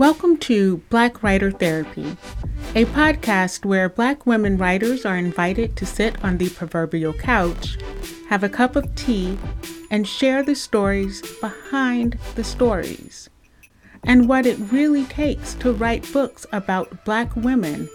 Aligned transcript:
Welcome 0.00 0.38
to 0.38 0.78
Black 0.88 1.22
Writer 1.22 1.50
Therapy, 1.50 2.16
a 2.74 2.86
podcast 2.86 3.66
where 3.66 3.90
Black 3.90 4.24
women 4.24 4.56
writers 4.56 5.04
are 5.04 5.18
invited 5.18 5.76
to 5.76 5.84
sit 5.84 6.24
on 6.24 6.38
the 6.38 6.48
proverbial 6.48 7.12
couch, 7.12 7.76
have 8.30 8.42
a 8.42 8.48
cup 8.48 8.76
of 8.76 8.94
tea, 8.94 9.36
and 9.90 10.08
share 10.08 10.42
the 10.42 10.54
stories 10.54 11.20
behind 11.42 12.18
the 12.34 12.42
stories, 12.42 13.28
and 14.02 14.26
what 14.26 14.46
it 14.46 14.56
really 14.72 15.04
takes 15.04 15.52
to 15.56 15.70
write 15.70 16.10
books 16.14 16.46
about 16.50 17.04
Black 17.04 17.36
women 17.36 17.86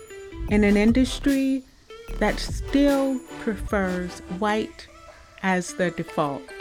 in 0.49 0.63
an 0.63 0.77
industry 0.77 1.63
that 2.19 2.37
still 2.37 3.17
prefers 3.39 4.19
white 4.37 4.87
as 5.41 5.73
the 5.73 5.89
default. 5.89 6.53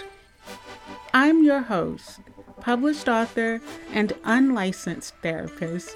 I'm 1.13 1.45
your 1.45 1.61
host, 1.61 2.21
published 2.65 3.11
author, 3.11 3.61
and 3.93 4.15
unlicensed 4.25 5.13
therapist, 5.23 5.95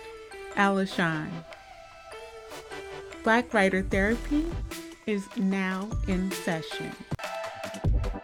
Ella 0.55 0.87
Shine. 0.87 1.45
Black 3.25 3.55
Writer 3.55 3.83
Therapy 3.83 4.45
is 5.07 5.25
now 5.37 5.89
in 6.07 6.31
session. 6.31 6.93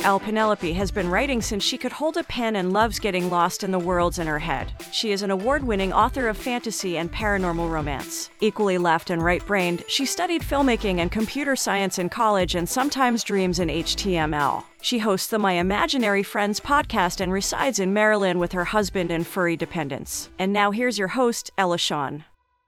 L. 0.04 0.20
Penelope 0.20 0.74
has 0.74 0.90
been 0.90 1.08
writing 1.08 1.40
since 1.40 1.64
she 1.64 1.78
could 1.78 1.90
hold 1.90 2.18
a 2.18 2.24
pen 2.24 2.56
and 2.56 2.74
loves 2.74 2.98
getting 2.98 3.30
lost 3.30 3.64
in 3.64 3.70
the 3.70 3.78
worlds 3.78 4.18
in 4.18 4.27
her 4.27 4.38
head. 4.38 4.70
She 4.92 5.12
is 5.12 5.22
an 5.22 5.30
award 5.30 5.64
winning 5.64 5.94
author 5.94 6.28
of 6.28 6.36
fantasy 6.36 6.98
and 6.98 7.10
paranormal 7.10 7.70
romance. 7.70 8.28
Equally 8.40 8.77
left 8.77 9.08
and 9.08 9.24
right 9.24 9.44
brained, 9.46 9.82
she 9.88 10.04
studied 10.04 10.42
filmmaking 10.42 10.98
and 10.98 11.10
computer 11.10 11.56
science 11.56 11.98
in 11.98 12.10
college 12.10 12.54
and 12.54 12.68
sometimes 12.68 13.24
dreams 13.24 13.60
in 13.60 13.68
HTML. 13.68 14.62
She 14.82 14.98
hosts 14.98 15.28
the 15.28 15.38
My 15.38 15.52
Imaginary 15.52 16.22
Friends 16.22 16.60
podcast 16.60 17.22
and 17.22 17.32
resides 17.32 17.78
in 17.78 17.94
Maryland 17.94 18.38
with 18.38 18.52
her 18.52 18.66
husband 18.66 19.10
and 19.10 19.27
furry 19.27 19.56
dependents. 19.56 20.28
And 20.38 20.52
now 20.52 20.70
here's 20.70 20.98
your 20.98 21.08
host, 21.08 21.50
Ella 21.56 21.78
Shawn. 21.78 22.25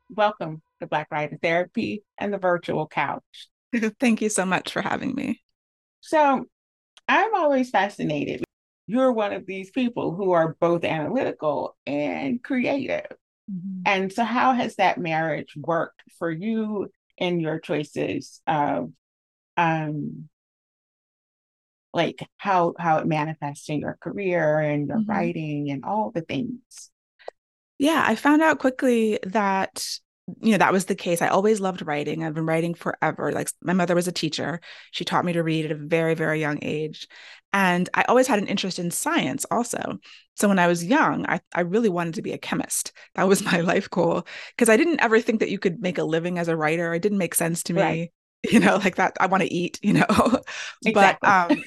Welcome 0.08 0.62
to 0.80 0.86
Black 0.86 1.08
Writer 1.10 1.38
Therapy 1.42 2.02
and 2.16 2.32
the 2.32 2.38
Virtual 2.38 2.86
Couch. 2.86 3.48
Thank 4.00 4.22
you 4.22 4.30
so 4.30 4.46
much 4.46 4.72
for 4.72 4.80
having 4.80 5.14
me. 5.14 5.42
So, 6.00 6.46
I'm 7.08 7.34
always 7.34 7.70
fascinated. 7.70 8.44
You're 8.86 9.12
one 9.12 9.32
of 9.32 9.46
these 9.46 9.70
people 9.70 10.14
who 10.14 10.32
are 10.32 10.56
both 10.60 10.84
analytical 10.84 11.76
and 11.86 12.42
creative. 12.42 13.06
Mm-hmm. 13.50 13.82
And 13.84 14.12
so, 14.12 14.24
how 14.24 14.52
has 14.52 14.76
that 14.76 14.98
marriage 14.98 15.54
worked 15.56 16.02
for 16.18 16.30
you 16.30 16.90
in 17.16 17.40
your 17.40 17.58
choices 17.58 18.40
of, 18.46 18.92
um, 19.56 20.28
like 21.92 22.26
how 22.36 22.74
how 22.78 22.98
it 22.98 23.06
manifests 23.06 23.68
in 23.70 23.80
your 23.80 23.96
career 24.00 24.58
and 24.58 24.88
your 24.88 24.98
mm-hmm. 24.98 25.10
writing 25.10 25.70
and 25.70 25.84
all 25.84 26.10
the 26.10 26.20
things? 26.20 26.90
Yeah, 27.78 28.02
I 28.06 28.14
found 28.14 28.42
out 28.42 28.58
quickly 28.58 29.18
that 29.24 29.86
you 30.40 30.52
know 30.52 30.58
that 30.58 30.72
was 30.72 30.86
the 30.86 30.94
case. 30.94 31.22
I 31.22 31.28
always 31.28 31.60
loved 31.60 31.86
writing. 31.86 32.24
I've 32.24 32.34
been 32.34 32.46
writing 32.46 32.74
forever. 32.74 33.32
Like 33.32 33.48
my 33.62 33.72
mother 33.72 33.94
was 33.94 34.08
a 34.08 34.12
teacher. 34.12 34.60
She 34.90 35.04
taught 35.04 35.24
me 35.24 35.32
to 35.34 35.42
read 35.42 35.66
at 35.66 35.70
a 35.70 35.76
very 35.76 36.14
very 36.14 36.40
young 36.40 36.58
age. 36.62 37.06
And 37.52 37.88
i 37.94 38.02
always 38.02 38.26
had 38.26 38.38
an 38.38 38.48
interest 38.48 38.78
in 38.78 38.90
science 38.90 39.46
also. 39.50 39.98
So 40.34 40.48
when 40.48 40.58
i 40.58 40.66
was 40.66 40.84
young 40.84 41.24
i, 41.28 41.40
I 41.54 41.60
really 41.60 41.88
wanted 41.88 42.14
to 42.14 42.22
be 42.22 42.32
a 42.32 42.38
chemist. 42.38 42.92
That 43.14 43.28
was 43.28 43.44
my 43.52 43.60
life 43.60 43.88
goal. 43.88 44.26
Because 44.56 44.68
i 44.68 44.76
didn't 44.76 45.00
ever 45.00 45.20
think 45.20 45.40
that 45.40 45.50
you 45.50 45.58
could 45.58 45.80
make 45.80 45.98
a 45.98 46.04
living 46.04 46.38
as 46.38 46.48
a 46.48 46.56
writer. 46.56 46.92
It 46.92 47.02
didn't 47.02 47.18
make 47.18 47.34
sense 47.34 47.62
to 47.64 47.72
me 47.72 47.82
right. 47.82 48.12
you 48.50 48.60
know 48.60 48.76
like 48.76 48.96
that 48.96 49.16
i 49.18 49.26
want 49.26 49.42
to 49.42 49.52
eat 49.52 49.78
you 49.82 49.92
know? 49.92 50.06
Exactly. 50.84 50.92
but 50.94 51.18
um 51.24 51.64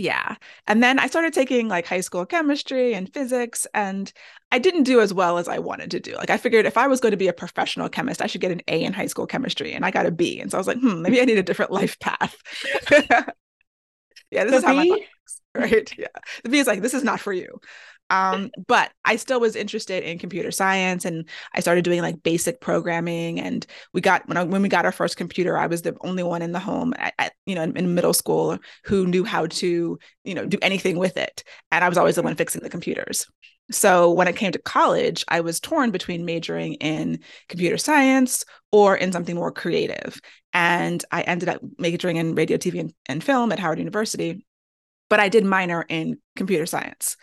yeah. 0.00 0.36
And 0.66 0.82
then 0.82 0.98
I 0.98 1.06
started 1.06 1.34
taking 1.34 1.68
like 1.68 1.86
high 1.86 2.00
school 2.00 2.24
chemistry 2.24 2.94
and 2.94 3.12
physics, 3.12 3.66
and 3.74 4.10
I 4.50 4.58
didn't 4.58 4.84
do 4.84 5.00
as 5.00 5.12
well 5.12 5.36
as 5.36 5.46
I 5.46 5.58
wanted 5.58 5.90
to 5.90 6.00
do. 6.00 6.16
Like, 6.16 6.30
I 6.30 6.38
figured 6.38 6.64
if 6.64 6.78
I 6.78 6.86
was 6.86 7.00
going 7.00 7.10
to 7.10 7.18
be 7.18 7.28
a 7.28 7.32
professional 7.34 7.88
chemist, 7.90 8.22
I 8.22 8.26
should 8.26 8.40
get 8.40 8.50
an 8.50 8.62
A 8.68 8.82
in 8.82 8.94
high 8.94 9.06
school 9.06 9.26
chemistry, 9.26 9.72
and 9.72 9.84
I 9.84 9.90
got 9.90 10.06
a 10.06 10.10
B. 10.10 10.40
And 10.40 10.50
so 10.50 10.56
I 10.56 10.60
was 10.60 10.66
like, 10.66 10.78
hmm, 10.78 11.02
maybe 11.02 11.20
I 11.20 11.24
need 11.26 11.38
a 11.38 11.42
different 11.42 11.70
life 11.80 11.98
path. 11.98 12.36
yeah, 14.30 14.44
this 14.44 14.52
the 14.52 14.56
is 14.56 14.64
how 14.64 14.74
my 14.74 14.84
life 14.84 14.88
works, 14.90 15.42
right? 15.54 15.94
Yeah. 15.98 16.06
The 16.44 16.48
B 16.48 16.58
is 16.58 16.66
like, 16.66 16.80
this 16.80 16.94
is 16.94 17.04
not 17.04 17.20
for 17.20 17.32
you. 17.32 17.60
Um, 18.10 18.50
but 18.66 18.90
I 19.04 19.16
still 19.16 19.40
was 19.40 19.56
interested 19.56 20.02
in 20.02 20.18
computer 20.18 20.50
science 20.50 21.04
and 21.04 21.28
I 21.54 21.60
started 21.60 21.84
doing 21.84 22.02
like 22.02 22.22
basic 22.22 22.60
programming. 22.60 23.40
And 23.40 23.64
we 23.94 24.00
got 24.00 24.26
when 24.28 24.36
I, 24.36 24.42
when 24.42 24.62
we 24.62 24.68
got 24.68 24.84
our 24.84 24.92
first 24.92 25.16
computer, 25.16 25.56
I 25.56 25.68
was 25.68 25.82
the 25.82 25.96
only 26.02 26.24
one 26.24 26.42
in 26.42 26.52
the 26.52 26.58
home 26.58 26.92
at, 26.98 27.14
at, 27.18 27.32
you 27.46 27.54
know 27.54 27.62
in, 27.62 27.76
in, 27.76 27.94
middle 27.94 28.12
school 28.12 28.58
who 28.84 29.06
knew 29.06 29.24
how 29.24 29.46
to 29.46 29.98
you 30.24 30.34
know 30.34 30.44
do 30.44 30.58
anything 30.60 30.98
with 30.98 31.16
it. 31.16 31.44
And 31.70 31.84
I 31.84 31.88
was 31.88 31.96
always 31.96 32.16
the 32.16 32.22
one 32.22 32.36
fixing 32.36 32.62
the 32.62 32.68
computers. 32.68 33.26
So 33.70 34.10
when 34.10 34.26
it 34.26 34.34
came 34.34 34.50
to 34.50 34.58
college, 34.58 35.24
I 35.28 35.40
was 35.40 35.60
torn 35.60 35.92
between 35.92 36.24
majoring 36.24 36.74
in 36.74 37.20
computer 37.48 37.78
science 37.78 38.44
or 38.72 38.96
in 38.96 39.12
something 39.12 39.36
more 39.36 39.52
creative. 39.52 40.20
And 40.52 41.04
I 41.12 41.22
ended 41.22 41.48
up 41.48 41.60
majoring 41.78 42.16
in 42.16 42.34
radio, 42.34 42.56
TV, 42.56 42.80
and, 42.80 42.92
and 43.08 43.22
film 43.22 43.52
at 43.52 43.60
Howard 43.60 43.78
University 43.78 44.44
but 45.10 45.20
I 45.20 45.28
did 45.28 45.44
minor 45.44 45.84
in 45.88 46.18
computer 46.36 46.64
science 46.64 47.16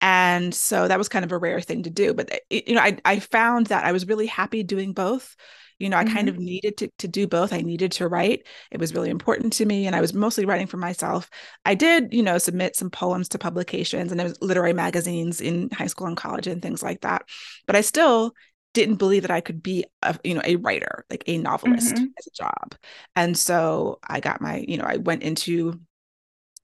and 0.00 0.54
so 0.54 0.88
that 0.88 0.98
was 0.98 1.08
kind 1.08 1.24
of 1.24 1.32
a 1.32 1.38
rare 1.38 1.60
thing 1.60 1.82
to 1.82 1.90
do 1.90 2.14
but 2.14 2.30
it, 2.50 2.68
you 2.68 2.74
know 2.74 2.80
I, 2.80 2.96
I 3.04 3.18
found 3.18 3.66
that 3.66 3.84
i 3.84 3.92
was 3.92 4.06
really 4.06 4.26
happy 4.26 4.62
doing 4.62 4.92
both. 4.92 5.36
You 5.78 5.88
know 5.88 5.96
i 5.96 6.04
mm-hmm. 6.04 6.14
kind 6.14 6.28
of 6.28 6.38
needed 6.38 6.76
to, 6.78 6.90
to 6.98 7.08
do 7.08 7.26
both. 7.26 7.54
I 7.54 7.62
needed 7.62 7.92
to 7.92 8.08
write. 8.08 8.46
It 8.70 8.78
was 8.78 8.94
really 8.94 9.08
important 9.08 9.54
to 9.54 9.64
me 9.64 9.86
and 9.86 9.96
i 9.96 10.00
was 10.00 10.12
mostly 10.12 10.44
writing 10.44 10.66
for 10.66 10.76
myself. 10.76 11.30
I 11.64 11.74
did 11.74 12.12
you 12.12 12.22
know 12.22 12.38
submit 12.38 12.76
some 12.76 12.90
poems 12.90 13.28
to 13.30 13.38
publications 13.38 14.12
and 14.12 14.36
literary 14.42 14.74
magazines 14.74 15.40
in 15.40 15.70
high 15.70 15.86
school 15.86 16.06
and 16.06 16.16
college 16.16 16.46
and 16.46 16.60
things 16.60 16.82
like 16.82 17.00
that 17.00 17.22
but 17.66 17.76
i 17.76 17.80
still 17.80 18.34
didn't 18.72 18.96
believe 18.96 19.22
that 19.22 19.30
I 19.30 19.40
could 19.40 19.62
be 19.62 19.84
a 20.02 20.18
you 20.22 20.34
know 20.34 20.42
a 20.44 20.56
writer 20.56 21.04
like 21.10 21.24
a 21.26 21.38
novelist 21.38 21.94
mm-hmm. 21.94 22.04
as 22.18 22.26
a 22.26 22.30
job. 22.42 22.74
And 23.16 23.36
so 23.36 23.98
I 24.06 24.20
got 24.20 24.40
my 24.40 24.64
you 24.66 24.76
know 24.76 24.84
I 24.84 24.98
went 24.98 25.22
into 25.22 25.80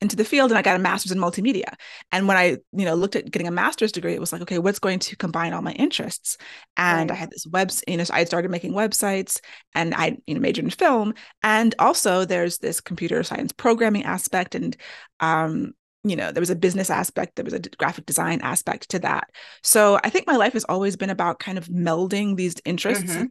into 0.01 0.17
the 0.17 0.25
field 0.25 0.51
and 0.51 0.59
I 0.59 0.63
got 0.63 0.77
a 0.77 0.81
master's 0.81 1.13
in 1.13 1.19
multimedia. 1.19 1.75
And 2.13 2.29
when 2.29 2.37
I, 2.37 2.59
you 2.73 2.85
know, 2.85 2.95
looked 2.95 3.17
at 3.17 3.31
getting 3.31 3.49
a 3.49 3.53
master's 3.53 3.93
degree, 3.93 4.15
it 4.15 4.21
was 4.21 4.33
like, 4.33 4.43
okay, 4.43 4.59
what's 4.59 4.79
going 4.79 4.99
to 5.01 5.17
combine 5.17 5.53
all 5.53 5.63
my 5.63 5.73
interests? 5.73 6.37
And 6.77 7.11
right. 7.11 7.17
I 7.17 7.19
had 7.19 7.31
this 7.31 7.47
web, 7.47 7.71
you 7.89 7.97
know, 7.97 8.05
so 8.05 8.15
I 8.15 8.25
started 8.25 8.51
making 8.51 8.73
websites 8.73 9.41
and 9.75 9.95
I, 9.95 10.19
you 10.27 10.35
know, 10.35 10.41
majored 10.41 10.65
in 10.65 10.71
film. 10.71 11.15
And 11.43 11.75
also 11.79 12.25
there's 12.25 12.59
this 12.59 12.81
computer 12.81 13.23
science 13.23 13.53
programming 13.53 14.05
aspect 14.05 14.55
and 14.55 14.77
um, 15.21 15.73
you 16.05 16.15
know, 16.15 16.31
there 16.31 16.41
was 16.41 16.51
a 16.51 16.57
business 16.57 16.89
aspect, 16.89 17.35
there 17.35 17.45
was 17.45 17.55
a 17.55 17.59
graphic 17.59 18.07
design 18.07 18.41
aspect 18.43 18.91
to 18.91 19.01
that. 19.01 19.29
So 19.65 19.99
I 20.05 20.11
think 20.11 20.27
my 20.27 20.37
life 20.37 20.53
has 20.53 20.65
always 20.65 20.97
been 20.97 21.11
about 21.11 21.41
kind 21.41 21.59
of 21.59 21.67
melding 21.67 22.37
these 22.37 22.55
interests 22.65 23.13
mm-hmm. 23.13 23.25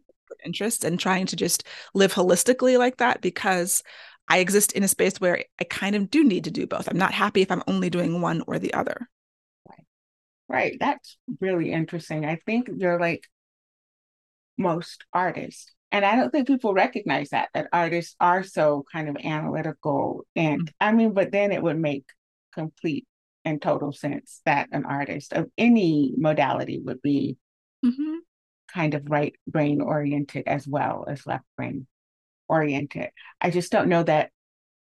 interests 0.43 0.83
and 0.83 0.99
trying 0.99 1.25
to 1.27 1.37
just 1.37 1.63
live 1.93 2.13
holistically 2.13 2.77
like 2.77 2.97
that 2.97 3.21
because 3.21 3.81
I 4.27 4.39
exist 4.39 4.71
in 4.71 4.83
a 4.83 4.87
space 4.87 5.19
where 5.19 5.43
I 5.59 5.63
kind 5.65 5.95
of 5.95 6.09
do 6.09 6.23
need 6.23 6.45
to 6.45 6.51
do 6.51 6.67
both. 6.67 6.87
I'm 6.87 6.97
not 6.97 7.13
happy 7.13 7.41
if 7.41 7.51
I'm 7.51 7.63
only 7.67 7.89
doing 7.89 8.21
one 8.21 8.43
or 8.47 8.59
the 8.59 8.73
other. 8.73 9.07
Right. 9.69 9.85
Right. 10.47 10.77
That's 10.79 11.17
really 11.39 11.71
interesting. 11.71 12.25
I 12.25 12.39
think 12.45 12.69
you're 12.75 12.99
like 12.99 13.23
most 14.57 15.03
artists. 15.13 15.71
And 15.91 16.03
I 16.03 16.15
don't 16.15 16.31
think 16.31 16.47
people 16.47 16.73
recognize 16.73 17.29
that, 17.29 17.49
that 17.53 17.67
artists 17.71 18.15
are 18.19 18.43
so 18.43 18.83
kind 18.91 19.07
of 19.07 19.17
analytical. 19.23 20.25
And 20.35 20.61
mm-hmm. 20.61 20.73
I 20.79 20.91
mean, 20.91 21.13
but 21.13 21.31
then 21.31 21.51
it 21.51 21.61
would 21.61 21.79
make 21.79 22.05
complete 22.53 23.05
and 23.45 23.61
total 23.61 23.93
sense 23.93 24.41
that 24.45 24.69
an 24.71 24.85
artist 24.85 25.31
of 25.33 25.49
any 25.57 26.13
modality 26.17 26.81
would 26.83 27.01
be 27.01 27.37
mm-hmm. 27.85 28.15
kind 28.73 28.95
of 28.95 29.03
right 29.07 29.35
brain 29.47 29.81
oriented 29.81 30.47
as 30.47 30.67
well 30.67 31.05
as 31.07 31.27
left 31.27 31.45
brain 31.55 31.85
oriented. 32.47 33.09
I 33.41 33.49
just 33.49 33.71
don't 33.71 33.89
know 33.89 34.03
that 34.03 34.31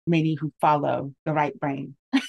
many 0.07 0.35
who 0.35 0.51
follow 0.61 1.13
the 1.25 1.33
right 1.33 1.57
brain. 1.59 1.95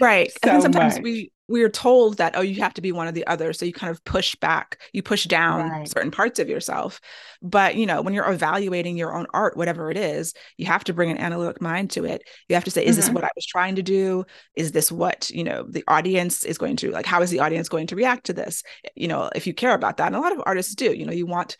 right. 0.00 0.30
so 0.44 0.50
and 0.50 0.62
sometimes 0.62 0.94
much. 0.94 1.02
we 1.02 1.32
we 1.52 1.62
are 1.62 1.68
told 1.68 2.16
that 2.16 2.34
oh 2.34 2.40
you 2.40 2.62
have 2.62 2.72
to 2.74 2.80
be 2.80 2.92
one 2.92 3.06
or 3.06 3.12
the 3.12 3.26
other 3.26 3.52
so 3.52 3.66
you 3.66 3.72
kind 3.72 3.90
of 3.90 4.02
push 4.04 4.34
back 4.36 4.80
you 4.92 5.02
push 5.02 5.24
down 5.26 5.68
right. 5.68 5.88
certain 5.88 6.10
parts 6.10 6.38
of 6.38 6.48
yourself 6.48 7.00
but 7.42 7.74
you 7.76 7.84
know 7.84 8.00
when 8.00 8.14
you're 8.14 8.30
evaluating 8.30 8.96
your 8.96 9.14
own 9.14 9.26
art 9.34 9.56
whatever 9.56 9.90
it 9.90 9.96
is 9.96 10.32
you 10.56 10.66
have 10.66 10.82
to 10.82 10.94
bring 10.94 11.10
an 11.10 11.18
analytic 11.18 11.60
mind 11.60 11.90
to 11.90 12.04
it 12.04 12.22
you 12.48 12.54
have 12.54 12.64
to 12.64 12.70
say 12.70 12.84
is 12.84 12.96
mm-hmm. 12.96 13.06
this 13.06 13.14
what 13.14 13.24
i 13.24 13.30
was 13.36 13.44
trying 13.44 13.74
to 13.74 13.82
do 13.82 14.24
is 14.56 14.72
this 14.72 14.90
what 14.90 15.30
you 15.30 15.44
know 15.44 15.64
the 15.68 15.84
audience 15.88 16.44
is 16.44 16.58
going 16.58 16.76
to 16.76 16.90
like 16.90 17.06
how 17.06 17.20
is 17.20 17.30
the 17.30 17.40
audience 17.40 17.68
going 17.68 17.86
to 17.86 17.96
react 17.96 18.24
to 18.24 18.32
this 18.32 18.62
you 18.94 19.08
know 19.08 19.28
if 19.34 19.46
you 19.46 19.52
care 19.52 19.74
about 19.74 19.98
that 19.98 20.06
and 20.06 20.16
a 20.16 20.20
lot 20.20 20.32
of 20.32 20.42
artists 20.46 20.74
do 20.74 20.92
you 20.92 21.04
know 21.04 21.12
you 21.12 21.26
want 21.26 21.56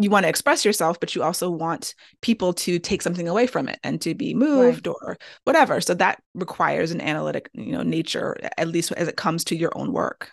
you 0.00 0.10
want 0.10 0.24
to 0.24 0.28
express 0.28 0.64
yourself 0.64 0.98
but 1.00 1.14
you 1.14 1.22
also 1.22 1.50
want 1.50 1.94
people 2.22 2.52
to 2.52 2.78
take 2.78 3.02
something 3.02 3.28
away 3.28 3.46
from 3.46 3.68
it 3.68 3.78
and 3.82 4.00
to 4.00 4.14
be 4.14 4.34
moved 4.34 4.86
right. 4.86 4.96
or 5.02 5.18
whatever 5.44 5.80
so 5.80 5.94
that 5.94 6.22
requires 6.34 6.90
an 6.90 7.00
analytic 7.00 7.50
you 7.52 7.72
know 7.72 7.82
nature 7.82 8.36
at 8.56 8.68
least 8.68 8.92
as 8.92 9.08
it 9.08 9.16
comes 9.16 9.44
to 9.44 9.56
your 9.56 9.76
own 9.76 9.92
work 9.92 10.30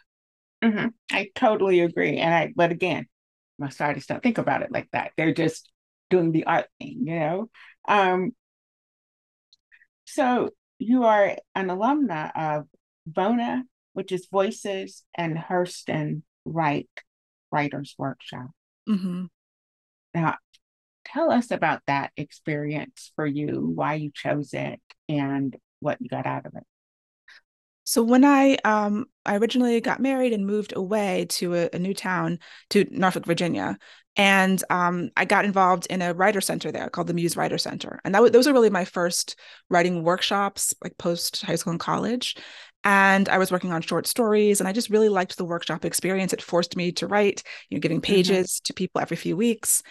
mm-hmm. 0.63 0.87
i 1.11 1.29
totally 1.35 1.79
agree 1.79 2.17
and 2.17 2.33
i 2.33 2.53
but 2.55 2.71
again 2.71 3.05
most 3.57 3.81
artists 3.81 4.07
don't 4.07 4.21
think 4.23 4.37
about 4.37 4.61
it 4.61 4.71
like 4.71 4.87
that 4.91 5.11
they're 5.17 5.33
just 5.33 5.71
doing 6.09 6.31
the 6.31 6.45
art 6.45 6.67
thing 6.79 7.03
you 7.05 7.19
know 7.19 7.49
um 7.87 8.31
so 10.05 10.49
you 10.79 11.05
are 11.05 11.35
an 11.55 11.67
alumna 11.67 12.31
of 12.35 12.67
Vona, 13.09 13.63
which 13.93 14.11
is 14.11 14.27
voices 14.31 15.03
and 15.15 15.37
Hurston 15.37 16.23
Wright 16.45 16.89
Writers 17.51 17.95
Workshop. 17.97 18.49
Mm-hmm. 18.87 19.25
Now, 20.15 20.37
tell 21.03 21.29
us 21.31 21.51
about 21.51 21.81
that 21.87 22.11
experience 22.17 23.11
for 23.15 23.25
you, 23.25 23.71
why 23.75 23.95
you 23.95 24.11
chose 24.13 24.53
it, 24.53 24.81
and 25.09 25.55
what 25.81 25.97
you 25.99 26.09
got 26.09 26.25
out 26.25 26.45
of 26.45 26.53
it. 26.55 26.63
So 27.83 28.01
when 28.01 28.25
I 28.25 28.55
um 28.63 29.05
I 29.25 29.35
originally 29.37 29.79
got 29.79 29.99
married 29.99 30.33
and 30.33 30.47
moved 30.47 30.73
away 30.75 31.27
to 31.29 31.53
a, 31.53 31.69
a 31.73 31.79
new 31.79 31.93
town 31.93 32.39
to 32.71 32.85
Norfolk, 32.89 33.25
Virginia, 33.25 33.77
and 34.17 34.63
um, 34.69 35.09
I 35.17 35.25
got 35.25 35.45
involved 35.45 35.87
in 35.87 36.01
a 36.01 36.13
writer 36.13 36.39
center 36.41 36.71
there 36.71 36.89
called 36.89 37.07
the 37.07 37.13
Muse 37.13 37.35
Writer 37.35 37.57
Center, 37.57 37.99
and 38.05 38.15
that 38.15 38.31
those 38.31 38.47
are 38.47 38.53
really 38.53 38.69
my 38.69 38.85
first 38.85 39.37
writing 39.69 40.03
workshops, 40.03 40.73
like 40.81 40.97
post 40.97 41.41
high 41.41 41.55
school 41.55 41.71
and 41.71 41.79
college. 41.79 42.37
And 42.85 43.27
I 43.29 43.39
was 43.39 43.51
working 43.51 43.73
on 43.73 43.81
short 43.81 44.05
stories, 44.05 44.61
and 44.61 44.67
I 44.67 44.71
just 44.71 44.91
really 44.91 45.09
liked 45.09 45.37
the 45.37 45.43
workshop 45.43 45.83
experience. 45.83 46.33
It 46.33 46.41
forced 46.41 46.77
me 46.77 46.91
to 46.93 47.07
write, 47.07 47.41
you 47.69 47.77
know, 47.77 47.81
giving 47.81 47.99
mm-hmm. 47.99 48.13
pages 48.13 48.51
mm-hmm. 48.51 48.63
to 48.65 48.73
people 48.73 49.01
every 49.01 49.17
few 49.17 49.35
weeks, 49.35 49.81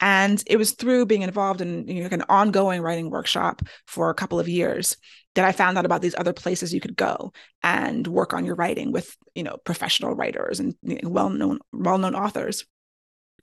and 0.00 0.42
it 0.46 0.56
was 0.56 0.70
through 0.72 1.06
being 1.06 1.22
involved 1.22 1.60
in 1.60 1.86
you 1.88 1.96
know, 1.96 2.02
like 2.02 2.12
an 2.12 2.24
ongoing 2.28 2.80
writing 2.80 3.10
workshop 3.10 3.62
for 3.86 4.08
a 4.08 4.14
couple 4.14 4.38
of 4.38 4.48
years 4.48 4.96
that 5.34 5.44
I 5.44 5.50
found 5.50 5.76
out 5.76 5.84
about 5.84 6.00
these 6.00 6.14
other 6.16 6.32
places 6.32 6.72
you 6.72 6.80
could 6.80 6.96
go 6.96 7.32
and 7.62 8.06
work 8.06 8.32
on 8.32 8.44
your 8.44 8.54
writing 8.54 8.92
with, 8.92 9.16
you 9.34 9.42
know, 9.42 9.56
professional 9.64 10.14
writers 10.14 10.60
and 10.60 10.74
you 10.82 11.00
know, 11.02 11.08
well-known 11.08 11.58
well-known 11.72 12.14
authors. 12.14 12.64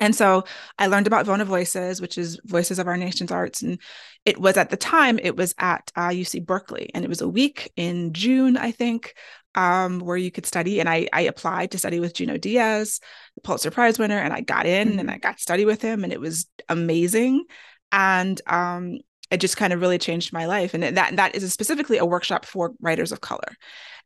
And 0.02 0.16
so 0.16 0.44
I 0.80 0.88
learned 0.88 1.06
about 1.06 1.28
Vona 1.28 1.46
Voices, 1.46 2.02
which 2.02 2.18
is 2.18 2.40
Voices 2.44 2.80
of 2.80 2.88
Our 2.88 2.98
Nation's 2.98 3.32
Arts. 3.32 3.62
And 3.62 3.80
it 4.26 4.42
was 4.42 4.58
at 4.58 4.72
the 4.72 4.78
time, 4.78 5.20
it 5.20 5.38
was 5.38 5.54
at 5.60 5.92
uh, 5.96 6.10
UC 6.10 6.44
Berkeley. 6.44 6.90
And 6.96 7.06
it 7.06 7.08
was 7.08 7.22
a 7.22 7.30
week 7.30 7.72
in 7.78 8.12
June, 8.12 8.58
I 8.58 8.72
think, 8.72 9.14
um, 9.54 10.00
where 10.00 10.18
you 10.18 10.32
could 10.32 10.48
study. 10.48 10.80
And 10.80 10.90
I, 10.90 11.08
I 11.14 11.22
applied 11.22 11.72
to 11.72 11.78
study 11.78 12.00
with 12.00 12.16
Junot 12.16 12.42
Diaz, 12.42 13.00
the 13.36 13.42
Pulitzer 13.42 13.70
Prize 13.70 14.00
winner, 14.00 14.18
and 14.18 14.34
I 14.34 14.42
got 14.42 14.66
in 14.66 14.90
mm-hmm. 14.90 15.00
and 15.00 15.12
I 15.12 15.20
got 15.20 15.38
to 15.38 15.44
study 15.44 15.66
with 15.66 15.84
him. 15.84 16.04
And 16.04 16.12
it 16.12 16.20
was 16.20 16.48
amazing. 16.68 17.46
And 17.92 18.42
um, 18.48 18.98
it 19.30 19.38
just 19.38 19.58
kind 19.58 19.72
of 19.72 19.82
really 19.82 20.00
changed 20.00 20.34
my 20.34 20.46
life. 20.48 20.74
And 20.74 20.82
that 20.82 21.16
that 21.16 21.36
is 21.36 21.54
specifically 21.54 22.00
a 22.00 22.06
workshop 22.06 22.46
for 22.46 22.72
writers 22.82 23.12
of 23.12 23.22
color. 23.22 23.56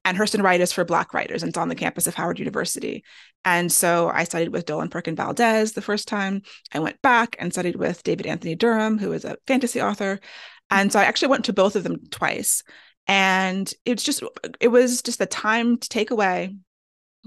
And 0.06 0.18
Hurston 0.18 0.42
Wright 0.42 0.62
is 0.62 0.72
for 0.72 0.86
Black 0.86 1.14
writers, 1.14 1.44
and 1.44 1.50
it's 1.50 1.58
on 1.58 1.68
the 1.68 1.76
campus 1.76 2.08
of 2.08 2.16
Howard 2.16 2.40
University. 2.40 3.04
And 3.44 3.70
so 3.72 4.10
I 4.10 4.24
studied 4.24 4.50
with 4.50 4.66
Dolen 4.66 4.90
Perkins-Valdez 4.90 5.74
the 5.74 5.82
first 5.82 6.08
time. 6.08 6.44
I 6.72 6.80
went 6.80 7.02
back 7.02 7.36
and 7.40 7.52
studied 7.52 7.76
with 7.76 8.04
David 8.04 8.28
Anthony 8.28 8.56
Durham, 8.56 8.98
who 8.98 9.12
is 9.12 9.26
a 9.26 9.36
fantasy 9.48 9.82
author. 9.82 10.22
And 10.70 10.94
so 10.94 11.00
I 11.00 11.04
actually 11.04 11.28
went 11.28 11.46
to 11.46 11.54
both 11.54 11.76
of 11.76 11.84
them 11.84 11.98
twice. 12.10 12.64
And 13.08 13.72
it's 13.84 14.04
just, 14.04 14.24
it 14.62 14.70
was 14.70 15.02
just 15.02 15.20
the 15.20 15.26
time 15.26 15.78
to 15.78 15.90
take 15.90 16.12
away, 16.12 16.56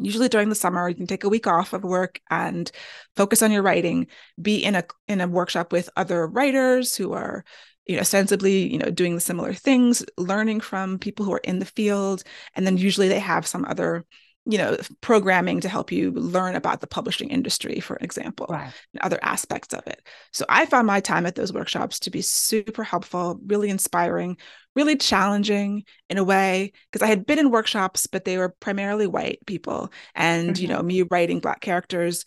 usually 0.01 0.29
during 0.29 0.49
the 0.49 0.55
summer 0.55 0.89
you 0.89 0.95
can 0.95 1.07
take 1.07 1.25
a 1.25 1.29
week 1.29 1.47
off 1.47 1.73
of 1.73 1.83
work 1.83 2.21
and 2.31 2.71
focus 3.17 3.43
on 3.43 3.51
your 3.51 3.63
writing 3.63 4.07
be 4.41 4.65
in 4.65 4.75
a 4.77 4.85
in 5.09 5.21
a 5.21 5.27
workshop 5.27 5.73
with 5.73 5.91
other 5.97 6.27
writers 6.27 6.95
who 6.95 7.13
are 7.13 7.45
you 7.88 7.96
know 7.96 8.00
ostensibly 8.00 8.70
you 8.70 8.79
know 8.79 8.90
doing 8.90 9.14
the 9.14 9.20
similar 9.20 9.52
things 9.52 10.05
learning 10.17 10.61
from 10.61 10.99
people 10.99 11.25
who 11.25 11.32
are 11.32 11.40
in 11.43 11.58
the 11.58 11.64
field 11.64 12.23
and 12.55 12.67
then 12.67 12.76
usually 12.76 13.08
they 13.08 13.19
have 13.19 13.46
some 13.46 13.64
other 13.64 14.05
you 14.49 14.56
know 14.56 14.76
programming 15.00 15.61
to 15.61 15.69
help 15.69 15.90
you 15.90 16.11
learn 16.12 16.55
about 16.55 16.81
the 16.81 16.87
publishing 16.87 17.31
industry 17.31 17.81
for 17.81 17.96
example 18.00 18.46
right. 18.49 18.73
and 18.94 19.02
other 19.02 19.19
aspects 19.23 19.75
of 19.75 19.87
it 19.87 20.00
so 20.32 20.44
i 20.49 20.64
found 20.67 20.87
my 20.87 21.00
time 21.00 21.26
at 21.26 21.35
those 21.35 21.52
workshops 21.52 21.99
to 21.99 22.11
be 22.11 22.23
super 22.23 22.85
helpful 22.85 23.40
really 23.46 23.69
inspiring 23.69 24.37
really 24.75 24.96
challenging 24.96 25.84
in 26.08 26.19
a 26.19 26.25
way 26.25 26.73
because 26.91 27.05
i 27.05 27.08
had 27.08 27.26
been 27.26 27.38
in 27.38 27.50
workshops 27.50 28.06
but 28.06 28.25
they 28.25 28.38
were 28.38 28.55
primarily 28.61 29.06
white 29.06 29.38
people 29.46 29.93
and 30.14 30.55
mm-hmm. 30.55 30.62
you 30.62 30.69
know 30.69 30.82
me 30.82 31.02
writing 31.02 31.41
black 31.41 31.61
characters 31.61 32.25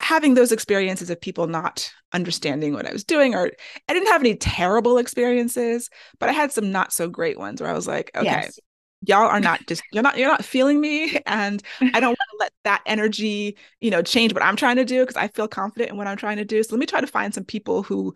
having 0.00 0.34
those 0.34 0.52
experiences 0.52 1.10
of 1.10 1.20
people 1.20 1.46
not 1.46 1.90
understanding 2.12 2.72
what 2.72 2.86
I 2.86 2.92
was 2.92 3.04
doing, 3.04 3.34
or 3.34 3.50
I 3.88 3.92
didn't 3.92 4.08
have 4.08 4.22
any 4.22 4.36
terrible 4.36 4.98
experiences, 4.98 5.90
but 6.18 6.28
I 6.28 6.32
had 6.32 6.52
some 6.52 6.70
not 6.70 6.92
so 6.92 7.08
great 7.08 7.38
ones 7.38 7.60
where 7.60 7.70
I 7.70 7.74
was 7.74 7.86
like, 7.86 8.10
okay, 8.14 8.26
yes. 8.26 8.58
y'all 9.02 9.26
are 9.26 9.40
not 9.40 9.66
just 9.66 9.82
you're 9.92 10.02
not 10.02 10.16
you're 10.16 10.28
not 10.28 10.44
feeling 10.44 10.80
me, 10.80 11.18
and 11.26 11.62
I 11.80 12.00
don't 12.00 12.10
want 12.10 12.18
to 12.18 12.36
let 12.40 12.52
that 12.64 12.82
energy, 12.86 13.56
you 13.80 13.90
know, 13.90 14.02
change 14.02 14.32
what 14.32 14.42
I'm 14.42 14.56
trying 14.56 14.76
to 14.76 14.84
do 14.84 15.02
because 15.02 15.16
I 15.16 15.28
feel 15.28 15.48
confident 15.48 15.90
in 15.90 15.96
what 15.96 16.06
I'm 16.06 16.16
trying 16.16 16.36
to 16.38 16.44
do. 16.44 16.62
So 16.62 16.74
let 16.74 16.80
me 16.80 16.86
try 16.86 17.00
to 17.00 17.06
find 17.06 17.34
some 17.34 17.44
people 17.44 17.82
who 17.82 18.14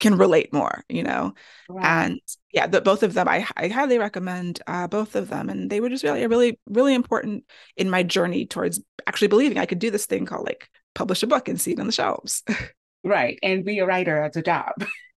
can 0.00 0.16
relate 0.16 0.52
more, 0.52 0.82
you 0.88 1.02
know. 1.02 1.34
Right. 1.68 1.84
And 1.84 2.20
yeah, 2.52 2.66
the, 2.66 2.80
both 2.80 3.02
of 3.02 3.12
them, 3.12 3.28
I, 3.28 3.46
I 3.56 3.68
highly 3.68 3.98
recommend 3.98 4.60
uh, 4.66 4.88
both 4.88 5.14
of 5.14 5.28
them, 5.28 5.48
and 5.48 5.70
they 5.70 5.80
were 5.80 5.90
just 5.90 6.02
really, 6.02 6.26
really, 6.26 6.58
really 6.66 6.94
important 6.94 7.44
in 7.76 7.90
my 7.90 8.02
journey 8.02 8.46
towards 8.46 8.80
actually 9.06 9.28
believing 9.28 9.58
I 9.58 9.66
could 9.66 9.78
do 9.78 9.90
this 9.90 10.06
thing 10.06 10.26
called 10.26 10.46
like 10.46 10.68
publish 10.94 11.22
a 11.22 11.26
book 11.26 11.48
and 11.48 11.60
see 11.60 11.72
it 11.72 11.80
on 11.80 11.86
the 11.86 11.92
shelves. 11.92 12.42
right. 13.04 13.38
And 13.42 13.64
be 13.64 13.78
a 13.78 13.86
writer 13.86 14.22
as 14.22 14.36
a 14.36 14.42
job. 14.42 14.72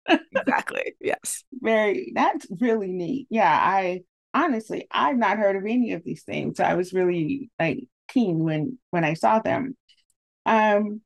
exactly. 0.08 0.96
Yes. 1.02 1.44
Very, 1.62 2.12
that's 2.16 2.48
really 2.60 2.92
neat. 2.92 3.28
Yeah. 3.30 3.52
I 3.52 4.02
honestly, 4.34 4.88
I've 4.92 5.18
not 5.18 5.38
heard 5.38 5.56
of 5.56 5.64
any 5.64 5.94
of 5.94 6.04
these 6.04 6.24
things. 6.24 6.58
So 6.58 6.64
I 6.64 6.76
was 6.76 6.94
really 6.94 7.50
like 7.60 7.80
keen 8.08 8.40
when, 8.40 8.78
when 8.92 9.04
I 9.04 9.14
saw 9.14 9.40
them. 9.40 9.76
Um, 10.46 11.02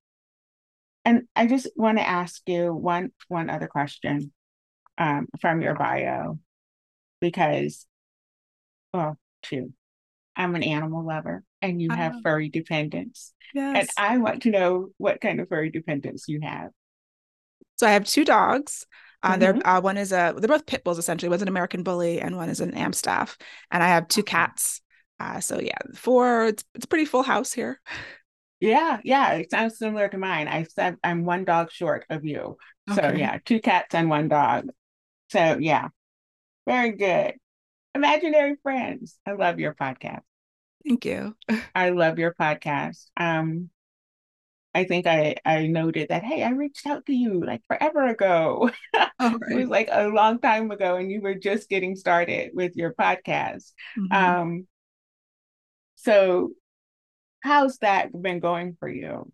and 1.05 1.23
I 1.35 1.47
just 1.47 1.69
want 1.75 1.97
to 1.99 2.07
ask 2.07 2.41
you 2.47 2.73
one, 2.73 3.11
one 3.27 3.49
other 3.49 3.67
question, 3.67 4.33
um, 4.97 5.27
from 5.39 5.61
your 5.61 5.73
bio, 5.75 6.39
because, 7.21 7.85
well, 8.93 9.17
two, 9.41 9.73
I'm 10.37 10.55
an 10.55 10.63
animal 10.63 11.05
lover 11.05 11.43
and 11.61 11.81
you 11.81 11.89
have 11.91 12.13
uh-huh. 12.13 12.21
furry 12.23 12.49
dependents. 12.49 13.33
Yes. 13.53 13.75
And 13.75 13.89
I 13.97 14.17
want 14.17 14.43
to 14.43 14.51
know 14.51 14.89
what 14.97 15.19
kind 15.19 15.39
of 15.39 15.49
furry 15.49 15.69
dependents 15.69 16.27
you 16.27 16.39
have. 16.43 16.69
So 17.77 17.87
I 17.87 17.91
have 17.91 18.05
two 18.05 18.23
dogs. 18.23 18.85
Uh, 19.23 19.31
mm-hmm. 19.31 19.39
They're 19.39 19.67
uh, 19.67 19.81
one 19.81 19.97
is 19.97 20.11
a 20.11 20.33
they're 20.37 20.47
both 20.47 20.65
pit 20.65 20.83
bulls 20.83 20.99
essentially. 20.99 21.29
One's 21.29 21.41
an 21.41 21.47
American 21.47 21.83
bully 21.83 22.21
and 22.21 22.37
one 22.37 22.49
is 22.49 22.61
an 22.61 22.73
Amstaff. 22.75 23.37
And 23.71 23.81
I 23.81 23.87
have 23.87 24.07
two 24.07 24.23
cats. 24.23 24.81
Uh, 25.19 25.39
so 25.39 25.59
yeah, 25.59 25.77
four. 25.95 26.45
It's 26.45 26.63
it's 26.75 26.85
a 26.85 26.87
pretty 26.87 27.05
full 27.05 27.23
house 27.23 27.51
here. 27.51 27.81
Yeah, 28.59 28.99
yeah, 29.03 29.33
it 29.33 29.51
sounds 29.51 29.77
similar 29.77 30.07
to 30.09 30.17
mine. 30.17 30.47
I 30.47 30.63
said 30.63 30.97
I'm 31.03 31.25
one 31.25 31.45
dog 31.45 31.71
short 31.71 32.05
of 32.09 32.25
you. 32.25 32.57
Okay. 32.89 33.01
So 33.01 33.15
yeah, 33.15 33.37
two 33.43 33.59
cats 33.59 33.93
and 33.93 34.09
one 34.09 34.27
dog. 34.27 34.69
So 35.29 35.57
yeah, 35.59 35.89
very 36.67 36.91
good. 36.91 37.35
Imaginary 37.97 38.57
friends. 38.61 39.17
I 39.25 39.31
love 39.31 39.59
your 39.59 39.73
podcast. 39.73 40.21
Thank 40.87 41.03
you. 41.03 41.35
I 41.75 41.89
love 41.89 42.19
your 42.19 42.35
podcast. 42.39 43.07
Um, 43.17 43.71
I 44.75 44.83
think 44.83 45.07
I 45.07 45.37
I 45.43 45.65
noted 45.65 46.09
that 46.09 46.23
hey, 46.23 46.43
I 46.43 46.51
reached 46.51 46.85
out 46.85 47.07
to 47.07 47.13
you 47.13 47.43
like 47.43 47.61
forever 47.67 48.07
ago. 48.07 48.69
Oh, 49.19 49.31
right. 49.31 49.51
it 49.51 49.55
was 49.55 49.69
like 49.69 49.89
a 49.91 50.09
long 50.09 50.37
time 50.39 50.69
ago, 50.69 50.97
and 50.97 51.09
you 51.09 51.21
were 51.21 51.33
just 51.33 51.69
getting 51.69 51.95
started 51.95 52.51
with 52.53 52.75
your 52.75 52.93
podcast. 52.93 53.73
Mm-hmm. 53.97 54.13
Um, 54.13 54.67
so 55.95 56.51
how's 57.39 57.79
that 57.79 58.11
been 58.13 58.39
going 58.39 58.77
for 58.79 58.87
you? 58.87 59.31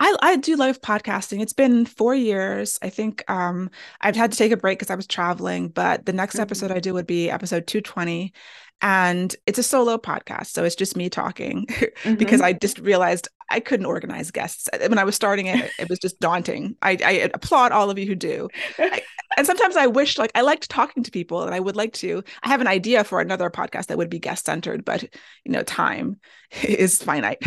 I, 0.00 0.16
I 0.20 0.36
do 0.36 0.56
love 0.56 0.80
podcasting. 0.80 1.40
It's 1.40 1.52
been 1.52 1.86
four 1.86 2.14
years. 2.14 2.78
I 2.82 2.90
think 2.90 3.28
um, 3.30 3.70
I've 4.00 4.16
had 4.16 4.32
to 4.32 4.38
take 4.38 4.52
a 4.52 4.56
break 4.56 4.78
because 4.78 4.90
I 4.90 4.96
was 4.96 5.06
traveling, 5.06 5.68
but 5.68 6.04
the 6.04 6.12
next 6.12 6.34
mm-hmm. 6.34 6.42
episode 6.42 6.72
I 6.72 6.80
do 6.80 6.94
would 6.94 7.06
be 7.06 7.30
episode 7.30 7.66
220 7.66 8.32
and 8.80 9.34
it's 9.46 9.58
a 9.58 9.62
solo 9.62 9.96
podcast 9.96 10.48
so 10.48 10.64
it's 10.64 10.74
just 10.74 10.96
me 10.96 11.08
talking 11.08 11.66
mm-hmm. 11.68 12.14
because 12.14 12.40
i 12.40 12.52
just 12.52 12.78
realized 12.80 13.28
i 13.50 13.60
couldn't 13.60 13.86
organize 13.86 14.30
guests 14.30 14.68
when 14.88 14.98
i 14.98 15.04
was 15.04 15.14
starting 15.14 15.46
it 15.46 15.70
it 15.78 15.88
was 15.88 15.98
just 15.98 16.18
daunting 16.20 16.76
i, 16.82 16.96
I 17.04 17.30
applaud 17.32 17.72
all 17.72 17.90
of 17.90 17.98
you 17.98 18.06
who 18.06 18.14
do 18.14 18.48
I, 18.78 19.02
and 19.36 19.46
sometimes 19.46 19.76
i 19.76 19.86
wish 19.86 20.18
like 20.18 20.32
i 20.34 20.42
liked 20.42 20.68
talking 20.68 21.02
to 21.02 21.10
people 21.10 21.42
and 21.44 21.54
i 21.54 21.60
would 21.60 21.76
like 21.76 21.92
to 21.94 22.22
i 22.42 22.48
have 22.48 22.60
an 22.60 22.66
idea 22.66 23.04
for 23.04 23.20
another 23.20 23.48
podcast 23.48 23.86
that 23.86 23.98
would 23.98 24.10
be 24.10 24.18
guest 24.18 24.46
centered 24.46 24.84
but 24.84 25.02
you 25.44 25.52
know 25.52 25.62
time 25.62 26.18
is 26.62 27.02
finite 27.02 27.42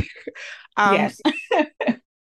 um, 0.77 0.95
yes 0.95 1.19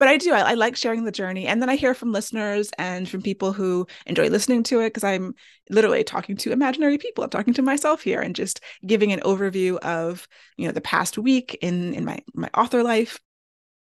but 0.03 0.09
I 0.09 0.17
do. 0.17 0.33
I, 0.33 0.51
I, 0.51 0.53
like 0.55 0.75
sharing 0.75 1.05
the 1.05 1.13
journey. 1.13 1.47
And 1.47 1.61
then 1.61 1.69
I 1.69 1.77
hear 1.77 1.93
from 1.93 2.11
listeners 2.11 2.71
and 2.77 3.07
from 3.07 3.21
people 3.21 3.53
who 3.53 3.87
enjoy 4.05 4.27
listening 4.27 4.61
to 4.63 4.81
it 4.81 4.89
because 4.89 5.05
I'm 5.05 5.33
literally 5.69 6.03
talking 6.03 6.35
to 6.35 6.51
imaginary 6.51 6.97
people. 6.97 7.23
I'm 7.23 7.29
talking 7.29 7.53
to 7.53 7.61
myself 7.61 8.01
here 8.01 8.19
and 8.19 8.35
just 8.35 8.59
giving 8.85 9.13
an 9.13 9.21
overview 9.21 9.77
of, 9.77 10.27
you 10.57 10.65
know, 10.65 10.73
the 10.73 10.81
past 10.81 11.17
week 11.17 11.57
in 11.61 11.93
in 11.93 12.03
my 12.03 12.19
my 12.33 12.49
author 12.53 12.83
life, 12.83 13.17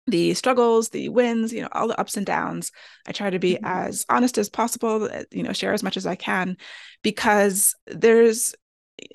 the 0.07 0.33
struggles, 0.33 0.89
the 0.89 1.07
wins, 1.07 1.53
you 1.53 1.61
know, 1.61 1.69
all 1.71 1.87
the 1.87 1.97
ups 1.97 2.17
and 2.17 2.25
downs. 2.25 2.73
I 3.07 3.13
try 3.13 3.29
to 3.29 3.39
be 3.39 3.53
mm-hmm. 3.53 3.65
as 3.65 4.05
honest 4.09 4.37
as 4.37 4.49
possible, 4.49 5.05
uh, 5.05 5.23
you 5.31 5.43
know, 5.43 5.53
share 5.53 5.71
as 5.71 5.83
much 5.83 5.95
as 5.95 6.05
I 6.05 6.15
can 6.15 6.57
because 7.01 7.75
there's 7.87 8.55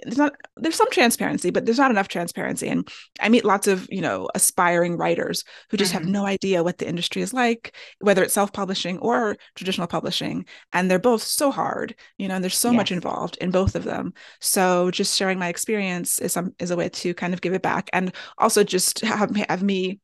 there's 0.04 0.18
not 0.18 0.34
there's 0.56 0.74
some 0.74 0.90
transparency 0.90 1.50
but 1.50 1.64
there's 1.64 1.78
not 1.78 1.90
enough 1.90 2.08
transparency 2.08 2.68
and 2.68 2.88
i 3.20 3.28
meet 3.28 3.44
lots 3.44 3.66
of 3.66 3.86
you 3.90 4.00
know 4.00 4.28
aspiring 4.34 4.96
writers 4.96 5.44
who 5.70 5.76
just 5.76 5.92
mm-hmm. 5.92 6.04
have 6.04 6.10
no 6.12 6.26
idea 6.26 6.62
what 6.62 6.78
the 6.78 6.88
industry 6.88 7.22
is 7.22 7.32
like 7.32 7.74
whether 8.00 8.22
it's 8.22 8.34
self-publishing 8.34 8.98
or 8.98 9.36
traditional 9.54 9.86
publishing 9.86 10.44
and 10.72 10.90
they're 10.90 10.98
both 10.98 11.22
so 11.22 11.50
hard 11.50 11.94
you 12.18 12.28
know 12.28 12.34
and 12.34 12.44
there's 12.44 12.56
so 12.56 12.70
yes. 12.70 12.76
much 12.76 12.92
involved 12.92 13.36
in 13.40 13.50
both 13.50 13.74
of 13.74 13.84
them 13.84 14.12
so 14.40 14.90
just 14.90 15.16
sharing 15.16 15.38
my 15.38 15.48
experience 15.48 16.18
is 16.18 16.32
some 16.32 16.54
is 16.58 16.70
a 16.70 16.76
way 16.76 16.88
to 16.88 17.14
kind 17.14 17.34
of 17.34 17.40
give 17.40 17.54
it 17.54 17.62
back 17.62 17.90
and 17.92 18.14
also 18.38 18.64
just 18.64 19.00
have, 19.00 19.34
have 19.48 19.62
me 19.62 20.00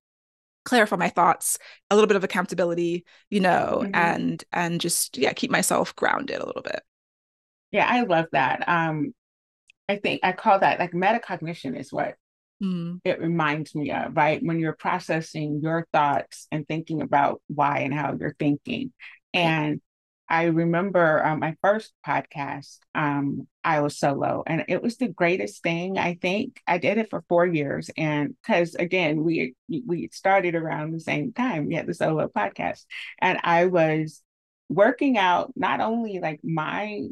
clarify 0.64 0.96
my 0.96 1.08
thoughts 1.08 1.58
a 1.90 1.94
little 1.94 2.08
bit 2.08 2.16
of 2.16 2.24
accountability 2.24 3.04
you 3.30 3.40
know 3.40 3.82
Mhm. 3.84 3.90
and 3.94 4.44
and 4.52 4.80
just 4.80 5.16
yeah 5.16 5.32
keep 5.32 5.50
myself 5.50 5.94
grounded 5.96 6.40
a 6.40 6.46
little 6.46 6.62
bit 6.62 6.82
Yeah, 7.72 7.86
I 7.88 8.02
love 8.02 8.26
that. 8.32 8.68
Um, 8.68 9.14
I 9.90 9.96
think 9.96 10.20
I 10.22 10.32
call 10.32 10.60
that 10.60 10.78
like 10.78 10.92
metacognition 10.92 11.78
is 11.78 11.92
what 11.92 12.16
Mm, 12.62 13.00
it 13.04 13.20
reminds 13.20 13.74
me 13.74 13.92
of, 13.92 14.16
right? 14.16 14.42
When 14.42 14.58
you're 14.58 14.74
processing 14.74 15.60
your 15.62 15.86
thoughts 15.92 16.46
and 16.52 16.68
thinking 16.68 17.02
about 17.02 17.40
why 17.48 17.80
and 17.80 17.94
how 17.94 18.16
you're 18.18 18.36
thinking. 18.38 18.92
And 19.32 19.80
I 20.28 20.44
remember 20.44 21.24
um, 21.24 21.40
my 21.40 21.56
first 21.62 21.92
podcast, 22.06 22.78
um, 22.94 23.48
I 23.64 23.80
was 23.80 23.98
solo, 23.98 24.44
and 24.46 24.64
it 24.68 24.82
was 24.82 24.96
the 24.96 25.08
greatest 25.08 25.62
thing. 25.62 25.98
I 25.98 26.18
think 26.20 26.60
I 26.66 26.78
did 26.78 26.98
it 26.98 27.10
for 27.10 27.24
four 27.28 27.46
years, 27.46 27.90
and 27.96 28.34
because 28.42 28.74
again, 28.76 29.24
we 29.24 29.54
we 29.86 30.08
started 30.12 30.54
around 30.54 30.92
the 30.92 31.00
same 31.00 31.32
time. 31.32 31.66
We 31.66 31.74
had 31.74 31.86
the 31.86 31.94
solo 31.94 32.28
podcast, 32.28 32.84
and 33.20 33.40
I 33.42 33.66
was 33.66 34.22
working 34.68 35.18
out 35.18 35.52
not 35.56 35.80
only 35.80 36.20
like 36.20 36.40
my 36.44 37.08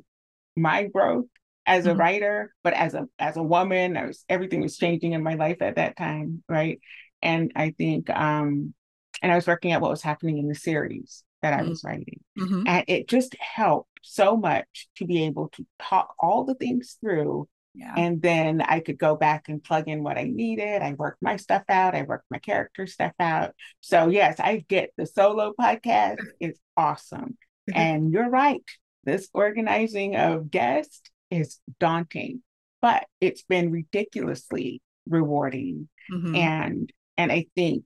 my 0.57 0.85
growth 0.85 1.27
as 1.69 1.87
a 1.87 1.93
Mhm. 1.95 1.99
writer, 1.99 2.55
but 2.65 2.73
as 2.73 2.95
a 2.95 3.07
as 3.19 3.37
a 3.37 3.43
woman, 3.43 3.97
I 3.97 4.07
was 4.07 4.25
everything 4.29 4.61
was 4.63 4.77
changing 4.77 5.13
in 5.13 5.23
my 5.23 5.35
life 5.35 5.63
at 5.63 5.77
that 5.77 5.97
time, 5.97 6.43
right? 6.49 6.81
And 7.23 7.53
I 7.55 7.71
think 7.71 8.11
um 8.11 8.75
and 9.23 9.31
I 9.33 9.37
was 9.37 9.47
working 9.47 9.73
out 9.73 9.83
what 9.83 9.91
was 9.91 10.03
happening 10.03 10.39
in 10.39 10.49
the 10.49 10.55
series 10.55 11.23
that 11.43 11.53
I 11.55 11.63
Mm. 11.63 11.69
was 11.69 11.85
writing. 11.85 12.21
mhm. 12.39 12.65
And 12.67 12.85
it 12.89 13.09
just 13.09 13.37
helped 13.41 13.91
so 14.03 14.37
much 14.37 14.89
to 14.97 15.07
be 15.07 15.25
able 15.25 15.49
to 15.51 15.67
talk 15.79 16.15
all 16.19 16.45
the 16.45 16.55
things 16.55 16.97
through. 17.01 17.49
yeah 17.75 17.95
And 17.97 18.21
then 18.23 18.61
I 18.63 18.81
could 18.81 18.99
go 18.99 19.15
back 19.15 19.49
and 19.49 19.63
plug 19.63 19.87
in 19.89 20.03
what 20.03 20.19
I 20.19 20.25
needed. 20.25 20.83
I 20.83 20.95
worked 20.95 21.23
my 21.23 21.37
stuff 21.37 21.65
out. 21.69 21.95
I 21.95 22.03
worked 22.03 22.31
my 22.31 22.39
character 22.39 22.87
stuff 22.87 23.13
out. 23.21 23.55
So 23.81 24.09
yes, 24.09 24.41
I 24.41 24.65
get 24.69 24.91
the 24.97 25.07
solo 25.07 25.53
podcast 25.61 26.17
is 26.41 26.59
awesome. 26.77 27.37
Mhm. 27.71 27.77
And 27.77 28.13
you're 28.13 28.31
right. 28.31 28.65
This 29.05 29.29
organizing 29.33 30.17
of 30.17 30.51
guests 30.51 31.03
is 31.31 31.61
daunting, 31.79 32.43
but 32.81 33.07
it's 33.21 33.43
been 33.43 33.71
ridiculously 33.71 34.83
rewarding. 35.09 35.89
Mhm. 36.11 36.37
And 36.37 36.93
and 37.17 37.33
I 37.33 37.47
think 37.55 37.85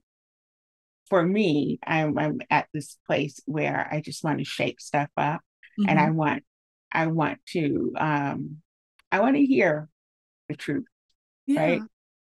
for 1.09 1.23
me, 1.23 1.79
I'm 1.85 2.17
I'm 2.17 2.39
at 2.49 2.67
this 2.73 2.97
place 3.05 3.39
where 3.45 3.87
I 3.91 4.01
just 4.01 4.23
want 4.23 4.39
to 4.39 4.45
shake 4.45 4.79
stuff 4.79 5.09
up 5.17 5.41
and 5.87 5.99
I 5.99 6.07
Mhm. 6.07 6.15
want 6.15 6.43
I 6.91 7.07
want 7.07 7.39
to 7.47 7.93
um 7.97 8.61
I 9.11 9.19
want 9.19 9.35
to 9.35 9.45
hear 9.45 9.89
the 10.49 10.55
truth, 10.55 10.85
yeah 11.45 11.61
right? 11.61 11.81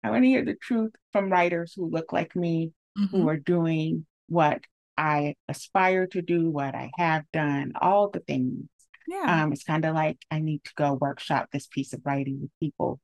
I 0.04 0.10
want 0.10 0.24
to 0.24 0.28
hear 0.28 0.44
the 0.44 0.54
truth 0.56 0.92
from 1.12 1.30
writers 1.30 1.74
who 1.74 1.88
look 1.88 2.12
like 2.12 2.34
me, 2.34 2.72
Mhm. 2.98 3.10
who 3.10 3.28
are 3.28 3.36
doing 3.36 4.06
what 4.28 4.62
I 4.96 5.36
aspire 5.48 6.06
to 6.08 6.22
do, 6.22 6.50
what 6.50 6.74
I 6.74 6.90
have 6.96 7.24
done, 7.32 7.72
all 7.80 8.10
the 8.10 8.20
things. 8.20 8.68
Yeah 9.12 9.42
Um, 9.44 9.52
it's 9.52 9.64
kind 9.64 9.84
of 9.84 9.94
like 9.94 10.18
I 10.30 10.38
need 10.40 10.64
to 10.64 10.72
go 10.76 10.94
workshop 10.94 11.48
this 11.52 11.66
piece 11.66 11.92
of 11.92 12.00
writing 12.04 12.40
with 12.40 12.50
people 12.60 12.98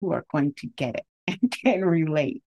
who 0.00 0.12
are 0.12 0.26
going 0.32 0.54
to 0.58 0.66
get 0.66 0.96
it 0.96 1.06
and 1.28 1.50
can 1.50 1.84
relate 1.84 2.42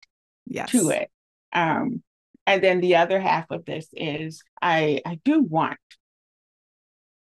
yes 0.46 0.72
to 0.72 0.89
it. 0.89 1.10
Um, 1.53 2.01
and 2.48 2.62
then 2.63 2.82
the 2.82 2.96
other 2.98 3.20
half 3.20 3.46
of 3.51 3.65
this 3.65 3.88
is 3.93 4.43
I 4.62 5.01
I 5.05 5.20
do 5.24 5.41
want 5.41 5.77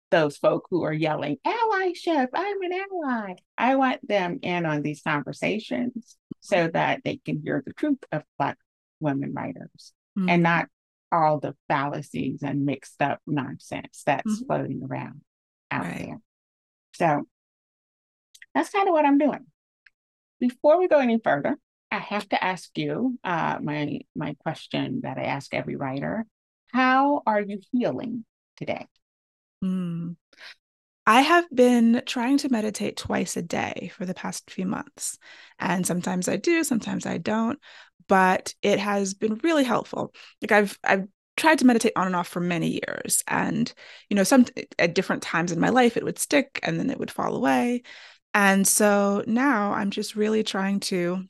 those 0.10 0.38
folk 0.38 0.68
who 0.70 0.84
are 0.84 0.94
yelling 0.94 1.38
allyship, 1.46 2.28
I'm 2.34 2.62
an 2.62 2.72
ally. 2.74 3.36
I 3.58 3.76
want 3.76 4.06
them 4.08 4.40
in 4.42 4.66
on 4.66 4.82
these 4.82 5.02
conversations 5.02 6.18
so 6.42 6.68
that 6.68 7.02
they 7.06 7.18
can 7.24 7.42
hear 7.42 7.64
the 7.66 7.72
truth 7.74 8.04
of 8.12 8.24
Black 8.38 8.58
women 9.00 9.34
writers 9.34 9.94
Mhm. 10.18 10.30
and 10.30 10.44
not 10.44 10.68
all 11.14 11.40
the 11.40 11.56
fallacies 11.70 12.44
and 12.44 12.66
mixed 12.66 13.02
up 13.02 13.22
nonsense 13.26 14.04
that's 14.06 14.42
Mhm. 14.42 14.48
floating 14.48 14.84
around 14.84 15.22
out 15.72 15.88
Right. 15.88 15.96
there. 15.98 16.20
So 16.94 17.26
that's 18.54 18.70
kind 18.70 18.88
of 18.88 18.94
what 18.94 19.06
I'm 19.06 19.18
doing. 19.18 19.46
Before 20.40 20.80
we 20.80 20.88
go 20.88 21.00
any 21.00 21.20
further, 21.24 21.58
I 21.92 22.00
have 22.00 22.28
to 22.30 22.44
ask 22.44 22.78
you 22.78 23.20
uh, 23.24 23.60
my 23.62 24.02
my 24.16 24.36
question 24.40 25.02
that 25.04 25.18
I 25.18 25.24
ask 25.24 25.54
every 25.54 25.76
writer: 25.76 26.26
How 26.72 27.24
are 27.26 27.42
you 27.42 27.62
healing 27.72 28.26
today? 28.58 28.88
Mm. 29.64 30.16
I 31.08 31.22
have 31.22 31.50
been 31.54 32.04
trying 32.06 32.38
to 32.40 32.50
meditate 32.50 32.98
twice 32.98 33.38
a 33.38 33.42
day 33.42 33.92
for 33.96 34.06
the 34.06 34.14
past 34.14 34.52
few 34.52 34.66
months. 34.66 35.18
And 35.60 35.86
sometimes 35.88 36.30
I 36.30 36.38
do, 36.38 36.64
sometimes 36.64 37.06
I 37.06 37.18
don't, 37.18 37.60
but 38.08 38.56
it 38.62 38.80
has 38.80 39.14
been 39.16 39.36
really 39.44 39.64
helpful. 39.64 40.14
Like 40.42 40.52
I've 40.52 40.80
I've 40.84 41.08
tried 41.38 41.60
to 41.60 41.66
meditate 41.66 41.94
on 41.96 42.08
and 42.08 42.16
off 42.16 42.28
for 42.28 42.40
many 42.42 42.82
years 42.86 43.24
and 43.28 43.74
you 44.10 44.16
know 44.16 44.24
some 44.24 44.46
at 44.78 44.94
different 44.94 45.24
times 45.24 45.52
in 45.52 45.60
my 45.60 45.70
life 45.70 45.96
it 45.98 46.04
would 46.04 46.20
stick 46.20 46.60
and 46.64 46.80
then 46.80 46.90
it 46.90 47.00
would 47.00 47.12
fall 47.12 47.36
away. 47.36 47.84
And 48.34 48.68
so 48.68 49.24
now 49.28 49.74
I'm 49.74 49.92
just 49.92 50.16
really 50.16 50.44
trying 50.44 50.80
to 50.82 51.24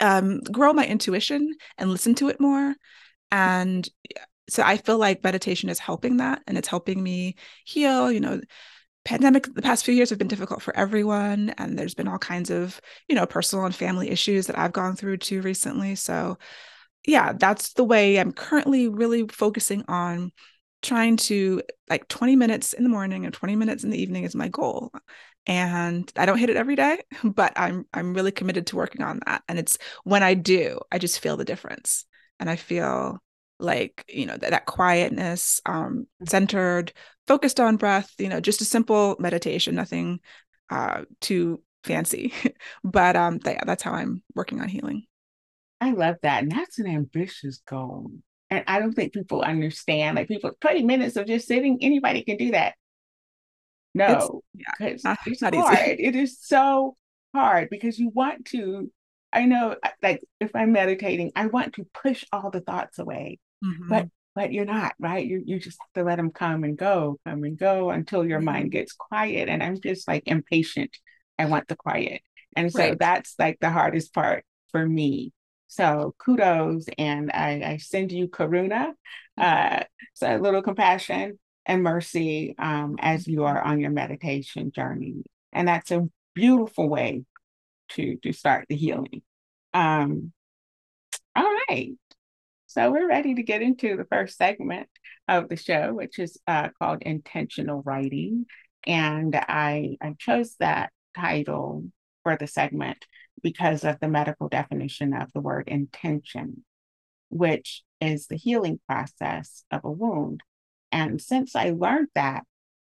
um 0.00 0.40
grow 0.40 0.72
my 0.72 0.86
intuition 0.86 1.54
and 1.78 1.90
listen 1.90 2.14
to 2.16 2.28
it 2.28 2.40
more 2.40 2.74
and 3.30 3.88
so 4.48 4.62
I 4.62 4.76
feel 4.76 4.98
like 4.98 5.24
meditation 5.24 5.68
is 5.68 5.78
helping 5.78 6.18
that 6.18 6.42
and 6.46 6.58
it's 6.58 6.68
helping 6.68 7.02
me 7.02 7.36
heal. 7.64 8.12
You 8.12 8.20
know, 8.20 8.40
pandemic, 9.04 9.52
the 9.54 9.62
past 9.62 9.84
few 9.84 9.94
years 9.94 10.10
have 10.10 10.18
been 10.18 10.28
difficult 10.28 10.62
for 10.62 10.76
everyone. 10.76 11.50
And 11.58 11.78
there's 11.78 11.94
been 11.94 12.08
all 12.08 12.18
kinds 12.18 12.50
of, 12.50 12.80
you 13.08 13.14
know, 13.14 13.26
personal 13.26 13.64
and 13.64 13.74
family 13.74 14.10
issues 14.10 14.46
that 14.46 14.58
I've 14.58 14.72
gone 14.72 14.96
through 14.96 15.18
too 15.18 15.40
recently. 15.42 15.94
So, 15.94 16.38
yeah, 17.06 17.32
that's 17.32 17.74
the 17.74 17.84
way 17.84 18.18
I'm 18.18 18.32
currently 18.32 18.88
really 18.88 19.26
focusing 19.28 19.84
on 19.88 20.32
trying 20.82 21.16
to 21.16 21.62
like 21.88 22.08
20 22.08 22.36
minutes 22.36 22.72
in 22.72 22.82
the 22.82 22.90
morning 22.90 23.24
and 23.24 23.34
20 23.34 23.56
minutes 23.56 23.84
in 23.84 23.90
the 23.90 24.00
evening 24.00 24.24
is 24.24 24.34
my 24.34 24.48
goal. 24.48 24.90
And 25.46 26.10
I 26.16 26.24
don't 26.26 26.38
hit 26.38 26.50
it 26.50 26.56
every 26.56 26.76
day, 26.76 27.02
but 27.24 27.52
I'm 27.56 27.86
I'm 27.92 28.14
really 28.14 28.32
committed 28.32 28.66
to 28.68 28.76
working 28.76 29.02
on 29.02 29.20
that. 29.26 29.42
And 29.48 29.58
it's 29.58 29.78
when 30.04 30.22
I 30.22 30.34
do, 30.34 30.80
I 30.92 30.98
just 30.98 31.20
feel 31.20 31.36
the 31.36 31.44
difference. 31.44 32.04
And 32.40 32.48
I 32.50 32.56
feel 32.56 33.18
like 33.60 34.04
you 34.08 34.26
know 34.26 34.36
that, 34.36 34.50
that 34.50 34.66
quietness 34.66 35.60
um 35.64 36.06
centered 36.26 36.92
focused 37.28 37.60
on 37.60 37.76
breath 37.76 38.12
you 38.18 38.28
know 38.28 38.40
just 38.40 38.60
a 38.60 38.64
simple 38.64 39.14
meditation 39.20 39.76
nothing 39.76 40.18
uh 40.70 41.02
too 41.20 41.62
fancy 41.84 42.32
but 42.84 43.14
um 43.14 43.38
th- 43.38 43.60
that's 43.64 43.84
how 43.84 43.92
i'm 43.92 44.22
working 44.34 44.60
on 44.60 44.68
healing 44.68 45.04
I 45.84 45.90
love 45.92 46.16
that, 46.22 46.42
and 46.42 46.50
that's 46.50 46.78
an 46.78 46.86
ambitious 46.86 47.60
goal. 47.68 48.10
And 48.50 48.64
I 48.66 48.78
don't 48.78 48.92
think 48.92 49.12
people 49.12 49.42
understand. 49.42 50.16
Like 50.16 50.28
people, 50.28 50.52
20 50.60 50.82
minutes 50.82 51.16
of 51.16 51.26
just 51.26 51.46
sitting, 51.46 51.78
anybody 51.82 52.22
can 52.24 52.36
do 52.36 52.52
that. 52.52 52.74
No, 53.94 54.42
yeah, 54.54 54.64
because 54.78 55.04
not- 55.04 55.18
it's 55.26 55.42
not 55.42 55.54
easy. 55.54 56.02
It 56.02 56.16
is 56.16 56.38
so 56.40 56.96
hard 57.34 57.68
because 57.70 57.98
you 57.98 58.08
want 58.08 58.46
to. 58.46 58.90
I 59.32 59.46
know, 59.46 59.76
like 60.02 60.20
if 60.40 60.54
I'm 60.54 60.72
meditating, 60.72 61.32
I 61.36 61.46
want 61.46 61.74
to 61.74 61.86
push 61.92 62.24
all 62.32 62.50
the 62.50 62.60
thoughts 62.60 62.98
away, 62.98 63.38
Mhm. 63.64 63.88
but 63.88 64.08
but 64.34 64.52
you're 64.52 64.64
not, 64.64 64.94
right? 64.98 65.24
You 65.26 65.42
you 65.44 65.58
just 65.60 65.78
have 65.80 66.02
to 66.02 66.04
let 66.04 66.16
them 66.16 66.30
come 66.30 66.64
and 66.64 66.76
go, 66.76 67.18
come 67.26 67.44
and 67.44 67.56
go 67.58 67.90
until 67.90 68.24
your 68.24 68.40
mind 68.40 68.70
gets 68.72 68.92
quiet. 68.92 69.48
And 69.48 69.62
I'm 69.62 69.80
just 69.80 70.08
like 70.08 70.22
impatient. 70.26 70.96
I 71.38 71.44
want 71.46 71.68
the 71.68 71.76
quiet, 71.76 72.22
and 72.56 72.72
so 72.72 72.78
Right. 72.80 72.98
that's 72.98 73.34
like 73.38 73.58
the 73.60 73.70
hardest 73.70 74.14
part 74.14 74.44
for 74.70 74.86
me. 74.86 75.32
So 75.66 76.14
kudos, 76.18 76.86
and 76.98 77.30
I, 77.32 77.62
I 77.64 77.76
send 77.78 78.12
you 78.12 78.28
karuna, 78.28 78.92
uh, 79.38 79.84
so 80.12 80.36
a 80.36 80.38
little 80.38 80.62
compassion 80.62 81.38
and 81.66 81.82
mercy 81.82 82.54
um, 82.58 82.96
as 83.00 83.26
you 83.26 83.44
are 83.44 83.60
on 83.60 83.80
your 83.80 83.90
meditation 83.90 84.70
journey, 84.70 85.24
and 85.52 85.66
that's 85.66 85.90
a 85.90 86.08
beautiful 86.34 86.88
way 86.88 87.24
to 87.90 88.16
to 88.22 88.32
start 88.32 88.66
the 88.68 88.76
healing. 88.76 89.22
Um, 89.72 90.32
all 91.34 91.50
right, 91.68 91.92
so 92.66 92.90
we're 92.90 93.08
ready 93.08 93.34
to 93.34 93.42
get 93.42 93.62
into 93.62 93.96
the 93.96 94.04
first 94.04 94.36
segment 94.36 94.88
of 95.26 95.48
the 95.48 95.56
show, 95.56 95.92
which 95.92 96.18
is 96.18 96.38
uh, 96.46 96.68
called 96.78 97.02
intentional 97.02 97.82
writing, 97.82 98.46
and 98.86 99.34
I 99.34 99.96
I 100.00 100.14
chose 100.18 100.54
that 100.60 100.92
title 101.16 101.84
for 102.22 102.36
the 102.36 102.46
segment 102.46 103.04
because 103.44 103.84
of 103.84 104.00
the 104.00 104.08
medical 104.08 104.48
definition 104.48 105.12
of 105.14 105.30
the 105.32 105.40
word 105.40 105.68
intention, 105.68 106.64
which 107.28 107.82
is 108.00 108.26
the 108.26 108.36
healing 108.36 108.80
process 108.88 109.64
of 109.70 109.84
a 109.84 109.90
wound. 109.90 110.42
And 110.90 111.20
since 111.20 111.54
I 111.54 111.70
learned 111.70 112.08
that, 112.14 112.44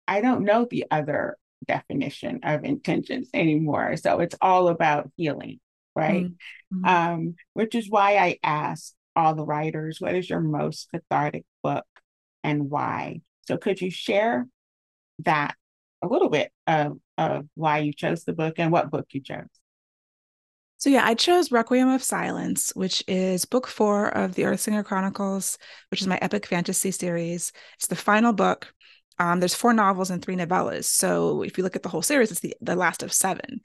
I 0.08 0.20
don't 0.20 0.44
know 0.44 0.66
the 0.70 0.86
other 0.90 1.38
definition 1.66 2.40
of 2.44 2.64
intentions 2.66 3.30
anymore. 3.34 3.98
So 3.98 4.20
it's 4.20 4.36
all 4.42 4.68
about 4.68 5.12
healing, 5.16 5.60
right? 5.96 6.26
Mhm. 6.74 6.88
Um, 6.88 7.36
which 7.54 7.76
is 7.76 7.90
why 7.90 8.18
I 8.18 8.40
asked 8.44 8.96
all 9.16 9.36
the 9.36 9.46
writers, 9.46 10.02
what 10.02 10.16
is 10.16 10.30
your 10.30 10.42
most 10.42 10.90
cathartic 10.92 11.46
book 11.64 11.86
and 12.44 12.70
why? 12.70 13.22
So 13.48 13.58
could 13.58 13.80
you 13.80 13.92
share 13.92 14.48
that 15.20 15.56
a 16.02 16.08
little 16.08 16.30
bit 16.30 16.52
of, 16.66 17.00
of 17.18 17.48
why 17.54 17.80
you 17.80 17.94
chose 17.94 18.24
the 18.24 18.34
book 18.34 18.56
and 18.58 18.72
what 18.72 18.90
book 18.90 19.08
you 19.12 19.22
chose? 19.22 19.46
So 20.78 20.90
yeah, 20.92 21.06
I 21.06 21.16
chose 21.16 21.52
Requiem 21.52 21.90
of 21.90 22.04
Silence, 22.04 22.72
which 22.76 23.04
is 23.08 23.46
book 23.46 23.66
four 23.66 24.10
of 24.10 24.36
the 24.36 24.44
Earthsinger 24.44 24.86
Chronicles, 24.86 25.58
which 25.90 26.02
is 26.02 26.08
my 26.08 26.20
epic 26.22 26.46
fantasy 26.46 26.92
series. 26.92 27.52
It's 27.76 27.88
the 27.88 27.96
final 27.96 28.32
book. 28.32 28.72
Um, 29.18 29.40
there's 29.40 29.56
four 29.56 29.74
novels 29.74 30.12
and 30.12 30.24
three 30.24 30.36
novellas. 30.36 30.86
So 30.86 31.42
if 31.42 31.58
you 31.58 31.64
look 31.64 31.76
at 31.76 31.82
the 31.82 31.90
whole 31.90 32.04
series, 32.04 32.30
it's 32.30 32.42
the, 32.42 32.56
the 32.62 32.76
last 32.76 33.02
of 33.02 33.12
seven. 33.12 33.62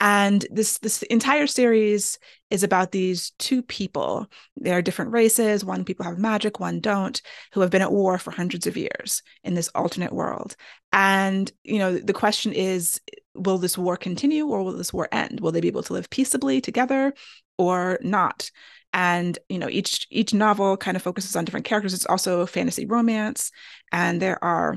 And 0.00 0.44
this 0.50 0.78
this 0.78 1.02
entire 1.04 1.46
series 1.46 2.18
is 2.50 2.62
about 2.62 2.92
these 2.92 3.30
two 3.38 3.62
people. 3.62 4.26
They 4.60 4.72
are 4.72 4.82
different 4.82 5.12
races. 5.12 5.64
One 5.64 5.84
people 5.84 6.04
have 6.04 6.18
magic, 6.18 6.58
one 6.58 6.80
don't, 6.80 7.20
who 7.52 7.60
have 7.60 7.70
been 7.70 7.82
at 7.82 7.92
war 7.92 8.18
for 8.18 8.30
hundreds 8.30 8.66
of 8.66 8.76
years 8.76 9.22
in 9.44 9.54
this 9.54 9.68
alternate 9.74 10.12
world. 10.12 10.56
And 10.94 11.52
you 11.64 11.78
know, 11.78 11.98
the 11.98 12.14
question 12.14 12.52
is, 12.52 13.00
will 13.34 13.58
this 13.58 13.76
war 13.76 13.98
continue 13.98 14.46
or 14.46 14.62
will 14.62 14.72
this 14.72 14.92
war 14.92 15.08
end? 15.12 15.40
Will 15.40 15.52
they 15.52 15.60
be 15.60 15.68
able 15.68 15.82
to 15.82 15.92
live 15.92 16.08
peaceably 16.08 16.62
together 16.62 17.12
or 17.58 17.98
not? 18.00 18.50
and 18.94 19.40
you 19.48 19.58
know 19.58 19.68
each 19.68 20.06
each 20.08 20.32
novel 20.32 20.76
kind 20.76 20.96
of 20.96 21.02
focuses 21.02 21.34
on 21.34 21.44
different 21.44 21.66
characters 21.66 21.92
it's 21.92 22.06
also 22.06 22.46
fantasy 22.46 22.86
romance 22.86 23.50
and 23.92 24.22
there 24.22 24.42
are 24.42 24.76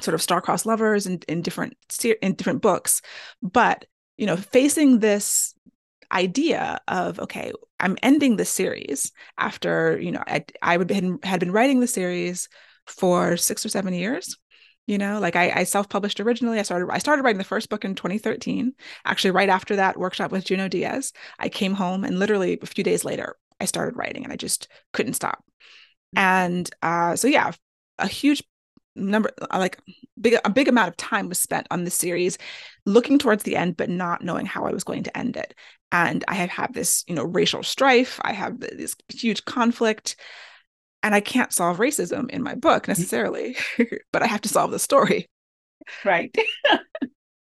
sort 0.00 0.14
of 0.14 0.22
star-crossed 0.22 0.66
lovers 0.66 1.06
in, 1.06 1.20
in 1.28 1.42
different 1.42 1.76
in 2.22 2.34
different 2.34 2.62
books 2.62 3.00
but 3.42 3.84
you 4.16 4.26
know, 4.26 4.36
facing 4.36 5.00
this 5.00 5.54
idea 6.12 6.80
of 6.88 7.18
okay 7.20 7.52
i'm 7.80 7.96
ending 8.02 8.36
the 8.36 8.44
series 8.44 9.12
after 9.38 9.98
you 10.00 10.10
know 10.10 10.22
i, 10.26 10.44
I 10.62 10.76
would 10.76 10.88
been, 10.88 11.18
had 11.22 11.40
been 11.40 11.52
writing 11.52 11.80
the 11.80 11.86
series 11.86 12.48
for 12.86 13.36
six 13.36 13.64
or 13.64 13.68
seven 13.68 13.94
years 13.94 14.36
you 14.86 14.98
know 14.98 15.18
like 15.18 15.36
i, 15.36 15.50
I 15.50 15.64
self-published 15.64 16.20
originally. 16.20 16.58
I 16.58 16.62
started 16.62 16.88
i 16.90 16.98
started 16.98 17.22
writing 17.22 17.38
the 17.38 17.44
first 17.44 17.68
book 17.68 17.84
in 17.84 17.94
2013 17.94 18.72
actually 19.04 19.30
right 19.30 19.48
after 19.48 19.76
that 19.76 19.98
workshop 19.98 20.32
with 20.32 20.44
Junot 20.44 20.70
Diaz 20.70 21.12
i 21.38 21.48
came 21.48 21.74
home 21.74 22.04
and 22.04 22.18
literally 22.18 22.58
a 22.60 22.66
few 22.66 22.84
days 22.84 23.04
later 23.04 23.36
i 23.60 23.64
started 23.64 23.96
writing 23.96 24.24
and 24.24 24.32
i 24.32 24.36
just 24.36 24.68
couldn't 24.92 25.14
stop. 25.14 25.44
And 26.16 26.70
uh, 26.82 27.16
so 27.16 27.28
yeah 27.28 27.52
a 27.98 28.06
huge 28.06 28.42
number 28.96 29.30
uh, 29.40 29.58
like 29.58 29.80
big 30.20 30.36
a 30.44 30.50
big 30.50 30.68
amount 30.68 30.88
of 30.88 30.96
time 30.96 31.28
was 31.28 31.38
spent 31.38 31.66
on 31.70 31.82
the 31.82 31.90
series 31.90 32.38
looking 32.86 33.18
towards 33.18 33.42
the 33.42 33.56
end 33.56 33.76
but 33.76 33.90
not 33.90 34.22
knowing 34.22 34.46
how 34.46 34.64
i 34.64 34.72
was 34.72 34.84
going 34.84 35.02
to 35.02 35.16
end 35.16 35.36
it. 35.36 35.54
And 35.90 36.24
i 36.28 36.34
have 36.34 36.50
had 36.50 36.74
this 36.74 37.04
you 37.08 37.14
know 37.14 37.24
racial 37.24 37.62
strife. 37.62 38.20
I 38.22 38.32
have 38.32 38.60
this 38.60 38.94
huge 39.08 39.44
conflict 39.44 40.16
and 41.04 41.14
i 41.14 41.20
can't 41.20 41.52
solve 41.52 41.76
racism 41.76 42.28
in 42.30 42.42
my 42.42 42.56
book 42.56 42.82
mm-hmm. 42.82 42.90
necessarily 42.90 43.56
but 44.12 44.22
i 44.22 44.26
have 44.26 44.40
to 44.40 44.48
solve 44.48 44.72
the 44.72 44.78
story. 44.78 45.28
Right. 46.04 46.34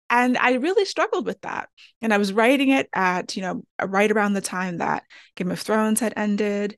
And 0.10 0.38
i 0.38 0.54
really 0.54 0.86
struggled 0.86 1.26
with 1.26 1.42
that. 1.42 1.70
And 2.04 2.14
i 2.14 2.20
was 2.20 2.32
writing 2.32 2.70
it 2.70 2.88
at 2.94 3.36
you 3.36 3.42
know 3.42 3.64
right 3.84 4.12
around 4.12 4.34
the 4.34 4.42
time 4.42 4.78
that 4.78 5.04
game 5.36 5.50
of 5.50 5.60
thrones 5.60 6.00
had 6.00 6.14
ended 6.16 6.78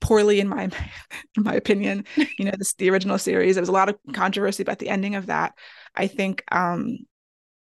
poorly 0.00 0.38
in 0.40 0.48
my 0.48 0.64
in 1.36 1.42
my 1.44 1.54
opinion. 1.54 2.04
You 2.16 2.44
know 2.44 2.52
this 2.58 2.74
the 2.74 2.90
original 2.90 3.16
series 3.16 3.54
there 3.54 3.62
was 3.62 3.70
a 3.70 3.72
lot 3.72 3.88
of 3.88 3.96
controversy 4.12 4.62
about 4.62 4.80
the 4.80 4.90
ending 4.90 5.14
of 5.14 5.26
that. 5.26 5.54
I 5.94 6.08
think 6.08 6.44
um 6.52 6.98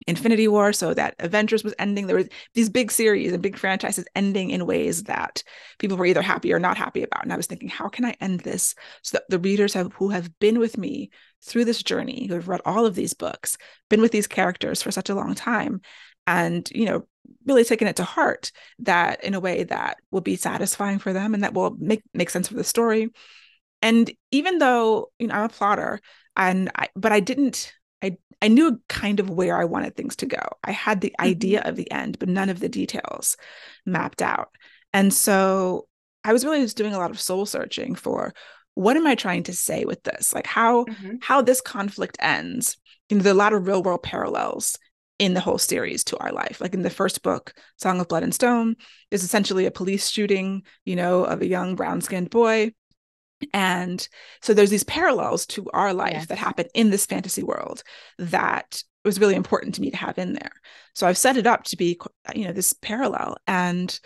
infinity 0.07 0.49
war 0.49 0.73
so 0.73 0.95
that 0.95 1.15
avengers 1.19 1.65
was 1.65 1.75
ending. 1.79 2.07
There 2.07 2.17
was 2.17 2.29
these 2.55 2.71
big 2.71 2.93
series 2.93 3.33
and 3.33 3.43
big 3.43 3.59
franchises 3.59 4.07
ending 4.15 4.51
in 4.51 4.67
ways 4.67 5.05
that 5.05 5.43
people 5.79 5.97
were 5.97 6.07
either 6.07 6.23
happy 6.23 6.53
or 6.53 6.59
not 6.59 6.77
happy 6.77 7.03
about. 7.03 7.25
And 7.25 7.33
i 7.33 7.37
was 7.37 7.47
thinking 7.47 7.69
how 7.69 7.89
can 7.89 8.05
i 8.05 8.15
end 8.21 8.41
this 8.41 8.75
so 9.03 9.19
that 9.19 9.25
the 9.29 9.39
readers 9.39 9.75
have 9.75 9.93
who 9.95 10.11
have 10.11 10.39
been 10.39 10.59
with 10.59 10.79
me 10.79 11.11
through 11.43 11.65
this 11.65 11.83
journey 11.83 12.27
who 12.27 12.35
have 12.35 12.49
read 12.49 12.61
all 12.65 12.87
of 12.87 12.95
these 12.95 13.15
books 13.15 13.57
been 13.89 14.01
with 14.01 14.13
these 14.13 14.27
characters 14.27 14.83
for 14.83 14.91
such 14.91 15.11
a 15.11 15.15
long 15.15 15.35
time 15.35 15.81
and 16.27 16.69
you 16.75 16.87
know 16.87 17.07
really 17.45 17.65
taken 17.65 17.89
it 17.89 17.97
to 17.97 18.05
heart 18.05 18.53
that 18.81 19.23
in 19.25 19.35
a 19.35 19.41
way 19.41 19.65
that 19.65 19.99
will 20.11 20.21
be 20.21 20.37
satisfying 20.37 20.99
for 20.99 21.13
them 21.13 21.35
and 21.35 21.43
that 21.43 21.55
will 21.55 21.77
make 21.79 22.03
make 22.15 22.31
sense 22.31 22.49
for 22.49 22.55
the 22.55 22.65
story. 22.65 23.11
And 23.83 24.11
even 24.31 24.59
though 24.59 25.11
you 25.19 25.27
know 25.27 25.35
i'm 25.35 25.45
a 25.45 25.49
plotter 25.49 26.01
and 26.37 26.71
I, 26.75 26.89
but 26.95 27.13
i 27.13 27.21
didn't 27.21 27.73
i 28.03 28.17
i 28.43 28.49
knew 28.49 28.81
kind 28.89 29.21
of 29.21 29.31
where 29.31 29.57
i 29.59 29.65
wanted 29.65 29.97
things 29.97 30.17
to 30.17 30.27
go 30.27 30.41
i 30.65 30.73
had 30.73 31.01
the 31.01 31.15
mm-hmm. 31.19 31.29
idea 31.29 31.63
of 31.63 31.77
the 31.77 31.91
end 31.91 32.19
but 32.19 32.29
none 32.29 32.49
of 32.49 32.61
the 32.61 32.69
details 32.69 33.37
mapped 33.85 34.23
out 34.23 34.51
and 34.93 35.13
so 35.13 35.87
i 36.25 36.33
was 36.33 36.45
really 36.45 36.61
just 36.61 36.77
doing 36.77 36.95
a 36.95 36.99
lot 36.99 37.11
of 37.11 37.21
soul 37.21 37.47
searching 37.47 37.95
for 37.95 38.35
what 38.75 38.97
am 38.97 39.07
i 39.07 39.15
trying 39.15 39.43
to 39.43 39.53
say 39.53 39.85
with 39.85 40.03
this 40.03 40.35
like 40.35 40.47
how 40.47 40.85
mm-hmm. 40.85 41.17
how 41.21 41.41
this 41.41 41.61
conflict 41.61 42.17
ends 42.21 42.77
you 43.09 43.17
know 43.17 43.23
there 43.23 43.33
are 43.33 43.35
a 43.35 43.39
lot 43.39 43.53
of 43.53 43.67
real 43.67 43.83
world 43.83 44.03
parallels 44.03 44.77
in 45.19 45.35
the 45.35 45.41
whole 45.41 45.59
series 45.59 46.05
to 46.05 46.19
our 46.19 46.33
life. 46.33 46.61
Like 46.61 46.75
in 46.75 46.83
the 46.83 46.91
first 46.91 47.23
book, 47.23 47.55
Song 47.77 48.01
of 48.01 48.09
Blood 48.09 48.23
and 48.23 48.35
Stone, 48.35 48.77
is 49.11 49.25
essentially 49.25 49.67
a 49.67 49.71
police 49.71 50.09
shooting, 50.09 50.63
you 50.85 50.97
know, 50.97 51.25
of 51.25 51.41
a 51.41 51.47
young 51.47 51.75
brown 51.75 52.01
skinned 52.01 52.31
boy. 52.31 52.73
And 53.53 54.07
so 54.41 54.55
there's 54.55 54.71
these 54.71 54.85
parallels 54.85 55.47
to 55.47 55.69
our 55.73 55.93
life 55.93 56.29
that 56.29 56.39
happen 56.39 56.67
in 56.75 56.91
this 56.91 57.07
fantasy 57.07 57.43
world 57.43 57.83
that 58.19 58.83
was 59.05 59.21
really 59.21 59.35
important 59.35 59.75
to 59.75 59.81
me 59.81 59.91
to 59.91 59.97
have 59.97 60.19
in 60.19 60.33
there. 60.33 60.53
So 60.95 61.07
I've 61.07 61.19
set 61.19 61.37
it 61.37 61.47
up 61.47 61.65
to 61.65 61.77
be, 61.77 61.99
you 62.35 62.47
know, 62.47 62.53
this 62.53 62.73
parallel. 62.73 63.37
And 63.47 63.99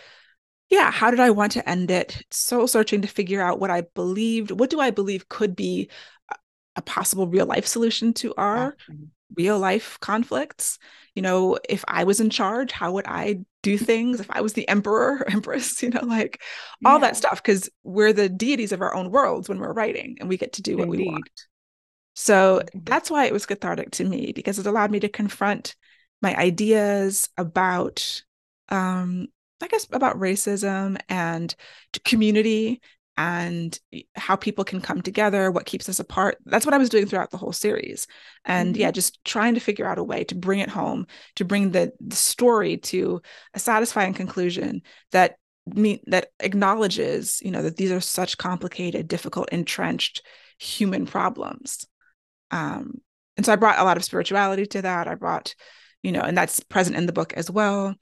yeah, 0.68 0.90
how 0.90 1.10
did 1.10 1.20
I 1.20 1.30
want 1.30 1.52
to 1.52 1.68
end 1.68 1.90
it? 1.90 2.22
Soul 2.30 2.66
searching 2.66 3.02
to 3.02 3.08
figure 3.08 3.40
out 3.40 3.60
what 3.60 3.70
I 3.70 3.82
believed. 3.94 4.50
What 4.50 4.70
do 4.70 4.80
I 4.80 4.90
believe 4.90 5.28
could 5.28 5.56
be 5.56 5.90
a 6.76 6.82
possible 6.82 7.26
real 7.26 7.46
life 7.46 7.66
solution 7.66 8.12
to 8.14 8.34
our 8.36 8.76
real 9.36 9.58
life 9.58 9.98
conflicts 10.00 10.78
you 11.14 11.22
know 11.22 11.58
if 11.68 11.84
i 11.88 12.04
was 12.04 12.20
in 12.20 12.30
charge 12.30 12.72
how 12.72 12.92
would 12.92 13.06
i 13.06 13.38
do 13.62 13.76
things 13.78 14.20
if 14.20 14.30
i 14.30 14.40
was 14.40 14.52
the 14.54 14.68
emperor 14.68 15.18
or 15.20 15.30
empress 15.30 15.82
you 15.82 15.90
know 15.90 16.04
like 16.04 16.42
all 16.84 16.94
yeah. 16.94 17.06
that 17.06 17.16
stuff 17.16 17.42
because 17.42 17.68
we're 17.82 18.12
the 18.12 18.28
deities 18.28 18.72
of 18.72 18.80
our 18.80 18.94
own 18.94 19.10
worlds 19.10 19.48
when 19.48 19.58
we're 19.58 19.72
writing 19.72 20.16
and 20.20 20.28
we 20.28 20.36
get 20.36 20.54
to 20.54 20.62
do 20.62 20.76
what 20.76 20.84
Indeed. 20.84 20.98
we 20.98 21.10
want 21.10 21.30
so 22.14 22.62
that's 22.74 23.10
why 23.10 23.26
it 23.26 23.32
was 23.32 23.46
cathartic 23.46 23.92
to 23.92 24.04
me 24.04 24.32
because 24.34 24.58
it 24.58 24.66
allowed 24.66 24.90
me 24.90 25.00
to 25.00 25.08
confront 25.08 25.74
my 26.22 26.34
ideas 26.36 27.28
about 27.36 28.22
um 28.68 29.26
i 29.62 29.68
guess 29.68 29.86
about 29.92 30.18
racism 30.18 30.98
and 31.08 31.54
community 32.04 32.80
and 33.20 33.78
how 34.16 34.34
people 34.34 34.64
can 34.64 34.80
come 34.80 35.02
together, 35.02 35.50
what 35.50 35.66
keeps 35.66 35.90
us 35.90 36.00
apart. 36.00 36.38
That's 36.46 36.64
what 36.64 36.72
I 36.72 36.78
was 36.78 36.88
doing 36.88 37.04
throughout 37.04 37.30
the 37.30 37.36
whole 37.36 37.52
series. 37.52 38.06
And 38.46 38.72
mm-hmm. 38.72 38.80
yeah, 38.80 38.90
just 38.90 39.22
trying 39.26 39.52
to 39.56 39.60
figure 39.60 39.86
out 39.86 39.98
a 39.98 40.02
way 40.02 40.24
to 40.24 40.34
bring 40.34 40.60
it 40.60 40.70
home, 40.70 41.06
to 41.36 41.44
bring 41.44 41.72
the, 41.72 41.92
the 42.00 42.16
story 42.16 42.78
to 42.78 43.20
a 43.52 43.58
satisfying 43.58 44.14
conclusion 44.14 44.80
that 45.12 45.36
me 45.66 46.02
that 46.06 46.28
acknowledges, 46.40 47.42
you 47.42 47.50
know, 47.50 47.60
that 47.60 47.76
these 47.76 47.92
are 47.92 48.00
such 48.00 48.38
complicated, 48.38 49.06
difficult, 49.06 49.50
entrenched 49.50 50.22
human 50.58 51.04
problems. 51.04 51.84
Um, 52.50 53.02
and 53.36 53.44
so 53.44 53.52
I 53.52 53.56
brought 53.56 53.78
a 53.78 53.84
lot 53.84 53.98
of 53.98 54.04
spirituality 54.04 54.64
to 54.64 54.80
that. 54.80 55.08
I 55.08 55.14
brought, 55.14 55.54
you 56.02 56.12
know, 56.12 56.22
and 56.22 56.38
that's 56.38 56.60
present 56.60 56.96
in 56.96 57.04
the 57.04 57.12
book 57.12 57.34
as 57.34 57.50
well. 57.50 57.94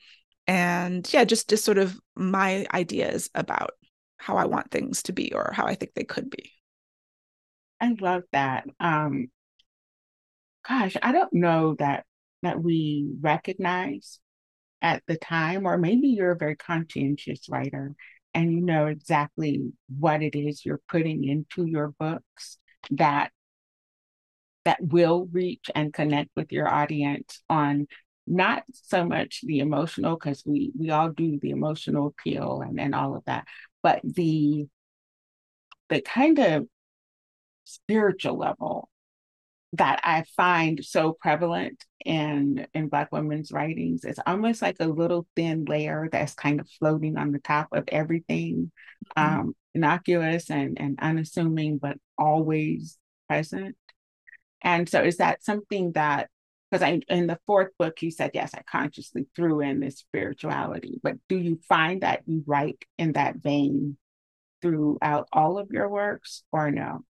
And 0.47 1.13
yeah, 1.13 1.25
just 1.25 1.51
just 1.51 1.65
sort 1.65 1.79
of 1.79 1.99
my 2.15 2.69
ideas 2.73 3.31
about 3.35 3.73
how 4.19 4.37
I 4.37 4.47
want 4.47 4.71
things 4.71 5.03
to 5.05 5.13
be 5.13 5.33
or 5.33 5.53
how 5.55 5.67
I 5.67 5.75
think 5.75 5.95
they 5.95 6.05
could 6.05 6.31
be. 6.31 6.53
I 7.81 7.95
love 8.01 8.25
that. 8.33 8.67
Um, 8.81 9.31
gosh, 10.69 10.97
I 11.03 11.13
don't 11.13 11.33
know 11.33 11.75
that 11.79 12.05
that 12.43 12.63
we 12.63 13.09
recognize 13.21 14.21
at 14.81 15.03
the 15.07 15.17
time, 15.17 15.67
or 15.67 15.77
maybe 15.77 16.09
you're 16.09 16.33
a 16.33 16.37
very 16.37 16.57
conscientious 16.57 17.49
writer 17.49 17.95
and 18.35 18.53
you 18.53 18.61
know 18.61 18.87
exactly 18.87 19.73
what 19.99 20.23
it 20.23 20.37
is 20.37 20.65
you're 20.65 20.81
putting 20.89 21.25
into 21.25 21.65
your 21.65 21.89
books 21.99 22.59
that 22.91 23.33
that 24.65 24.79
will 24.81 25.29
reach 25.33 25.71
and 25.75 25.95
connect 25.95 26.31
with 26.37 26.53
your 26.53 26.69
audience 26.69 27.43
on 27.49 27.87
not 28.27 28.63
so 28.73 29.05
much 29.05 29.41
the 29.45 29.61
emotional 29.61 30.15
because 30.15 30.43
we 30.45 30.71
we 30.79 30.91
all 30.91 31.09
do 31.09 31.39
the 31.41 31.51
emotional 31.51 32.09
appeal 32.09 32.63
and, 32.65 32.79
and 32.79 32.95
all 32.95 33.17
of 33.17 33.25
that 33.25 33.47
but 33.83 34.01
the 34.05 34.67
the 35.89 36.01
kind 36.01 36.39
of 36.39 36.67
spiritual 37.65 38.37
level 38.37 38.89
that 39.75 40.01
I 40.03 40.25
find 40.37 40.83
so 40.85 41.13
prevalent 41.13 41.85
in 42.05 42.67
in 42.73 42.89
Black 42.89 43.13
women's 43.13 43.53
writings. 43.53 44.05
It's 44.05 44.21
almost 44.27 44.63
like 44.63 44.77
a 44.81 44.87
little 44.87 45.27
thin 45.37 45.65
layer 45.67 46.09
that's 46.11 46.35
kind 46.35 46.61
of 46.61 46.69
floating 46.79 47.19
on 47.19 47.33
the 47.33 47.39
top 47.39 47.69
of 47.73 47.85
everything, 47.89 48.73
mm-hmm. 49.17 49.41
um, 49.41 49.57
innocuous 49.75 50.51
and 50.51 50.81
and 50.81 50.99
unassuming, 51.01 51.79
but 51.79 51.99
always 52.17 52.97
present. 53.29 53.77
And 54.63 54.89
so, 54.89 55.03
is 55.03 55.19
that 55.19 55.45
something 55.45 55.93
that 55.93 56.31
because 56.71 56.83
I 56.83 57.01
in 57.09 57.27
the 57.27 57.39
fourth 57.47 57.71
book 57.79 58.03
you 58.03 58.11
said 58.11 58.33
yes, 58.35 58.53
I 58.55 58.63
consciously 58.71 59.27
threw 59.35 59.61
in 59.61 59.81
this 59.81 59.99
spirituality, 59.99 61.01
but 61.03 61.17
do 61.29 61.37
you 61.37 61.61
find 61.69 62.03
that 62.03 62.23
you 62.27 62.43
write 62.47 62.85
in 62.99 63.13
that 63.13 63.37
vein 63.37 63.97
throughout 64.63 65.29
all 65.33 65.59
of 65.59 65.71
your 65.71 65.89
works 65.89 66.43
or 66.53 66.71
no? 66.71 67.05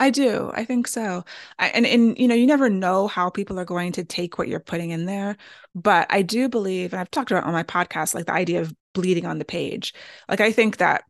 I 0.00 0.10
do. 0.10 0.50
I 0.52 0.64
think 0.64 0.88
so. 0.88 1.24
I, 1.58 1.68
and 1.68 1.86
and 1.86 2.18
you 2.18 2.26
know, 2.26 2.34
you 2.34 2.46
never 2.46 2.68
know 2.68 3.06
how 3.06 3.30
people 3.30 3.60
are 3.60 3.64
going 3.64 3.92
to 3.92 4.04
take 4.04 4.38
what 4.38 4.48
you're 4.48 4.60
putting 4.60 4.90
in 4.90 5.06
there, 5.06 5.36
but 5.74 6.06
I 6.10 6.22
do 6.22 6.48
believe, 6.48 6.92
and 6.92 7.00
I've 7.00 7.10
talked 7.10 7.30
about 7.30 7.44
on 7.44 7.52
my 7.52 7.62
podcast, 7.62 8.14
like 8.14 8.26
the 8.26 8.32
idea 8.32 8.60
of 8.60 8.74
bleeding 8.94 9.26
on 9.26 9.38
the 9.38 9.44
page. 9.44 9.94
Like 10.28 10.40
I 10.40 10.50
think 10.52 10.78
that 10.78 11.04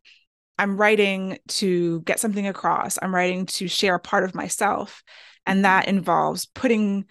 I'm 0.57 0.77
writing 0.77 1.37
to 1.47 2.01
get 2.01 2.19
something 2.19 2.47
across. 2.47 2.97
I'm 3.01 3.13
writing 3.13 3.45
to 3.47 3.67
share 3.67 3.95
a 3.95 3.99
part 3.99 4.23
of 4.23 4.35
myself. 4.35 5.03
And 5.45 5.57
mm-hmm. 5.57 5.63
that 5.63 5.87
involves 5.87 6.45
putting, 6.45 7.05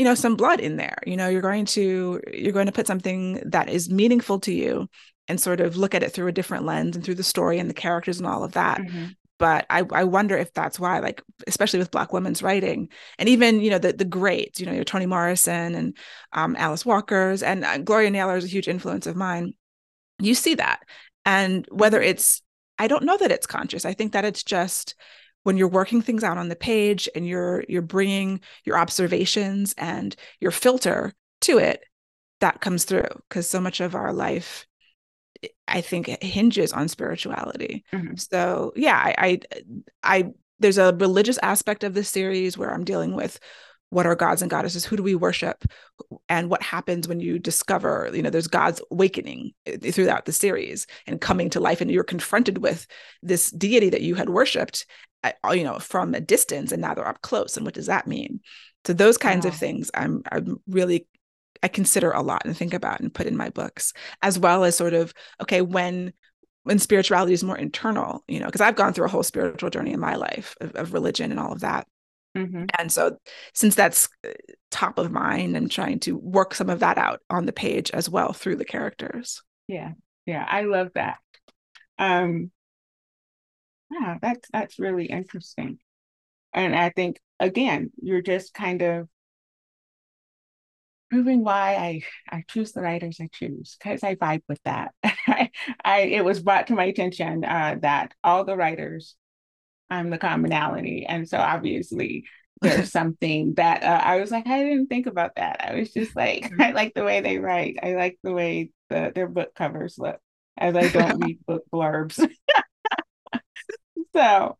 you 0.00 0.04
know, 0.04 0.14
some 0.14 0.34
blood 0.34 0.60
in 0.60 0.76
there. 0.76 0.96
You 1.06 1.14
know, 1.14 1.28
you're 1.28 1.42
going 1.42 1.66
to 1.66 2.22
you're 2.32 2.54
going 2.54 2.64
to 2.64 2.72
put 2.72 2.86
something 2.86 3.34
that 3.44 3.68
is 3.68 3.90
meaningful 3.90 4.40
to 4.40 4.50
you 4.50 4.88
and 5.28 5.38
sort 5.38 5.60
of 5.60 5.76
look 5.76 5.94
at 5.94 6.02
it 6.02 6.10
through 6.10 6.28
a 6.28 6.32
different 6.32 6.64
lens 6.64 6.96
and 6.96 7.04
through 7.04 7.16
the 7.16 7.22
story 7.22 7.58
and 7.58 7.68
the 7.68 7.74
characters 7.74 8.16
and 8.16 8.26
all 8.26 8.42
of 8.42 8.52
that. 8.52 8.80
Mm-hmm. 8.80 9.08
But 9.38 9.66
I, 9.68 9.84
I 9.92 10.04
wonder 10.04 10.38
if 10.38 10.54
that's 10.54 10.80
why, 10.80 11.00
like, 11.00 11.20
especially 11.46 11.80
with 11.80 11.90
Black 11.90 12.14
women's 12.14 12.42
writing, 12.42 12.88
and 13.18 13.28
even 13.28 13.60
you 13.60 13.68
know 13.68 13.76
the 13.76 13.92
the 13.92 14.06
greats, 14.06 14.58
you 14.58 14.64
know, 14.64 14.72
your 14.72 14.84
Toni 14.84 15.04
Morrison 15.04 15.74
and 15.74 15.94
um, 16.32 16.56
Alice 16.56 16.86
Walker's 16.86 17.42
and 17.42 17.62
uh, 17.62 17.76
Gloria 17.76 18.08
Naylor 18.08 18.38
is 18.38 18.44
a 18.44 18.48
huge 18.48 18.68
influence 18.68 19.06
of 19.06 19.16
mine. 19.16 19.52
You 20.18 20.34
see 20.34 20.54
that, 20.54 20.80
and 21.26 21.66
whether 21.70 22.00
it's 22.00 22.40
I 22.78 22.88
don't 22.88 23.04
know 23.04 23.18
that 23.18 23.32
it's 23.32 23.46
conscious. 23.46 23.84
I 23.84 23.92
think 23.92 24.12
that 24.12 24.24
it's 24.24 24.44
just 24.44 24.94
when 25.42 25.56
you're 25.56 25.68
working 25.68 26.02
things 26.02 26.24
out 26.24 26.38
on 26.38 26.48
the 26.48 26.56
page 26.56 27.08
and 27.14 27.26
you're 27.26 27.64
you're 27.68 27.82
bringing 27.82 28.40
your 28.64 28.76
observations 28.76 29.74
and 29.78 30.16
your 30.40 30.50
filter 30.50 31.12
to 31.40 31.58
it 31.58 31.84
that 32.40 32.60
comes 32.60 32.84
through 32.84 33.08
because 33.28 33.48
so 33.48 33.60
much 33.60 33.80
of 33.80 33.94
our 33.94 34.12
life 34.12 34.66
i 35.68 35.80
think 35.80 36.06
hinges 36.22 36.72
on 36.72 36.88
spirituality 36.88 37.84
mm-hmm. 37.92 38.16
so 38.16 38.72
yeah 38.76 38.96
I, 38.96 39.14
I 39.18 39.40
i 40.02 40.24
there's 40.58 40.78
a 40.78 40.94
religious 40.94 41.38
aspect 41.42 41.84
of 41.84 41.94
this 41.94 42.08
series 42.08 42.58
where 42.58 42.72
i'm 42.72 42.84
dealing 42.84 43.14
with 43.14 43.38
what 43.90 44.06
are 44.06 44.14
gods 44.14 44.40
and 44.40 44.50
goddesses? 44.50 44.84
Who 44.84 44.96
do 44.96 45.02
we 45.02 45.14
worship? 45.14 45.64
And 46.28 46.48
what 46.48 46.62
happens 46.62 47.06
when 47.06 47.20
you 47.20 47.38
discover 47.38 48.10
you 48.12 48.22
know 48.22 48.30
there's 48.30 48.46
god's 48.46 48.80
awakening 48.90 49.52
eh, 49.66 49.90
throughout 49.90 50.24
the 50.24 50.32
series 50.32 50.86
and 51.06 51.20
coming 51.20 51.50
to 51.50 51.60
life 51.60 51.80
and 51.80 51.90
you're 51.90 52.04
confronted 52.04 52.58
with 52.58 52.86
this 53.22 53.50
deity 53.50 53.90
that 53.90 54.02
you 54.02 54.14
had 54.14 54.30
worshipped 54.30 54.86
at, 55.22 55.36
uh, 55.44 55.50
you 55.50 55.64
know 55.64 55.78
from 55.78 56.14
a 56.14 56.20
distance 56.20 56.72
and 56.72 56.80
now 56.80 56.94
they're 56.94 57.06
up 57.06 57.20
close 57.22 57.56
and 57.56 57.66
what 57.66 57.74
does 57.74 57.86
that 57.86 58.06
mean? 58.06 58.40
So 58.86 58.92
those 58.92 59.18
kinds 59.18 59.44
of 59.44 59.54
things 59.54 59.90
i'm 59.94 60.22
i'm 60.32 60.56
really 60.66 61.06
i 61.62 61.68
consider 61.68 62.12
a 62.12 62.22
lot 62.22 62.42
and 62.44 62.56
think 62.56 62.72
about 62.74 63.00
and 63.00 63.12
put 63.12 63.26
in 63.26 63.36
my 63.36 63.50
books 63.50 63.92
as 64.22 64.38
well 64.38 64.64
as 64.64 64.76
sort 64.76 64.94
of 64.94 65.12
okay 65.40 65.60
when 65.60 66.12
when 66.62 66.78
spirituality 66.78 67.32
is 67.32 67.44
more 67.44 67.58
internal 67.58 68.24
you 68.26 68.40
know 68.40 68.46
because 68.46 68.60
i've 68.60 68.76
gone 68.76 68.92
through 68.92 69.04
a 69.04 69.10
whole 69.10 69.22
spiritual 69.22 69.70
journey 69.70 69.92
in 69.92 70.00
my 70.00 70.14
life 70.14 70.56
of, 70.60 70.74
of 70.76 70.94
religion 70.94 71.30
and 71.30 71.38
all 71.38 71.52
of 71.52 71.60
that 71.60 71.86
Mm-hmm. 72.36 72.66
And 72.78 72.92
so, 72.92 73.16
since 73.54 73.74
that's 73.74 74.08
uh, 74.24 74.30
top 74.70 74.98
of 74.98 75.10
mind, 75.10 75.56
I'm 75.56 75.68
trying 75.68 75.98
to 76.00 76.16
work 76.16 76.54
some 76.54 76.70
of 76.70 76.80
that 76.80 76.96
out 76.96 77.20
on 77.28 77.46
the 77.46 77.52
page 77.52 77.90
as 77.90 78.08
well 78.08 78.32
through 78.32 78.56
the 78.56 78.64
characters. 78.64 79.42
Yeah, 79.66 79.92
yeah, 80.26 80.46
I 80.48 80.62
love 80.62 80.90
that. 80.94 81.18
Um, 81.98 82.50
yeah, 83.90 84.18
that's 84.22 84.48
that's 84.52 84.78
really 84.78 85.06
interesting, 85.06 85.78
and 86.52 86.74
I 86.74 86.90
think 86.90 87.18
again, 87.40 87.90
you're 88.00 88.22
just 88.22 88.54
kind 88.54 88.82
of 88.82 89.08
proving 91.10 91.42
why 91.42 91.74
I 91.74 92.02
I 92.36 92.44
choose 92.48 92.72
the 92.72 92.82
writers 92.82 93.18
I 93.20 93.28
choose 93.32 93.76
because 93.78 94.04
I 94.04 94.14
vibe 94.14 94.42
with 94.48 94.62
that. 94.64 94.94
I, 95.04 95.50
I 95.84 96.00
it 96.02 96.24
was 96.24 96.40
brought 96.42 96.68
to 96.68 96.74
my 96.74 96.84
attention 96.84 97.44
uh, 97.44 97.76
that 97.82 98.14
all 98.22 98.44
the 98.44 98.56
writers 98.56 99.16
I'm 99.90 100.10
the 100.10 100.18
commonality. 100.18 101.04
And 101.06 101.28
so 101.28 101.38
obviously 101.38 102.24
there's 102.62 102.92
something 102.92 103.54
that 103.54 103.82
uh, 103.82 104.00
I 104.04 104.20
was 104.20 104.30
like, 104.30 104.46
I 104.46 104.62
didn't 104.62 104.86
think 104.86 105.06
about 105.06 105.36
that. 105.36 105.64
I 105.68 105.74
was 105.74 105.92
just 105.92 106.14
like, 106.14 106.50
I 106.60 106.72
like 106.72 106.94
the 106.94 107.04
way 107.04 107.20
they 107.20 107.38
write. 107.38 107.78
I 107.82 107.94
like 107.94 108.18
the 108.22 108.32
way 108.32 108.70
the, 108.88 109.12
their 109.14 109.28
book 109.28 109.54
covers 109.54 109.96
look 109.98 110.20
as 110.56 110.76
I 110.76 110.88
don't 110.88 111.24
read 111.24 111.38
book 111.46 111.64
blurbs. 111.72 112.24
so 114.14 114.58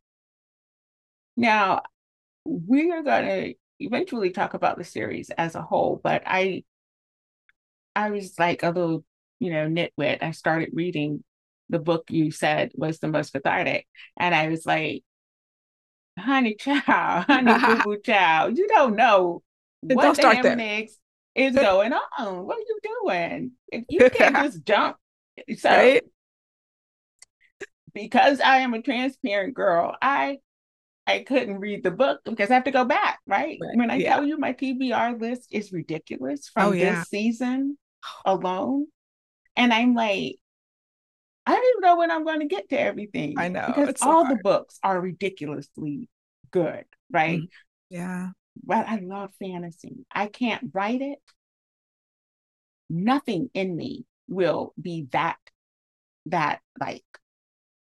now 1.37 1.83
we 2.45 2.91
are 2.91 3.03
going 3.03 3.25
to 3.25 3.55
eventually 3.79 4.31
talk 4.31 4.55
about 4.55 4.79
the 4.79 4.85
series 4.85 5.31
as 5.31 5.55
a 5.55 5.63
whole, 5.63 6.01
but 6.03 6.23
I, 6.27 6.65
I 7.95 8.11
was 8.11 8.39
like 8.39 8.63
a 8.63 8.71
little, 8.71 9.05
you 9.39 9.51
know, 9.51 9.69
nitwit. 9.69 10.23
I 10.23 10.33
started 10.33 10.71
reading 10.73 11.23
the 11.69 11.79
book 11.79 12.11
you 12.11 12.31
said 12.31 12.73
was 12.75 12.99
the 12.99 13.09
most 13.09 13.33
cathartic. 13.33 13.87
And 14.19 14.35
I 14.35 14.49
was 14.49 14.67
like, 14.67 15.05
honey 16.19 16.55
child, 16.55 16.83
honey 17.29 17.53
boo 17.53 17.83
boo 17.85 18.01
child, 18.01 18.59
you 18.59 18.69
don't 18.69 18.97
know 18.97 19.43
what 19.81 20.17
the 20.17 20.23
damn 20.23 20.59
next 20.59 20.99
is 21.35 21.55
going 21.55 21.93
on. 21.93 22.47
What 22.47 22.59
are 22.59 22.61
you 22.61 22.79
doing? 22.83 23.53
If 23.69 23.85
You 23.89 24.11
can't 24.11 24.37
just 24.37 24.65
jump. 24.65 24.97
Eh, 25.39 25.55
so 25.57 25.71
right? 25.71 26.03
because 27.95 28.41
I 28.41 28.59
am 28.59 28.75
a 28.75 28.83
transparent 28.83 29.55
girl, 29.55 29.97
I 30.01 30.39
I 31.07 31.21
couldn't 31.21 31.59
read 31.59 31.83
the 31.83 31.91
book 31.91 32.21
because 32.25 32.51
I 32.51 32.55
have 32.55 32.65
to 32.65 32.71
go 32.71 32.85
back, 32.85 33.19
right? 33.27 33.59
right. 33.61 33.77
When 33.77 33.91
I 33.91 33.97
yeah. 33.97 34.15
tell 34.15 34.27
you 34.27 34.39
my 34.39 34.53
TBR 34.53 35.21
list 35.21 35.49
is 35.51 35.73
ridiculous 35.73 36.49
from 36.49 36.69
oh, 36.69 36.73
yeah. 36.73 36.97
this 36.97 37.09
season 37.09 37.79
alone. 38.25 38.87
And 39.57 39.73
I'm 39.73 39.95
like, 39.95 40.37
I 41.51 41.55
don't 41.55 41.65
even 41.65 41.81
know 41.81 41.97
when 41.97 42.11
I'm 42.13 42.25
going 42.25 42.41
to 42.41 42.47
get 42.47 42.69
to 42.69 42.81
everything. 42.81 43.35
I 43.37 43.49
know. 43.49 43.73
Because 43.75 43.97
all 44.03 44.27
the 44.27 44.39
books 44.43 44.79
are 44.85 45.01
ridiculously 45.01 46.09
good, 46.53 46.85
right? 47.11 47.39
Mm-hmm. 47.39 47.95
Yeah. 47.95 48.29
But 48.63 48.89
I 48.89 49.01
love 49.01 49.31
fantasy. 49.41 50.07
I 50.15 50.29
can't 50.29 50.71
write 50.73 51.01
it. 51.03 51.19
Nothing 52.89 53.51
in 53.53 53.75
me 53.75 54.05
will 54.29 54.75
be 54.81 55.09
that, 55.11 55.39
that 56.27 56.61
like, 56.79 57.05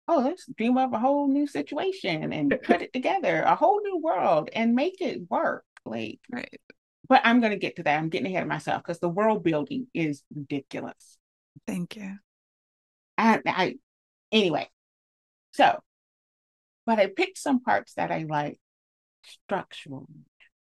oh, 0.09 0.23
let's 0.25 0.47
dream 0.57 0.77
up 0.77 0.93
a 0.93 0.99
whole 0.99 1.29
new 1.29 1.47
situation 1.47 2.33
and 2.33 2.59
put 2.65 2.83
it 2.83 2.93
together, 2.93 3.43
a 3.43 3.55
whole 3.55 3.81
new 3.81 3.99
world 3.99 4.51
and 4.53 4.75
make 4.75 5.01
it 5.01 5.31
work. 5.31 5.65
Like, 5.85 6.19
right. 6.33 6.61
But 7.09 7.21
I'm 7.25 7.41
going 7.41 7.53
to 7.53 7.59
get 7.59 7.77
to 7.77 7.85
that. 7.85 7.97
I'm 7.97 8.09
getting 8.09 8.27
ahead 8.27 8.43
of 8.43 8.49
myself 8.49 8.83
because 8.83 8.99
the 8.99 9.09
world 9.09 9.45
building 9.45 9.87
is 9.95 10.25
ridiculous. 10.35 11.19
Thank 11.67 11.95
you. 11.95 12.17
I, 13.23 13.41
I 13.47 13.75
anyway, 14.33 14.69
so, 15.53 15.79
but 16.85 16.99
I 16.99 17.07
picked 17.07 17.39
some 17.39 17.61
parts 17.61 17.95
that 17.95 18.11
I 18.11 18.25
like 18.29 18.59
structural, 19.23 20.09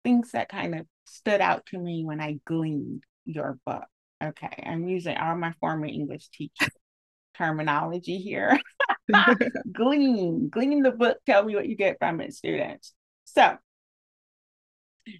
things 0.03 0.31
that 0.31 0.49
kind 0.49 0.75
of 0.75 0.85
stood 1.05 1.39
out 1.39 1.65
to 1.67 1.77
me 1.77 2.03
when 2.03 2.19
I 2.19 2.39
gleaned 2.45 3.03
your 3.25 3.57
book. 3.65 3.85
Okay, 4.21 4.63
I'm 4.65 4.87
using 4.87 5.15
all 5.15 5.35
my 5.35 5.53
former 5.61 5.85
English 5.85 6.27
teacher 6.29 6.67
terminology 7.37 8.17
here. 8.17 8.59
glean, 9.71 10.49
glean 10.49 10.83
the 10.83 10.91
book, 10.91 11.17
tell 11.25 11.43
me 11.43 11.55
what 11.55 11.67
you 11.67 11.75
get 11.75 11.97
from 11.97 12.21
it, 12.21 12.33
students. 12.33 12.93
So, 13.23 13.57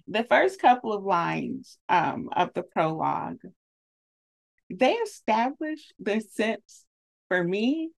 the 0.06 0.24
first 0.24 0.60
couple 0.60 0.92
of 0.92 1.02
lines 1.02 1.78
um, 1.88 2.28
of 2.36 2.50
the 2.54 2.62
prologue, 2.62 3.40
they 4.68 4.92
establish 4.92 5.80
the 5.98 6.20
sense 6.20 6.84
for 7.30 7.42
me, 7.44 7.90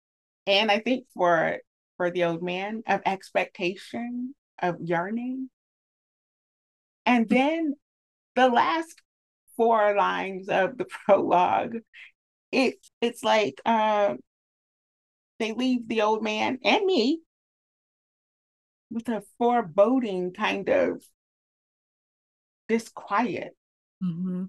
and 0.46 0.70
I 0.70 0.80
think 0.80 1.06
for 1.16 1.58
for 1.96 2.12
the 2.12 2.26
old 2.26 2.44
man 2.44 2.84
of 2.86 3.02
expectation, 3.06 4.36
of 4.62 4.76
yearning. 4.82 5.50
And 7.06 7.30
then 7.30 7.76
the 8.36 8.50
last 8.50 9.02
four 9.56 9.96
lines 9.96 10.50
of 10.50 10.78
the 10.78 10.86
prologue, 11.06 11.78
it 12.52 12.76
it's 13.00 13.24
like 13.24 13.62
uh, 13.66 14.16
they 15.40 15.54
leave 15.54 15.88
the 15.88 16.02
old 16.02 16.22
man 16.22 16.60
and 16.64 16.86
me 16.86 17.22
with 18.92 19.08
a 19.08 19.24
foreboding 19.38 20.34
kind 20.34 20.68
of 20.68 21.02
disquiet. 22.68 23.56
Mm-hmm. 24.04 24.46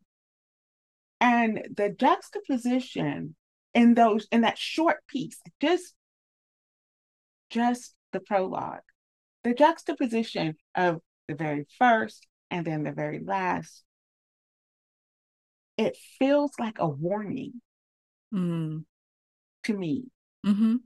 And 1.21 1.69
the 1.77 1.91
juxtaposition 1.91 3.37
in 3.75 3.95
those 3.95 4.27
in 4.31 4.43
that 4.43 4.59
short 4.59 4.99
piece 5.07 5.41
just 5.61 5.95
just 7.51 7.95
the 8.13 8.21
prologue 8.21 8.83
the 9.45 9.55
juxtaposition 9.55 10.55
of 10.75 11.01
the 11.29 11.35
very 11.35 11.67
first 11.79 12.27
and 12.51 12.67
then 12.67 12.83
the 12.85 12.93
very 12.93 13.21
last. 13.25 13.83
It 15.77 15.97
feels 16.19 16.53
like 16.59 16.79
a 16.79 16.89
warning. 16.89 17.61
Mm. 18.33 18.85
to 19.65 19.75
me. 19.75 20.05
Mm-hmm. 20.47 20.77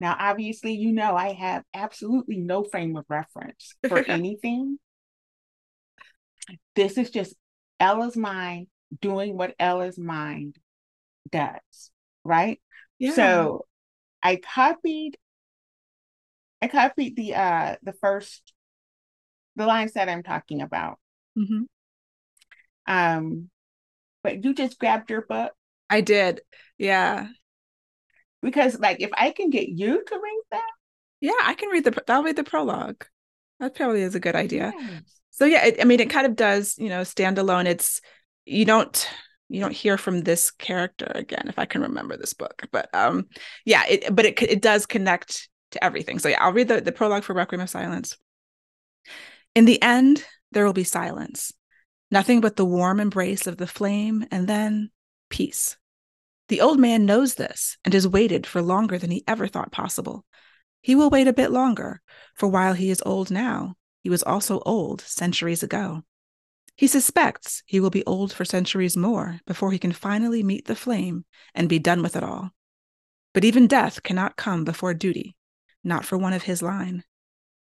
now 0.00 0.16
obviously 0.18 0.74
you 0.74 0.92
know 0.92 1.16
i 1.16 1.32
have 1.32 1.62
absolutely 1.72 2.36
no 2.36 2.62
frame 2.62 2.94
of 2.96 3.06
reference 3.08 3.74
for 3.88 3.98
anything. 4.08 4.78
This 6.74 6.98
is 6.98 7.10
just 7.10 7.34
ella's 7.80 8.16
mind 8.16 8.66
doing 9.00 9.36
what 9.36 9.54
ella's 9.58 9.98
mind 9.98 10.56
does 11.30 11.90
right? 12.28 12.60
Yeah. 12.98 13.12
So 13.14 13.66
I 14.22 14.36
copied 14.36 15.16
I 16.62 16.68
copied 16.68 17.16
the 17.16 17.34
uh 17.34 17.76
the 17.82 17.94
first 17.94 18.52
the 19.56 19.66
lines 19.66 19.94
that 19.94 20.08
I'm 20.08 20.22
talking 20.22 20.62
about. 20.62 20.98
Mm-hmm. 21.36 21.62
Um 22.86 23.50
but 24.22 24.44
you 24.44 24.54
just 24.54 24.78
grabbed 24.78 25.10
your 25.10 25.22
book. 25.22 25.52
I 25.90 26.00
did. 26.02 26.42
Yeah. 26.76 27.28
because 28.42 28.78
like 28.78 29.00
if 29.00 29.10
I 29.14 29.30
can 29.30 29.50
get 29.50 29.68
you 29.68 30.04
to 30.04 30.14
read 30.14 30.42
that, 30.52 30.70
yeah, 31.20 31.32
I 31.42 31.54
can 31.54 31.68
read 31.70 31.84
the. 31.84 32.02
I'll 32.08 32.22
read 32.22 32.36
the 32.36 32.44
prologue. 32.44 33.04
That 33.60 33.74
probably 33.74 34.02
is 34.02 34.14
a 34.14 34.20
good 34.20 34.36
idea. 34.36 34.72
Yes. 34.78 35.02
So 35.30 35.44
yeah, 35.44 35.66
it, 35.66 35.80
I 35.80 35.84
mean, 35.84 36.00
it 36.00 36.10
kind 36.10 36.26
of 36.26 36.36
does, 36.36 36.76
you 36.78 36.88
know, 36.88 37.04
stand 37.04 37.38
alone. 37.38 37.66
It's 37.66 38.00
you 38.44 38.64
don't 38.64 39.08
you 39.48 39.60
don't 39.60 39.72
hear 39.72 39.96
from 39.96 40.22
this 40.22 40.50
character 40.50 41.10
again 41.14 41.44
if 41.48 41.58
I 41.58 41.64
can 41.64 41.82
remember 41.82 42.16
this 42.16 42.34
book, 42.34 42.66
but 42.70 42.88
um, 42.94 43.26
yeah, 43.64 43.84
it 43.88 44.14
but 44.14 44.26
it 44.26 44.42
it 44.42 44.62
does 44.62 44.86
connect 44.86 45.48
to 45.72 45.82
everything. 45.82 46.18
So 46.18 46.28
yeah, 46.28 46.42
I'll 46.42 46.52
read 46.52 46.68
the 46.68 46.80
the 46.80 46.92
prologue 46.92 47.24
for 47.24 47.34
Requiem 47.34 47.60
of 47.60 47.70
Silence. 47.70 48.16
In 49.54 49.64
the 49.64 49.80
end, 49.82 50.24
there 50.52 50.64
will 50.64 50.72
be 50.72 50.84
silence, 50.84 51.52
nothing 52.10 52.40
but 52.40 52.56
the 52.56 52.64
warm 52.64 53.00
embrace 53.00 53.46
of 53.46 53.56
the 53.56 53.66
flame, 53.66 54.26
and 54.30 54.46
then 54.46 54.90
peace. 55.30 55.76
The 56.48 56.60
old 56.60 56.78
man 56.78 57.04
knows 57.04 57.34
this 57.34 57.76
and 57.84 57.92
has 57.92 58.08
waited 58.08 58.46
for 58.46 58.62
longer 58.62 58.98
than 58.98 59.10
he 59.10 59.24
ever 59.26 59.46
thought 59.46 59.72
possible. 59.72 60.24
He 60.80 60.94
will 60.94 61.10
wait 61.10 61.28
a 61.28 61.32
bit 61.32 61.50
longer, 61.50 62.00
for 62.34 62.48
while 62.48 62.72
he 62.72 62.90
is 62.90 63.02
old 63.04 63.30
now, 63.30 63.74
he 64.02 64.10
was 64.10 64.22
also 64.22 64.60
old 64.60 65.00
centuries 65.02 65.62
ago. 65.62 66.04
He 66.78 66.86
suspects 66.86 67.64
he 67.66 67.80
will 67.80 67.90
be 67.90 68.06
old 68.06 68.32
for 68.32 68.44
centuries 68.44 68.96
more 68.96 69.40
before 69.48 69.72
he 69.72 69.80
can 69.80 69.90
finally 69.90 70.44
meet 70.44 70.66
the 70.66 70.76
flame 70.76 71.24
and 71.52 71.68
be 71.68 71.80
done 71.80 72.04
with 72.04 72.14
it 72.14 72.22
all. 72.22 72.52
But 73.34 73.44
even 73.44 73.66
death 73.66 74.04
cannot 74.04 74.36
come 74.36 74.64
before 74.64 74.94
duty, 74.94 75.34
not 75.82 76.04
for 76.04 76.16
one 76.16 76.32
of 76.32 76.44
his 76.44 76.62
line. 76.62 77.02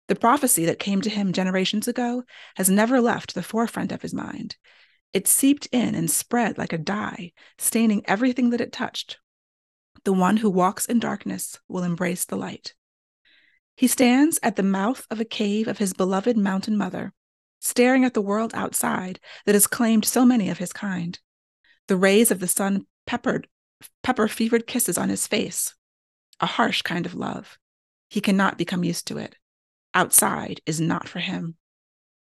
The 0.09 0.17
prophecy 0.17 0.65
that 0.65 0.79
came 0.79 0.99
to 0.99 1.09
him 1.09 1.31
generations 1.31 1.87
ago 1.87 2.25
has 2.57 2.69
never 2.69 2.99
left 2.99 3.35
the 3.35 3.41
forefront 3.41 3.93
of 3.93 4.01
his 4.01 4.13
mind. 4.13 4.57
It 5.13 5.29
seeped 5.29 5.69
in 5.71 5.95
and 5.95 6.11
spread 6.11 6.57
like 6.57 6.73
a 6.73 6.77
dye, 6.77 7.31
staining 7.57 8.03
everything 8.03 8.49
that 8.49 8.59
it 8.59 8.73
touched. 8.73 9.17
The 10.03 10.11
one 10.11 10.35
who 10.35 10.49
walks 10.49 10.85
in 10.85 10.99
darkness 10.99 11.57
will 11.69 11.83
embrace 11.83 12.25
the 12.25 12.35
light. 12.35 12.73
He 13.77 13.87
stands 13.87 14.39
at 14.43 14.57
the 14.57 14.61
mouth 14.61 15.07
of 15.09 15.21
a 15.21 15.25
cave 15.25 15.69
of 15.69 15.77
his 15.77 15.93
beloved 15.93 16.35
mountain 16.35 16.75
mother, 16.75 17.13
staring 17.59 18.05
at 18.05 18.13
the 18.13 18.21
world 18.21 18.53
outside 18.53 19.19
that 19.45 19.55
has 19.55 19.67
claimed 19.67 20.05
so 20.05 20.25
many 20.25 20.49
of 20.49 20.57
his 20.57 20.73
kind. 20.73 21.19
The 21.87 21.97
rays 21.97 22.31
of 22.31 22.39
the 22.39 22.47
sun 22.47 22.85
peppered, 23.05 23.47
pepper 24.03 24.27
fevered 24.27 24.67
kisses 24.67 24.97
on 24.97 25.09
his 25.09 25.27
face. 25.27 25.75
A 26.39 26.45
harsh 26.45 26.81
kind 26.81 27.05
of 27.05 27.15
love. 27.15 27.57
He 28.09 28.21
cannot 28.21 28.57
become 28.57 28.83
used 28.83 29.07
to 29.07 29.17
it. 29.17 29.35
Outside 29.93 30.61
is 30.65 30.79
not 30.79 31.07
for 31.07 31.19
him. 31.19 31.55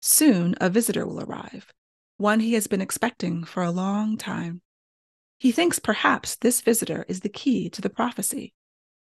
Soon 0.01 0.55
a 0.61 0.69
visitor 0.69 1.05
will 1.05 1.21
arrive, 1.21 1.73
one 2.17 2.39
he 2.39 2.53
has 2.53 2.67
been 2.67 2.81
expecting 2.81 3.43
for 3.43 3.63
a 3.63 3.71
long 3.71 4.17
time. 4.17 4.61
He 5.39 5.51
thinks 5.51 5.79
perhaps 5.79 6.35
this 6.35 6.61
visitor 6.61 7.05
is 7.07 7.21
the 7.21 7.29
key 7.29 7.69
to 7.71 7.81
the 7.81 7.89
prophecy 7.89 8.53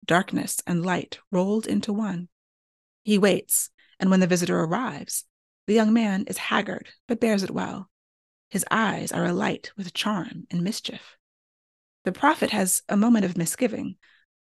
darkness 0.05 0.61
and 0.67 0.85
light 0.85 1.19
rolled 1.31 1.67
into 1.67 1.93
one. 1.93 2.29
He 3.05 3.19
waits, 3.19 3.71
and 3.99 4.11
when 4.11 4.21
the 4.21 4.27
visitor 4.27 4.59
arrives, 4.59 5.25
the 5.67 5.75
young 5.75 5.93
man 5.93 6.25
is 6.27 6.39
haggard 6.39 6.89
but 7.09 7.21
bears 7.21 7.43
it 7.43 7.51
well. 7.51 7.89
His 8.51 8.65
eyes 8.71 9.13
are 9.13 9.25
alight 9.25 9.73
with 9.77 9.95
charm 9.95 10.47
and 10.51 10.63
mischief. 10.63 11.17
The 12.05 12.13
prophet 12.13 12.51
has 12.51 12.83
a 12.89 12.97
moment 12.97 13.25
of 13.25 13.37
misgiving. 13.37 13.97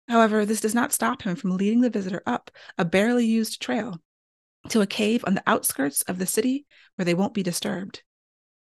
However, 0.08 0.46
this 0.46 0.62
does 0.62 0.76
not 0.76 0.92
stop 0.92 1.22
him 1.22 1.36
from 1.36 1.56
leading 1.56 1.82
the 1.82 1.90
visitor 1.90 2.22
up 2.26 2.52
a 2.78 2.84
barely 2.84 3.26
used 3.26 3.62
trail 3.62 4.02
to 4.70 4.82
a 4.82 4.88
cave 4.88 5.24
on 5.26 5.36
the 5.36 5.44
outskirts 5.48 6.02
of 6.04 6.18
the 6.18 6.26
city 6.26 6.66
where 6.96 7.06
they 7.06 7.14
won't 7.14 7.34
be 7.34 7.44
disturbed. 7.44 8.04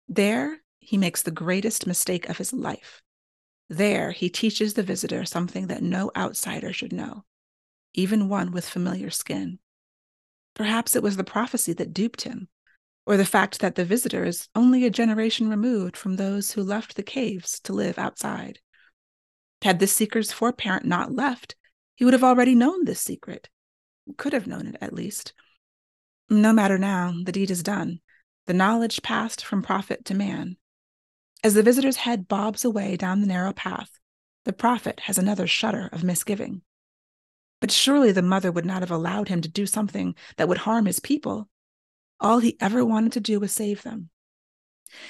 There, 0.07 0.59
he 0.79 0.97
makes 0.97 1.23
the 1.23 1.31
greatest 1.31 1.87
mistake 1.87 2.29
of 2.29 2.37
his 2.37 2.53
life. 2.53 3.01
There, 3.69 4.11
he 4.11 4.29
teaches 4.29 4.73
the 4.73 4.83
visitor 4.83 5.25
something 5.25 5.67
that 5.67 5.81
no 5.81 6.11
outsider 6.15 6.73
should 6.73 6.93
know, 6.93 7.23
even 7.93 8.29
one 8.29 8.51
with 8.51 8.67
familiar 8.67 9.09
skin. 9.09 9.59
Perhaps 10.55 10.95
it 10.95 11.03
was 11.03 11.17
the 11.17 11.23
prophecy 11.23 11.73
that 11.73 11.93
duped 11.93 12.21
him, 12.21 12.47
or 13.05 13.17
the 13.17 13.25
fact 13.25 13.59
that 13.59 13.75
the 13.75 13.85
visitor 13.85 14.23
is 14.23 14.47
only 14.55 14.85
a 14.85 14.89
generation 14.89 15.49
removed 15.49 15.97
from 15.97 16.15
those 16.15 16.51
who 16.51 16.63
left 16.63 16.95
the 16.95 17.03
caves 17.03 17.59
to 17.61 17.73
live 17.73 17.97
outside. 17.97 18.59
Had 19.61 19.79
the 19.79 19.87
seeker's 19.87 20.31
foreparent 20.31 20.85
not 20.85 21.13
left, 21.13 21.55
he 21.95 22.05
would 22.05 22.13
have 22.13 22.23
already 22.23 22.55
known 22.55 22.85
this 22.85 23.01
secret, 23.01 23.49
could 24.17 24.33
have 24.33 24.47
known 24.47 24.67
it 24.67 24.77
at 24.81 24.93
least. 24.93 25.33
No 26.29 26.53
matter 26.53 26.77
now, 26.77 27.13
the 27.23 27.31
deed 27.31 27.51
is 27.51 27.63
done, 27.63 27.99
the 28.45 28.53
knowledge 28.53 29.01
passed 29.01 29.45
from 29.45 29.61
prophet 29.61 30.05
to 30.05 30.13
man, 30.13 30.57
as 31.43 31.55
the 31.55 31.63
visitor's 31.63 31.97
head 31.97 32.29
bobs 32.29 32.63
away 32.63 32.95
down 32.95 33.19
the 33.19 33.27
narrow 33.27 33.51
path, 33.51 33.99
the 34.45 34.53
prophet 34.53 35.01
has 35.01 35.17
another 35.17 35.45
shudder 35.45 35.89
of 35.91 36.01
misgiving. 36.01 36.61
But 37.63 37.71
surely 37.71 38.11
the 38.11 38.21
mother 38.21 38.51
would 38.51 38.65
not 38.65 38.81
have 38.81 38.91
allowed 38.91 39.29
him 39.29 39.39
to 39.39 39.47
do 39.47 39.65
something 39.65 40.15
that 40.35 40.49
would 40.49 40.57
harm 40.57 40.85
his 40.85 40.99
people. 40.99 41.47
All 42.19 42.39
he 42.39 42.57
ever 42.59 42.83
wanted 42.83 43.13
to 43.13 43.21
do 43.21 43.39
was 43.39 43.53
save 43.53 43.83
them. 43.83 44.09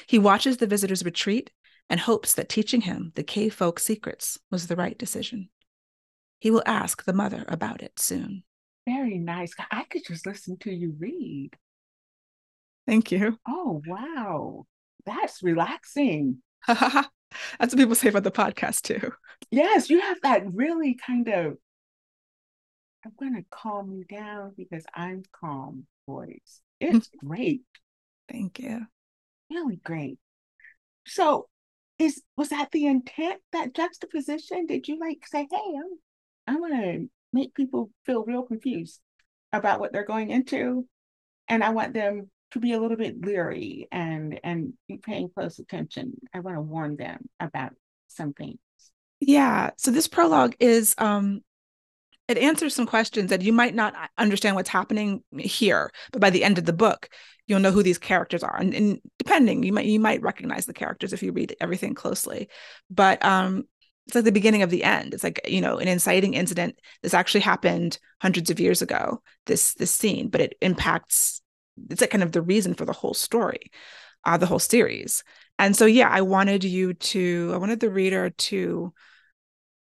He 0.05 0.19
watches 0.19 0.57
the 0.57 0.67
visitor's 0.67 1.03
retreat 1.03 1.49
and 1.89 1.99
hopes 1.99 2.35
that 2.35 2.49
teaching 2.49 2.81
him 2.81 3.11
the 3.15 3.23
cave 3.23 3.55
folk 3.55 3.79
secrets 3.79 4.37
was 4.51 4.67
the 4.67 4.75
right 4.75 4.95
decision. 4.95 5.49
He 6.37 6.51
will 6.51 6.61
ask 6.67 7.03
the 7.03 7.13
mother 7.13 7.43
about 7.47 7.81
it 7.81 7.99
soon. 7.99 8.43
Very 8.87 9.17
nice. 9.17 9.55
I 9.71 9.85
could 9.85 10.03
just 10.05 10.27
listen 10.27 10.57
to 10.59 10.71
you 10.71 10.95
read. 10.99 11.55
Thank 12.85 13.11
you. 13.11 13.39
Oh, 13.47 13.81
wow 13.87 14.67
that's 15.05 15.43
relaxing. 15.43 16.37
that's 16.67 17.09
what 17.59 17.77
people 17.77 17.95
say 17.95 18.09
about 18.09 18.23
the 18.23 18.31
podcast 18.31 18.81
too. 18.81 19.11
Yes, 19.51 19.89
you 19.89 19.99
have 19.99 20.21
that 20.21 20.43
really 20.53 20.95
kind 20.95 21.27
of 21.27 21.57
I'm 23.05 23.11
gonna 23.19 23.43
calm 23.49 23.91
you 23.91 24.05
down 24.05 24.53
because 24.57 24.85
I'm 24.93 25.23
calm 25.31 25.85
voice. 26.07 26.61
It's 26.79 27.09
great. 27.17 27.61
Thank 28.29 28.59
you. 28.59 28.85
Really 29.49 29.77
great. 29.77 30.17
So 31.05 31.47
is 31.99 32.21
was 32.37 32.49
that 32.49 32.71
the 32.71 32.85
intent, 32.85 33.41
that 33.51 33.73
juxtaposition? 33.73 34.65
Did 34.65 34.87
you 34.87 34.99
like 34.99 35.25
say, 35.27 35.47
hey, 35.51 35.73
I'm 35.77 35.99
I'm 36.47 36.61
gonna 36.61 37.05
make 37.31 37.53
people 37.53 37.89
feel 38.05 38.23
real 38.23 38.43
confused 38.43 38.99
about 39.51 39.79
what 39.79 39.91
they're 39.91 40.05
going 40.05 40.29
into 40.29 40.87
and 41.47 41.63
I 41.63 41.69
want 41.69 41.93
them 41.93 42.29
to 42.51 42.59
be 42.59 42.73
a 42.73 42.79
little 42.79 42.97
bit 42.97 43.23
leery 43.25 43.87
and 43.91 44.39
and 44.43 44.73
be 44.87 44.97
paying 44.97 45.29
close 45.29 45.59
attention. 45.59 46.13
I 46.33 46.39
want 46.39 46.57
to 46.57 46.61
warn 46.61 46.95
them 46.95 47.29
about 47.39 47.73
some 48.07 48.33
things. 48.33 48.59
Yeah. 49.19 49.71
So 49.77 49.91
this 49.91 50.07
prologue 50.07 50.55
is 50.59 50.95
um 50.97 51.41
it 52.27 52.37
answers 52.37 52.73
some 52.73 52.85
questions 52.85 53.29
that 53.29 53.41
you 53.41 53.53
might 53.53 53.75
not 53.75 53.93
understand 54.17 54.55
what's 54.55 54.69
happening 54.69 55.23
here, 55.37 55.91
but 56.11 56.21
by 56.21 56.29
the 56.29 56.43
end 56.43 56.57
of 56.57 56.65
the 56.65 56.73
book, 56.73 57.09
you'll 57.47 57.59
know 57.59 57.71
who 57.71 57.83
these 57.83 57.97
characters 57.97 58.43
are. 58.43 58.55
And, 58.55 58.73
and 58.73 58.99
depending, 59.19 59.63
you 59.63 59.73
might 59.73 59.85
you 59.85 59.99
might 59.99 60.21
recognize 60.21 60.65
the 60.65 60.73
characters 60.73 61.13
if 61.13 61.21
you 61.21 61.31
read 61.31 61.55
everything 61.59 61.93
closely. 61.93 62.49
But 62.89 63.23
um 63.23 63.63
it's 64.05 64.15
like 64.15 64.25
the 64.25 64.31
beginning 64.31 64.63
of 64.63 64.69
the 64.69 64.83
end. 64.83 65.13
It's 65.13 65.23
like, 65.23 65.39
you 65.47 65.61
know, 65.61 65.77
an 65.77 65.87
inciting 65.87 66.33
incident. 66.33 66.77
This 67.01 67.13
actually 67.13 67.39
happened 67.39 67.97
hundreds 68.21 68.49
of 68.49 68.59
years 68.59 68.81
ago, 68.81 69.21
this 69.45 69.73
this 69.75 69.91
scene, 69.91 70.29
but 70.29 70.41
it 70.41 70.55
impacts 70.61 71.41
it's 71.89 72.01
like 72.01 72.11
kind 72.11 72.23
of 72.23 72.31
the 72.31 72.41
reason 72.41 72.73
for 72.73 72.85
the 72.85 72.93
whole 72.93 73.13
story, 73.13 73.71
uh, 74.25 74.37
the 74.37 74.45
whole 74.45 74.59
series. 74.59 75.23
And 75.59 75.75
so, 75.75 75.85
yeah, 75.85 76.09
I 76.09 76.21
wanted 76.21 76.63
you 76.63 76.93
to, 76.93 77.51
I 77.53 77.57
wanted 77.57 77.79
the 77.79 77.89
reader 77.89 78.29
to 78.29 78.93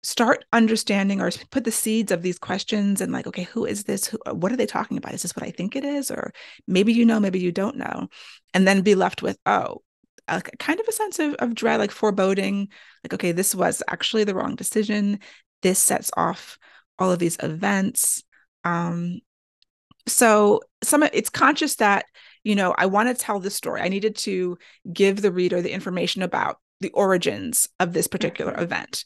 start 0.03 0.45
understanding 0.53 1.21
or 1.21 1.31
put 1.51 1.65
the 1.65 1.71
seeds 1.71 2.11
of 2.11 2.23
these 2.23 2.39
questions 2.39 3.01
and 3.01 3.13
like, 3.13 3.27
okay, 3.27 3.43
who 3.43 3.67
is 3.67 3.85
this? 3.85 4.07
Who, 4.07 4.19
what 4.33 4.51
are 4.53 4.57
they 4.57 4.67
talking 4.67 4.97
about? 4.97 5.15
Is 5.15 5.23
this 5.23 5.37
what 5.37 5.47
I 5.47 5.51
think 5.51 5.77
it 5.77 5.85
is? 5.85 6.11
Or 6.11 6.33
maybe 6.67 6.93
you 6.93 7.05
know, 7.05 7.21
maybe 7.21 7.39
you 7.39 7.53
don't 7.53 7.77
know. 7.77 8.09
And 8.55 8.67
then 8.67 8.81
be 8.81 8.95
left 8.95 9.23
with, 9.23 9.39
oh, 9.47 9.83
a, 10.29 10.41
kind 10.41 10.81
of 10.81 10.89
a 10.89 10.93
sense 10.93 11.19
of, 11.19 11.35
of 11.35 11.55
dread, 11.55 11.81
like 11.81 11.91
foreboding, 11.91 12.69
like, 13.05 13.15
okay, 13.15 13.33
this 13.33 13.55
was 13.55 13.83
actually 13.89 14.25
the 14.25 14.35
wrong 14.35 14.55
decision. 14.55 15.19
This 15.63 15.79
sets 15.79 16.11
off 16.17 16.59
all 16.99 17.13
of 17.13 17.19
these 17.19 17.37
events. 17.43 18.23
Um, 18.65 19.21
so 20.07 20.61
some 20.83 21.03
it's 21.03 21.31
conscious 21.31 21.77
that 21.77 22.07
you 22.43 22.55
know 22.55 22.75
i 22.79 22.87
want 22.87 23.09
to 23.09 23.15
tell 23.15 23.39
this 23.39 23.55
story 23.55 23.81
i 23.81 23.89
needed 23.89 24.17
to 24.17 24.57
give 24.93 25.21
the 25.21 25.31
reader 25.31 25.61
the 25.61 25.73
information 25.73 26.23
about 26.23 26.59
the 26.81 26.91
origins 26.91 27.69
of 27.79 27.93
this 27.93 28.07
particular 28.07 28.53
mm-hmm. 28.53 28.63
event 28.63 29.05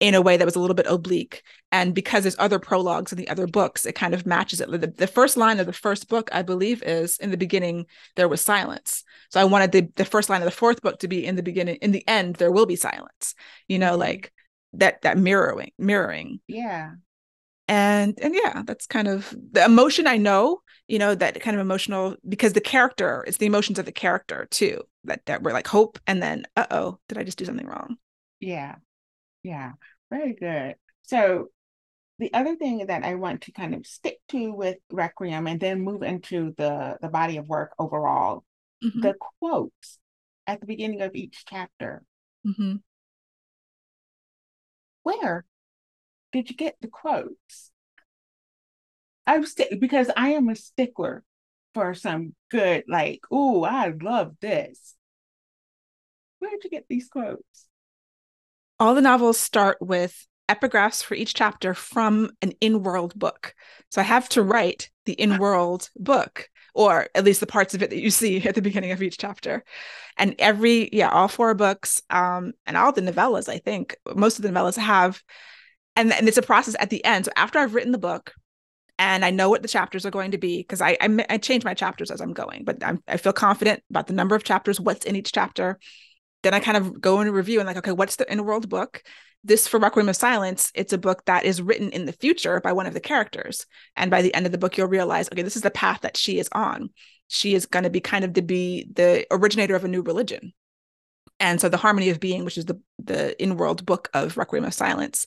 in 0.00 0.14
a 0.14 0.22
way 0.22 0.38
that 0.38 0.46
was 0.46 0.56
a 0.56 0.60
little 0.60 0.74
bit 0.74 0.86
oblique. 0.86 1.42
And 1.70 1.94
because 1.94 2.24
there's 2.24 2.38
other 2.38 2.58
prologues 2.58 3.12
in 3.12 3.18
the 3.18 3.28
other 3.28 3.46
books 3.46 3.84
it 3.84 3.94
kind 3.94 4.14
of 4.14 4.26
matches 4.26 4.60
it. 4.60 4.70
The, 4.70 4.86
the 4.86 5.06
first 5.06 5.36
line 5.36 5.60
of 5.60 5.66
the 5.66 5.72
first 5.72 6.08
book 6.08 6.30
i 6.32 6.42
believe 6.42 6.82
is 6.82 7.18
in 7.18 7.30
the 7.30 7.36
beginning 7.36 7.86
there 8.16 8.28
was 8.28 8.40
silence. 8.40 9.04
So 9.28 9.40
i 9.40 9.44
wanted 9.44 9.72
the, 9.72 9.88
the 9.96 10.04
first 10.04 10.30
line 10.30 10.40
of 10.40 10.46
the 10.46 10.50
fourth 10.50 10.82
book 10.82 10.98
to 11.00 11.08
be 11.08 11.24
in 11.24 11.36
the 11.36 11.42
beginning 11.42 11.76
in 11.76 11.92
the 11.92 12.06
end 12.08 12.36
there 12.36 12.50
will 12.50 12.66
be 12.66 12.76
silence. 12.76 13.34
You 13.68 13.78
know 13.78 13.92
mm-hmm. 13.92 14.00
like 14.00 14.32
that 14.72 15.02
that 15.02 15.18
mirroring 15.18 15.72
mirroring. 15.78 16.40
Yeah. 16.48 16.92
And 17.68 18.18
and 18.20 18.34
yeah 18.34 18.62
that's 18.64 18.86
kind 18.86 19.06
of 19.06 19.32
the 19.52 19.64
emotion 19.64 20.08
i 20.08 20.16
know 20.16 20.60
you 20.88 20.98
know 20.98 21.14
that 21.14 21.40
kind 21.40 21.54
of 21.54 21.60
emotional 21.60 22.16
because 22.28 22.52
the 22.52 22.60
character 22.60 23.22
it's 23.28 23.36
the 23.36 23.46
emotions 23.46 23.78
of 23.78 23.84
the 23.84 23.92
character 23.92 24.48
too 24.50 24.82
that 25.04 25.24
that 25.26 25.44
were 25.44 25.52
like 25.52 25.68
hope 25.68 26.00
and 26.08 26.20
then 26.20 26.46
uh-oh 26.56 26.98
did 27.08 27.16
i 27.16 27.22
just 27.22 27.38
do 27.38 27.44
something 27.44 27.68
wrong? 27.68 27.96
Yeah 28.40 28.76
yeah 29.42 29.72
very 30.10 30.34
good 30.34 30.74
So 31.02 31.48
the 32.20 32.32
other 32.34 32.54
thing 32.54 32.86
that 32.86 33.02
I 33.02 33.14
want 33.14 33.42
to 33.42 33.52
kind 33.52 33.74
of 33.74 33.86
stick 33.86 34.18
to 34.28 34.52
with 34.52 34.76
Requiem 34.92 35.46
and 35.46 35.58
then 35.58 35.80
move 35.80 36.02
into 36.02 36.54
the 36.56 36.98
the 37.00 37.08
body 37.08 37.38
of 37.38 37.48
work 37.48 37.72
overall, 37.78 38.44
mm-hmm. 38.84 39.00
the 39.00 39.14
quotes 39.40 39.98
at 40.46 40.60
the 40.60 40.66
beginning 40.66 41.00
of 41.00 41.14
each 41.14 41.44
chapter. 41.48 42.04
Mm-hmm. 42.46 42.76
Where 45.02 45.46
did 46.32 46.50
you 46.50 46.56
get 46.56 46.76
the 46.80 46.88
quotes? 46.88 47.72
I'm 49.26 49.46
st- 49.46 49.80
because 49.80 50.10
I 50.16 50.30
am 50.30 50.48
a 50.48 50.56
stickler 50.56 51.24
for 51.74 51.94
some 51.94 52.34
good, 52.50 52.84
like, 52.88 53.20
oh, 53.30 53.64
I 53.64 53.92
love 54.00 54.36
this. 54.40 54.96
Where 56.38 56.50
did 56.50 56.64
you 56.64 56.70
get 56.70 56.86
these 56.88 57.08
quotes? 57.08 57.69
All 58.80 58.94
the 58.94 59.02
novels 59.02 59.38
start 59.38 59.76
with 59.82 60.26
epigraphs 60.48 61.04
for 61.04 61.14
each 61.14 61.34
chapter 61.34 61.74
from 61.74 62.30
an 62.40 62.54
in-world 62.62 63.14
book. 63.14 63.54
So 63.90 64.00
I 64.00 64.04
have 64.04 64.26
to 64.30 64.42
write 64.42 64.88
the 65.04 65.12
in-world 65.12 65.90
book, 65.96 66.48
or 66.74 67.08
at 67.14 67.24
least 67.24 67.40
the 67.40 67.46
parts 67.46 67.74
of 67.74 67.82
it 67.82 67.90
that 67.90 67.98
you 67.98 68.10
see 68.10 68.42
at 68.48 68.54
the 68.54 68.62
beginning 68.62 68.92
of 68.92 69.02
each 69.02 69.18
chapter. 69.18 69.64
And 70.16 70.34
every, 70.38 70.88
yeah, 70.94 71.10
all 71.10 71.28
four 71.28 71.52
books, 71.52 72.00
um, 72.08 72.54
and 72.64 72.74
all 72.74 72.90
the 72.90 73.02
novellas, 73.02 73.50
I 73.50 73.58
think, 73.58 73.98
most 74.16 74.38
of 74.38 74.42
the 74.44 74.48
novellas 74.48 74.78
have, 74.78 75.22
and, 75.94 76.10
and 76.10 76.26
it's 76.26 76.38
a 76.38 76.42
process 76.42 76.74
at 76.80 76.88
the 76.88 77.04
end. 77.04 77.26
So 77.26 77.32
after 77.36 77.58
I've 77.58 77.74
written 77.74 77.92
the 77.92 77.98
book, 77.98 78.32
and 78.98 79.26
I 79.26 79.30
know 79.30 79.50
what 79.50 79.60
the 79.60 79.68
chapters 79.68 80.06
are 80.06 80.10
going 80.10 80.30
to 80.30 80.38
be 80.38 80.58
because 80.58 80.80
I, 80.80 80.96
I, 81.02 81.26
I 81.28 81.36
change 81.36 81.64
my 81.64 81.74
chapters 81.74 82.10
as 82.10 82.22
I'm 82.22 82.32
going, 82.32 82.64
but 82.64 82.82
I'm, 82.82 83.02
I 83.06 83.18
feel 83.18 83.34
confident 83.34 83.82
about 83.90 84.06
the 84.06 84.14
number 84.14 84.34
of 84.34 84.44
chapters, 84.44 84.80
what's 84.80 85.04
in 85.04 85.16
each 85.16 85.32
chapter. 85.32 85.78
Then 86.42 86.54
I 86.54 86.60
kind 86.60 86.76
of 86.76 87.00
go 87.00 87.20
into 87.20 87.32
review 87.32 87.60
and 87.60 87.66
like, 87.66 87.76
okay, 87.76 87.92
what's 87.92 88.16
the 88.16 88.30
in 88.30 88.44
world 88.44 88.68
book? 88.68 89.02
This 89.42 89.66
for 89.66 89.80
Requiem 89.80 90.08
of 90.08 90.16
Silence, 90.16 90.70
it's 90.74 90.92
a 90.92 90.98
book 90.98 91.24
that 91.24 91.44
is 91.44 91.62
written 91.62 91.90
in 91.90 92.04
the 92.04 92.12
future 92.12 92.60
by 92.60 92.72
one 92.72 92.86
of 92.86 92.92
the 92.92 93.00
characters, 93.00 93.64
and 93.96 94.10
by 94.10 94.20
the 94.20 94.34
end 94.34 94.44
of 94.44 94.52
the 94.52 94.58
book, 94.58 94.76
you'll 94.76 94.86
realize, 94.86 95.28
okay, 95.32 95.42
this 95.42 95.56
is 95.56 95.62
the 95.62 95.70
path 95.70 96.00
that 96.02 96.16
she 96.16 96.38
is 96.38 96.48
on. 96.52 96.90
She 97.28 97.54
is 97.54 97.64
going 97.64 97.84
to 97.84 97.90
be 97.90 98.00
kind 98.00 98.24
of 98.24 98.34
to 98.34 98.42
be 98.42 98.86
the 98.92 99.26
originator 99.30 99.74
of 99.74 99.84
a 99.84 99.88
new 99.88 100.02
religion, 100.02 100.52
and 101.38 101.58
so 101.58 101.70
the 101.70 101.78
Harmony 101.78 102.10
of 102.10 102.20
Being, 102.20 102.44
which 102.44 102.58
is 102.58 102.66
the 102.66 102.80
the 102.98 103.42
in 103.42 103.56
world 103.56 103.86
book 103.86 104.10
of 104.12 104.36
Requiem 104.36 104.64
of 104.64 104.74
Silence, 104.74 105.24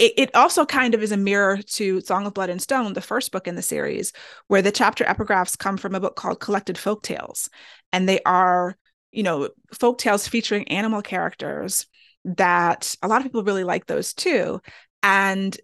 it, 0.00 0.14
it 0.16 0.34
also 0.34 0.64
kind 0.64 0.94
of 0.94 1.02
is 1.02 1.12
a 1.12 1.16
mirror 1.18 1.58
to 1.58 2.00
Song 2.00 2.26
of 2.26 2.32
Blood 2.32 2.48
and 2.48 2.60
Stone, 2.60 2.94
the 2.94 3.02
first 3.02 3.30
book 3.32 3.46
in 3.46 3.54
the 3.54 3.62
series, 3.62 4.14
where 4.48 4.62
the 4.62 4.72
chapter 4.72 5.04
epigraphs 5.04 5.58
come 5.58 5.76
from 5.76 5.94
a 5.94 6.00
book 6.00 6.16
called 6.16 6.40
Collected 6.40 6.78
Folk 6.78 7.02
Tales. 7.02 7.50
And 7.92 8.08
they 8.08 8.20
are, 8.24 8.78
you 9.12 9.22
know, 9.22 9.48
folk 9.72 9.98
tales 9.98 10.28
featuring 10.28 10.68
animal 10.68 11.02
characters 11.02 11.86
that 12.24 12.94
a 13.02 13.08
lot 13.08 13.18
of 13.18 13.24
people 13.24 13.44
really 13.44 13.64
like 13.64 13.86
those 13.86 14.12
too. 14.12 14.60
And 15.02 15.56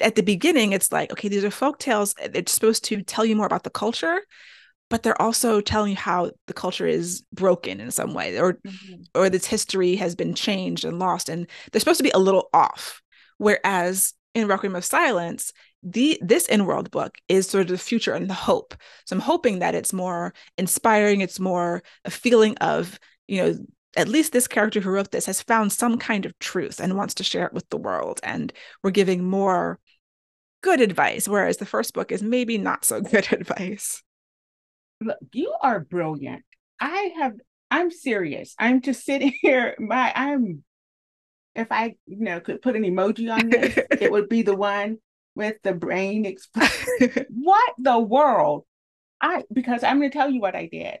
at 0.00 0.14
the 0.14 0.22
beginning, 0.22 0.72
it's 0.72 0.92
like, 0.92 1.10
okay, 1.12 1.28
these 1.28 1.44
are 1.44 1.50
folk 1.50 1.78
tales. 1.78 2.14
It's 2.20 2.52
supposed 2.52 2.84
to 2.84 3.02
tell 3.02 3.24
you 3.24 3.34
more 3.34 3.46
about 3.46 3.62
the 3.64 3.70
culture, 3.70 4.20
but 4.90 5.02
they're 5.02 5.20
also 5.20 5.60
telling 5.60 5.92
you 5.92 5.96
how 5.96 6.30
the 6.46 6.52
culture 6.52 6.86
is 6.86 7.22
broken 7.32 7.80
in 7.80 7.90
some 7.90 8.12
way, 8.12 8.38
or 8.38 8.54
mm-hmm. 8.54 9.02
or 9.14 9.30
this 9.30 9.46
history 9.46 9.96
has 9.96 10.14
been 10.14 10.34
changed 10.34 10.84
and 10.84 10.98
lost, 10.98 11.28
and 11.28 11.46
they're 11.72 11.80
supposed 11.80 11.98
to 11.98 12.04
be 12.04 12.10
a 12.10 12.18
little 12.18 12.48
off. 12.52 13.00
Whereas 13.38 14.12
in 14.34 14.46
Requiem 14.46 14.76
of 14.76 14.84
Silence, 14.84 15.52
the 15.84 16.18
this 16.22 16.46
in-world 16.46 16.90
book 16.90 17.18
is 17.28 17.46
sort 17.46 17.62
of 17.62 17.68
the 17.68 17.78
future 17.78 18.14
and 18.14 18.28
the 18.28 18.34
hope. 18.34 18.74
So 19.04 19.14
I'm 19.14 19.20
hoping 19.20 19.58
that 19.58 19.74
it's 19.74 19.92
more 19.92 20.32
inspiring, 20.56 21.20
it's 21.20 21.38
more 21.38 21.82
a 22.04 22.10
feeling 22.10 22.56
of, 22.58 22.98
you 23.28 23.42
know, 23.42 23.58
at 23.96 24.08
least 24.08 24.32
this 24.32 24.48
character 24.48 24.80
who 24.80 24.90
wrote 24.90 25.10
this 25.10 25.26
has 25.26 25.42
found 25.42 25.72
some 25.72 25.98
kind 25.98 26.26
of 26.26 26.36
truth 26.38 26.80
and 26.80 26.96
wants 26.96 27.14
to 27.14 27.24
share 27.24 27.46
it 27.46 27.52
with 27.52 27.68
the 27.68 27.76
world. 27.76 28.18
And 28.22 28.52
we're 28.82 28.90
giving 28.90 29.22
more 29.22 29.78
good 30.62 30.80
advice, 30.80 31.28
whereas 31.28 31.58
the 31.58 31.66
first 31.66 31.92
book 31.94 32.10
is 32.10 32.22
maybe 32.22 32.56
not 32.58 32.84
so 32.84 33.00
good 33.02 33.30
advice. 33.32 34.02
Look, 35.00 35.18
you 35.32 35.54
are 35.60 35.80
brilliant. 35.80 36.44
I 36.80 37.12
have 37.18 37.34
I'm 37.70 37.90
serious. 37.90 38.54
I'm 38.58 38.80
just 38.80 39.04
sitting 39.04 39.34
here. 39.42 39.76
My 39.78 40.12
I'm 40.14 40.64
if 41.54 41.70
I, 41.70 41.94
you 42.06 42.24
know, 42.24 42.40
could 42.40 42.62
put 42.62 42.74
an 42.74 42.82
emoji 42.82 43.32
on 43.32 43.48
this, 43.48 43.78
it 44.00 44.10
would 44.10 44.28
be 44.28 44.42
the 44.42 44.56
one 44.56 44.98
with 45.34 45.56
the 45.62 45.72
brain 45.72 46.24
exploding. 46.26 47.26
what 47.30 47.74
the 47.78 47.98
world? 47.98 48.64
I 49.20 49.44
because 49.52 49.82
I'm 49.82 49.98
gonna 49.98 50.10
tell 50.10 50.30
you 50.30 50.40
what 50.40 50.54
I 50.54 50.66
did. 50.66 50.98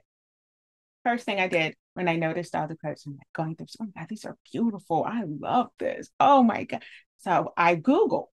First 1.04 1.26
thing 1.26 1.40
I 1.40 1.48
did 1.48 1.76
when 1.94 2.08
I 2.08 2.16
noticed 2.16 2.54
all 2.54 2.66
the 2.66 2.76
quotes, 2.76 3.06
like 3.06 3.16
going 3.34 3.56
through, 3.56 3.66
oh 3.80 3.84
my 3.84 4.00
God, 4.00 4.08
these 4.08 4.24
are 4.24 4.36
beautiful. 4.52 5.04
I 5.06 5.24
love 5.26 5.68
this. 5.78 6.10
Oh 6.18 6.42
my 6.42 6.64
God. 6.64 6.82
So 7.18 7.52
I 7.56 7.74
Google 7.76 8.32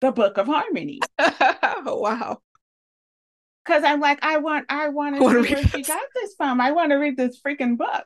the 0.00 0.10
Book 0.12 0.38
of 0.38 0.46
Harmony. 0.46 1.00
wow. 1.18 2.38
Cause 3.64 3.84
I'm 3.84 4.00
like, 4.00 4.24
I 4.24 4.38
want, 4.38 4.66
I 4.68 4.88
want 4.88 5.16
to 5.16 5.20
see 5.20 5.54
where 5.54 5.66
she 5.68 5.82
got 5.82 6.02
this 6.14 6.34
from. 6.36 6.60
I 6.60 6.72
want 6.72 6.90
to 6.90 6.96
read 6.96 7.16
this 7.16 7.40
freaking 7.40 7.76
book. 7.76 8.04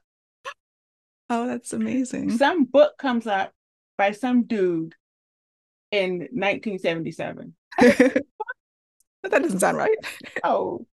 Oh, 1.30 1.46
that's 1.46 1.72
amazing. 1.72 2.36
Some 2.36 2.64
book 2.64 2.98
comes 2.98 3.26
up 3.26 3.52
by 3.96 4.12
some 4.12 4.44
dude 4.44 4.94
in 5.90 6.28
1977. 6.32 7.54
that 7.78 8.22
doesn't 9.30 9.60
sound 9.60 9.76
right. 9.76 9.96
Oh, 10.44 10.86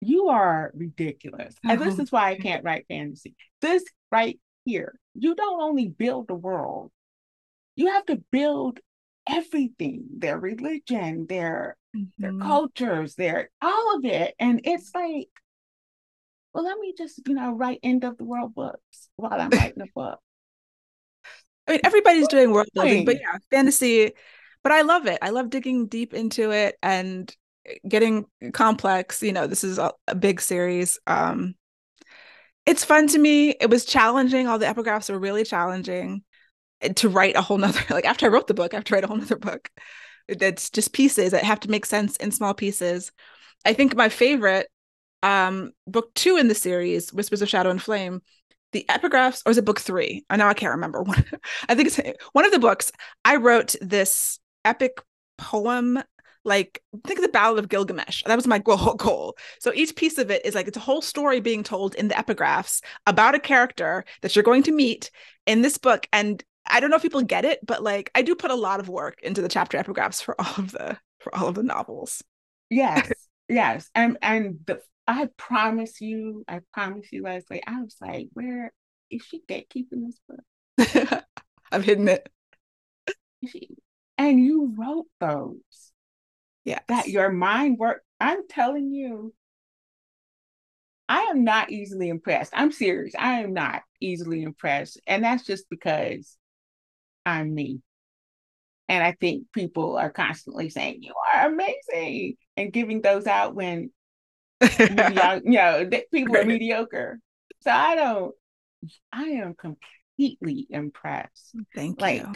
you 0.00 0.28
are 0.28 0.72
ridiculous. 0.74 1.54
And 1.64 1.80
this 1.80 1.98
oh. 1.98 2.02
is 2.02 2.12
why 2.12 2.30
I 2.30 2.38
can't 2.38 2.64
write 2.64 2.86
fantasy. 2.88 3.34
This 3.60 3.84
right 4.10 4.38
here, 4.64 4.98
you 5.14 5.34
don't 5.34 5.60
only 5.60 5.88
build 5.88 6.28
the 6.28 6.34
world, 6.34 6.90
you 7.76 7.88
have 7.88 8.06
to 8.06 8.22
build 8.30 8.80
everything 9.28 10.04
their 10.18 10.38
religion, 10.38 11.26
their 11.28 11.76
mm-hmm. 11.96 12.22
their 12.22 12.38
cultures, 12.38 13.14
their 13.14 13.50
all 13.62 13.96
of 13.96 14.04
it. 14.04 14.34
And 14.38 14.60
it's 14.64 14.90
like 14.94 15.28
well, 16.54 16.64
let 16.64 16.78
me 16.78 16.94
just, 16.96 17.20
you 17.26 17.34
know, 17.34 17.50
write 17.50 17.80
end 17.82 18.04
of 18.04 18.16
the 18.16 18.24
world 18.24 18.54
books 18.54 19.08
while 19.16 19.40
I'm 19.40 19.50
writing 19.50 19.82
a 19.82 19.86
book. 19.92 20.20
I 21.66 21.72
mean, 21.72 21.80
everybody's 21.84 22.28
doing 22.28 22.50
world 22.52 22.68
building, 22.74 23.04
but 23.04 23.16
yeah, 23.16 23.38
fantasy. 23.50 24.12
But 24.62 24.72
I 24.72 24.82
love 24.82 25.06
it. 25.06 25.18
I 25.22 25.30
love 25.30 25.50
digging 25.50 25.86
deep 25.86 26.14
into 26.14 26.50
it 26.50 26.76
and 26.82 27.34
getting 27.88 28.26
complex. 28.52 29.22
You 29.22 29.32
know, 29.32 29.46
this 29.46 29.64
is 29.64 29.78
a, 29.78 29.92
a 30.08 30.14
big 30.14 30.40
series. 30.40 30.98
Um, 31.06 31.54
it's 32.66 32.84
fun 32.84 33.08
to 33.08 33.18
me. 33.18 33.50
It 33.50 33.68
was 33.68 33.84
challenging. 33.84 34.46
All 34.46 34.58
the 34.58 34.66
epigraphs 34.66 35.10
were 35.10 35.18
really 35.18 35.44
challenging 35.44 36.22
to 36.96 37.08
write 37.08 37.36
a 37.36 37.42
whole 37.42 37.58
nother. 37.58 37.80
Like 37.90 38.04
after 38.04 38.26
I 38.26 38.30
wrote 38.30 38.46
the 38.46 38.54
book, 38.54 38.72
I 38.72 38.78
have 38.78 38.84
to 38.84 38.94
write 38.94 39.04
a 39.04 39.06
whole 39.06 39.16
nother 39.16 39.36
book. 39.36 39.68
It's 40.28 40.70
just 40.70 40.92
pieces 40.92 41.32
that 41.32 41.44
have 41.44 41.60
to 41.60 41.70
make 41.70 41.84
sense 41.84 42.16
in 42.16 42.30
small 42.30 42.54
pieces. 42.54 43.12
I 43.64 43.72
think 43.74 43.94
my 43.94 44.08
favorite 44.08 44.68
um, 45.22 45.72
book 45.86 46.12
two 46.14 46.36
in 46.36 46.48
the 46.48 46.54
series, 46.54 47.12
Whispers 47.12 47.42
of 47.42 47.48
Shadow 47.48 47.70
and 47.70 47.82
Flame, 47.82 48.20
the 48.74 48.84
epigraphs, 48.90 49.42
or 49.46 49.50
is 49.50 49.58
it 49.58 49.64
book 49.64 49.80
three? 49.80 50.24
I 50.28 50.36
know 50.36 50.46
I 50.46 50.54
can't 50.54 50.72
remember. 50.72 51.04
I 51.68 51.74
think 51.74 51.88
it's 51.88 52.00
one 52.32 52.44
of 52.44 52.52
the 52.52 52.58
books. 52.58 52.92
I 53.24 53.36
wrote 53.36 53.74
this 53.80 54.38
epic 54.64 55.00
poem, 55.38 56.02
like 56.44 56.82
think 57.06 57.18
of 57.18 57.24
the 57.24 57.30
Battle 57.30 57.58
of 57.58 57.70
Gilgamesh. 57.70 58.22
That 58.26 58.36
was 58.36 58.46
my 58.46 58.58
goal. 58.58 58.94
goal. 58.98 59.36
So 59.60 59.72
each 59.74 59.96
piece 59.96 60.18
of 60.18 60.30
it 60.30 60.44
is 60.44 60.54
like 60.54 60.68
it's 60.68 60.76
a 60.76 60.80
whole 60.80 61.00
story 61.00 61.40
being 61.40 61.62
told 61.62 61.94
in 61.94 62.08
the 62.08 62.14
epigraphs 62.14 62.82
about 63.06 63.34
a 63.34 63.40
character 63.40 64.04
that 64.20 64.36
you're 64.36 64.42
going 64.42 64.64
to 64.64 64.72
meet 64.72 65.10
in 65.46 65.62
this 65.62 65.78
book. 65.78 66.06
And 66.12 66.44
I 66.66 66.80
don't 66.80 66.90
know 66.90 66.96
if 66.96 67.02
people 67.02 67.22
get 67.22 67.44
it, 67.44 67.60
but 67.64 67.82
like 67.82 68.10
I 68.14 68.22
do 68.22 68.34
put 68.34 68.50
a 68.50 68.56
lot 68.56 68.80
of 68.80 68.88
work 68.88 69.20
into 69.22 69.40
the 69.40 69.48
chapter 69.48 69.78
epigraphs 69.78 70.22
for 70.22 70.38
all 70.38 70.54
of 70.58 70.72
the 70.72 70.98
for 71.20 71.34
all 71.34 71.48
of 71.48 71.54
the 71.54 71.62
novels. 71.62 72.22
Yes. 72.70 73.10
yes. 73.48 73.88
And 73.94 74.18
and 74.20 74.58
the 74.66 74.80
I 75.06 75.28
promise 75.36 76.00
you, 76.00 76.44
I 76.48 76.60
promise 76.72 77.08
you, 77.12 77.22
Leslie, 77.22 77.62
I 77.66 77.82
was 77.82 77.96
like, 78.00 78.28
where 78.32 78.72
is 79.10 79.22
she 79.22 79.42
gatekeeping 79.48 80.06
this 80.06 80.20
book? 80.28 81.24
I've 81.72 81.84
hidden 81.84 82.08
it. 82.08 82.28
And 84.16 84.38
you 84.38 84.72
wrote 84.78 85.06
those. 85.18 85.92
Yeah. 86.64 86.78
That 86.86 87.08
your 87.08 87.32
mind 87.32 87.78
worked. 87.78 88.06
I'm 88.20 88.46
telling 88.48 88.92
you, 88.92 89.34
I 91.08 91.22
am 91.22 91.44
not 91.44 91.70
easily 91.70 92.08
impressed. 92.08 92.52
I'm 92.54 92.72
serious. 92.72 93.14
I 93.18 93.40
am 93.40 93.52
not 93.52 93.82
easily 94.00 94.42
impressed. 94.42 95.00
And 95.06 95.24
that's 95.24 95.44
just 95.44 95.68
because 95.68 96.36
I'm 97.26 97.54
me. 97.54 97.82
And 98.88 99.02
I 99.02 99.12
think 99.12 99.44
people 99.52 99.96
are 99.96 100.10
constantly 100.10 100.70
saying, 100.70 101.02
You 101.02 101.14
are 101.34 101.48
amazing, 101.48 102.36
and 102.56 102.72
giving 102.72 103.00
those 103.00 103.26
out 103.26 103.54
when 103.54 103.90
you 104.78 104.88
know, 105.44 105.90
people 106.12 106.36
are 106.36 106.44
mediocre. 106.44 107.18
So 107.60 107.70
I 107.70 107.94
don't, 107.94 108.34
I 109.12 109.22
am 109.24 109.54
completely 109.54 110.66
impressed. 110.70 111.54
Thank 111.74 112.00
you. 112.00 112.02
like, 112.02 112.22
you. 112.22 112.32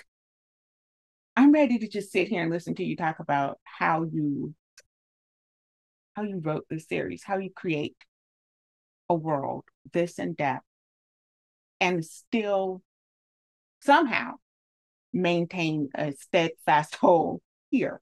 I'm 1.36 1.52
ready 1.52 1.78
to 1.78 1.88
just 1.88 2.10
sit 2.10 2.28
here 2.28 2.42
and 2.42 2.50
listen 2.50 2.74
to 2.76 2.84
you 2.84 2.96
talk 2.96 3.20
about 3.20 3.58
how 3.62 4.02
you 4.02 4.54
how 6.14 6.24
you 6.24 6.40
wrote 6.42 6.64
this 6.68 6.88
series, 6.88 7.22
how 7.22 7.38
you 7.38 7.50
create 7.54 7.96
a 9.08 9.14
world 9.14 9.64
this 9.92 10.18
in 10.18 10.34
depth 10.34 10.64
and 11.80 12.04
still 12.04 12.82
somehow 13.80 14.32
maintain 15.12 15.90
a 15.94 16.12
steadfast 16.12 16.96
hold 16.96 17.40
here 17.70 18.00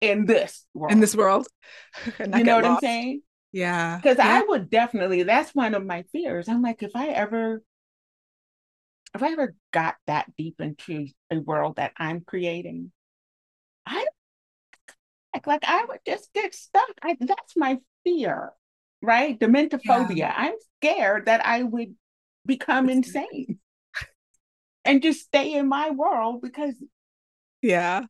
in 0.00 0.26
this 0.26 0.66
world. 0.74 0.92
In 0.92 1.00
this 1.00 1.14
world. 1.14 1.46
you 2.18 2.44
know 2.44 2.56
what 2.56 2.64
lost. 2.64 2.84
I'm 2.84 2.88
saying? 2.88 3.22
Yeah. 3.52 3.96
Because 3.96 4.18
yeah. 4.18 4.40
I 4.40 4.42
would 4.46 4.70
definitely, 4.70 5.22
that's 5.24 5.54
one 5.54 5.74
of 5.74 5.84
my 5.84 6.04
fears. 6.12 6.48
I'm 6.48 6.62
like, 6.62 6.82
if 6.82 6.94
I 6.94 7.08
ever, 7.08 7.62
if 9.14 9.22
I 9.22 9.32
ever 9.32 9.54
got 9.72 9.96
that 10.06 10.34
deep 10.36 10.60
into 10.60 11.08
a 11.30 11.38
world 11.38 11.76
that 11.76 11.92
I'm 11.96 12.20
creating, 12.20 12.92
I 13.86 14.06
like, 15.34 15.46
like 15.46 15.64
I 15.64 15.84
would 15.84 16.00
just 16.06 16.32
get 16.32 16.54
stuck. 16.54 16.90
I, 17.02 17.16
that's 17.20 17.56
my 17.56 17.78
fear, 18.04 18.52
right? 19.02 19.38
Dementophobia. 19.38 20.16
Yeah. 20.16 20.34
I'm 20.36 20.54
scared 20.78 21.26
that 21.26 21.44
I 21.44 21.62
would 21.62 21.94
become 22.46 22.88
insane 22.90 23.58
and 24.84 25.02
just 25.02 25.20
stay 25.20 25.54
in 25.54 25.68
my 25.68 25.90
world 25.90 26.42
because 26.42 26.74
yeah 27.62 28.02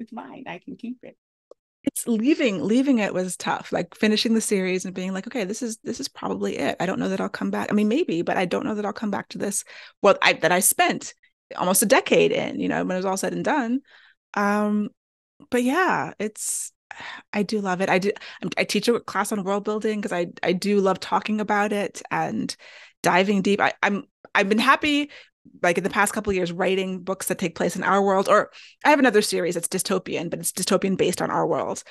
it's 0.00 0.12
mine 0.12 0.44
i 0.46 0.58
can 0.58 0.76
keep 0.76 0.98
it 1.02 1.16
leaving 2.08 2.62
leaving 2.62 2.98
it 2.98 3.14
was 3.14 3.36
tough 3.36 3.72
like 3.72 3.94
finishing 3.94 4.34
the 4.34 4.40
series 4.40 4.84
and 4.84 4.94
being 4.94 5.12
like 5.12 5.26
okay 5.26 5.44
this 5.44 5.62
is 5.62 5.78
this 5.84 6.00
is 6.00 6.08
probably 6.08 6.58
it. 6.58 6.76
I 6.80 6.86
don't 6.86 6.98
know 6.98 7.08
that 7.08 7.20
i'll 7.20 7.28
come 7.28 7.50
back. 7.50 7.68
I 7.70 7.74
mean 7.74 7.88
maybe 7.88 8.22
but 8.22 8.36
i 8.36 8.44
don't 8.44 8.64
know 8.64 8.74
that 8.74 8.86
i'll 8.86 8.92
come 8.92 9.10
back 9.10 9.28
to 9.30 9.38
this 9.38 9.64
well 10.02 10.16
I, 10.22 10.34
that 10.34 10.52
i 10.52 10.60
spent 10.60 11.14
almost 11.56 11.82
a 11.82 11.86
decade 11.86 12.32
in 12.32 12.60
you 12.60 12.68
know 12.68 12.84
when 12.84 12.96
it 12.96 12.98
was 12.98 13.06
all 13.06 13.16
said 13.16 13.32
and 13.32 13.44
done. 13.44 13.80
Um 14.34 14.88
but 15.50 15.62
yeah 15.62 16.12
it's 16.18 16.72
i 17.32 17.42
do 17.42 17.60
love 17.60 17.80
it. 17.80 17.88
I 17.88 17.98
do 17.98 18.12
i 18.56 18.64
teach 18.64 18.88
a 18.88 19.00
class 19.00 19.32
on 19.32 19.44
world 19.44 19.64
building 19.64 20.00
because 20.00 20.12
i 20.12 20.26
i 20.42 20.52
do 20.52 20.80
love 20.80 21.00
talking 21.00 21.40
about 21.40 21.72
it 21.72 22.02
and 22.10 22.54
diving 23.02 23.42
deep. 23.42 23.60
I, 23.60 23.72
i'm 23.82 24.04
i've 24.34 24.48
been 24.48 24.58
happy 24.58 25.10
like 25.62 25.78
in 25.78 25.84
the 25.84 25.90
past 25.90 26.12
couple 26.12 26.32
years 26.32 26.52
writing 26.52 27.00
books 27.00 27.26
that 27.26 27.38
take 27.38 27.54
place 27.54 27.76
in 27.76 27.82
our 27.82 28.02
world 28.02 28.28
or 28.28 28.50
i 28.84 28.90
have 28.90 28.98
another 28.98 29.22
series 29.22 29.54
that's 29.54 29.68
dystopian 29.68 30.30
but 30.30 30.38
it's 30.38 30.52
dystopian 30.52 30.96
based 30.96 31.22
on 31.22 31.30
our 31.30 31.46
world. 31.46 31.82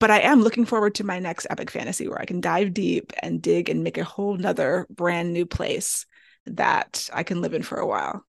But 0.00 0.10
i 0.10 0.20
am 0.20 0.42
looking 0.42 0.64
forward 0.64 0.96
to 0.96 1.04
my 1.04 1.18
next 1.18 1.46
epic 1.50 1.70
fantasy 1.70 2.08
where 2.08 2.20
i 2.20 2.24
can 2.24 2.40
dive 2.40 2.74
deep 2.74 3.12
and 3.22 3.40
dig 3.40 3.68
and 3.68 3.84
make 3.84 3.98
a 3.98 4.04
whole 4.04 4.36
nother 4.36 4.86
brand 4.90 5.32
new 5.32 5.46
place 5.46 6.06
that 6.46 7.08
i 7.12 7.22
can 7.22 7.40
live 7.40 7.54
in 7.54 7.62
for 7.62 7.78
a 7.78 7.86
while. 7.86 8.24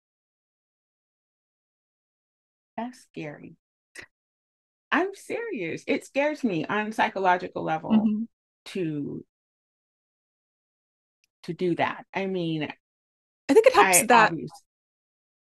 That's 2.76 3.00
scary. 3.02 3.56
I'm 4.90 5.14
serious. 5.14 5.82
It 5.86 6.04
scares 6.04 6.44
me 6.44 6.66
on 6.66 6.92
psychological 6.92 7.62
level 7.62 7.90
mm-hmm. 7.90 8.24
to 8.66 9.24
to 11.44 11.52
do 11.52 11.74
that. 11.76 12.04
I 12.14 12.26
mean 12.26 12.72
I 13.52 13.54
think 13.54 13.66
it 13.66 13.74
helps 13.74 13.98
I, 13.98 14.06
that. 14.06 14.32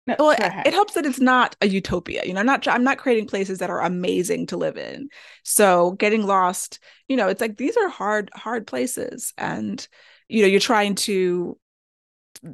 No, 0.07 0.14
well, 0.20 0.30
it, 0.30 0.68
it 0.68 0.72
helps 0.72 0.94
that 0.94 1.04
it's 1.04 1.18
not 1.18 1.57
a 1.61 1.66
utopia. 1.66 2.22
You 2.24 2.34
know, 2.34 2.38
I'm 2.38 2.46
not 2.46 2.68
I'm 2.68 2.84
not 2.84 2.98
creating 2.98 3.26
places 3.26 3.59
that 3.59 3.70
are 3.70 3.80
amazing 3.80 4.46
to 4.46 4.57
live 4.57 4.76
in. 4.76 5.09
So 5.42 5.92
getting 5.92 6.24
lost, 6.24 6.78
you 7.09 7.16
know, 7.16 7.26
it's 7.26 7.40
like 7.40 7.57
these 7.57 7.76
are 7.76 7.88
hard 7.88 8.30
hard 8.32 8.68
places, 8.68 9.34
and 9.36 9.86
you 10.28 10.42
know, 10.42 10.48
you're 10.48 10.61
trying 10.61 10.94
to 10.94 11.59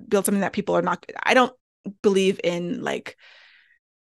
build 0.08 0.24
something 0.24 0.40
that 0.40 0.54
people 0.54 0.74
are 0.74 0.80
not. 0.80 1.04
I 1.22 1.34
don't 1.34 1.52
believe 2.00 2.40
in 2.42 2.82
like 2.82 3.18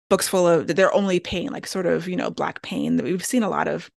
books 0.09 0.28
full 0.28 0.47
of 0.47 0.68
they're 0.68 0.95
only 0.95 1.18
pain, 1.18 1.51
like 1.51 1.66
sort 1.66 1.87
of 1.87 2.07
you 2.07 2.14
know 2.14 2.30
black 2.30 2.62
pain. 2.62 2.97
That 2.97 3.05
we've 3.05 3.24
seen 3.24 3.43
a 3.43 3.51
lot 3.51 3.66
of 3.66 3.91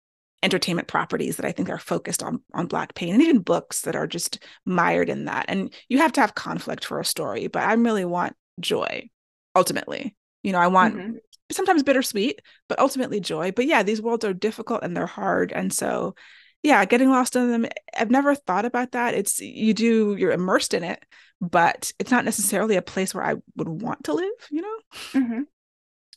entertainment 0.43 0.87
properties 0.87 1.37
that 1.37 1.45
I 1.45 1.51
think 1.51 1.69
are 1.69 1.79
focused 1.79 2.21
on 2.21 2.41
on 2.53 2.67
black 2.67 2.93
pain 2.93 3.13
and 3.13 3.23
even 3.23 3.39
books 3.39 3.81
that 3.81 3.95
are 3.95 4.07
just 4.07 4.43
mired 4.65 5.09
in 5.09 5.25
that. 5.25 5.45
And 5.47 5.73
you 5.89 5.97
have 5.99 6.11
to 6.13 6.21
have 6.21 6.35
conflict 6.35 6.85
for 6.85 6.99
a 6.99 7.05
story, 7.05 7.47
but 7.47 7.63
I 7.63 7.73
really 7.73 8.05
want 8.05 8.35
joy 8.59 9.09
ultimately. 9.55 10.15
You 10.43 10.51
know, 10.51 10.59
I 10.59 10.67
want 10.67 10.95
mm-hmm. 10.95 11.15
sometimes 11.51 11.83
bittersweet, 11.83 12.41
but 12.69 12.79
ultimately 12.79 13.19
joy. 13.19 13.51
But 13.51 13.65
yeah, 13.65 13.83
these 13.83 14.01
worlds 14.01 14.23
are 14.25 14.33
difficult 14.33 14.83
and 14.83 14.95
they're 14.95 15.07
hard. 15.07 15.51
And 15.51 15.73
so 15.73 16.15
yeah, 16.63 16.83
getting 16.85 17.09
lost 17.09 17.35
in 17.35 17.51
them, 17.51 17.65
I've 17.95 18.11
never 18.11 18.35
thought 18.35 18.65
about 18.65 18.91
that. 18.91 19.13
It's 19.13 19.39
you 19.39 19.73
do, 19.73 20.15
you're 20.17 20.31
immersed 20.31 20.73
in 20.73 20.83
it, 20.83 21.03
but 21.39 21.91
it's 21.99 22.11
not 22.11 22.25
necessarily 22.25 22.75
a 22.75 22.81
place 22.81 23.13
where 23.13 23.23
I 23.23 23.35
would 23.55 23.69
want 23.69 24.05
to 24.05 24.13
live, 24.13 24.33
you 24.49 24.61
know? 24.61 24.77
Mm-hmm. 25.13 25.41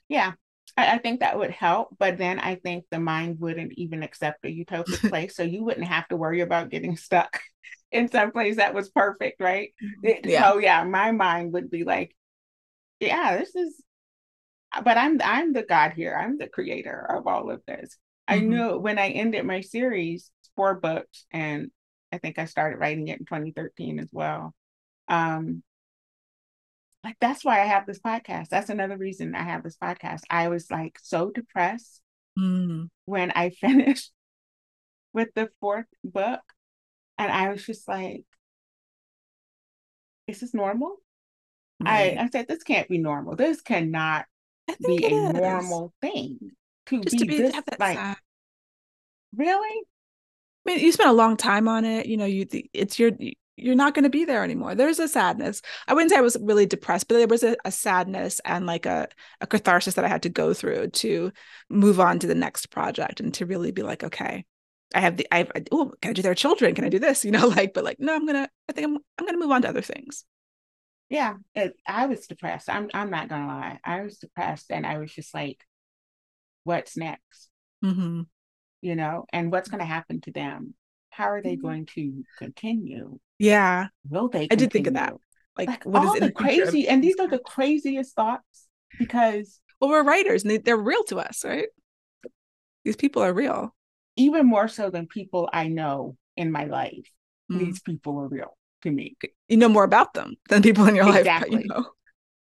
Yeah. 0.08 0.32
I, 0.80 0.94
I, 0.94 0.98
think 0.98 1.20
that 1.20 1.38
would 1.38 1.50
help, 1.50 1.96
but 1.98 2.18
then 2.18 2.38
I 2.38 2.56
think 2.56 2.84
the 2.90 3.00
mind 3.00 3.40
wouldn't 3.40 3.72
even 3.72 4.02
accept 4.02 4.44
a 4.44 4.48
utopic 4.48 5.08
place. 5.08 5.36
so 5.36 5.42
you 5.42 5.62
wouldn't 5.64 5.86
have 5.86 6.08
to 6.08 6.16
worry 6.16 6.40
about 6.40 6.70
getting 6.70 6.96
stuck 6.96 7.40
in 7.92 8.08
some 8.08 8.32
place 8.32 8.56
that 8.56 8.74
was 8.74 8.88
perfect, 8.90 9.40
right? 9.40 9.70
Mm-hmm. 10.04 10.28
Yeah. 10.28 10.50
So 10.50 10.58
yeah, 10.58 10.84
my 10.84 11.12
mind 11.12 11.52
would 11.52 11.70
be 11.70 11.84
like, 11.84 12.14
yeah, 13.00 13.38
this 13.38 13.54
is 13.54 13.82
but 14.84 14.96
I'm 14.96 15.20
I'm 15.22 15.52
the 15.52 15.62
God 15.62 15.92
here. 15.92 16.16
I'm 16.16 16.38
the 16.38 16.48
creator 16.48 17.06
of 17.10 17.26
all 17.26 17.50
of 17.50 17.62
this. 17.66 17.96
Mm-hmm. 18.28 18.34
I 18.34 18.38
knew 18.38 18.78
when 18.78 18.98
I 18.98 19.08
ended 19.08 19.44
my 19.44 19.60
series, 19.60 20.30
four 20.56 20.74
books, 20.74 21.26
and 21.32 21.70
I 22.12 22.18
think 22.18 22.38
I 22.38 22.44
started 22.44 22.78
writing 22.78 23.08
it 23.08 23.18
in 23.18 23.26
2013 23.26 23.98
as 23.98 24.10
well. 24.12 24.54
Um, 25.08 25.62
like 27.04 27.16
that's 27.20 27.44
why 27.44 27.60
I 27.62 27.66
have 27.66 27.86
this 27.86 27.98
podcast. 27.98 28.48
That's 28.48 28.70
another 28.70 28.96
reason 28.96 29.34
I 29.34 29.42
have 29.42 29.62
this 29.62 29.76
podcast. 29.76 30.20
I 30.28 30.48
was 30.48 30.70
like 30.70 30.98
so 31.02 31.30
depressed 31.30 32.00
mm. 32.38 32.88
when 33.06 33.32
I 33.34 33.50
finished 33.60 34.12
with 35.12 35.28
the 35.34 35.50
fourth 35.60 35.86
book. 36.04 36.40
And 37.18 37.30
I 37.30 37.50
was 37.50 37.64
just 37.64 37.86
like, 37.86 38.24
is 40.26 40.40
this 40.40 40.54
normal? 40.54 40.96
Right. 41.82 42.16
I, 42.16 42.24
I 42.24 42.28
said, 42.30 42.48
this 42.48 42.62
can't 42.62 42.88
be 42.88 42.98
normal. 42.98 43.36
This 43.36 43.60
cannot 43.60 44.26
be 44.86 45.04
a 45.04 45.08
is. 45.08 45.32
normal 45.34 45.92
thing 46.00 46.38
to 46.86 47.00
just 47.02 47.12
be, 47.12 47.18
to 47.18 47.26
be 47.26 47.36
this 47.38 47.54
like 47.78 48.16
really. 49.36 49.82
I 50.66 50.72
mean, 50.72 50.80
you 50.80 50.92
spent 50.92 51.10
a 51.10 51.14
long 51.14 51.36
time 51.36 51.68
on 51.68 51.84
it. 51.84 52.06
You 52.06 52.16
know, 52.16 52.26
you 52.26 52.46
it's 52.72 52.98
your 52.98 53.12
you're 53.62 53.74
not 53.74 53.94
going 53.94 54.04
to 54.04 54.10
be 54.10 54.24
there 54.24 54.44
anymore. 54.44 54.74
There's 54.74 54.98
a 54.98 55.08
sadness. 55.08 55.62
I 55.86 55.94
wouldn't 55.94 56.10
say 56.10 56.18
I 56.18 56.22
was 56.22 56.36
really 56.40 56.66
depressed, 56.66 57.08
but 57.08 57.16
there 57.16 57.26
was 57.26 57.42
a, 57.42 57.56
a, 57.64 57.70
sadness 57.70 58.40
and 58.44 58.66
like 58.66 58.86
a, 58.86 59.08
a 59.40 59.46
catharsis 59.46 59.94
that 59.94 60.04
I 60.04 60.08
had 60.08 60.22
to 60.22 60.28
go 60.28 60.54
through 60.54 60.88
to 60.88 61.32
move 61.68 62.00
on 62.00 62.18
to 62.18 62.26
the 62.26 62.34
next 62.34 62.66
project 62.66 63.20
and 63.20 63.32
to 63.34 63.46
really 63.46 63.70
be 63.70 63.82
like, 63.82 64.02
okay, 64.04 64.44
I 64.94 65.00
have 65.00 65.16
the, 65.16 65.26
I 65.32 65.38
have, 65.38 65.52
oh, 65.72 65.92
can 66.00 66.10
I 66.10 66.12
do 66.14 66.22
their 66.22 66.34
children? 66.34 66.74
Can 66.74 66.84
I 66.84 66.88
do 66.88 66.98
this? 66.98 67.24
You 67.30 67.30
know, 67.30 67.48
like, 67.48 67.74
but 67.74 67.84
like, 67.84 68.00
no, 68.00 68.14
I'm 68.14 68.26
going 68.26 68.42
to, 68.44 68.50
I 68.68 68.72
think 68.72 68.86
I'm, 68.86 68.96
I'm 69.18 69.24
going 69.26 69.34
to 69.34 69.40
move 69.40 69.52
on 69.52 69.62
to 69.62 69.68
other 69.68 69.82
things. 69.82 70.24
Yeah. 71.08 71.34
It, 71.54 71.74
I 71.86 72.06
was 72.06 72.26
depressed. 72.26 72.68
I'm, 72.68 72.88
I'm 72.94 73.10
not 73.10 73.28
going 73.28 73.42
to 73.42 73.48
lie. 73.48 73.78
I 73.84 74.02
was 74.02 74.18
depressed 74.18 74.70
and 74.70 74.86
I 74.86 74.98
was 74.98 75.12
just 75.12 75.34
like, 75.34 75.64
what's 76.64 76.96
next? 76.96 77.50
Mm-hmm. 77.84 78.22
You 78.82 78.96
know, 78.96 79.26
and 79.32 79.52
what's 79.52 79.68
going 79.68 79.80
to 79.80 79.84
happen 79.84 80.20
to 80.22 80.32
them? 80.32 80.74
How 81.10 81.30
are 81.30 81.42
they 81.42 81.54
mm-hmm. 81.54 81.66
going 81.66 81.86
to 81.86 82.24
continue? 82.38 83.18
Yeah. 83.40 83.88
Will 84.08 84.28
they? 84.28 84.46
Continue? 84.46 84.52
I 84.52 84.56
did 84.56 84.72
think 84.72 84.86
of 84.86 84.94
that. 84.94 85.14
Like, 85.56 85.68
like 85.68 85.86
what 85.86 86.06
all 86.06 86.14
is 86.14 86.20
the 86.20 86.30
crazy, 86.30 86.86
and 86.86 87.02
these 87.02 87.18
are 87.18 87.26
the 87.26 87.38
craziest 87.38 88.14
thoughts 88.14 88.68
because 88.98 89.60
well, 89.80 89.90
we're 89.90 90.04
writers 90.04 90.44
and 90.44 90.62
they, 90.64 90.70
are 90.70 90.76
real 90.76 91.02
to 91.04 91.18
us, 91.18 91.44
right? 91.44 91.68
These 92.84 92.96
people 92.96 93.22
are 93.22 93.32
real. 93.32 93.74
Even 94.16 94.46
more 94.46 94.68
so 94.68 94.90
than 94.90 95.06
people 95.06 95.48
I 95.52 95.68
know 95.68 96.16
in 96.36 96.52
my 96.52 96.64
life. 96.64 97.10
Mm. 97.50 97.58
These 97.58 97.80
people 97.80 98.18
are 98.20 98.28
real 98.28 98.56
to 98.82 98.90
me. 98.90 99.16
You 99.48 99.56
know 99.56 99.68
more 99.68 99.84
about 99.84 100.14
them 100.14 100.36
than 100.48 100.62
people 100.62 100.86
in 100.86 100.94
your 100.94 101.08
exactly. 101.16 101.56
life. 101.56 101.64
You 101.64 101.68
know? 101.68 101.86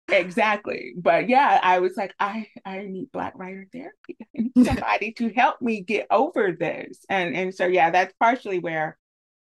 Exactly. 0.09 0.95
But 0.97 1.29
yeah, 1.29 1.61
I 1.63 1.81
was 1.81 1.97
like, 1.97 2.15
I 2.19 2.47
I 2.65 2.87
need 2.87 3.13
black 3.13 3.35
writer 3.37 3.67
therapy. 3.73 4.17
I 4.21 4.27
need 4.35 4.53
somebody 4.67 5.13
to 5.13 5.31
help 5.31 5.61
me 5.61 5.83
get 5.83 6.07
over 6.11 6.53
this. 6.53 7.05
And 7.09 7.37
and 7.37 7.55
so 7.55 7.67
yeah, 7.67 7.91
that's 7.91 8.15
partially 8.19 8.59
where 8.59 8.97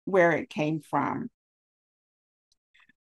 where 0.05 0.31
it 0.31 0.49
came 0.49 0.81
from. 0.81 1.29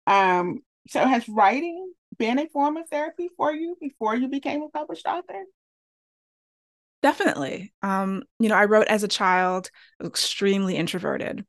Um, 0.08 0.60
so 0.88 1.06
has 1.06 1.28
writing 1.28 1.92
been 2.18 2.38
a 2.38 2.48
form 2.48 2.78
of 2.78 2.88
therapy 2.88 3.28
for 3.36 3.52
you 3.52 3.76
before 3.78 4.16
you 4.16 4.28
became 4.28 4.62
a 4.62 4.68
published 4.70 5.06
author? 5.06 5.44
Definitely. 7.02 7.72
Um, 7.82 8.24
you 8.40 8.48
know, 8.48 8.56
I 8.56 8.64
wrote 8.64 8.88
as 8.88 9.04
a 9.04 9.08
child, 9.08 9.70
extremely 10.02 10.76
introverted. 10.76 11.44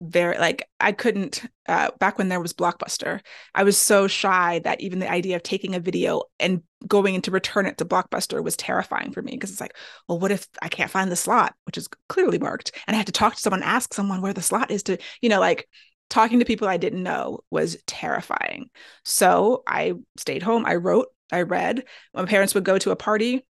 Very 0.00 0.36
like 0.36 0.68
I 0.80 0.90
couldn't 0.90 1.44
uh 1.68 1.92
back 2.00 2.18
when 2.18 2.28
there 2.28 2.40
was 2.40 2.52
Blockbuster, 2.52 3.20
I 3.54 3.62
was 3.62 3.78
so 3.78 4.08
shy 4.08 4.58
that 4.64 4.80
even 4.80 4.98
the 4.98 5.10
idea 5.10 5.36
of 5.36 5.44
taking 5.44 5.76
a 5.76 5.80
video 5.80 6.22
and 6.40 6.62
going 6.88 7.14
in 7.14 7.22
to 7.22 7.30
return 7.30 7.66
it 7.66 7.78
to 7.78 7.84
Blockbuster 7.84 8.42
was 8.42 8.56
terrifying 8.56 9.12
for 9.12 9.22
me 9.22 9.32
because 9.32 9.52
it's 9.52 9.60
like, 9.60 9.76
well, 10.08 10.18
what 10.18 10.32
if 10.32 10.48
I 10.60 10.68
can't 10.68 10.90
find 10.90 11.10
the 11.10 11.16
slot, 11.16 11.54
which 11.66 11.78
is 11.78 11.88
clearly 12.08 12.38
marked, 12.38 12.72
and 12.88 12.96
I 12.96 12.98
have 12.98 13.06
to 13.06 13.12
talk 13.12 13.36
to 13.36 13.40
someone, 13.40 13.62
ask 13.62 13.94
someone 13.94 14.22
where 14.22 14.32
the 14.32 14.42
slot 14.42 14.72
is 14.72 14.82
to, 14.84 14.98
you 15.20 15.28
know, 15.28 15.38
like 15.38 15.68
talking 16.12 16.40
to 16.40 16.44
people 16.44 16.68
I 16.68 16.76
didn't 16.76 17.02
know 17.02 17.40
was 17.50 17.78
terrifying. 17.86 18.68
So 19.02 19.62
I 19.66 19.94
stayed 20.18 20.42
home. 20.42 20.66
I 20.66 20.74
wrote, 20.74 21.06
I 21.32 21.42
read. 21.42 21.84
My 22.12 22.26
parents 22.26 22.54
would 22.54 22.64
go 22.64 22.78
to 22.78 22.90
a 22.90 22.96
party 22.96 23.46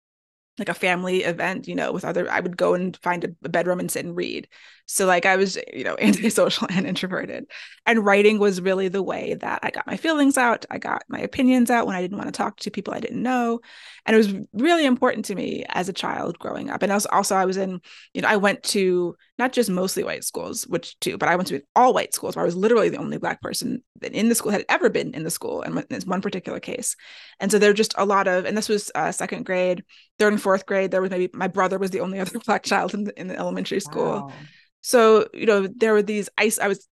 like 0.58 0.68
a 0.68 0.74
family 0.74 1.24
event, 1.24 1.70
you 1.70 1.76
know, 1.76 1.94
with 1.94 2.04
other, 2.04 2.30
I 2.30 2.42
would 2.42 2.58
go 2.58 2.74
and 2.74 2.98
find 2.98 3.24
a, 3.24 3.50
bedroom 3.50 3.80
and 3.80 3.90
sit 3.90 4.04
and 4.04 4.14
read. 4.14 4.50
So 4.92 5.06
like 5.06 5.28
I 5.28 5.36
was, 5.36 5.56
you 5.72 5.84
know, 5.84 5.96
antisocial 6.02 6.68
and 6.72 6.88
introverted. 6.88 7.46
And 7.86 8.04
writing 8.04 8.40
was 8.40 8.60
really 8.60 8.88
the 8.88 9.04
way 9.04 9.36
that 9.36 9.60
I 9.62 9.70
got 9.70 9.86
my 9.86 9.98
feelings 9.98 10.36
out. 10.36 10.66
I 10.72 10.80
got 10.80 11.04
my 11.08 11.20
opinions 11.20 11.70
out 11.70 11.86
when 11.86 11.96
I 11.96 12.02
didn't 12.02 12.18
want 12.18 12.28
to 12.28 12.38
talk 12.38 12.58
to 12.58 12.72
people 12.72 12.94
I 12.94 13.00
didn't 13.00 13.22
know. 13.22 13.62
And 14.08 14.16
it 14.16 14.18
was 14.18 14.34
really 14.52 14.86
important 14.86 15.26
to 15.26 15.36
me 15.36 15.64
as 15.70 15.90
a 15.90 15.94
child 15.94 16.40
growing 16.40 16.72
up. 16.72 16.82
And 16.82 16.92
also, 16.92 17.08
also 17.12 17.36
I 17.36 17.46
was 17.46 17.56
in, 17.56 17.82
you 18.16 18.24
know, 18.24 18.28
I 18.28 18.38
went 18.38 18.64
to 18.64 19.16
not 19.38 19.54
just 19.54 19.70
mostly 19.70 20.04
white 20.04 20.24
schools, 20.24 20.64
which 20.64 21.00
too, 21.00 21.20
but 21.20 21.30
I 21.30 21.36
went 21.36 21.50
to 21.50 21.62
all 21.76 21.94
white 21.94 22.16
schools 22.16 22.36
where 22.36 22.44
I 22.44 22.48
was 22.48 22.56
literally 22.56 22.90
the 22.90 22.98
only 22.98 23.20
black 23.20 23.42
person 23.42 23.84
that 24.02 24.14
in 24.14 24.28
the 24.28 24.36
school 24.36 24.52
had 24.52 24.66
ever 24.70 24.90
been 24.90 25.14
in 25.14 25.24
the 25.24 25.30
school 25.30 25.62
and 25.62 25.86
in 25.92 26.02
one 26.02 26.22
particular 26.22 26.60
case. 26.60 26.96
And 27.40 27.52
so 27.52 27.60
there 27.60 27.70
are 27.70 27.76
just 27.76 27.94
a 27.96 28.06
lot 28.06 28.28
of, 28.28 28.46
and 28.46 28.58
this 28.58 28.68
was 28.68 28.92
uh, 28.96 29.12
second 29.12 29.46
grade, 29.46 29.84
third 30.18 30.34
and 30.34 30.42
fourth 30.42 30.66
grade. 30.66 30.90
There 30.90 31.02
was 31.02 31.12
maybe 31.12 31.30
my 31.34 31.48
brother 31.48 31.78
was 31.78 31.92
the 31.92 32.00
only 32.00 32.20
other 32.20 32.40
black 32.40 32.64
child 32.64 32.96
in 32.96 33.04
the, 33.04 33.20
in 33.20 33.28
the 33.28 33.38
elementary 33.38 33.80
school. 33.80 34.28
Wow. 34.28 34.34
So, 34.82 35.28
you 35.34 35.46
know, 35.46 35.68
there 35.68 35.94
were 35.94 36.02
these 36.02 36.30
ice, 36.38 36.60
I 36.60 36.68
was 36.68 36.88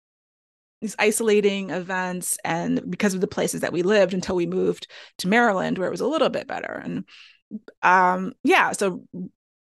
these 0.80 0.96
isolating 0.98 1.70
events 1.70 2.38
and 2.44 2.90
because 2.90 3.14
of 3.14 3.20
the 3.20 3.28
places 3.28 3.60
that 3.60 3.72
we 3.72 3.82
lived 3.82 4.12
until 4.12 4.34
we 4.34 4.46
moved 4.46 4.88
to 5.18 5.28
Maryland 5.28 5.78
where 5.78 5.86
it 5.86 5.92
was 5.92 6.00
a 6.00 6.06
little 6.06 6.28
bit 6.28 6.48
better. 6.48 6.82
And 6.84 7.04
um 7.82 8.32
yeah, 8.42 8.72
so 8.72 9.04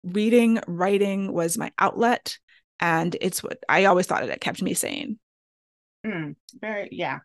reading, 0.03 0.59
writing 0.68 1.34
was 1.34 1.57
my 1.57 1.72
outlet 1.80 2.38
and 2.80 3.15
it's 3.20 3.41
what 3.41 3.57
I 3.68 3.86
always 3.86 4.05
thought 4.05 4.24
it 4.24 4.41
kept 4.41 4.61
me 4.61 4.76
sane. 4.76 5.18
Mm, 6.05 6.36
very 6.61 6.89
yeah. 6.91 7.20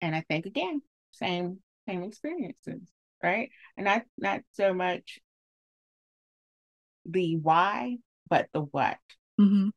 And 0.00 0.14
I 0.14 0.22
think 0.22 0.46
again, 0.46 0.80
same 1.12 1.58
same 1.86 2.02
experiences, 2.02 2.80
right? 3.22 3.50
And 3.76 3.84
not 3.84 4.02
not 4.16 4.40
so 4.52 4.72
much 4.72 5.18
the 7.04 7.36
why, 7.36 7.98
but 8.28 8.48
the 8.52 8.60
what. 8.60 8.96
Mm-hmm. 9.38 9.68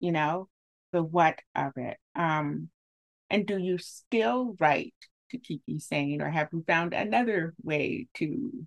You 0.00 0.12
know, 0.12 0.48
the 0.92 1.02
what 1.02 1.38
of 1.54 1.72
it. 1.76 1.96
Um, 2.14 2.68
and 3.30 3.46
do 3.46 3.58
you 3.58 3.78
still 3.78 4.56
write 4.60 4.94
to 5.30 5.38
keep 5.38 5.62
you 5.66 5.80
sane, 5.80 6.22
or 6.22 6.30
have 6.30 6.48
you 6.52 6.64
found 6.66 6.94
another 6.94 7.54
way 7.62 8.06
to 8.14 8.66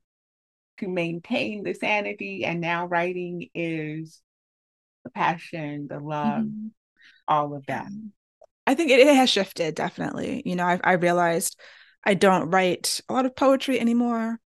to 0.80 0.88
maintain 0.88 1.64
the 1.64 1.74
sanity? 1.74 2.46
And 2.46 2.62
now 2.62 2.86
writing 2.86 3.50
is 3.54 4.22
the 5.04 5.10
passion, 5.10 5.88
the 5.90 6.00
love, 6.00 6.44
mm-hmm. 6.44 6.68
all 7.28 7.56
of 7.56 7.66
that. 7.68 7.88
I 8.68 8.76
think 8.76 8.92
it, 8.92 9.00
it 9.00 9.16
has 9.16 9.30
shifted 9.30 9.76
definitely. 9.76 10.44
You 10.46 10.56
know, 10.56 10.66
I, 10.66 10.80
I 10.84 10.92
realized 10.94 11.60
I 12.04 12.14
don't 12.14 12.52
write 12.52 13.02
a 13.10 13.14
lot 13.14 13.26
of 13.26 13.36
poetry 13.36 13.80
anymore 13.80 14.40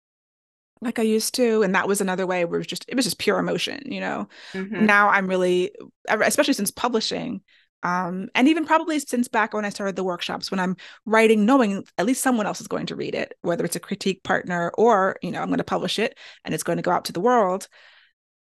like 0.84 1.00
I 1.00 1.04
used 1.04 1.36
to. 1.36 1.64
And 1.64 1.76
that 1.76 1.88
was 1.88 2.02
another 2.02 2.28
way 2.28 2.46
where 2.46 2.58
it 2.58 2.62
was 2.62 2.68
just 2.68 2.86
it 2.88 2.96
was 2.96 3.06
just 3.06 3.20
pure 3.20 3.40
emotion, 3.40 3.82
you 3.86 4.00
know. 4.00 4.28
Mm-hmm. 4.54 4.86
Now 4.86 5.10
I'm 5.10 5.28
really 5.28 5.72
especially 6.08 6.54
since 6.54 6.72
publishing, 6.72 7.42
um, 7.84 8.30
and 8.34 8.48
even 8.48 8.66
probably 8.66 8.98
since 9.00 9.28
back 9.28 9.54
when 9.54 9.66
I 9.66 9.70
started 9.70 9.98
the 9.98 10.06
workshops, 10.06 10.50
when 10.50 10.60
I'm 10.60 10.78
writing, 11.06 11.46
knowing 11.46 11.84
at 11.98 12.06
least 12.06 12.24
someone 12.24 12.46
else 12.46 12.62
is 12.62 12.68
going 12.68 12.86
to 12.88 12.96
read 12.96 13.14
it, 13.14 13.34
whether 13.42 13.66
it's 13.66 13.76
a 13.76 13.82
critique 13.82 14.24
partner 14.24 14.72
or, 14.78 15.18
you 15.22 15.32
know, 15.32 15.42
I'm 15.42 15.50
going 15.50 15.58
to 15.58 15.66
publish 15.66 16.00
it 16.00 16.18
and 16.46 16.54
it's 16.54 16.64
going 16.64 16.78
to 16.78 16.82
go 16.82 16.92
out 16.92 17.06
to 17.06 17.14
the 17.14 17.20
world, 17.20 17.68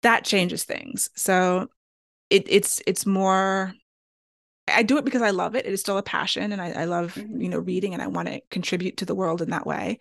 that 0.03 0.23
changes 0.23 0.63
things. 0.63 1.09
So 1.15 1.67
it, 2.29 2.45
it's 2.47 2.81
it's 2.87 3.05
more 3.05 3.73
I 4.67 4.83
do 4.83 4.97
it 4.97 5.05
because 5.05 5.21
I 5.21 5.29
love 5.29 5.55
it. 5.55 5.65
It 5.65 5.73
is 5.73 5.81
still 5.81 5.97
a 5.97 6.03
passion 6.03 6.51
and 6.51 6.61
I, 6.61 6.71
I 6.71 6.85
love, 6.85 7.13
mm-hmm. 7.15 7.41
you 7.41 7.49
know, 7.49 7.59
reading 7.59 7.93
and 7.93 8.01
I 8.01 8.07
want 8.07 8.29
to 8.29 8.41
contribute 8.49 8.97
to 8.97 9.05
the 9.05 9.15
world 9.15 9.41
in 9.41 9.51
that 9.51 9.67
way. 9.67 9.99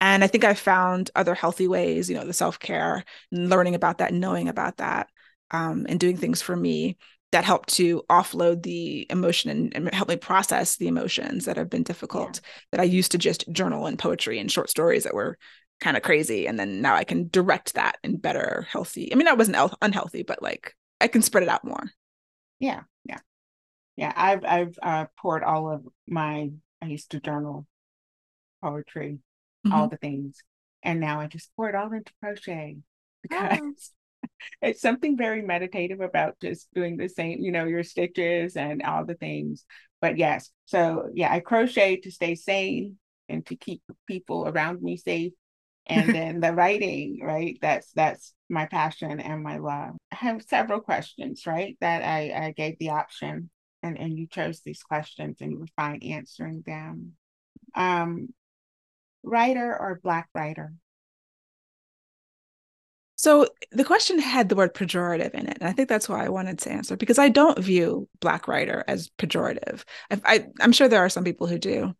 And 0.00 0.22
I 0.22 0.26
think 0.26 0.44
I 0.44 0.54
found 0.54 1.10
other 1.14 1.34
healthy 1.34 1.68
ways, 1.68 2.10
you 2.10 2.16
know, 2.16 2.24
the 2.24 2.32
self-care, 2.32 3.04
learning 3.30 3.74
about 3.74 3.98
that, 3.98 4.12
knowing 4.12 4.48
about 4.48 4.76
that, 4.76 5.08
um, 5.50 5.86
and 5.88 5.98
doing 5.98 6.16
things 6.16 6.42
for 6.42 6.54
me 6.54 6.98
that 7.32 7.44
help 7.44 7.66
to 7.66 8.02
offload 8.08 8.62
the 8.62 9.06
emotion 9.10 9.50
and, 9.50 9.74
and, 9.74 9.92
help 9.94 10.08
me 10.08 10.16
process 10.16 10.76
the 10.76 10.88
emotions 10.88 11.44
that 11.44 11.56
have 11.56 11.68
been 11.68 11.82
difficult 11.82 12.40
yeah. 12.42 12.50
that 12.72 12.80
I 12.80 12.84
used 12.84 13.12
to 13.12 13.18
just 13.18 13.50
journal 13.52 13.86
and 13.86 13.98
poetry 13.98 14.38
and 14.38 14.50
short 14.50 14.70
stories 14.70 15.04
that 15.04 15.14
were 15.14 15.36
kind 15.80 15.96
of 15.96 16.02
crazy. 16.02 16.46
And 16.46 16.58
then 16.58 16.80
now 16.80 16.94
I 16.94 17.04
can 17.04 17.28
direct 17.28 17.74
that 17.74 17.98
in 18.02 18.16
better, 18.16 18.66
healthy. 18.70 19.12
I 19.12 19.16
mean, 19.16 19.28
I 19.28 19.34
wasn't 19.34 19.72
unhealthy, 19.82 20.22
but 20.22 20.42
like 20.42 20.74
I 21.00 21.08
can 21.08 21.22
spread 21.22 21.42
it 21.42 21.48
out 21.48 21.64
more. 21.64 21.84
Yeah. 22.58 22.82
Yeah. 23.04 23.18
Yeah. 23.96 24.12
I've, 24.16 24.44
I've 24.44 24.78
uh, 24.82 25.06
poured 25.18 25.42
all 25.42 25.70
of 25.70 25.86
my, 26.06 26.50
I 26.80 26.86
used 26.86 27.10
to 27.10 27.20
journal 27.20 27.66
poetry, 28.62 29.18
mm-hmm. 29.66 29.74
all 29.74 29.88
the 29.88 29.96
things. 29.96 30.42
And 30.82 31.00
now 31.00 31.20
I 31.20 31.26
just 31.26 31.50
pour 31.56 31.68
it 31.68 31.74
all 31.74 31.92
into 31.92 32.12
crochet 32.22 32.78
because 33.22 33.58
oh 33.60 34.28
it's 34.62 34.80
something 34.80 35.16
very 35.16 35.42
meditative 35.42 36.00
about 36.00 36.40
just 36.40 36.72
doing 36.74 36.96
the 36.96 37.08
same, 37.08 37.40
you 37.40 37.52
know, 37.52 37.64
your 37.64 37.82
stitches 37.82 38.56
and 38.56 38.82
all 38.82 39.04
the 39.04 39.14
things. 39.14 39.64
But 40.00 40.18
yes, 40.18 40.50
so 40.66 41.08
yeah, 41.14 41.32
I 41.32 41.40
crochet 41.40 41.96
to 41.98 42.10
stay 42.10 42.34
sane 42.34 42.96
and 43.28 43.44
to 43.46 43.56
keep 43.56 43.82
people 44.06 44.46
around 44.46 44.82
me 44.82 44.96
safe. 44.96 45.32
And 45.86 46.14
then 46.14 46.40
the 46.40 46.52
writing, 46.52 47.20
right? 47.22 47.58
That's 47.60 47.90
that's 47.92 48.34
my 48.48 48.66
passion 48.66 49.20
and 49.20 49.42
my 49.42 49.58
love. 49.58 49.96
I 50.12 50.16
have 50.16 50.42
several 50.42 50.80
questions, 50.80 51.46
right? 51.46 51.76
That 51.80 52.02
I, 52.02 52.46
I 52.46 52.50
gave 52.52 52.78
the 52.78 52.90
option 52.90 53.50
and, 53.82 53.98
and 53.98 54.18
you 54.18 54.26
chose 54.26 54.60
these 54.60 54.82
questions 54.82 55.38
and 55.40 55.52
you 55.52 55.58
were 55.60 55.66
fine 55.76 56.02
answering 56.02 56.62
them. 56.66 57.12
Um, 57.74 58.28
writer 59.26 59.76
or 59.78 60.00
black 60.02 60.28
writer? 60.34 60.72
So 63.16 63.48
the 63.72 63.84
question 63.84 64.18
had 64.18 64.48
the 64.48 64.54
word 64.54 64.74
pejorative 64.74 65.34
in 65.34 65.48
it. 65.48 65.58
And 65.60 65.68
I 65.68 65.72
think 65.72 65.88
that's 65.88 66.08
why 66.08 66.24
I 66.24 66.28
wanted 66.28 66.58
to 66.60 66.70
answer 66.70 66.96
because 66.96 67.18
I 67.18 67.30
don't 67.30 67.58
view 67.58 68.08
black 68.20 68.46
writer 68.46 68.84
as 68.86 69.10
pejorative. 69.18 69.84
I, 70.10 70.20
I, 70.24 70.46
am 70.60 70.72
sure 70.72 70.86
there 70.86 71.04
are 71.04 71.08
some 71.08 71.24
people 71.24 71.46
who 71.46 71.58
do, 71.58 71.94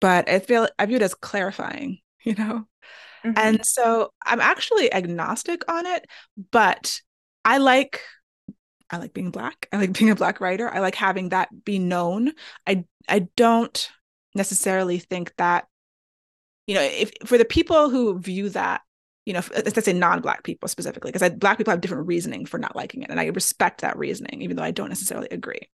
but 0.00 0.28
I 0.28 0.40
feel 0.40 0.68
I 0.78 0.86
view 0.86 0.96
it 0.96 1.02
as 1.02 1.14
clarifying, 1.14 1.98
you 2.24 2.34
know? 2.34 2.66
Mm-hmm. 3.24 3.32
And 3.36 3.64
so 3.64 4.12
I'm 4.24 4.40
actually 4.40 4.92
agnostic 4.92 5.62
on 5.70 5.86
it, 5.86 6.06
but 6.50 7.00
I 7.44 7.58
like 7.58 8.02
I 8.90 8.98
like 8.98 9.14
being 9.14 9.30
black. 9.30 9.68
I 9.72 9.78
like 9.78 9.92
being 9.98 10.10
a 10.10 10.16
black 10.16 10.40
writer. 10.40 10.68
I 10.68 10.80
like 10.80 10.96
having 10.96 11.30
that 11.30 11.48
be 11.64 11.78
known. 11.78 12.32
I 12.66 12.84
I 13.08 13.28
don't 13.36 13.90
necessarily 14.34 14.98
think 14.98 15.32
that 15.38 15.66
you 16.66 16.74
know 16.74 16.82
if 16.82 17.10
for 17.24 17.38
the 17.38 17.44
people 17.44 17.90
who 17.90 18.18
view 18.18 18.48
that 18.50 18.82
you 19.26 19.32
know, 19.32 19.42
let's 19.52 19.84
say 19.84 19.92
non-black 19.92 20.44
people 20.44 20.68
specifically, 20.68 21.10
because 21.10 21.28
black 21.30 21.58
people 21.58 21.72
have 21.72 21.80
different 21.80 22.06
reasoning 22.06 22.46
for 22.46 22.58
not 22.58 22.76
liking 22.76 23.02
it, 23.02 23.10
and 23.10 23.18
I 23.18 23.26
respect 23.26 23.80
that 23.80 23.98
reasoning, 23.98 24.40
even 24.40 24.56
though 24.56 24.62
I 24.62 24.70
don't 24.70 24.88
necessarily 24.88 25.26
agree. 25.32 25.68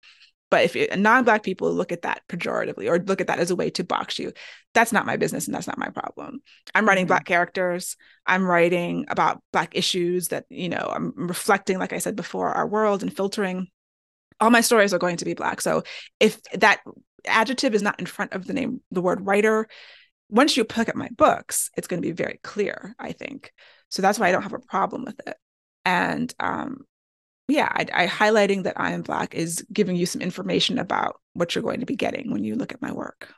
But 0.50 0.66
if 0.66 0.76
it, 0.76 0.98
non-black 0.98 1.44
people 1.44 1.72
look 1.74 1.92
at 1.92 2.02
that 2.04 2.22
pejoratively 2.30 2.90
or 2.90 3.00
look 3.00 3.22
at 3.22 3.28
that 3.28 3.40
as 3.40 3.52
a 3.52 3.56
way 3.56 3.70
to 3.72 3.84
box 3.84 4.20
you, 4.20 4.34
that's 4.74 4.92
not 4.92 5.06
my 5.06 5.16
business 5.18 5.48
and 5.48 5.56
that's 5.56 5.68
not 5.68 5.78
my 5.78 5.90
problem. 5.90 6.42
I'm 6.74 6.86
writing 6.86 7.04
mm-hmm. 7.04 7.10
black 7.10 7.26
characters. 7.26 7.96
I'm 8.26 8.46
writing 8.46 9.06
about 9.10 9.42
black 9.52 9.76
issues 9.76 10.30
that 10.30 10.46
you 10.50 10.70
know 10.70 10.92
I'm 10.94 11.14
reflecting, 11.16 11.78
like 11.78 11.94
I 11.94 12.00
said 12.00 12.16
before, 12.16 12.50
our 12.50 12.68
world 12.68 13.02
and 13.02 13.16
filtering. 13.16 13.68
All 14.40 14.50
my 14.50 14.62
stories 14.62 14.94
are 14.94 15.00
going 15.00 15.18
to 15.18 15.26
be 15.26 15.34
black. 15.34 15.62
So 15.62 15.84
if 16.20 16.42
that 16.54 16.82
adjective 17.26 17.76
is 17.76 17.82
not 17.82 18.00
in 18.00 18.06
front 18.06 18.34
of 18.34 18.46
the 18.46 18.54
name, 18.54 18.82
the 18.92 19.02
word 19.02 19.26
writer, 19.26 19.68
once 20.32 20.56
you 20.58 20.64
pick 20.64 20.90
up 20.90 20.96
my 20.96 21.10
books, 21.16 21.70
it's 21.78 21.88
going 21.88 22.02
to 22.02 22.08
be 22.08 22.14
very 22.14 22.40
clear, 22.42 22.96
I 22.98 23.12
think. 23.12 23.52
So 23.90 24.02
that's 24.02 24.18
why 24.18 24.30
I 24.30 24.32
don't 24.32 24.44
have 24.44 24.54
a 24.54 24.60
problem 24.60 25.04
with 25.04 25.20
it. 25.28 25.36
And 25.86 26.34
um, 26.40 26.86
yeah, 27.48 27.70
I, 27.70 27.86
I 27.94 28.08
highlighting 28.08 28.64
that 28.64 28.80
I 28.80 28.92
am 28.92 29.02
Black 29.02 29.36
is 29.36 29.66
giving 29.72 29.98
you 29.98 30.06
some 30.06 30.22
information 30.22 30.80
about 30.80 31.20
what 31.34 31.54
you're 31.54 31.64
going 31.64 31.82
to 31.82 31.86
be 31.86 31.98
getting 31.98 32.32
when 32.32 32.46
you 32.46 32.56
look 32.56 32.72
at 32.72 32.82
my 32.82 32.94
work. 32.94 33.34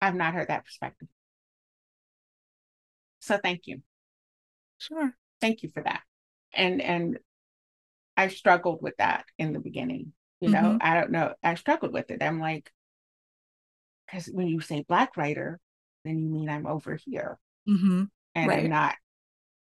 I've 0.00 0.14
not 0.14 0.34
heard 0.34 0.48
that 0.48 0.64
perspective. 0.64 1.08
So 3.20 3.38
thank 3.42 3.62
you. 3.66 3.82
Sure. 4.76 5.12
Thank 5.40 5.62
you 5.62 5.70
for 5.72 5.82
that. 5.82 6.02
And 6.54 6.80
and 6.80 7.18
I 8.16 8.28
struggled 8.28 8.82
with 8.82 8.96
that 8.98 9.24
in 9.38 9.52
the 9.52 9.60
beginning. 9.60 10.12
You 10.40 10.50
know, 10.50 10.58
mm-hmm. 10.58 10.76
I 10.80 10.94
don't 10.94 11.10
know. 11.10 11.34
I 11.42 11.54
struggled 11.54 11.92
with 11.92 12.10
it. 12.10 12.22
I'm 12.22 12.38
like, 12.38 12.70
because 14.08 14.26
when 14.26 14.48
you 14.48 14.60
say 14.60 14.84
black 14.88 15.16
writer, 15.16 15.60
then 16.04 16.18
you 16.18 16.28
mean 16.28 16.48
I'm 16.48 16.66
over 16.66 16.98
here 17.04 17.38
mm-hmm. 17.68 18.04
and 18.34 18.48
right. 18.48 18.64
I'm 18.64 18.70
not 18.70 18.94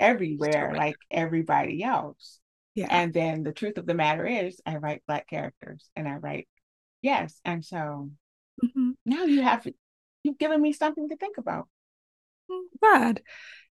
everywhere 0.01 0.75
like 0.77 0.97
everybody 1.11 1.83
else. 1.83 2.41
Yeah. 2.75 2.89
And 2.91 3.13
then 3.13 3.43
the 3.43 3.53
truth 3.53 3.79
of 3.79 3.87
the 3.87 3.95
matter 3.95 4.27
is, 4.27 4.61
I 4.65 4.77
write 4.77 5.03
black 5.07 5.29
characters 5.29 5.89
and 5.95 6.09
I 6.09 6.17
write, 6.17 6.49
yes. 7.03 7.39
And 7.45 7.65
so 7.65 8.11
mm-hmm. 8.65 8.93
now 9.05 9.25
you 9.25 9.43
have, 9.43 9.67
you've 10.23 10.39
given 10.39 10.61
me 10.61 10.73
something 10.73 11.09
to 11.09 11.17
think 11.17 11.39
about. 11.39 11.69
Bad. 12.81 13.17
Mm, 13.17 13.23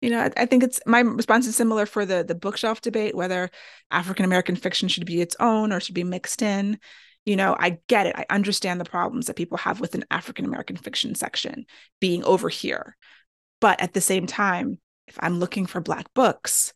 you 0.02 0.10
know, 0.10 0.20
I, 0.20 0.30
I 0.36 0.46
think 0.46 0.62
it's 0.62 0.80
my 0.86 1.00
response 1.00 1.46
is 1.46 1.56
similar 1.56 1.86
for 1.86 2.04
the 2.04 2.22
the 2.22 2.34
bookshelf 2.34 2.82
debate, 2.82 3.14
whether 3.14 3.50
African 3.90 4.26
American 4.26 4.54
fiction 4.54 4.88
should 4.88 5.06
be 5.06 5.22
its 5.22 5.36
own 5.40 5.72
or 5.72 5.80
should 5.80 5.94
be 5.94 6.04
mixed 6.04 6.42
in 6.42 6.78
you 7.26 7.36
know, 7.36 7.56
I 7.58 7.80
get 7.88 8.06
it. 8.06 8.14
I 8.16 8.24
understand 8.30 8.80
the 8.80 8.84
problems 8.84 9.26
that 9.26 9.36
people 9.36 9.58
have 9.58 9.80
with 9.80 9.94
an 9.94 10.04
African 10.10 10.44
American 10.44 10.76
fiction 10.76 11.14
section 11.14 11.66
being 12.00 12.24
over 12.24 12.48
here. 12.48 12.96
But 13.60 13.80
at 13.80 13.92
the 13.92 14.00
same 14.00 14.26
time, 14.26 14.78
if 15.08 15.16
I'm 15.20 15.38
looking 15.38 15.66
for 15.66 15.80
Black 15.80 16.06
books, 16.14 16.72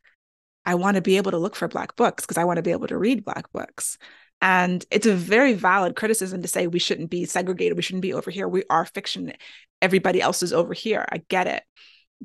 I 0.66 0.74
want 0.74 0.96
to 0.96 1.02
be 1.02 1.16
able 1.16 1.30
to 1.30 1.38
look 1.38 1.54
for 1.54 1.68
Black 1.68 1.96
books 1.96 2.26
because 2.26 2.36
I 2.36 2.44
want 2.44 2.56
to 2.56 2.62
be 2.62 2.72
able 2.72 2.88
to 2.88 2.98
read 2.98 3.24
Black 3.24 3.50
books. 3.52 3.96
And 4.42 4.84
it's 4.90 5.06
a 5.06 5.14
very 5.14 5.54
valid 5.54 5.96
criticism 5.96 6.42
to 6.42 6.48
say 6.48 6.66
we 6.66 6.78
shouldn't 6.78 7.10
be 7.10 7.26
segregated. 7.26 7.76
We 7.76 7.82
shouldn't 7.82 8.02
be 8.02 8.14
over 8.14 8.30
here. 8.30 8.48
We 8.48 8.64
are 8.70 8.84
fiction. 8.84 9.32
Everybody 9.80 10.20
else 10.20 10.42
is 10.42 10.52
over 10.52 10.74
here. 10.74 11.06
I 11.10 11.18
get 11.28 11.46
it. 11.46 11.62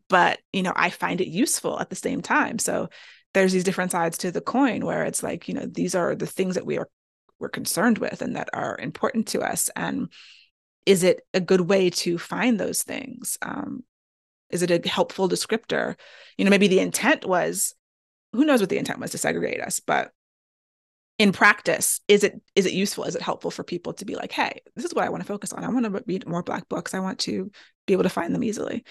But, 0.09 0.39
you 0.51 0.63
know, 0.63 0.73
I 0.75 0.89
find 0.89 1.21
it 1.21 1.27
useful 1.27 1.79
at 1.79 1.89
the 1.89 1.95
same 1.95 2.21
time. 2.21 2.59
So 2.59 2.89
there's 3.33 3.53
these 3.53 3.63
different 3.63 3.91
sides 3.91 4.17
to 4.19 4.31
the 4.31 4.41
coin 4.41 4.85
where 4.85 5.03
it's 5.03 5.23
like, 5.23 5.47
you 5.47 5.53
know, 5.53 5.65
these 5.65 5.93
are 5.93 6.15
the 6.15 6.25
things 6.25 6.55
that 6.55 6.65
we 6.65 6.77
are 6.77 6.89
we're 7.39 7.49
concerned 7.49 7.97
with 7.97 8.21
and 8.21 8.35
that 8.35 8.49
are 8.53 8.77
important 8.77 9.27
to 9.29 9.41
us. 9.41 9.69
And 9.75 10.11
is 10.85 11.03
it 11.03 11.21
a 11.33 11.39
good 11.39 11.61
way 11.61 11.89
to 11.89 12.17
find 12.17 12.59
those 12.59 12.83
things? 12.83 13.37
Um, 13.41 13.83
is 14.49 14.61
it 14.61 14.71
a 14.71 14.87
helpful 14.87 15.27
descriptor? 15.27 15.95
You 16.37 16.45
know, 16.45 16.51
maybe 16.51 16.67
the 16.67 16.79
intent 16.79 17.25
was, 17.25 17.73
who 18.33 18.45
knows 18.45 18.61
what 18.61 18.69
the 18.69 18.77
intent 18.77 18.99
was 18.99 19.11
to 19.11 19.17
segregate 19.17 19.61
us, 19.61 19.79
but 19.79 20.11
in 21.17 21.31
practice 21.31 22.01
is 22.07 22.23
it 22.23 22.41
is 22.55 22.65
it 22.65 22.73
useful 22.73 23.05
is 23.05 23.15
it 23.15 23.21
helpful 23.21 23.49
for 23.49 23.63
people 23.63 23.93
to 23.93 24.03
be 24.03 24.15
like 24.15 24.31
hey 24.33 24.61
this 24.75 24.83
is 24.83 24.93
what 24.93 25.05
i 25.05 25.09
want 25.09 25.23
to 25.23 25.27
focus 25.27 25.53
on 25.53 25.63
i 25.63 25.69
want 25.69 25.85
to 25.85 26.03
read 26.05 26.27
more 26.27 26.43
black 26.43 26.67
books 26.67 26.93
i 26.93 26.99
want 26.99 27.19
to 27.19 27.49
be 27.87 27.93
able 27.93 28.03
to 28.03 28.09
find 28.09 28.35
them 28.35 28.43
easily 28.43 28.83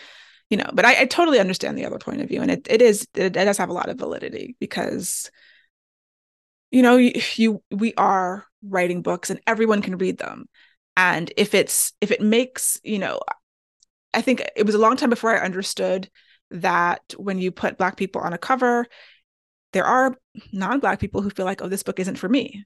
you 0.48 0.56
know 0.56 0.70
but 0.72 0.86
i, 0.86 1.02
I 1.02 1.04
totally 1.04 1.38
understand 1.38 1.76
the 1.76 1.84
other 1.84 1.98
point 1.98 2.22
of 2.22 2.28
view 2.28 2.40
and 2.40 2.50
it, 2.50 2.66
it 2.70 2.80
is 2.80 3.06
it, 3.14 3.36
it 3.36 3.44
does 3.44 3.58
have 3.58 3.68
a 3.68 3.74
lot 3.74 3.90
of 3.90 3.98
validity 3.98 4.56
because 4.58 5.30
you 6.74 6.82
know 6.82 6.96
you, 6.96 7.12
you 7.36 7.62
we 7.70 7.94
are 7.94 8.46
writing 8.62 9.00
books 9.00 9.30
and 9.30 9.40
everyone 9.46 9.80
can 9.80 9.96
read 9.96 10.18
them. 10.18 10.46
And 10.96 11.32
if 11.36 11.54
it's 11.54 11.92
if 12.00 12.10
it 12.10 12.20
makes 12.20 12.80
you 12.82 12.98
know 12.98 13.20
i 14.12 14.20
think 14.20 14.42
it 14.54 14.66
was 14.66 14.74
a 14.74 14.78
long 14.78 14.96
time 14.96 15.10
before 15.10 15.34
i 15.34 15.44
understood 15.44 16.08
that 16.50 17.14
when 17.16 17.38
you 17.38 17.50
put 17.50 17.78
black 17.78 17.96
people 17.96 18.20
on 18.22 18.32
a 18.32 18.38
cover 18.38 18.86
there 19.72 19.84
are 19.84 20.16
non-black 20.52 21.00
people 21.00 21.20
who 21.20 21.30
feel 21.30 21.44
like 21.44 21.62
oh 21.62 21.68
this 21.68 21.82
book 21.82 21.98
isn't 21.98 22.18
for 22.18 22.28
me. 22.28 22.64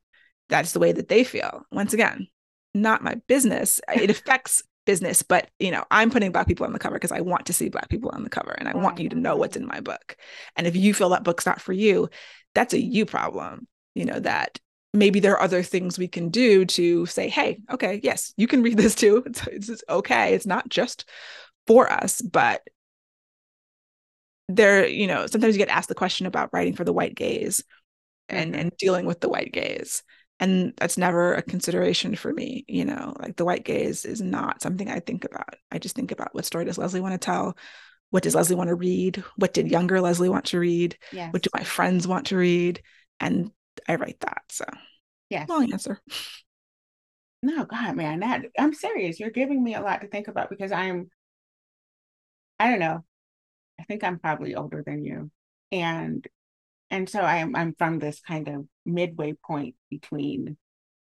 That's 0.51 0.73
the 0.73 0.79
way 0.79 0.93
that 0.93 1.09
they 1.09 1.25
feel. 1.25 1.63
Once 1.71 1.93
again 1.93 2.29
not 2.75 3.03
my 3.03 3.15
business. 3.27 3.81
It 3.95 4.11
affects 4.17 4.63
business 4.85 5.23
but 5.23 5.51
you 5.59 5.71
know 5.71 5.85
i'm 5.91 6.11
putting 6.11 6.33
black 6.33 6.47
people 6.47 6.65
on 6.65 6.73
the 6.73 6.79
cover 6.79 6.97
because 6.97 7.13
i 7.13 7.21
want 7.21 7.45
to 7.45 7.53
see 7.53 7.69
black 7.69 7.91
people 7.91 8.11
on 8.15 8.25
the 8.25 8.31
cover 8.31 8.53
and 8.53 8.67
i 8.71 8.75
want 8.75 8.99
you 8.99 9.11
to 9.11 9.17
know 9.17 9.37
what's 9.37 9.57
in 9.57 9.67
my 9.67 9.81
book. 9.81 10.17
And 10.57 10.67
if 10.67 10.75
you 10.77 10.95
feel 10.95 11.11
that 11.11 11.25
book's 11.25 11.45
not 11.45 11.61
for 11.61 11.75
you 11.75 12.09
that's 12.55 12.73
a 12.73 12.81
you 12.81 13.05
problem 13.05 13.67
you 13.99 14.05
know 14.05 14.21
that 14.21 14.59
maybe 14.95 15.21
there 15.21 15.35
are 15.35 15.43
other 15.43 15.63
things 15.63 15.99
we 15.99 16.09
can 16.09 16.29
do 16.31 16.65
to 16.65 17.05
say 17.07 17.29
hey 17.29 17.59
okay 17.71 18.01
yes 18.03 18.33
you 18.37 18.47
can 18.47 18.63
read 18.63 18.77
this 18.83 18.95
too. 18.95 19.23
It's, 19.27 19.47
it's 19.71 19.83
okay. 19.89 20.35
It's 20.35 20.47
not 20.47 20.69
just 20.69 21.09
for 21.67 21.91
us 21.91 22.23
but 22.23 22.63
there 24.49 24.87
you 24.87 25.07
know 25.07 25.27
sometimes 25.27 25.55
you 25.55 25.59
get 25.59 25.69
asked 25.69 25.91
the 25.91 25.95
question 25.95 26.27
about 26.27 26.49
writing 26.53 26.75
for 26.75 26.85
the 26.85 26.93
white 26.93 27.15
gaze 27.15 27.63
and 28.29 28.53
mm-hmm. 28.53 28.61
and 28.61 28.77
dealing 28.79 29.05
with 29.05 29.21
the 29.21 29.29
white 29.29 29.53
gaze 29.53 30.03
and 30.41 30.73
that's 30.79 30.97
never 30.97 31.35
a 31.35 31.43
consideration 31.43 32.15
for 32.17 32.33
me 32.33 32.65
you 32.67 32.87
know 32.87 33.15
like 33.21 33.37
the 33.37 33.45
white 33.45 33.65
gaze 33.65 34.07
is 34.07 34.23
not 34.23 34.63
something 34.63 34.89
i 34.91 35.01
think 35.01 35.25
about. 35.25 35.55
I 35.71 35.79
just 35.79 35.95
think 35.95 36.11
about 36.11 36.35
what 36.35 36.47
story 36.47 36.65
does 36.65 36.79
leslie 36.79 37.03
want 37.03 37.13
to 37.13 37.19
tell? 37.19 37.57
What 38.11 38.23
does 38.23 38.35
leslie 38.35 38.57
want 38.57 38.69
to 38.69 38.75
read? 38.75 39.23
What 39.37 39.53
did 39.53 39.71
younger 39.71 40.01
leslie 40.01 40.31
want 40.31 40.47
to 40.47 40.59
read? 40.59 40.97
Yes. 41.13 41.31
what 41.33 41.43
do 41.43 41.51
my 41.53 41.63
friends 41.63 42.09
want 42.09 42.29
to 42.29 42.37
read? 42.37 42.83
And 43.21 43.51
i 43.89 43.95
write 43.95 44.21
that 44.21 44.43
so 44.49 44.65
yeah 45.31 45.45
long 45.49 45.73
answer 45.73 46.01
no 47.43 47.65
god 47.65 47.97
man 47.97 48.21
that 48.21 48.43
i'm 48.59 48.75
serious 48.75 49.21
you're 49.21 49.31
giving 49.31 49.63
me 49.63 49.75
a 49.75 49.81
lot 49.81 50.01
to 50.01 50.09
think 50.09 50.29
about 50.29 50.51
because 50.51 50.73
i'm 50.73 51.09
i 52.59 52.69
don't 52.69 52.81
know 52.81 53.05
I 53.79 53.85
think 53.85 54.03
I'm 54.05 54.19
probably 54.19 54.55
older 54.55 54.83
than 54.85 55.05
you. 55.05 55.31
And 55.71 56.27
and 56.91 57.09
so 57.09 57.21
I'm 57.21 57.55
I'm 57.55 57.75
from 57.79 57.99
this 57.99 58.21
kind 58.21 58.49
of 58.49 58.67
midway 58.85 59.35
point 59.45 59.75
between, 59.91 60.57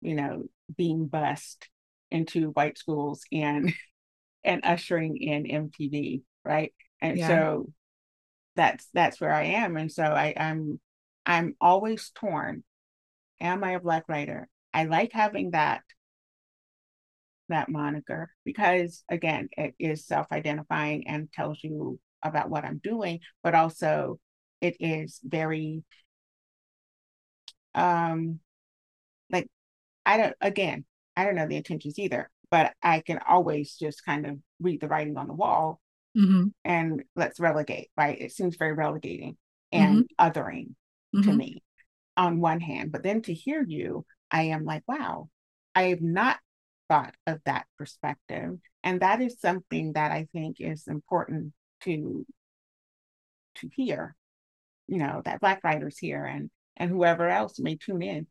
you 0.00 0.14
know, 0.14 0.44
being 0.76 1.06
bused 1.06 1.68
into 2.10 2.50
white 2.50 2.78
schools 2.78 3.22
and 3.32 3.72
and 4.44 4.62
ushering 4.64 5.16
in 5.16 5.44
MTV, 5.44 6.22
right? 6.44 6.72
And 7.00 7.18
yeah. 7.18 7.28
so 7.28 7.72
that's 8.56 8.88
that's 8.94 9.20
where 9.20 9.32
I 9.32 9.44
am. 9.44 9.76
And 9.76 9.90
so 9.90 10.04
I, 10.04 10.34
I'm 10.36 10.80
I'm 11.26 11.54
always 11.60 12.10
torn. 12.14 12.64
Am 13.40 13.64
I 13.64 13.72
a 13.72 13.80
black 13.80 14.04
writer? 14.08 14.48
I 14.74 14.84
like 14.84 15.12
having 15.12 15.50
that 15.50 15.82
that 17.48 17.68
moniker 17.68 18.30
because 18.44 19.04
again, 19.10 19.48
it 19.56 19.74
is 19.78 20.06
self-identifying 20.06 21.06
and 21.06 21.30
tells 21.32 21.62
you 21.62 21.98
about 22.22 22.50
what 22.50 22.64
I'm 22.64 22.80
doing, 22.82 23.20
but 23.42 23.54
also 23.54 24.18
it 24.60 24.76
is 24.80 25.20
very 25.22 25.82
um 27.74 28.40
like 29.30 29.48
I 30.06 30.16
don't 30.16 30.36
again, 30.40 30.84
I 31.16 31.24
don't 31.24 31.34
know 31.36 31.46
the 31.46 31.56
intentions 31.56 31.98
either, 31.98 32.30
but 32.50 32.72
I 32.82 33.00
can 33.00 33.18
always 33.28 33.76
just 33.76 34.04
kind 34.04 34.26
of 34.26 34.38
read 34.60 34.80
the 34.80 34.88
writing 34.88 35.16
on 35.16 35.26
the 35.26 35.34
wall 35.34 35.80
mm-hmm. 36.16 36.48
and 36.64 37.02
let's 37.16 37.40
relegate, 37.40 37.90
right? 37.96 38.20
It 38.20 38.32
seems 38.32 38.56
very 38.56 38.72
relegating 38.72 39.36
and 39.72 40.04
mm-hmm. 40.04 40.28
othering 40.28 40.74
mm-hmm. 41.14 41.30
to 41.30 41.36
me 41.36 41.62
on 42.16 42.40
one 42.40 42.60
hand. 42.60 42.92
But 42.92 43.02
then 43.02 43.22
to 43.22 43.34
hear 43.34 43.64
you, 43.66 44.04
I 44.30 44.44
am 44.44 44.64
like, 44.64 44.82
wow, 44.86 45.28
I 45.74 45.84
have 45.84 46.02
not 46.02 46.38
thought 46.88 47.14
of 47.26 47.40
that 47.46 47.66
perspective. 47.78 48.58
And 48.82 49.00
that 49.00 49.20
is 49.20 49.40
something 49.40 49.94
that 49.94 50.12
I 50.12 50.28
think 50.32 50.56
is 50.60 50.86
important 50.88 51.52
to 51.84 52.26
to 53.56 53.68
hear, 53.74 54.16
you 54.88 54.98
know, 54.98 55.22
that 55.24 55.40
Black 55.40 55.62
writers 55.62 55.98
here 55.98 56.24
and 56.24 56.50
and 56.76 56.90
whoever 56.90 57.28
else 57.28 57.58
may 57.58 57.76
tune 57.76 58.02
in 58.02 58.26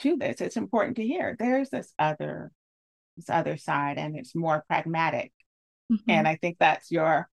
to 0.00 0.16
this. 0.16 0.40
It's 0.40 0.56
important 0.56 0.96
to 0.96 1.06
hear. 1.06 1.36
There's 1.38 1.70
this 1.70 1.92
other 1.98 2.52
this 3.16 3.30
other 3.30 3.56
side, 3.56 3.98
and 3.98 4.16
it's 4.16 4.34
more 4.34 4.64
pragmatic. 4.68 5.32
Mm-hmm. 5.90 6.10
And 6.10 6.28
I 6.28 6.36
think 6.36 6.58
that's 6.58 6.90
your 6.90 7.28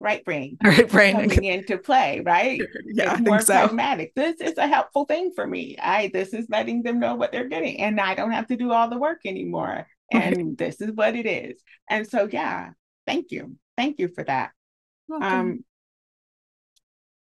right 0.00 0.24
brain, 0.24 0.56
right 0.64 0.88
brain 0.88 1.14
coming 1.14 1.44
into 1.44 1.78
play, 1.78 2.20
right? 2.24 2.60
Yeah, 2.86 3.12
it's 3.12 3.20
I 3.20 3.22
more 3.22 3.38
pragmatic. 3.38 4.12
So. 4.16 4.22
This 4.22 4.40
is 4.40 4.58
a 4.58 4.66
helpful 4.66 5.04
thing 5.04 5.32
for 5.34 5.46
me. 5.46 5.76
I 5.80 6.10
this 6.12 6.34
is 6.34 6.46
letting 6.48 6.82
them 6.82 6.98
know 6.98 7.14
what 7.14 7.32
they're 7.32 7.48
getting, 7.48 7.80
and 7.80 8.00
I 8.00 8.14
don't 8.14 8.32
have 8.32 8.48
to 8.48 8.56
do 8.56 8.72
all 8.72 8.88
the 8.88 8.98
work 8.98 9.20
anymore. 9.24 9.86
And 10.12 10.36
right. 10.36 10.58
this 10.58 10.80
is 10.80 10.90
what 10.92 11.14
it 11.14 11.26
is. 11.26 11.62
And 11.88 12.06
so, 12.08 12.28
yeah, 12.30 12.70
thank 13.06 13.30
you, 13.30 13.56
thank 13.76 14.00
you 14.00 14.08
for 14.08 14.24
that. 14.24 14.50
Um, 15.20 15.64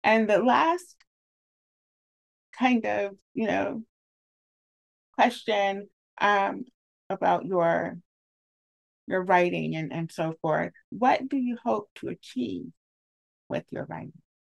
and 0.03 0.29
the 0.29 0.39
last 0.39 0.95
kind 2.57 2.85
of, 2.85 3.17
you 3.33 3.47
know, 3.47 3.83
question 5.15 5.89
um, 6.19 6.65
about 7.09 7.45
your 7.45 7.97
your 9.07 9.23
writing 9.23 9.75
and, 9.75 9.91
and 9.91 10.11
so 10.11 10.35
forth, 10.41 10.73
what 10.89 11.27
do 11.27 11.37
you 11.37 11.57
hope 11.63 11.89
to 11.95 12.09
achieve 12.09 12.65
with 13.49 13.63
your 13.71 13.85
writing? 13.85 14.13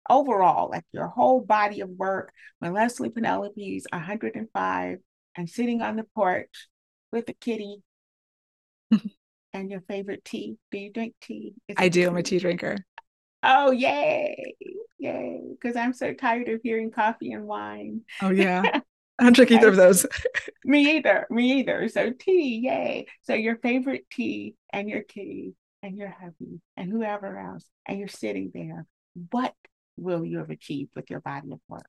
Overall, 0.09 0.71
like 0.71 0.85
your 0.93 1.09
whole 1.09 1.41
body 1.41 1.81
of 1.81 1.89
work, 1.89 2.33
when 2.59 2.73
Leslie 2.73 3.11
Penelope's 3.11 3.87
105 3.91 4.99
and 5.37 5.49
sitting 5.49 5.81
on 5.81 5.97
the 5.97 6.05
porch 6.15 6.69
with 7.13 7.29
a 7.29 7.35
kitty 7.35 7.83
and 9.53 9.71
your 9.71 9.81
favorite 9.83 10.25
tea. 10.25 10.57
Do 10.71 10.79
you 10.79 10.93
drink 10.93 11.15
tea? 11.21 11.55
I 11.77 11.89
do. 11.89 12.01
Tea? 12.01 12.07
I'm 12.07 12.17
a 12.17 12.23
tea 12.23 12.39
drinker. 12.39 12.77
Oh, 13.43 13.71
yay. 13.71 14.55
Yay. 14.99 15.41
Because 15.51 15.77
I'm 15.77 15.93
so 15.93 16.13
tired 16.13 16.49
of 16.49 16.61
hearing 16.63 16.91
coffee 16.91 17.33
and 17.33 17.47
wine. 17.47 18.03
Oh, 18.21 18.31
yeah. 18.31 18.81
I 19.19 19.25
don't 19.25 19.37
drink 19.37 19.51
either 19.51 19.69
of 19.69 19.77
those. 19.77 20.07
me 20.65 20.97
either. 20.97 21.27
Me 21.31 21.61
either. 21.61 21.89
So 21.89 22.13
tea, 22.13 22.61
yay. 22.65 23.07
So 23.23 23.35
your 23.35 23.57
favorite 23.57 24.07
tea 24.11 24.55
and 24.73 24.89
your 24.89 25.03
kitty 25.03 25.55
and 25.83 25.97
your 25.97 26.09
hubby 26.09 26.61
and 26.77 26.91
whoever 26.91 27.39
else, 27.39 27.65
and 27.87 27.99
you're 27.99 28.09
sitting 28.09 28.51
there. 28.55 28.87
What 29.31 29.55
will 29.97 30.25
you 30.25 30.39
have 30.39 30.51
achieved 30.51 30.93
with 30.97 31.11
your 31.11 31.21
body 31.21 31.53
of 31.53 31.61
work? 31.69 31.87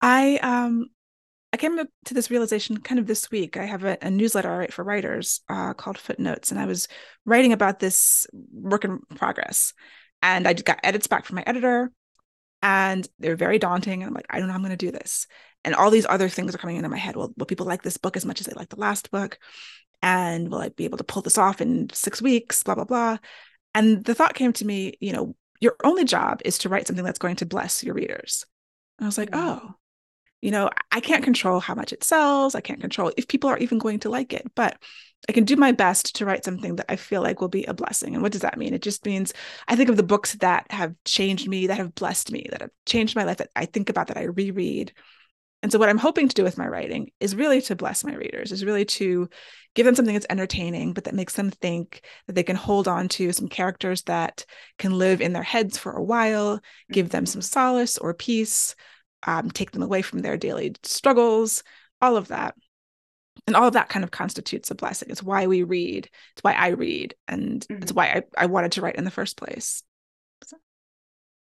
I 0.00 0.38
um 0.38 0.86
I 1.52 1.56
came 1.56 1.76
to 1.76 2.14
this 2.14 2.30
realization 2.30 2.78
kind 2.78 3.00
of 3.00 3.06
this 3.06 3.30
week. 3.30 3.56
I 3.56 3.64
have 3.64 3.84
a, 3.84 3.98
a 4.02 4.10
newsletter 4.10 4.50
I 4.50 4.58
write 4.58 4.72
for 4.72 4.84
writers 4.84 5.40
uh, 5.48 5.74
called 5.74 5.98
Footnotes, 5.98 6.52
and 6.52 6.60
I 6.60 6.66
was 6.66 6.86
writing 7.24 7.52
about 7.52 7.80
this 7.80 8.26
work 8.52 8.84
in 8.84 9.00
progress. 9.16 9.72
And 10.22 10.46
I 10.46 10.52
got 10.52 10.78
edits 10.84 11.08
back 11.08 11.24
from 11.24 11.36
my 11.36 11.44
editor, 11.46 11.90
and 12.62 13.06
they're 13.18 13.36
very 13.36 13.58
daunting. 13.58 14.02
And 14.02 14.08
I'm 14.08 14.14
like, 14.14 14.26
I 14.30 14.38
don't 14.38 14.48
know, 14.48 14.54
I'm 14.54 14.62
going 14.62 14.70
to 14.70 14.76
do 14.76 14.90
this. 14.90 15.26
And 15.64 15.74
all 15.74 15.90
these 15.90 16.06
other 16.08 16.28
things 16.28 16.54
are 16.54 16.58
coming 16.58 16.76
into 16.76 16.88
my 16.88 16.96
head. 16.96 17.16
Well, 17.16 17.32
will 17.36 17.46
people 17.46 17.66
like 17.66 17.82
this 17.82 17.96
book 17.96 18.16
as 18.16 18.24
much 18.24 18.40
as 18.40 18.46
they 18.46 18.54
like 18.54 18.70
the 18.70 18.80
last 18.80 19.10
book? 19.10 19.38
And 20.02 20.50
will 20.50 20.60
I 20.60 20.70
be 20.70 20.86
able 20.86 20.98
to 20.98 21.04
pull 21.04 21.22
this 21.22 21.38
off 21.38 21.60
in 21.60 21.88
six 21.92 22.22
weeks? 22.22 22.62
Blah 22.62 22.76
blah 22.76 22.84
blah. 22.84 23.18
And 23.74 24.04
the 24.04 24.14
thought 24.14 24.34
came 24.34 24.52
to 24.54 24.66
me, 24.66 24.94
you 25.00 25.12
know, 25.12 25.36
your 25.60 25.76
only 25.84 26.04
job 26.04 26.40
is 26.44 26.58
to 26.58 26.68
write 26.68 26.86
something 26.86 27.04
that's 27.04 27.18
going 27.18 27.36
to 27.36 27.46
bless 27.46 27.84
your 27.84 27.94
readers. 27.94 28.46
And 28.98 29.04
I 29.04 29.08
was 29.08 29.18
like, 29.18 29.30
mm-hmm. 29.30 29.48
oh, 29.48 29.74
you 30.40 30.50
know, 30.50 30.70
I 30.90 31.00
can't 31.00 31.22
control 31.22 31.60
how 31.60 31.74
much 31.74 31.92
it 31.92 32.02
sells. 32.02 32.54
I 32.54 32.62
can't 32.62 32.80
control 32.80 33.12
if 33.16 33.28
people 33.28 33.50
are 33.50 33.58
even 33.58 33.78
going 33.78 34.00
to 34.00 34.10
like 34.10 34.32
it. 34.32 34.50
But 34.54 34.78
I 35.28 35.32
can 35.32 35.44
do 35.44 35.56
my 35.56 35.72
best 35.72 36.16
to 36.16 36.24
write 36.24 36.44
something 36.44 36.76
that 36.76 36.86
I 36.88 36.96
feel 36.96 37.22
like 37.22 37.40
will 37.40 37.48
be 37.48 37.64
a 37.64 37.74
blessing. 37.74 38.14
And 38.14 38.22
what 38.22 38.32
does 38.32 38.40
that 38.40 38.58
mean? 38.58 38.72
It 38.72 38.82
just 38.82 39.04
means 39.04 39.32
I 39.68 39.76
think 39.76 39.88
of 39.88 39.96
the 39.96 40.02
books 40.02 40.34
that 40.36 40.66
have 40.70 40.94
changed 41.04 41.48
me, 41.48 41.66
that 41.66 41.76
have 41.76 41.94
blessed 41.94 42.32
me, 42.32 42.46
that 42.50 42.62
have 42.62 42.70
changed 42.86 43.14
my 43.14 43.24
life, 43.24 43.36
that 43.36 43.50
I 43.54 43.66
think 43.66 43.90
about, 43.90 44.08
that 44.08 44.16
I 44.16 44.24
reread. 44.24 44.92
And 45.62 45.70
so, 45.70 45.78
what 45.78 45.90
I'm 45.90 45.98
hoping 45.98 46.26
to 46.26 46.34
do 46.34 46.42
with 46.42 46.56
my 46.56 46.66
writing 46.66 47.10
is 47.20 47.36
really 47.36 47.60
to 47.62 47.76
bless 47.76 48.02
my 48.02 48.14
readers, 48.14 48.50
is 48.50 48.64
really 48.64 48.86
to 48.86 49.28
give 49.74 49.84
them 49.84 49.94
something 49.94 50.14
that's 50.14 50.26
entertaining, 50.30 50.94
but 50.94 51.04
that 51.04 51.14
makes 51.14 51.34
them 51.34 51.50
think 51.50 52.02
that 52.26 52.32
they 52.32 52.42
can 52.42 52.56
hold 52.56 52.88
on 52.88 53.08
to 53.08 53.32
some 53.32 53.48
characters 53.48 54.02
that 54.04 54.46
can 54.78 54.96
live 54.96 55.20
in 55.20 55.34
their 55.34 55.42
heads 55.42 55.76
for 55.76 55.92
a 55.92 56.02
while, 56.02 56.60
give 56.90 57.10
them 57.10 57.26
some 57.26 57.42
solace 57.42 57.98
or 57.98 58.14
peace, 58.14 58.74
um, 59.24 59.50
take 59.50 59.72
them 59.72 59.82
away 59.82 60.00
from 60.00 60.20
their 60.20 60.38
daily 60.38 60.74
struggles, 60.82 61.62
all 62.00 62.16
of 62.16 62.28
that. 62.28 62.54
And 63.46 63.56
all 63.56 63.66
of 63.66 63.72
that 63.72 63.88
kind 63.88 64.04
of 64.04 64.10
constitutes 64.10 64.70
a 64.70 64.74
blessing. 64.74 65.10
It's 65.10 65.22
why 65.22 65.46
we 65.46 65.62
read. 65.62 66.08
It's 66.32 66.42
why 66.42 66.52
I 66.52 66.68
read. 66.68 67.14
And 67.26 67.66
mm-hmm. 67.66 67.82
it's 67.82 67.92
why 67.92 68.06
I, 68.06 68.22
I 68.36 68.46
wanted 68.46 68.72
to 68.72 68.82
write 68.82 68.96
in 68.96 69.04
the 69.04 69.10
first 69.10 69.36
place. 69.36 69.82
So. 70.44 70.56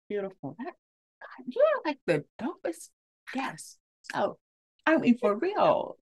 Beautiful. 0.09 0.55
That, 0.59 0.65
God, 0.65 1.45
you're 1.47 1.81
like 1.85 1.99
the 2.05 2.25
dopest 2.41 2.89
Yes. 3.33 3.77
So, 4.13 4.37
I 4.85 4.97
mean, 4.97 5.17
for 5.17 5.37
real, 5.37 5.97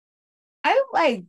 I 0.63 0.83
like 0.91 1.23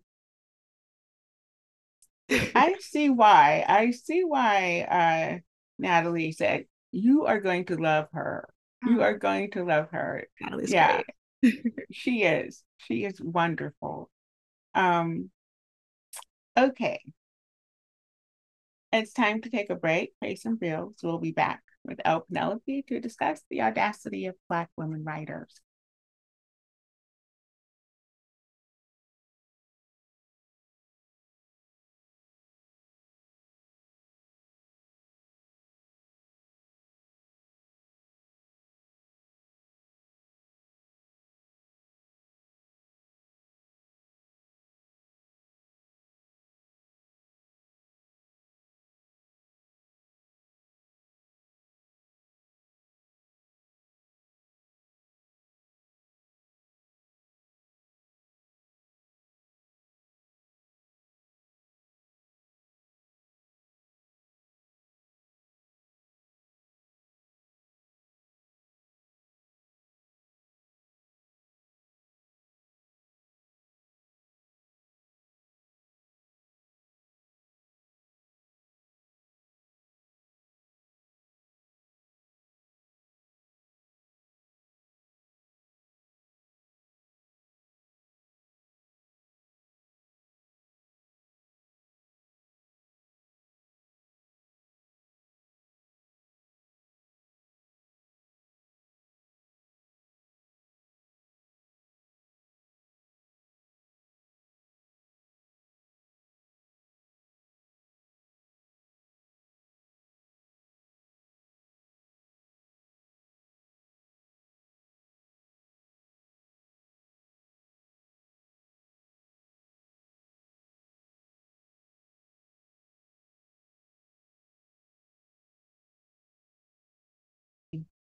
I 2.30 2.74
see 2.80 3.10
why. 3.10 3.64
I 3.68 3.90
see 3.90 4.24
why 4.24 4.80
uh, 4.82 5.38
Natalie 5.78 6.32
said, 6.32 6.64
You 6.90 7.26
are 7.26 7.40
going 7.40 7.66
to 7.66 7.76
love 7.76 8.08
her. 8.12 8.48
You 8.84 9.02
are 9.02 9.16
going 9.16 9.52
to 9.52 9.64
love 9.64 9.90
her. 9.92 10.26
Natalie's 10.40 10.72
yeah, 10.72 11.02
she 11.92 12.22
is. 12.24 12.64
She 12.78 13.04
is 13.04 13.20
wonderful. 13.20 14.10
Um, 14.74 15.30
okay. 16.56 17.00
It's 18.92 19.12
time 19.12 19.40
to 19.42 19.50
take 19.50 19.70
a 19.70 19.74
break, 19.74 20.12
pay 20.20 20.34
some 20.36 20.56
bills. 20.56 20.96
We'll 21.02 21.18
be 21.18 21.32
back 21.32 21.62
with 21.84 22.00
L. 22.04 22.20
Penelope 22.22 22.84
to 22.88 23.00
discuss 23.00 23.42
the 23.48 23.62
audacity 23.62 24.26
of 24.26 24.34
Black 24.48 24.68
women 24.76 25.02
writers. 25.04 25.60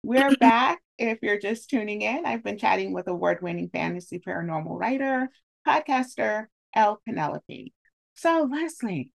We're 0.04 0.36
back. 0.38 0.82
If 0.98 1.20
you're 1.22 1.40
just 1.40 1.70
tuning 1.70 2.02
in, 2.02 2.26
I've 2.26 2.44
been 2.44 2.58
chatting 2.58 2.94
with 2.94 3.08
award 3.08 3.42
winning 3.42 3.70
fantasy 3.70 4.20
paranormal 4.20 4.80
writer, 4.80 5.30
podcaster, 5.68 6.46
L. 6.74 7.02
Penelope. 7.06 7.74
So, 8.16 8.48
Leslie, 8.50 9.12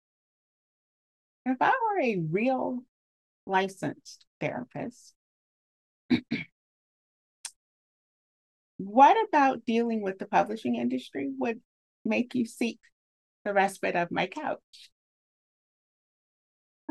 if 1.47 1.57
I 1.61 1.70
were 1.70 2.01
a 2.03 2.22
real 2.30 2.85
licensed 3.47 4.26
therapist, 4.41 5.14
what 8.76 9.16
about 9.28 9.64
dealing 9.64 10.03
with 10.03 10.18
the 10.18 10.26
publishing 10.26 10.76
industry 10.76 11.30
would 11.39 11.61
make 12.05 12.35
you 12.35 12.45
seek 12.45 12.78
the 13.45 13.55
respite 13.55 13.97
of 13.97 14.11
my 14.11 14.26
couch? 14.26 14.61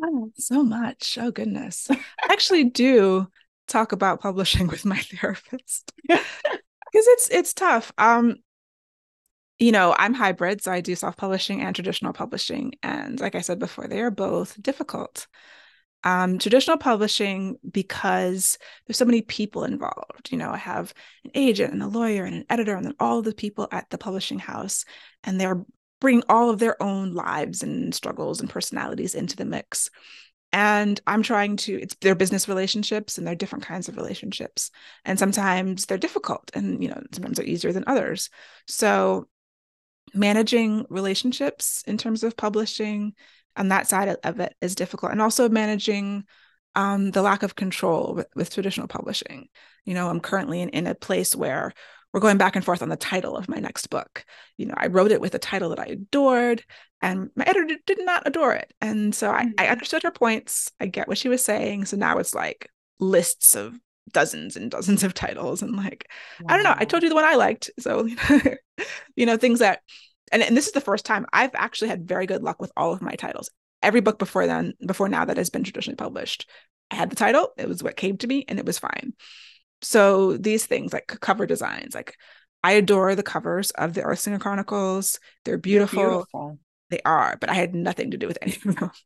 Oh, 0.01 0.31
so 0.35 0.63
much. 0.63 1.17
Oh, 1.21 1.29
goodness. 1.31 1.87
I 1.91 1.97
actually 2.29 2.65
do 2.65 3.27
talk 3.67 3.91
about 3.91 4.21
publishing 4.21 4.67
with 4.69 4.85
my 4.85 4.97
therapist 4.97 5.91
because 6.07 6.23
it's 6.93 7.29
it's 7.29 7.53
tough. 7.53 7.91
Um, 7.97 8.37
you 9.59 9.71
know, 9.71 9.95
I'm 9.97 10.13
hybrid, 10.13 10.61
so 10.61 10.71
I 10.71 10.81
do 10.81 10.95
self-publishing 10.95 11.61
and 11.61 11.75
traditional 11.75 12.13
publishing, 12.13 12.73
and 12.83 13.19
like 13.19 13.35
I 13.35 13.41
said 13.41 13.59
before, 13.59 13.87
they 13.87 14.01
are 14.01 14.11
both 14.11 14.61
difficult. 14.61 15.27
Um, 16.05 16.37
traditional 16.37 16.75
publishing 16.77 17.55
because 17.71 18.57
there's 18.85 18.97
so 18.97 19.05
many 19.05 19.21
people 19.21 19.63
involved. 19.63 20.31
You 20.31 20.37
know, 20.37 20.49
I 20.51 20.57
have 20.57 20.93
an 21.23 21.31
agent 21.33 21.71
and 21.71 21.81
a 21.81 21.87
lawyer 21.87 22.25
and 22.25 22.35
an 22.35 22.45
editor, 22.49 22.75
and 22.75 22.85
then 22.85 22.95
all 22.99 23.21
the 23.21 23.33
people 23.33 23.69
at 23.71 23.89
the 23.89 23.97
publishing 23.97 24.39
house, 24.39 24.83
and 25.23 25.39
they're 25.39 25.63
bringing 26.01 26.23
all 26.27 26.49
of 26.49 26.59
their 26.59 26.81
own 26.83 27.13
lives 27.13 27.63
and 27.63 27.95
struggles 27.95 28.41
and 28.41 28.49
personalities 28.49 29.15
into 29.15 29.37
the 29.37 29.45
mix 29.45 29.89
and 30.53 31.01
i'm 31.07 31.23
trying 31.23 31.57
to 31.57 31.81
it's 31.81 31.95
their 31.95 32.15
business 32.15 32.47
relationships 32.47 33.17
and 33.17 33.27
they're 33.27 33.35
different 33.35 33.65
kinds 33.65 33.89
of 33.89 33.97
relationships. 33.97 34.71
And 35.03 35.19
sometimes 35.19 35.85
they're 35.85 35.97
difficult 35.97 36.51
and 36.53 36.81
you 36.81 36.89
know 36.89 37.01
sometimes 37.11 37.37
they're 37.37 37.45
easier 37.45 37.73
than 37.73 37.83
others. 37.87 38.29
So 38.67 39.27
managing 40.13 40.85
relationships 40.89 41.83
in 41.87 41.97
terms 41.97 42.23
of 42.23 42.37
publishing 42.37 43.13
on 43.57 43.69
that 43.69 43.87
side 43.87 44.15
of 44.23 44.39
it 44.39 44.55
is 44.61 44.75
difficult. 44.75 45.11
And 45.11 45.21
also 45.21 45.49
managing 45.49 46.25
um, 46.75 47.11
the 47.11 47.21
lack 47.21 47.43
of 47.43 47.55
control 47.55 48.13
with, 48.15 48.27
with 48.35 48.53
traditional 48.53 48.87
publishing. 48.87 49.49
You 49.85 49.95
know 49.95 50.07
i'm 50.09 50.21
currently 50.21 50.61
in, 50.61 50.69
in 50.69 50.87
a 50.87 50.95
place 50.95 51.35
where 51.35 51.73
we're 52.13 52.19
going 52.19 52.37
back 52.37 52.55
and 52.55 52.63
forth 52.63 52.83
on 52.83 52.89
the 52.89 52.95
title 52.95 53.35
of 53.35 53.49
my 53.49 53.57
next 53.57 53.87
book. 53.87 54.23
You 54.57 54.67
know, 54.67 54.75
I 54.77 54.87
wrote 54.87 55.11
it 55.11 55.19
with 55.19 55.33
a 55.33 55.39
title 55.39 55.69
that 55.69 55.79
I 55.79 55.85
adored, 55.85 56.63
and 57.01 57.31
my 57.35 57.43
editor 57.45 57.75
did 57.87 58.05
not 58.05 58.23
adore 58.27 58.53
it. 58.53 58.71
And 58.79 59.13
so 59.15 59.31
I, 59.31 59.39
I 59.39 59.43
mm-hmm. 59.45 59.71
understood 59.71 60.03
her 60.03 60.11
points. 60.11 60.71
I 60.79 60.85
get 60.85 61.07
what 61.07 61.17
she 61.17 61.27
was 61.27 61.43
saying. 61.43 61.85
So 61.85 61.97
now 61.97 62.19
it's 62.19 62.35
like 62.35 62.69
lists 62.99 63.55
of 63.55 63.77
dozens 64.11 64.55
and 64.55 64.69
dozens 64.69 65.03
of 65.03 65.13
titles. 65.13 65.63
And 65.63 65.75
like, 65.75 66.07
wow. 66.39 66.53
I 66.53 66.55
don't 66.55 66.63
know. 66.63 66.75
I 66.77 66.85
told 66.85 67.03
you 67.03 67.09
the 67.09 67.15
one 67.15 67.25
I 67.25 67.35
liked. 67.35 67.71
So, 67.79 68.07
you 69.15 69.25
know, 69.25 69.37
things 69.37 69.59
that, 69.59 69.81
and, 70.31 70.43
and 70.43 70.55
this 70.55 70.67
is 70.67 70.73
the 70.73 70.81
first 70.81 71.05
time 71.05 71.25
I've 71.33 71.55
actually 71.55 71.89
had 71.89 72.07
very 72.07 72.27
good 72.27 72.43
luck 72.43 72.61
with 72.61 72.71
all 72.77 72.93
of 72.93 73.01
my 73.01 73.15
titles. 73.15 73.49
Every 73.81 74.01
book 74.01 74.19
before 74.19 74.45
then, 74.45 74.73
before 74.85 75.09
now 75.09 75.25
that 75.25 75.37
has 75.37 75.49
been 75.49 75.63
traditionally 75.63 75.97
published, 75.97 76.49
I 76.91 76.95
had 76.95 77.09
the 77.09 77.15
title, 77.15 77.49
it 77.57 77.67
was 77.67 77.81
what 77.81 77.97
came 77.97 78.17
to 78.17 78.27
me, 78.27 78.45
and 78.47 78.59
it 78.59 78.65
was 78.65 78.77
fine 78.77 79.13
so 79.83 80.37
these 80.37 80.65
things 80.65 80.93
like 80.93 81.07
cover 81.07 81.45
designs 81.45 81.93
like 81.93 82.17
i 82.63 82.73
adore 82.73 83.15
the 83.15 83.23
covers 83.23 83.71
of 83.71 83.93
the 83.93 84.01
earthsinger 84.01 84.39
chronicles. 84.39 85.19
They're 85.45 85.57
beautiful. 85.57 85.99
they're 85.99 86.09
beautiful. 86.09 86.59
they 86.89 87.01
are 87.05 87.37
but 87.39 87.49
i 87.49 87.53
had 87.53 87.75
nothing 87.75 88.11
to 88.11 88.17
do 88.17 88.27
with 88.27 88.37
any 88.41 88.55
of 88.55 88.75
them 88.75 88.91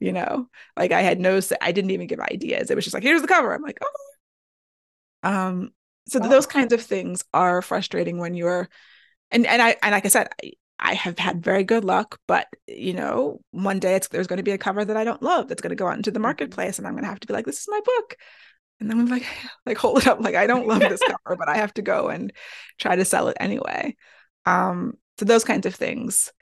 you 0.00 0.12
know? 0.12 0.48
Like 0.76 0.92
i 0.92 1.02
had 1.02 1.20
no 1.20 1.40
i 1.60 1.72
didn't 1.72 1.90
even 1.90 2.06
give 2.06 2.20
ideas. 2.20 2.70
It 2.70 2.74
was 2.74 2.84
just 2.84 2.94
like 2.94 3.02
here's 3.02 3.22
the 3.22 3.28
cover. 3.28 3.54
I'm 3.54 3.62
like 3.62 3.78
oh. 3.82 5.28
Um 5.28 5.70
so 6.08 6.20
oh. 6.22 6.28
those 6.28 6.46
kinds 6.46 6.72
of 6.72 6.82
things 6.82 7.24
are 7.34 7.62
frustrating 7.62 8.18
when 8.18 8.34
you're 8.34 8.68
and 9.30 9.46
and 9.46 9.60
i 9.60 9.76
and 9.82 9.92
like 9.92 10.04
i 10.04 10.08
said 10.08 10.28
I, 10.42 10.52
I 10.78 10.94
have 10.94 11.18
had 11.18 11.42
very 11.42 11.64
good 11.64 11.84
luck, 11.84 12.20
but 12.26 12.48
you 12.66 12.92
know, 12.92 13.40
one 13.50 13.78
day 13.78 13.94
it's 13.94 14.08
there's 14.08 14.26
going 14.26 14.36
to 14.36 14.42
be 14.42 14.50
a 14.50 14.58
cover 14.58 14.84
that 14.84 14.96
I 14.96 15.04
don't 15.04 15.22
love 15.22 15.48
that's 15.48 15.62
going 15.62 15.70
to 15.70 15.76
go 15.76 15.86
out 15.86 15.96
into 15.96 16.10
the 16.10 16.18
mm-hmm. 16.18 16.24
marketplace, 16.24 16.78
and 16.78 16.86
I'm 16.86 16.92
going 16.92 17.04
to 17.04 17.08
have 17.08 17.20
to 17.20 17.26
be 17.26 17.32
like, 17.32 17.46
"This 17.46 17.60
is 17.60 17.68
my 17.68 17.80
book," 17.80 18.16
and 18.80 18.90
then 18.90 19.00
I'm 19.00 19.06
like, 19.06 19.26
like 19.66 19.78
hold 19.78 19.98
it 19.98 20.06
up, 20.06 20.20
like 20.20 20.34
I 20.34 20.46
don't 20.46 20.66
love 20.66 20.80
this 20.80 21.02
cover, 21.24 21.36
but 21.36 21.48
I 21.48 21.56
have 21.56 21.74
to 21.74 21.82
go 21.82 22.08
and 22.08 22.32
try 22.78 22.96
to 22.96 23.04
sell 23.04 23.28
it 23.28 23.36
anyway. 23.40 23.96
Um, 24.44 24.94
so 25.18 25.24
those 25.24 25.44
kinds 25.44 25.66
of 25.66 25.74
things 25.74 26.32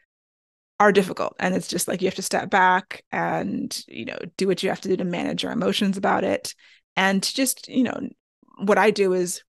are 0.81 0.93
difficult, 0.93 1.37
and 1.39 1.55
it's 1.55 1.69
just 1.69 1.89
like 1.89 2.03
you 2.03 2.09
have 2.09 2.17
to 2.17 2.23
step 2.23 2.51
back 2.51 3.05
and 3.13 3.85
you 3.89 4.05
know 4.05 4.19
do 4.37 4.47
what 4.47 4.63
you 4.63 4.69
have 4.69 4.81
to 4.83 4.89
do 4.89 4.97
to 4.97 5.05
manage 5.05 5.43
your 5.43 5.53
emotions 5.53 5.97
about 5.97 6.25
it, 6.25 6.55
and 6.97 7.23
to 7.23 7.35
just 7.35 7.69
you 7.69 7.85
know 7.85 8.09
what 8.59 8.79
I 8.79 8.91
do 8.91 9.13
is 9.13 9.43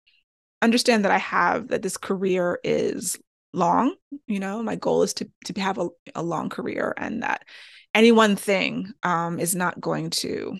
understand 0.61 1.03
that 1.03 1.11
I 1.11 1.17
have 1.17 1.69
that 1.69 1.81
this 1.81 1.97
career 1.97 2.59
is 2.63 3.17
long 3.53 3.95
you 4.27 4.39
know? 4.39 4.61
My 4.61 4.75
goal 4.75 5.03
is 5.03 5.13
to 5.15 5.29
to 5.45 5.61
have 5.61 5.77
a, 5.77 5.89
a 6.15 6.23
long 6.23 6.49
career 6.49 6.93
and 6.97 7.23
that 7.23 7.45
any 7.93 8.11
one 8.11 8.35
thing 8.35 8.91
um, 9.03 9.39
is 9.39 9.55
not 9.55 9.79
going 9.79 10.09
to 10.09 10.57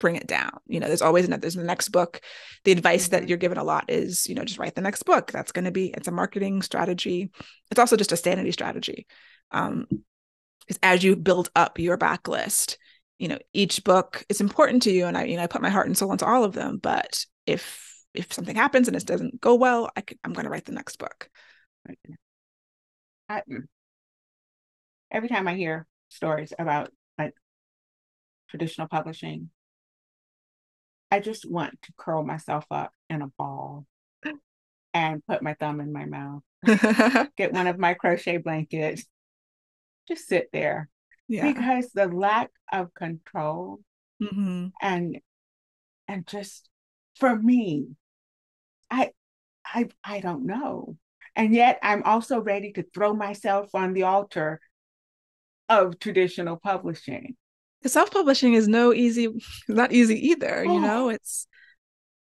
bring 0.00 0.16
it 0.16 0.26
down. 0.26 0.50
You 0.66 0.80
know 0.80 0.88
there's 0.88 1.02
always 1.02 1.26
another 1.26 1.42
there's 1.42 1.54
the 1.54 1.62
next 1.62 1.90
book. 1.90 2.20
The 2.64 2.72
advice 2.72 3.04
mm-hmm. 3.04 3.12
that 3.12 3.28
you're 3.28 3.38
given 3.38 3.58
a 3.58 3.64
lot 3.64 3.84
is 3.88 4.26
you 4.28 4.34
know 4.34 4.44
just 4.44 4.58
write 4.58 4.74
the 4.74 4.80
next 4.80 5.04
book. 5.04 5.30
That's 5.30 5.52
going 5.52 5.66
to 5.66 5.70
be 5.70 5.94
it's 5.96 6.08
a 6.08 6.12
marketing 6.12 6.62
strategy. 6.62 7.30
It's 7.70 7.80
also 7.80 7.96
just 7.96 8.12
a 8.12 8.16
sanity 8.16 8.52
strategy 8.52 9.06
um 9.52 9.86
because 10.60 10.78
as 10.82 11.02
you 11.02 11.16
build 11.16 11.50
up 11.56 11.78
your 11.78 11.98
backlist 11.98 12.76
you 13.18 13.28
know 13.28 13.38
each 13.52 13.82
book 13.84 14.24
is 14.28 14.40
important 14.40 14.82
to 14.82 14.92
you 14.92 15.06
and 15.06 15.16
i 15.16 15.24
you 15.24 15.36
know 15.36 15.42
i 15.42 15.46
put 15.46 15.62
my 15.62 15.70
heart 15.70 15.86
and 15.86 15.96
soul 15.96 16.12
into 16.12 16.26
all 16.26 16.44
of 16.44 16.52
them 16.52 16.78
but 16.80 17.24
if 17.46 17.88
if 18.14 18.32
something 18.32 18.56
happens 18.56 18.88
and 18.88 18.96
it 18.96 19.06
doesn't 19.06 19.40
go 19.40 19.54
well 19.54 19.90
I 19.96 20.04
i'm 20.24 20.32
going 20.32 20.44
to 20.44 20.50
write 20.50 20.64
the 20.64 20.72
next 20.72 20.98
book. 20.98 21.28
I, 23.28 23.42
every 25.10 25.28
time 25.28 25.46
I 25.46 25.54
hear 25.54 25.86
stories 26.08 26.52
about 26.58 26.90
like 27.16 27.32
traditional 28.48 28.88
publishing, 28.88 29.50
I 31.10 31.20
just 31.20 31.50
want 31.50 31.80
to 31.82 31.92
curl 31.96 32.24
myself 32.24 32.64
up 32.70 32.92
in 33.08 33.22
a 33.22 33.28
ball 33.38 33.86
and 34.94 35.24
put 35.26 35.42
my 35.42 35.54
thumb 35.54 35.80
in 35.80 35.92
my 35.92 36.04
mouth, 36.04 36.42
get 37.36 37.52
one 37.52 37.66
of 37.66 37.78
my 37.78 37.94
crochet 37.94 38.38
blankets, 38.38 39.04
just 40.08 40.28
sit 40.28 40.48
there. 40.52 40.88
Yeah. 41.28 41.52
Because 41.52 41.90
the 41.92 42.08
lack 42.08 42.50
of 42.72 42.92
control 42.94 43.80
mm-hmm. 44.20 44.66
and 44.82 45.18
and 46.08 46.26
just 46.26 46.68
for 47.16 47.36
me, 47.36 47.86
I 48.90 49.12
I 49.64 49.88
I 50.02 50.20
don't 50.20 50.46
know. 50.46 50.96
And 51.36 51.54
yet 51.54 51.78
I'm 51.82 52.02
also 52.02 52.40
ready 52.40 52.72
to 52.72 52.84
throw 52.92 53.14
myself 53.14 53.74
on 53.74 53.94
the 53.94 54.02
altar 54.02 54.60
of 55.68 56.00
traditional 56.00 56.56
publishing. 56.56 57.36
Self-publishing 57.84 58.54
is 58.54 58.68
no 58.68 58.92
easy, 58.92 59.28
not 59.68 59.92
easy 59.92 60.28
either. 60.28 60.64
Oh. 60.66 60.74
You 60.74 60.80
know, 60.80 61.08
it's 61.08 61.46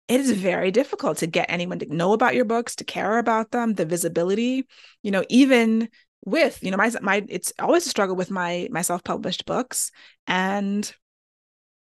it 0.08 0.20
is 0.20 0.32
very 0.32 0.72
difficult 0.72 1.20
to 1.20 1.28
get 1.28 1.50
anyone 1.50 1.80
to 1.80 1.96
know 1.96 2.14
about 2.14 2.36
your 2.36 2.46
books, 2.46 2.76
to 2.78 2.84
care 2.84 3.20
about 3.20 3.52
them, 3.52 3.74
the 3.76 3.86
visibility, 3.86 4.68
you 5.04 5.12
know, 5.12 5.24
even 5.30 5.90
with, 6.26 6.64
you 6.64 6.72
know, 6.72 6.78
my 6.78 6.92
my 7.02 7.26
it's 7.30 7.54
always 7.60 7.86
a 7.86 7.90
struggle 7.90 8.16
with 8.16 8.32
my 8.32 8.68
my 8.72 8.82
self-published 8.82 9.46
books. 9.46 9.92
And 10.28 10.92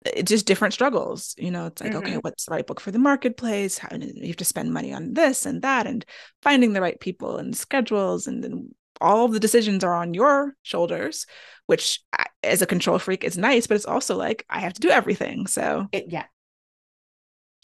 it's 0.04 0.30
just 0.30 0.46
different 0.46 0.74
struggles 0.74 1.34
you 1.38 1.50
know 1.50 1.66
it's 1.66 1.80
like 1.80 1.92
mm-hmm. 1.92 2.06
okay 2.06 2.16
what's 2.18 2.44
the 2.44 2.50
right 2.52 2.66
book 2.66 2.80
for 2.80 2.90
the 2.90 2.98
marketplace 2.98 3.78
How, 3.78 3.88
you 3.96 4.26
have 4.26 4.36
to 4.36 4.44
spend 4.44 4.72
money 4.72 4.92
on 4.92 5.14
this 5.14 5.46
and 5.46 5.62
that 5.62 5.86
and 5.86 6.04
finding 6.42 6.72
the 6.72 6.80
right 6.80 6.98
people 7.00 7.38
and 7.38 7.56
schedules 7.56 8.26
and 8.26 8.44
then 8.44 8.74
all 9.00 9.24
of 9.24 9.32
the 9.32 9.40
decisions 9.40 9.82
are 9.84 9.94
on 9.94 10.14
your 10.14 10.56
shoulders 10.62 11.26
which 11.66 12.00
as 12.42 12.62
a 12.62 12.66
control 12.66 12.98
freak 12.98 13.24
is 13.24 13.38
nice 13.38 13.66
but 13.66 13.74
it's 13.74 13.86
also 13.86 14.16
like 14.16 14.44
i 14.50 14.60
have 14.60 14.72
to 14.72 14.80
do 14.80 14.90
everything 14.90 15.46
so 15.46 15.86
it, 15.92 16.06
yeah 16.08 16.24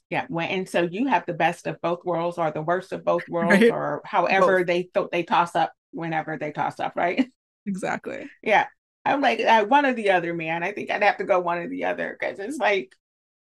yeah 0.08 0.26
when, 0.28 0.48
and 0.48 0.68
so 0.68 0.82
you 0.82 1.06
have 1.06 1.24
the 1.26 1.34
best 1.34 1.66
of 1.66 1.80
both 1.80 2.04
worlds 2.04 2.38
or 2.38 2.50
the 2.50 2.62
worst 2.62 2.92
of 2.92 3.04
both 3.04 3.22
worlds 3.28 3.60
right. 3.60 3.70
or 3.70 4.02
however 4.04 4.58
both. 4.58 4.66
they 4.66 4.82
th- 4.94 5.08
they 5.12 5.22
toss 5.22 5.54
up 5.54 5.72
whenever 5.92 6.36
they 6.36 6.52
toss 6.52 6.80
up 6.80 6.94
right 6.96 7.30
exactly 7.66 8.28
yeah 8.42 8.66
I'm 9.04 9.20
like 9.20 9.40
uh, 9.40 9.64
one 9.64 9.86
or 9.86 9.94
the 9.94 10.10
other, 10.10 10.34
man. 10.34 10.62
I 10.62 10.72
think 10.72 10.90
I'd 10.90 11.02
have 11.02 11.16
to 11.18 11.24
go 11.24 11.40
one 11.40 11.58
or 11.58 11.68
the 11.68 11.86
other 11.86 12.16
because 12.18 12.38
it's 12.38 12.58
like 12.58 12.94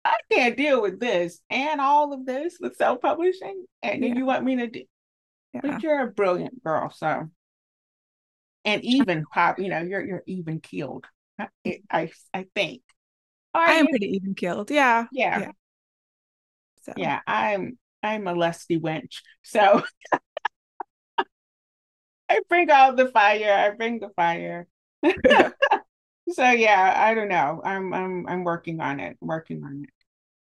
I 0.04 0.16
can't 0.32 0.58
deal 0.58 0.82
with 0.82 1.00
this 1.00 1.40
and 1.50 1.80
all 1.80 2.14
of 2.14 2.26
this 2.26 2.58
with 2.60 2.76
self 2.78 3.02
publishing, 3.02 3.66
and 3.84 4.04
yeah. 4.04 4.16
you 4.16 4.26
want 4.26 4.44
me 4.44 4.58
to 4.58 4.68
do. 4.68 4.84
Yeah. 5.54 5.62
But 5.64 5.84
you're 5.84 6.02
a 6.02 6.12
brilliant 6.12 6.64
girl, 6.64 6.92
so 6.92 7.30
and 8.66 8.84
even 8.84 9.26
pop, 9.32 9.60
you 9.60 9.70
know, 9.70 9.80
you're 9.82 10.06
you're 10.06 10.24
even 10.26 10.60
keeled. 10.60 11.06
I 11.40 11.48
I, 11.90 12.12
I 12.34 12.46
think. 12.56 12.82
Are 13.54 13.66
I 13.66 13.74
am 13.74 13.86
you? 13.86 13.90
pretty 13.92 14.08
even 14.16 14.34
keeled. 14.36 14.72
Yeah. 14.72 15.06
Yeah. 15.12 15.40
Yeah. 15.40 15.52
So. 16.82 16.94
yeah, 16.98 17.22
I'm 17.26 17.78
I'm 18.04 18.28
a 18.28 18.34
lusty 18.34 18.80
wench. 18.80 19.22
So 19.44 19.84
I 22.30 22.40
bring 22.50 22.70
all 22.72 22.94
the 22.96 23.08
fire. 23.08 23.54
I 23.54 23.70
bring 23.76 24.00
the 24.00 24.10
fire. 24.10 24.68
so 26.30 26.50
yeah, 26.52 26.94
I 26.98 27.14
don't 27.14 27.30
know. 27.30 27.62
I'm 27.64 27.94
I'm 27.94 28.28
I'm 28.28 28.44
working 28.44 28.82
on 28.82 29.00
it, 29.00 29.18
working 29.22 29.64
on 29.64 29.84
it. 29.84 29.90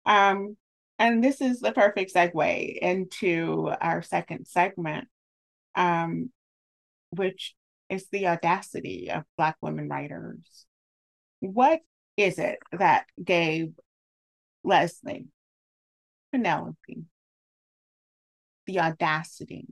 Um, 0.05 0.57
and 0.97 1.23
this 1.23 1.41
is 1.41 1.59
the 1.59 1.71
perfect 1.71 2.13
segue 2.13 2.77
into 2.77 3.71
our 3.81 4.01
second 4.01 4.45
segment, 4.47 5.07
um, 5.75 6.31
which 7.11 7.55
is 7.89 8.07
the 8.11 8.27
audacity 8.27 9.09
of 9.11 9.23
Black 9.37 9.57
women 9.61 9.89
writers. 9.89 10.65
What 11.39 11.81
is 12.17 12.39
it 12.39 12.59
that 12.71 13.05
gave 13.23 13.73
Leslie, 14.63 15.27
Penelope, 16.31 17.03
the 18.65 18.79
audacity 18.79 19.67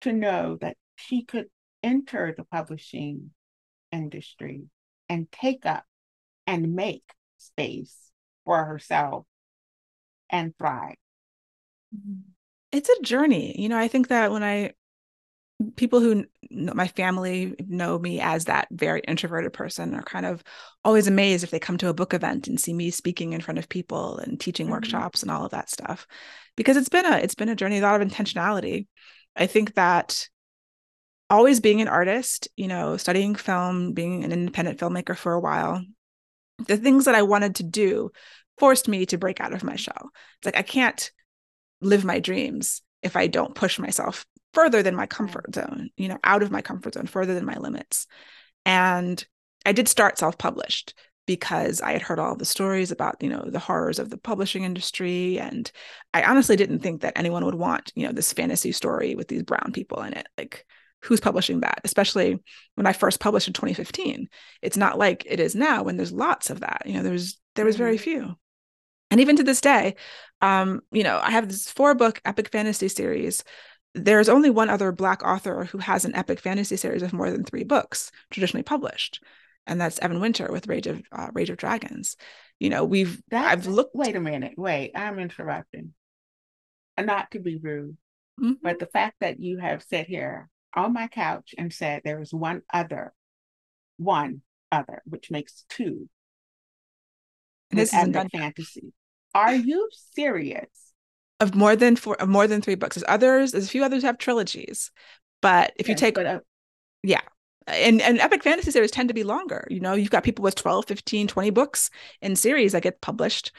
to 0.00 0.12
know 0.12 0.56
that 0.60 0.76
she 0.96 1.24
could 1.24 1.46
enter 1.82 2.34
the 2.36 2.44
publishing 2.44 3.30
industry 3.92 4.62
and 5.08 5.30
take 5.30 5.66
up 5.66 5.84
and 6.46 6.74
make 6.74 7.04
space 7.36 7.96
for 8.44 8.64
herself 8.64 9.26
and 10.30 10.56
thrive. 10.58 10.96
It's 12.72 12.88
a 12.88 13.02
journey. 13.02 13.58
You 13.60 13.68
know, 13.68 13.78
I 13.78 13.88
think 13.88 14.08
that 14.08 14.30
when 14.30 14.42
I, 14.42 14.72
people 15.76 16.00
who 16.00 16.24
know 16.50 16.72
my 16.74 16.86
family 16.88 17.54
know 17.66 17.98
me 17.98 18.20
as 18.20 18.44
that 18.44 18.68
very 18.70 19.00
introverted 19.06 19.52
person 19.52 19.94
are 19.94 20.02
kind 20.02 20.24
of 20.24 20.42
always 20.84 21.08
amazed 21.08 21.42
if 21.42 21.50
they 21.50 21.58
come 21.58 21.76
to 21.78 21.88
a 21.88 21.94
book 21.94 22.14
event 22.14 22.46
and 22.46 22.60
see 22.60 22.72
me 22.72 22.90
speaking 22.90 23.32
in 23.32 23.40
front 23.40 23.58
of 23.58 23.68
people 23.68 24.18
and 24.18 24.40
teaching 24.40 24.66
mm-hmm. 24.66 24.74
workshops 24.74 25.22
and 25.22 25.30
all 25.30 25.44
of 25.44 25.50
that 25.50 25.68
stuff 25.68 26.06
because 26.56 26.76
it's 26.76 26.88
been 26.88 27.06
a 27.06 27.16
it's 27.18 27.34
been 27.34 27.48
a 27.48 27.56
journey 27.56 27.78
a 27.78 27.82
lot 27.82 28.00
of 28.00 28.08
intentionality 28.08 28.86
i 29.34 29.46
think 29.46 29.74
that 29.74 30.28
always 31.30 31.60
being 31.60 31.80
an 31.80 31.88
artist, 31.88 32.48
you 32.56 32.68
know, 32.68 32.96
studying 32.96 33.34
film, 33.34 33.92
being 33.92 34.24
an 34.24 34.32
independent 34.32 34.78
filmmaker 34.78 35.16
for 35.16 35.32
a 35.32 35.40
while, 35.40 35.82
the 36.66 36.76
things 36.76 37.04
that 37.04 37.14
I 37.14 37.22
wanted 37.22 37.56
to 37.56 37.62
do 37.62 38.10
forced 38.58 38.88
me 38.88 39.06
to 39.06 39.18
break 39.18 39.40
out 39.40 39.52
of 39.52 39.62
my 39.62 39.76
shell. 39.76 40.10
It's 40.38 40.46
like 40.46 40.56
I 40.56 40.62
can't 40.62 41.10
live 41.80 42.04
my 42.04 42.18
dreams 42.18 42.82
if 43.02 43.16
I 43.16 43.26
don't 43.26 43.54
push 43.54 43.78
myself 43.78 44.26
further 44.52 44.82
than 44.82 44.96
my 44.96 45.06
comfort 45.06 45.54
zone, 45.54 45.90
you 45.96 46.08
know, 46.08 46.18
out 46.24 46.42
of 46.42 46.50
my 46.50 46.62
comfort 46.62 46.94
zone, 46.94 47.06
further 47.06 47.34
than 47.34 47.44
my 47.44 47.56
limits. 47.56 48.06
And 48.64 49.24
I 49.64 49.72
did 49.72 49.88
start 49.88 50.18
self-published 50.18 50.94
because 51.26 51.82
I 51.82 51.92
had 51.92 52.02
heard 52.02 52.18
all 52.18 52.36
the 52.36 52.46
stories 52.46 52.90
about, 52.90 53.22
you 53.22 53.28
know, 53.28 53.44
the 53.46 53.58
horrors 53.58 53.98
of 53.98 54.08
the 54.08 54.16
publishing 54.16 54.64
industry. 54.64 55.38
And 55.38 55.70
I 56.14 56.22
honestly 56.22 56.56
didn't 56.56 56.78
think 56.78 57.02
that 57.02 57.18
anyone 57.18 57.44
would 57.44 57.54
want, 57.54 57.92
you 57.94 58.06
know, 58.06 58.12
this 58.12 58.32
fantasy 58.32 58.72
story 58.72 59.14
with 59.14 59.28
these 59.28 59.42
brown 59.42 59.72
people 59.72 60.02
in 60.02 60.14
it. 60.14 60.26
Like 60.38 60.64
who's 61.02 61.20
publishing 61.20 61.60
that 61.60 61.80
especially 61.84 62.38
when 62.74 62.86
i 62.86 62.92
first 62.92 63.20
published 63.20 63.46
in 63.46 63.54
2015 63.54 64.28
it's 64.62 64.76
not 64.76 64.98
like 64.98 65.24
it 65.26 65.40
is 65.40 65.54
now 65.54 65.82
when 65.82 65.96
there's 65.96 66.12
lots 66.12 66.50
of 66.50 66.60
that 66.60 66.82
you 66.86 66.94
know 66.94 67.02
there's 67.02 67.38
there 67.54 67.64
was 67.64 67.76
very 67.76 67.96
mm-hmm. 67.96 68.04
few 68.04 68.34
and 69.10 69.20
even 69.20 69.36
to 69.36 69.44
this 69.44 69.60
day 69.60 69.94
um 70.40 70.80
you 70.90 71.04
know 71.04 71.20
i 71.22 71.30
have 71.30 71.48
this 71.48 71.70
four 71.70 71.94
book 71.94 72.20
epic 72.24 72.50
fantasy 72.50 72.88
series 72.88 73.44
there's 73.94 74.28
only 74.28 74.50
one 74.50 74.70
other 74.70 74.92
black 74.92 75.22
author 75.24 75.64
who 75.64 75.78
has 75.78 76.04
an 76.04 76.14
epic 76.14 76.40
fantasy 76.40 76.76
series 76.76 77.02
of 77.02 77.12
more 77.12 77.30
than 77.30 77.44
three 77.44 77.64
books 77.64 78.10
traditionally 78.30 78.62
published 78.62 79.22
and 79.66 79.80
that's 79.80 79.98
evan 80.00 80.20
winter 80.20 80.48
with 80.50 80.68
rage 80.68 80.86
of 80.86 81.02
uh, 81.12 81.28
rage 81.32 81.50
of 81.50 81.56
dragons 81.56 82.16
you 82.58 82.68
know 82.68 82.84
we've 82.84 83.20
that's, 83.30 83.52
i've 83.52 83.66
looked 83.66 83.94
wait 83.94 84.16
a 84.16 84.20
minute 84.20 84.54
wait 84.56 84.92
i'm 84.94 85.18
interrupting 85.18 85.92
not 87.00 87.30
to 87.30 87.38
be 87.38 87.56
rude 87.56 87.96
mm-hmm. 88.40 88.52
but 88.62 88.78
the 88.78 88.86
fact 88.86 89.16
that 89.20 89.40
you 89.40 89.58
have 89.58 89.82
sat 89.82 90.06
here 90.06 90.48
on 90.74 90.92
my 90.92 91.08
couch 91.08 91.54
and 91.56 91.72
said 91.72 92.02
there 92.04 92.20
is 92.20 92.32
one 92.32 92.62
other, 92.72 93.12
one 93.96 94.42
other, 94.70 95.02
which 95.04 95.30
makes 95.30 95.64
two. 95.68 96.08
This 97.70 97.92
is 97.92 98.14
a 98.14 98.28
fantasy. 98.28 98.92
Are 99.34 99.54
you 99.54 99.88
serious? 100.14 100.87
Of 101.40 101.54
more 101.54 101.76
than 101.76 101.94
four, 101.94 102.16
of 102.16 102.28
more 102.28 102.46
than 102.46 102.60
three 102.60 102.74
books. 102.74 102.96
There's 102.96 103.04
others. 103.06 103.52
There's 103.52 103.66
a 103.66 103.70
few 103.70 103.84
others 103.84 104.02
have 104.02 104.18
trilogies, 104.18 104.90
but 105.40 105.72
if 105.76 105.88
yes, 105.88 105.94
you 105.94 105.94
take, 106.00 106.18
uh, 106.18 106.40
yeah 107.02 107.20
and 107.68 108.00
and 108.00 108.18
epic 108.18 108.42
fantasy 108.42 108.70
series 108.70 108.90
tend 108.90 109.08
to 109.08 109.14
be 109.14 109.24
longer 109.24 109.66
you 109.70 109.80
know 109.80 109.92
you've 109.92 110.10
got 110.10 110.24
people 110.24 110.42
with 110.42 110.54
12 110.54 110.86
15 110.86 111.28
20 111.28 111.50
books 111.50 111.90
in 112.22 112.34
series 112.34 112.72
that 112.72 112.82
get 112.82 113.00
published 113.00 113.52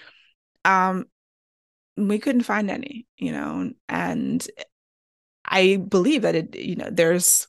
um 0.65 1.05
we 1.95 2.17
couldn't 2.17 2.43
find 2.43 2.71
any 2.71 3.05
you 3.17 3.31
know 3.31 3.71
and 3.87 4.47
i 5.45 5.75
believe 5.75 6.23
that 6.23 6.35
it 6.35 6.55
you 6.55 6.75
know 6.75 6.89
there's 6.91 7.47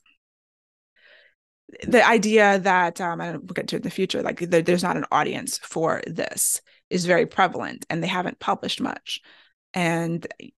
the 1.87 2.05
idea 2.05 2.59
that 2.59 2.99
um, 2.99 3.21
I 3.21 3.31
don't 3.31 3.43
we'll 3.43 3.53
get 3.53 3.69
to 3.69 3.77
in 3.77 3.81
the 3.81 3.89
future, 3.89 4.21
like 4.21 4.39
there, 4.39 4.61
there's 4.61 4.83
not 4.83 4.97
an 4.97 5.05
audience 5.09 5.57
for 5.59 6.01
this 6.05 6.61
is 6.89 7.05
very 7.05 7.25
prevalent, 7.25 7.85
and 7.89 8.03
they 8.03 8.07
haven't 8.07 8.39
published 8.39 8.81
much. 8.81 9.21
And 9.73 10.25
eh, 10.39 10.49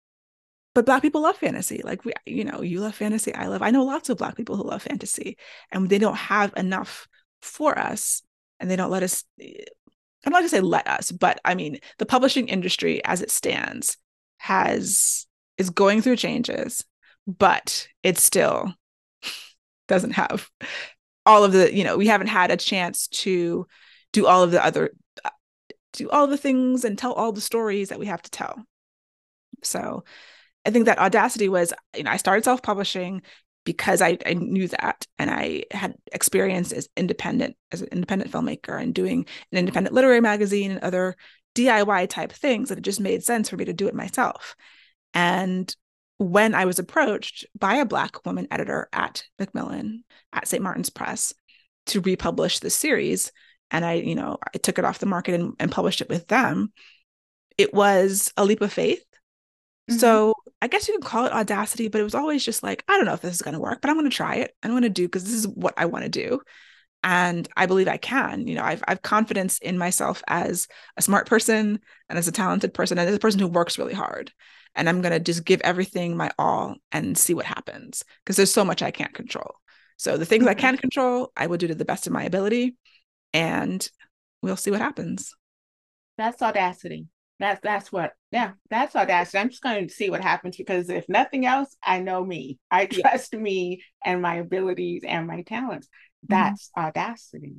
but 0.74 0.86
black 0.86 1.02
people 1.02 1.22
love 1.22 1.36
fantasy 1.36 1.80
like 1.84 2.04
we 2.04 2.12
you 2.26 2.44
know 2.44 2.60
you 2.60 2.80
love 2.80 2.94
fantasy 2.94 3.34
i 3.34 3.46
love 3.46 3.62
i 3.62 3.70
know 3.70 3.84
lots 3.84 4.10
of 4.10 4.18
black 4.18 4.36
people 4.36 4.56
who 4.56 4.64
love 4.64 4.82
fantasy 4.82 5.38
and 5.70 5.88
they 5.88 5.98
don't 5.98 6.16
have 6.16 6.52
enough 6.56 7.08
for 7.40 7.78
us 7.78 8.22
and 8.60 8.70
they 8.70 8.76
don't 8.76 8.90
let 8.90 9.02
us 9.02 9.24
eh, 9.40 9.64
i'm 10.26 10.32
not 10.32 10.40
going 10.40 10.44
to 10.44 10.56
say 10.56 10.60
let 10.60 10.86
us 10.86 11.10
but 11.10 11.40
i 11.44 11.54
mean 11.54 11.78
the 11.98 12.06
publishing 12.06 12.48
industry 12.48 13.02
as 13.04 13.22
it 13.22 13.30
stands 13.30 13.96
has 14.38 15.26
is 15.56 15.70
going 15.70 16.02
through 16.02 16.16
changes 16.16 16.84
but 17.26 17.88
it 18.02 18.18
still 18.18 18.74
doesn't 19.88 20.12
have 20.12 20.48
all 21.24 21.44
of 21.44 21.52
the 21.52 21.74
you 21.74 21.84
know 21.84 21.96
we 21.96 22.06
haven't 22.06 22.26
had 22.26 22.50
a 22.50 22.56
chance 22.56 23.08
to 23.08 23.66
do 24.12 24.26
all 24.26 24.42
of 24.42 24.50
the 24.50 24.64
other 24.64 24.90
uh, 25.24 25.30
do 25.92 26.10
all 26.10 26.26
the 26.26 26.36
things 26.36 26.84
and 26.84 26.98
tell 26.98 27.12
all 27.12 27.32
the 27.32 27.40
stories 27.40 27.88
that 27.88 27.98
we 27.98 28.06
have 28.06 28.20
to 28.20 28.30
tell 28.30 28.64
so 29.64 30.04
I 30.66 30.70
think 30.70 30.86
that 30.86 30.98
audacity 30.98 31.48
was, 31.48 31.72
you 31.96 32.04
know, 32.04 32.10
I 32.10 32.16
started 32.16 32.44
self 32.44 32.62
publishing 32.62 33.22
because 33.64 34.02
I, 34.02 34.18
I 34.26 34.34
knew 34.34 34.68
that 34.68 35.06
and 35.18 35.30
I 35.30 35.64
had 35.70 35.94
experience 36.12 36.72
as 36.72 36.88
independent, 36.96 37.56
as 37.72 37.82
an 37.82 37.88
independent 37.92 38.30
filmmaker 38.30 38.80
and 38.80 38.94
doing 38.94 39.26
an 39.52 39.58
independent 39.58 39.94
literary 39.94 40.20
magazine 40.20 40.70
and 40.70 40.80
other 40.80 41.16
DIY 41.54 42.08
type 42.08 42.32
things 42.32 42.68
that 42.68 42.78
it 42.78 42.84
just 42.84 43.00
made 43.00 43.24
sense 43.24 43.48
for 43.48 43.56
me 43.56 43.64
to 43.64 43.72
do 43.72 43.88
it 43.88 43.94
myself. 43.94 44.54
And 45.14 45.74
when 46.18 46.54
I 46.54 46.64
was 46.64 46.78
approached 46.78 47.46
by 47.58 47.76
a 47.76 47.86
Black 47.86 48.24
woman 48.26 48.46
editor 48.50 48.88
at 48.92 49.24
Macmillan, 49.38 50.04
at 50.32 50.48
St. 50.48 50.62
Martin's 50.62 50.90
Press, 50.90 51.32
to 51.86 52.00
republish 52.00 52.60
the 52.60 52.70
series, 52.70 53.30
and 53.70 53.84
I, 53.84 53.94
you 53.94 54.14
know, 54.14 54.38
I 54.54 54.58
took 54.58 54.78
it 54.78 54.84
off 54.84 54.98
the 54.98 55.06
market 55.06 55.34
and, 55.34 55.54
and 55.58 55.72
published 55.72 56.00
it 56.00 56.08
with 56.08 56.26
them, 56.28 56.72
it 57.56 57.72
was 57.74 58.32
a 58.36 58.44
leap 58.44 58.60
of 58.60 58.72
faith 58.72 59.04
Mm-hmm. 59.90 59.98
So 59.98 60.34
I 60.62 60.68
guess 60.68 60.88
you 60.88 60.94
can 60.94 61.02
call 61.02 61.26
it 61.26 61.32
audacity, 61.32 61.88
but 61.88 62.00
it 62.00 62.04
was 62.04 62.14
always 62.14 62.44
just 62.44 62.62
like, 62.62 62.84
I 62.88 62.96
don't 62.96 63.04
know 63.04 63.12
if 63.12 63.20
this 63.20 63.34
is 63.34 63.42
going 63.42 63.54
to 63.54 63.60
work, 63.60 63.80
but 63.80 63.90
I'm 63.90 63.96
going 63.96 64.10
to 64.10 64.16
try 64.16 64.36
it. 64.36 64.54
I'm 64.62 64.70
going 64.70 64.82
to 64.82 64.88
do 64.88 65.06
because 65.06 65.24
this 65.24 65.34
is 65.34 65.48
what 65.48 65.74
I 65.76 65.86
want 65.86 66.04
to 66.04 66.10
do. 66.10 66.40
And 67.02 67.46
I 67.54 67.66
believe 67.66 67.86
I 67.86 67.98
can. 67.98 68.46
You 68.46 68.54
know, 68.54 68.62
I've 68.62 68.82
I've 68.88 69.02
confidence 69.02 69.58
in 69.58 69.76
myself 69.76 70.22
as 70.26 70.68
a 70.96 71.02
smart 71.02 71.26
person 71.26 71.80
and 72.08 72.18
as 72.18 72.28
a 72.28 72.32
talented 72.32 72.72
person 72.72 72.98
and 72.98 73.06
as 73.06 73.14
a 73.14 73.18
person 73.18 73.40
who 73.40 73.46
works 73.46 73.78
really 73.78 73.92
hard. 73.92 74.32
And 74.74 74.88
I'm 74.88 75.02
going 75.02 75.12
to 75.12 75.20
just 75.20 75.44
give 75.44 75.60
everything 75.60 76.16
my 76.16 76.30
all 76.38 76.76
and 76.90 77.16
see 77.16 77.34
what 77.34 77.44
happens 77.44 78.02
because 78.24 78.36
there's 78.36 78.52
so 78.52 78.64
much 78.64 78.82
I 78.82 78.90
can't 78.90 79.12
control. 79.12 79.56
So 79.98 80.16
the 80.16 80.24
things 80.24 80.42
mm-hmm. 80.42 80.50
I 80.50 80.54
can 80.54 80.76
control, 80.78 81.30
I 81.36 81.46
will 81.46 81.58
do 81.58 81.68
to 81.68 81.74
the 81.74 81.84
best 81.84 82.06
of 82.06 82.12
my 82.12 82.24
ability, 82.24 82.76
and 83.32 83.86
we'll 84.42 84.56
see 84.56 84.70
what 84.70 84.80
happens. 84.80 85.34
That's 86.16 86.42
audacity. 86.42 87.06
That's 87.40 87.60
that's 87.62 87.90
what 87.90 88.12
yeah, 88.30 88.52
that's 88.70 88.94
audacity. 88.94 89.38
I'm 89.38 89.50
just 89.50 89.62
going 89.62 89.88
to 89.88 89.92
see 89.92 90.08
what 90.08 90.22
happens 90.22 90.56
because 90.56 90.88
if 90.88 91.08
nothing 91.08 91.46
else, 91.46 91.76
I 91.82 92.00
know 92.00 92.24
me. 92.24 92.58
I 92.70 92.86
trust 92.86 93.32
yeah. 93.32 93.40
me 93.40 93.82
and 94.04 94.22
my 94.22 94.36
abilities 94.36 95.02
and 95.06 95.26
my 95.26 95.42
talents. 95.42 95.88
Mm-hmm. 95.88 96.34
That's 96.34 96.70
mm-hmm. 96.70 96.86
audacity. 96.86 97.54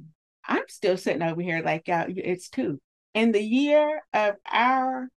I'm 0.47 0.63
still 0.69 0.97
sitting 0.97 1.21
over 1.21 1.41
here 1.41 1.61
like 1.63 1.89
uh, 1.89 2.05
it's 2.07 2.49
two. 2.49 2.79
In 3.13 3.31
the 3.31 3.41
year 3.41 4.01
of 4.13 4.35
our 4.49 5.09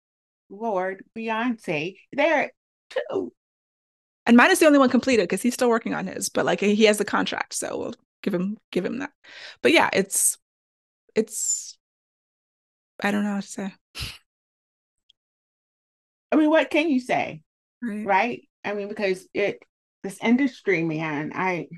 Lord 0.48 1.04
Beyonce, 1.16 1.96
there 2.12 2.52
two. 2.90 3.32
And 4.26 4.36
mine 4.36 4.50
is 4.50 4.58
the 4.58 4.66
only 4.66 4.78
one 4.78 4.90
completed 4.90 5.24
because 5.24 5.42
he's 5.42 5.54
still 5.54 5.68
working 5.68 5.94
on 5.94 6.06
his, 6.06 6.28
but 6.28 6.44
like 6.44 6.60
he 6.60 6.84
has 6.84 6.98
the 6.98 7.04
contract, 7.04 7.54
so 7.54 7.78
we'll 7.78 7.94
give 8.22 8.34
him 8.34 8.58
give 8.72 8.84
him 8.84 8.98
that. 8.98 9.12
But 9.62 9.72
yeah, 9.72 9.88
it's 9.92 10.36
it's 11.14 11.78
I 13.02 13.10
don't 13.10 13.24
know 13.24 13.34
what 13.34 13.44
to 13.44 13.48
say. 13.48 13.74
I 16.36 16.40
mean, 16.40 16.50
what 16.50 16.70
can 16.70 16.90
you 16.90 17.00
say? 17.00 17.40
Right. 17.82 18.06
right? 18.06 18.42
I 18.64 18.74
mean, 18.74 18.88
because 18.88 19.26
it 19.32 19.62
this 20.02 20.18
industry, 20.22 20.84
man, 20.84 21.32
I 21.34 21.68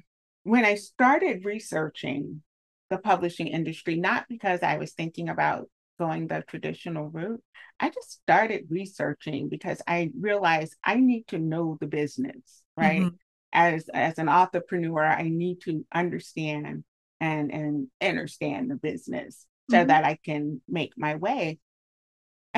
when 0.42 0.64
I 0.64 0.74
started 0.74 1.44
researching 1.44 2.42
the 2.90 2.98
publishing 2.98 3.48
industry, 3.48 3.96
not 3.96 4.26
because 4.28 4.62
I 4.62 4.78
was 4.78 4.92
thinking 4.92 5.28
about 5.28 5.68
going 5.98 6.26
the 6.26 6.42
traditional 6.48 7.08
route, 7.08 7.42
I 7.78 7.90
just 7.90 8.10
started 8.10 8.66
researching 8.68 9.48
because 9.48 9.80
I 9.86 10.10
realized 10.18 10.74
I 10.84 10.96
need 10.96 11.28
to 11.28 11.38
know 11.38 11.78
the 11.80 11.86
business, 11.86 12.62
right? 12.76 13.02
Mm-hmm. 13.02 13.16
As 13.52 13.88
as 13.94 14.18
an 14.18 14.28
entrepreneur, 14.28 15.04
I 15.04 15.28
need 15.28 15.60
to 15.62 15.86
understand 15.94 16.82
and 17.20 17.52
and 17.52 17.88
understand 18.02 18.70
the 18.70 18.76
business 18.76 19.46
so 19.70 19.76
mm-hmm. 19.76 19.86
that 19.86 20.04
I 20.04 20.18
can 20.24 20.60
make 20.68 20.94
my 20.96 21.14
way. 21.14 21.60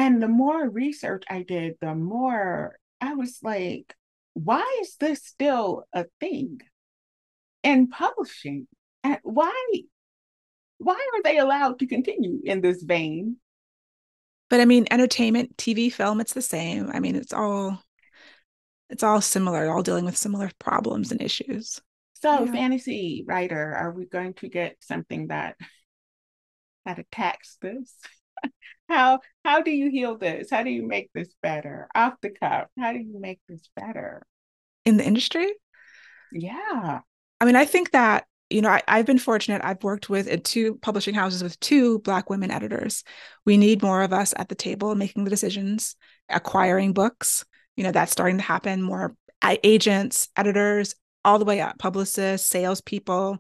And 0.01 0.23
the 0.23 0.29
more 0.29 0.67
research 0.67 1.25
I 1.29 1.43
did, 1.43 1.75
the 1.83 1.95
more 1.95 2.79
I 3.03 3.13
was 3.17 3.39
like, 3.43 3.95
why 4.33 4.79
is 4.81 4.97
this 4.97 5.23
still 5.27 5.85
a 5.93 6.07
thing 6.21 6.63
in 7.63 7.89
publishing? 7.89 8.67
And 9.05 9.19
why 9.25 9.53
why 10.79 10.95
are 10.95 11.23
they 11.23 11.37
allowed 11.37 11.81
to 11.81 11.87
continue 11.87 12.41
in 12.43 12.63
this 12.63 12.83
vein? 12.83 13.37
But 14.49 14.61
I 14.61 14.65
mean, 14.65 14.87
entertainment, 14.91 15.59
TV, 15.59 15.93
film, 15.93 16.23
it's 16.23 16.33
the 16.33 16.41
same. 16.41 16.91
I 16.91 16.99
mean, 16.99 17.15
it's 17.15 17.35
all 17.35 17.83
it's 18.89 19.03
all 19.03 19.21
similar, 19.21 19.71
all 19.71 19.83
dealing 19.83 20.07
with 20.07 20.17
similar 20.17 20.51
problems 20.59 21.13
and 21.13 21.21
issues. 21.21 21.79
So, 22.15 22.45
yeah. 22.45 22.53
fantasy 22.53 23.23
writer, 23.29 23.75
are 23.75 23.93
we 23.93 24.07
going 24.07 24.33
to 24.35 24.49
get 24.49 24.77
something 24.81 25.27
that 25.27 25.57
that 26.87 26.99
attacks 26.99 27.59
this? 27.61 27.95
how 28.91 29.21
how 29.45 29.63
do 29.63 29.71
you 29.71 29.91
heal 29.91 30.19
this? 30.19 30.51
How 30.51 30.63
do 30.63 30.71
you 30.71 30.87
make 30.87 31.11
this 31.15 31.35
better? 31.43 31.89
Off 31.95 32.15
the 32.21 32.31
cuff, 32.31 32.69
how 32.79 32.93
do 32.93 32.99
you 32.99 33.19
make 33.21 33.41
this 33.49 33.69
better? 33.77 34.27
In 34.85 34.97
the 34.97 35.07
industry? 35.07 35.53
Yeah. 36.33 37.01
I 37.41 37.45
mean, 37.45 37.57
I 37.57 37.65
think 37.65 37.93
that, 37.93 38.27
you 38.51 38.63
know, 38.63 38.69
I, 38.69 38.83
I've 38.87 39.07
been 39.07 39.19
fortunate. 39.19 39.63
I've 39.65 39.83
worked 39.83 40.09
with 40.11 40.43
two 40.43 40.77
publishing 40.77 41.15
houses 41.15 41.43
with 41.43 41.59
two 41.61 42.01
Black 42.01 42.31
women 42.31 42.51
editors. 42.51 43.05
We 43.47 43.57
need 43.57 43.83
more 43.83 44.03
of 44.03 44.13
us 44.13 44.35
at 44.37 44.49
the 44.49 44.55
table 44.55 44.95
making 44.95 45.25
the 45.25 45.31
decisions, 45.31 45.97
acquiring 46.29 46.93
books. 46.93 47.45
You 47.77 47.85
know, 47.85 47.93
that's 47.93 48.13
starting 48.13 48.37
to 48.39 48.43
happen. 48.43 48.83
More 48.83 49.15
agents, 49.43 50.29
editors, 50.37 50.95
all 51.25 51.39
the 51.39 51.45
way 51.45 51.61
up, 51.61 51.79
publicists, 51.79 52.49
salespeople, 52.49 53.39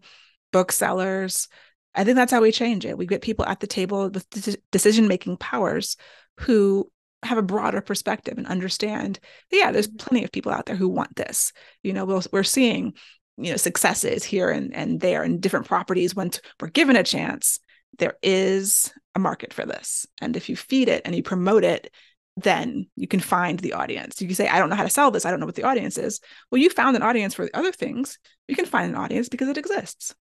booksellers, 0.53 1.49
I 1.95 2.05
think 2.05 2.17
that's 2.17 2.33
how 2.33 2.41
we 2.41 2.53
change 2.53 2.87
it. 2.87 2.97
We 2.97 3.07
get 3.07 3.23
people 3.23 3.45
at 3.47 3.61
the 3.61 3.67
table 3.67 4.11
with 4.11 4.27
decision 4.71 5.09
making 5.09 5.39
powers 5.39 5.97
who 6.39 6.91
have 7.23 7.39
a 7.39 7.43
broader 7.43 7.81
perspective 7.81 8.39
and 8.39 8.47
understand 8.47 9.21
yeah 9.51 9.71
there's 9.71 9.89
mm-hmm. 9.89 9.97
plenty 10.09 10.25
of 10.25 10.33
people 10.33 10.53
out 10.53 10.67
there 10.67 10.77
who 10.77 10.89
want 10.89 11.15
this. 11.17 11.53
You 11.83 11.93
know 11.93 12.05
we'll, 12.05 12.23
we're 12.33 12.43
seeing 12.43 12.95
you 13.37 13.51
know 13.51 13.57
successes 13.57 14.25
here 14.25 14.51
and, 14.51 14.75
and 14.75 15.01
there 15.01 15.23
and 15.23 15.41
different 15.41 15.67
properties. 15.67 16.15
Once 16.15 16.41
we're 16.61 16.69
given 16.69 16.97
a 16.97 17.03
chance 17.03 17.59
there 17.99 18.17
is 18.23 18.93
a 19.17 19.19
market 19.19 19.53
for 19.53 19.67
this. 19.67 20.07
And 20.21 20.37
if 20.37 20.49
you 20.49 20.57
feed 20.57 20.89
it 20.89 21.03
and 21.05 21.15
you 21.15 21.23
promote 21.23 21.65
it 21.65 21.93
then 22.37 22.87
you 22.97 23.07
can 23.09 23.21
find 23.21 23.59
the 23.59 23.75
audience. 23.75 24.21
You 24.21 24.29
can 24.29 24.37
say 24.37 24.49
i 24.49 24.59
don't 24.59 24.71
know 24.71 24.77
how 24.77 24.85
to 24.85 24.91
sell 24.91 25.11
this. 25.11 25.27
I 25.27 25.31
don't 25.31 25.41
know 25.41 25.47
what 25.47 25.57
the 25.57 25.65
audience 25.65 25.99
is. 25.99 26.21
Well 26.51 26.61
you 26.61 26.71
found 26.71 26.97
an 26.97 27.03
audience 27.03 27.35
for 27.35 27.45
the 27.45 27.57
other 27.57 27.73
things 27.73 28.19
you 28.49 28.57
can 28.57 28.67
find 28.67 28.89
an 28.91 28.97
audience 28.97 29.29
because 29.29 29.49
it 29.49 29.59
exists. 29.59 30.15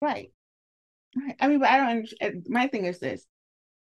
Right. 0.00 0.30
I 1.40 1.48
mean, 1.48 1.60
but 1.60 1.68
I 1.68 1.76
don't 1.78 1.88
understand. 1.88 2.46
My 2.48 2.66
thing 2.66 2.86
is 2.86 2.98
this 2.98 3.26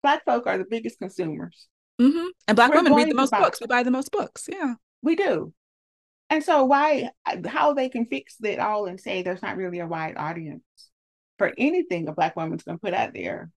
Black 0.01 0.25
folk 0.25 0.47
are 0.47 0.57
the 0.57 0.65
biggest 0.65 0.99
consumers. 0.99 1.67
Mm-hmm. 1.99 2.27
And 2.47 2.55
Black 2.55 2.71
We're 2.71 2.77
women 2.77 2.93
read 2.93 3.09
the 3.09 3.15
most 3.15 3.31
books. 3.31 3.61
We 3.61 3.67
buy 3.67 3.83
the 3.83 3.91
most 3.91 4.11
books. 4.11 4.47
Yeah. 4.51 4.75
We 5.01 5.15
do. 5.15 5.53
And 6.29 6.43
so, 6.43 6.65
why, 6.65 7.09
how 7.45 7.73
they 7.73 7.89
can 7.89 8.05
fix 8.05 8.37
it 8.43 8.59
all 8.59 8.85
and 8.87 8.99
say 8.99 9.21
there's 9.21 9.41
not 9.41 9.57
really 9.57 9.79
a 9.79 9.87
wide 9.87 10.15
audience 10.17 10.63
for 11.37 11.53
anything 11.57 12.07
a 12.07 12.13
Black 12.13 12.35
woman's 12.35 12.63
going 12.63 12.77
to 12.77 12.81
put 12.81 12.93
out 12.93 13.13
there. 13.13 13.51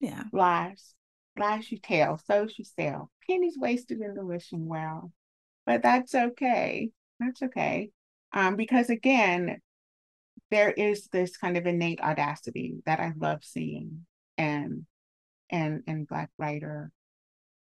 Yeah. 0.00 0.24
Lies. 0.32 0.94
Lies 1.38 1.70
you 1.70 1.78
tell, 1.78 2.20
so 2.26 2.46
you 2.56 2.64
sell. 2.64 3.10
Pennies 3.26 3.54
wasted 3.56 4.00
in 4.00 4.14
the 4.14 4.24
wishing 4.24 4.66
well. 4.66 5.12
But 5.64 5.82
that's 5.82 6.14
okay. 6.14 6.90
That's 7.18 7.42
okay. 7.42 7.90
Um, 8.32 8.56
because 8.56 8.90
again, 8.90 9.60
there 10.50 10.70
is 10.70 11.08
this 11.08 11.36
kind 11.36 11.56
of 11.56 11.66
innate 11.66 12.00
audacity 12.00 12.76
that 12.86 13.00
I 13.00 13.12
love 13.16 13.44
seeing 13.44 14.06
and 14.38 14.86
and 15.50 15.82
and 15.86 16.06
black 16.06 16.30
writer, 16.38 16.90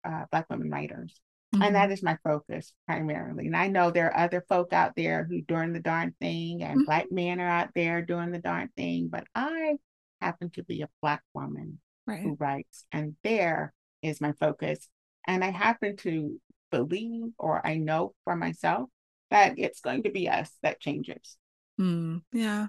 uh, 0.05 0.25
black 0.31 0.49
women 0.51 0.71
writers. 0.71 1.21
Mm-hmm. 1.55 1.63
And 1.63 1.75
that 1.77 1.85
mm-hmm. 1.85 1.93
my 2.03 2.19
focus 2.23 2.75
primarily. 2.87 3.47
And 3.47 3.57
I 3.57 3.69
know 3.69 3.91
there 3.91 4.13
are 4.13 4.25
other 4.25 4.45
folk 4.49 4.75
out 4.75 4.93
there 4.97 5.25
who 5.25 5.41
doing 5.41 5.73
the 5.73 5.81
darn 5.81 6.15
thing, 6.21 6.63
and 6.63 6.81
mm-hmm. 6.81 6.85
black 6.85 7.11
men 7.11 7.41
are 7.41 7.49
out 7.49 7.71
there 7.75 8.03
doing 8.03 8.33
the 8.33 8.39
darn 8.39 8.69
thing. 8.77 9.09
But 9.11 9.25
I 9.35 9.77
happen 10.21 10.51
to 10.51 10.63
be 10.63 10.83
a 10.83 10.91
black 11.01 11.23
woman 11.33 11.81
right. 12.07 12.21
who 12.21 12.37
writes, 12.39 12.85
and 12.93 13.17
there 13.23 13.73
is 14.03 14.21
my 14.21 14.33
focus. 14.33 14.89
And 15.27 15.43
I 15.43 15.51
happen 15.51 15.97
to 15.99 16.39
believe, 16.71 17.33
or 17.39 17.67
I 17.67 17.77
know 17.77 18.15
for 18.25 18.37
myself, 18.37 18.91
that 19.31 19.59
it's 19.59 19.81
going 19.81 20.03
to 20.03 20.11
be 20.11 20.29
us 20.29 20.51
that 20.63 20.81
changes. 20.81 21.37
Mm, 21.79 22.23
yeah. 22.33 22.69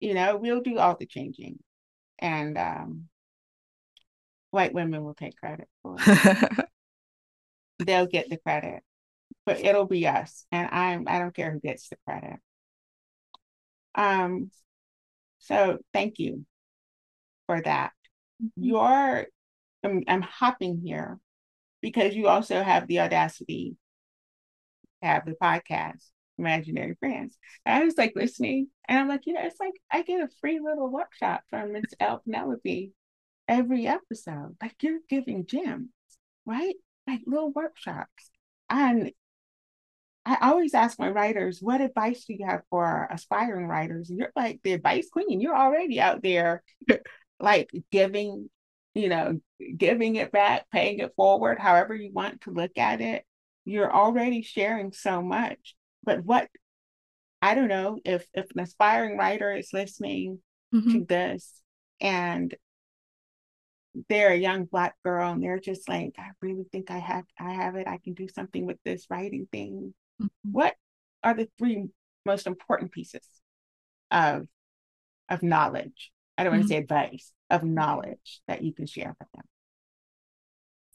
You 0.00 0.14
know, 0.14 0.36
we'll 0.36 0.62
do 0.62 0.78
all 0.78 0.96
the 0.96 1.06
changing. 1.06 1.58
And 2.18 2.56
um, 2.56 3.08
white 4.50 4.72
women 4.72 5.04
will 5.04 5.14
take 5.14 5.36
credit 5.36 5.68
for 5.82 5.96
it. 5.98 6.66
They'll 7.78 8.06
get 8.06 8.28
the 8.28 8.36
credit, 8.36 8.82
but 9.46 9.60
it'll 9.60 9.86
be 9.86 10.06
us. 10.06 10.44
And 10.52 10.68
I'm 10.70 11.04
I 11.08 11.18
don't 11.18 11.34
care 11.34 11.50
who 11.50 11.60
gets 11.60 11.88
the 11.88 11.96
credit. 12.06 12.38
Um, 13.94 14.50
so 15.38 15.78
thank 15.92 16.18
you 16.18 16.44
for 17.46 17.60
that. 17.62 17.92
Mm-hmm. 18.42 18.64
You're 18.64 19.26
I'm, 19.82 20.04
I'm 20.06 20.22
hopping 20.22 20.82
here 20.84 21.18
because 21.80 22.14
you 22.14 22.28
also 22.28 22.62
have 22.62 22.86
the 22.86 23.00
audacity 23.00 23.76
to 25.02 25.08
have 25.08 25.24
the 25.24 25.36
podcast 25.42 26.10
imaginary 26.40 26.96
friends. 26.98 27.38
And 27.64 27.82
I 27.82 27.84
was 27.84 27.96
like 27.96 28.12
listening, 28.16 28.68
and 28.88 28.98
I'm 28.98 29.08
like, 29.08 29.26
you 29.26 29.34
know, 29.34 29.42
it's 29.44 29.60
like 29.60 29.74
I 29.90 30.02
get 30.02 30.22
a 30.22 30.28
free 30.40 30.60
little 30.60 30.90
workshop 30.90 31.42
from 31.50 31.72
Miss 31.72 31.84
L. 32.00 32.22
Penelope 32.24 32.92
every 33.48 33.86
episode. 33.86 34.56
Like 34.62 34.76
you're 34.82 35.00
giving 35.08 35.46
gems, 35.46 35.88
right? 36.46 36.74
Like 37.06 37.20
little 37.26 37.52
workshops. 37.52 38.30
And 38.70 39.12
I 40.24 40.36
always 40.42 40.74
ask 40.74 40.98
my 40.98 41.10
writers, 41.10 41.58
what 41.60 41.80
advice 41.80 42.24
do 42.24 42.34
you 42.34 42.46
have 42.46 42.62
for 42.70 43.08
aspiring 43.10 43.66
writers? 43.66 44.10
And 44.10 44.18
you're 44.18 44.32
like 44.36 44.60
the 44.62 44.72
advice 44.74 45.08
queen. 45.10 45.40
You're 45.40 45.56
already 45.56 46.00
out 46.00 46.22
there, 46.22 46.62
like 47.40 47.70
giving, 47.90 48.48
you 48.94 49.08
know, 49.08 49.40
giving 49.76 50.16
it 50.16 50.30
back, 50.30 50.66
paying 50.70 51.00
it 51.00 51.12
forward, 51.16 51.58
however 51.58 51.94
you 51.94 52.12
want 52.12 52.42
to 52.42 52.52
look 52.52 52.78
at 52.78 53.00
it. 53.00 53.24
You're 53.64 53.92
already 53.92 54.42
sharing 54.42 54.92
so 54.92 55.22
much. 55.22 55.74
But 56.02 56.24
what 56.24 56.48
I 57.42 57.54
don't 57.54 57.68
know 57.68 57.98
if 58.04 58.26
if 58.34 58.46
an 58.54 58.60
aspiring 58.60 59.16
writer 59.16 59.54
is 59.54 59.70
listening 59.72 60.40
mm-hmm. 60.74 60.92
to 60.92 61.04
this 61.04 61.62
and 62.00 62.54
they're 64.08 64.32
a 64.32 64.36
young 64.36 64.64
black 64.64 64.94
girl 65.04 65.32
and 65.32 65.42
they're 65.42 65.58
just 65.58 65.88
like, 65.88 66.14
I 66.18 66.30
really 66.40 66.64
think 66.70 66.90
I 66.90 66.98
have 66.98 67.24
I 67.38 67.52
have 67.54 67.76
it. 67.76 67.88
I 67.88 67.98
can 68.02 68.14
do 68.14 68.28
something 68.28 68.66
with 68.66 68.78
this 68.84 69.06
writing 69.10 69.48
thing. 69.50 69.94
Mm-hmm. 70.22 70.52
What 70.52 70.74
are 71.24 71.34
the 71.34 71.48
three 71.58 71.86
most 72.24 72.46
important 72.46 72.92
pieces 72.92 73.26
of 74.10 74.46
of 75.28 75.42
knowledge? 75.42 76.12
I 76.36 76.44
don't 76.44 76.52
mm-hmm. 76.52 76.60
want 76.60 76.68
to 76.68 76.74
say 76.74 76.78
advice, 76.78 77.32
of 77.50 77.64
knowledge 77.64 78.40
that 78.48 78.62
you 78.62 78.72
can 78.72 78.86
share 78.86 79.14
with 79.18 79.28
them. 79.34 79.44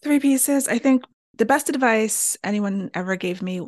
Three 0.02 0.20
pieces. 0.20 0.68
I 0.68 0.78
think 0.78 1.04
the 1.38 1.46
best 1.46 1.70
advice 1.70 2.38
anyone 2.44 2.90
ever 2.94 3.16
gave 3.16 3.42
me 3.42 3.62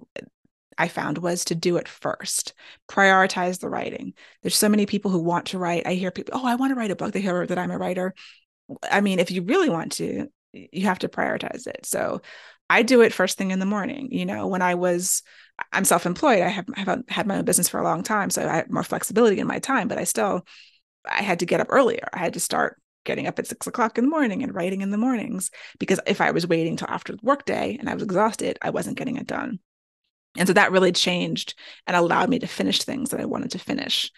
I 0.77 0.87
found 0.87 1.17
was 1.17 1.45
to 1.45 1.55
do 1.55 1.77
it 1.77 1.87
first, 1.87 2.53
prioritize 2.89 3.59
the 3.59 3.69
writing. 3.69 4.13
There's 4.41 4.55
so 4.55 4.69
many 4.69 4.85
people 4.85 5.11
who 5.11 5.19
want 5.19 5.47
to 5.47 5.57
write. 5.57 5.87
I 5.87 5.93
hear 5.93 6.11
people, 6.11 6.37
oh, 6.37 6.45
I 6.45 6.55
want 6.55 6.71
to 6.71 6.75
write 6.75 6.91
a 6.91 6.95
book. 6.95 7.11
They 7.13 7.21
hear 7.21 7.45
that 7.45 7.57
I'm 7.57 7.71
a 7.71 7.77
writer. 7.77 8.13
I 8.89 9.01
mean, 9.01 9.19
if 9.19 9.31
you 9.31 9.43
really 9.43 9.69
want 9.69 9.93
to, 9.93 10.27
you 10.53 10.85
have 10.85 10.99
to 10.99 11.09
prioritize 11.09 11.67
it. 11.67 11.85
So 11.85 12.21
I 12.69 12.83
do 12.83 13.01
it 13.01 13.13
first 13.13 13.37
thing 13.37 13.51
in 13.51 13.59
the 13.59 13.65
morning. 13.65 14.09
You 14.11 14.25
know, 14.25 14.47
when 14.47 14.61
I 14.61 14.75
was, 14.75 15.23
I'm 15.71 15.85
self 15.85 16.05
employed, 16.05 16.41
I 16.41 16.49
have, 16.49 16.65
have 16.75 17.03
had 17.07 17.27
my 17.27 17.37
own 17.37 17.45
business 17.45 17.69
for 17.69 17.79
a 17.79 17.83
long 17.83 18.03
time. 18.03 18.29
So 18.29 18.47
I 18.47 18.57
have 18.57 18.69
more 18.69 18.83
flexibility 18.83 19.39
in 19.39 19.47
my 19.47 19.59
time, 19.59 19.87
but 19.87 19.97
I 19.97 20.03
still, 20.03 20.45
I 21.09 21.21
had 21.21 21.39
to 21.39 21.45
get 21.45 21.61
up 21.61 21.67
earlier. 21.69 22.07
I 22.13 22.19
had 22.19 22.33
to 22.33 22.39
start 22.39 22.79
getting 23.05 23.25
up 23.25 23.39
at 23.39 23.47
six 23.47 23.65
o'clock 23.65 23.97
in 23.97 24.03
the 24.03 24.09
morning 24.09 24.43
and 24.43 24.53
writing 24.53 24.81
in 24.81 24.91
the 24.91 24.97
mornings 24.97 25.49
because 25.79 25.99
if 26.05 26.19
I 26.19 26.31
was 26.31 26.45
waiting 26.45 26.75
till 26.75 26.89
after 26.89 27.13
the 27.13 27.19
workday 27.23 27.77
and 27.79 27.89
I 27.89 27.93
was 27.93 28.03
exhausted, 28.03 28.59
I 28.61 28.69
wasn't 28.69 28.97
getting 28.97 29.15
it 29.15 29.25
done. 29.25 29.59
And 30.37 30.47
so 30.47 30.53
that 30.53 30.71
really 30.71 30.91
changed 30.91 31.55
and 31.85 31.95
allowed 31.95 32.29
me 32.29 32.39
to 32.39 32.47
finish 32.47 32.81
things 32.81 33.09
that 33.09 33.19
I 33.19 33.25
wanted 33.25 33.51
to 33.51 33.59
finish. 33.59 34.11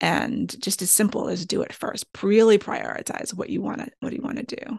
And 0.00 0.54
just 0.60 0.82
as 0.82 0.90
simple 0.90 1.28
as 1.28 1.46
do 1.46 1.62
it 1.62 1.72
first. 1.72 2.06
Really 2.22 2.58
prioritize 2.58 3.34
what 3.34 3.50
you 3.50 3.62
want 3.62 3.78
to 3.78 3.90
what 4.00 4.12
you 4.12 4.22
want 4.22 4.38
to 4.38 4.56
do. 4.56 4.78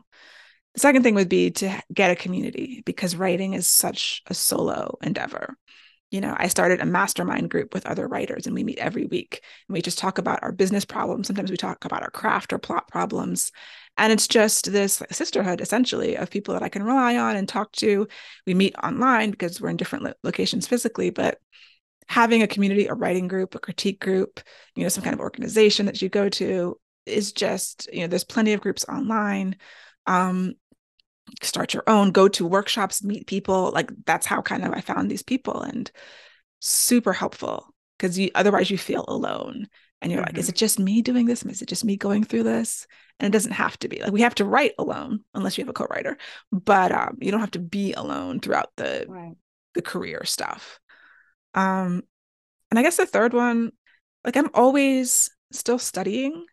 The 0.74 0.80
second 0.80 1.04
thing 1.04 1.16
would 1.16 1.30
be 1.30 1.52
to 1.52 1.82
get 1.94 2.12
a 2.12 2.16
community 2.16 2.82
because 2.86 3.16
writing 3.16 3.54
is 3.54 3.68
such 3.68 4.22
a 4.28 4.34
solo 4.34 4.98
endeavor. 5.02 5.56
You 6.12 6.22
know 6.22 6.36
i 6.38 6.48
started 6.48 6.80
a 6.80 6.86
mastermind 6.86 7.50
group 7.50 7.74
with 7.74 7.88
other 7.88 8.08
writers 8.08 8.46
and 8.46 8.54
we 8.54 8.64
meet 8.64 8.80
every 8.80 9.06
week. 9.06 9.42
And 9.68 9.74
we 9.74 9.82
just 9.82 9.98
talk 9.98 10.18
about 10.18 10.44
our 10.44 10.52
business 10.52 10.86
problems. 10.86 11.28
Sometimes 11.28 11.52
we 11.52 11.58
talk 11.58 11.86
about 11.86 12.04
our 12.04 12.12
craft 12.12 12.54
or 12.54 12.60
plot 12.60 12.88
problems 12.88 13.52
and 13.98 14.12
it's 14.12 14.28
just 14.28 14.72
this 14.72 15.02
sisterhood 15.12 15.62
essentially 15.62 16.16
of 16.16 16.30
people 16.30 16.54
that 16.54 16.64
i 16.64 16.70
can 16.70 16.84
rely 16.84 17.18
on 17.18 17.36
and 17.36 17.48
talk 17.48 17.72
to 17.72 18.08
we 18.46 18.54
meet 18.54 18.76
online 18.84 19.32
because 19.32 19.62
we're 19.62 19.70
in 19.70 19.78
different 19.78 20.06
lo- 20.06 20.14
locations 20.24 20.68
physically 20.68 21.10
but 21.10 21.40
having 22.08 22.42
a 22.42 22.48
community, 22.48 22.88
a 22.88 22.94
writing 22.94 23.28
group, 23.28 23.56
a 23.56 23.60
critique 23.60 24.00
group, 24.00 24.40
you 24.76 24.84
know, 24.84 24.90
some 24.90 25.04
kind 25.04 25.14
of 25.14 25.20
organization 25.20 25.86
that 25.86 26.02
you 26.02 26.10
go 26.10 26.30
to 26.30 26.80
is 27.06 27.34
just, 27.34 27.90
you 27.92 28.02
know, 28.02 28.08
there's 28.08 28.24
plenty 28.24 28.54
of 28.54 28.62
groups 28.62 28.86
online. 28.88 29.56
Um, 30.06 30.54
start 31.42 31.74
your 31.74 31.84
own, 31.88 32.12
go 32.12 32.28
to 32.28 32.46
workshops, 32.46 33.04
meet 33.04 33.28
people. 33.28 33.72
Like 33.72 33.92
that's 34.06 34.26
how 34.26 34.42
kind 34.42 34.64
of 34.64 34.74
I 34.74 34.82
found 34.82 35.10
these 35.10 35.24
people 35.24 35.62
and 35.62 35.90
super 36.60 37.14
helpful 37.14 37.74
because 37.98 38.18
you 38.18 38.30
otherwise 38.36 38.70
you 38.70 38.78
feel 38.78 39.06
alone 39.08 39.68
and 40.04 40.12
you're 40.12 40.22
mm-hmm. 40.22 40.36
like, 40.36 40.38
is 40.38 40.50
it 40.50 40.56
just 40.56 40.80
me 40.80 41.02
doing 41.02 41.26
this? 41.26 41.44
Is 41.44 41.62
it 41.62 41.70
just 41.70 41.86
me 41.86 41.96
going 41.96 42.26
through 42.26 42.44
this? 42.44 42.86
And 43.20 43.28
it 43.28 43.36
doesn't 43.36 43.54
have 43.54 43.80
to 43.80 43.88
be 43.88 44.02
like 44.02 44.12
we 44.12 44.22
have 44.22 44.36
to 44.36 44.46
write 44.46 44.74
alone 44.78 45.22
unless 45.34 45.58
you 45.58 45.64
have 45.64 45.70
a 45.70 45.74
co-writer, 45.74 46.18
but 46.52 46.92
um, 46.92 47.18
you 47.22 47.32
don't 47.32 47.40
have 47.40 47.52
to 47.52 47.60
be 47.60 47.94
alone 47.94 48.42
throughout 48.42 48.70
the 48.76 49.06
right. 49.08 49.36
the 49.76 49.82
career 49.82 50.26
stuff. 50.26 50.80
Um, 51.54 52.04
and 52.70 52.78
I 52.78 52.84
guess 52.84 52.98
the 52.98 53.06
third 53.06 53.34
one, 53.34 53.72
like 54.26 54.36
I'm 54.36 54.50
always 54.54 55.32
still 55.52 55.80
studying. 55.80 56.46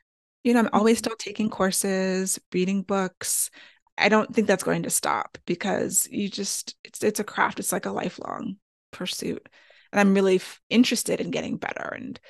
You 0.44 0.54
know, 0.54 0.60
I'm 0.60 0.70
always 0.72 0.98
mm-hmm. 0.98 1.06
still 1.06 1.16
taking 1.16 1.50
courses, 1.50 2.38
reading 2.52 2.82
books. 2.82 3.50
I 3.98 4.08
don't 4.08 4.32
think 4.32 4.46
that's 4.46 4.64
going 4.64 4.84
to 4.84 4.90
stop 4.90 5.38
because 5.44 6.06
you 6.08 6.28
just 6.28 6.76
it's 6.84 7.02
it's 7.02 7.20
a 7.20 7.24
craft. 7.24 7.58
It's 7.58 7.72
like 7.72 7.86
a 7.86 7.90
lifelong 7.90 8.58
pursuit, 8.92 9.48
and 9.92 9.98
I'm 9.98 10.14
really 10.14 10.36
f- 10.36 10.60
interested 10.70 11.20
in 11.20 11.32
getting 11.32 11.56
better 11.56 11.92
and 11.96 12.20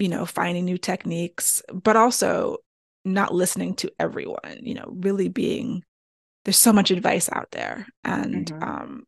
you 0.00 0.08
know 0.08 0.26
finding 0.26 0.64
new 0.64 0.78
techniques, 0.78 1.62
but 1.72 1.96
also 1.96 2.58
not 3.04 3.34
listening 3.34 3.74
to 3.76 3.92
everyone. 3.98 4.58
You 4.62 4.74
know, 4.74 4.92
really 4.96 5.28
being 5.28 5.84
there's 6.44 6.56
so 6.56 6.72
much 6.72 6.90
advice 6.90 7.28
out 7.30 7.50
there, 7.50 7.86
and 8.04 8.46
mm-hmm. 8.46 8.62
um, 8.62 9.04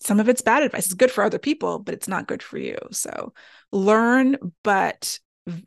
some 0.00 0.20
of 0.20 0.28
it's 0.28 0.42
bad 0.42 0.62
advice. 0.62 0.86
It's 0.86 0.94
good 0.94 1.10
for 1.10 1.24
other 1.24 1.38
people, 1.38 1.78
but 1.78 1.94
it's 1.94 2.08
not 2.08 2.26
good 2.26 2.42
for 2.42 2.58
you. 2.58 2.76
So 2.90 3.32
learn, 3.72 4.36
but 4.62 5.18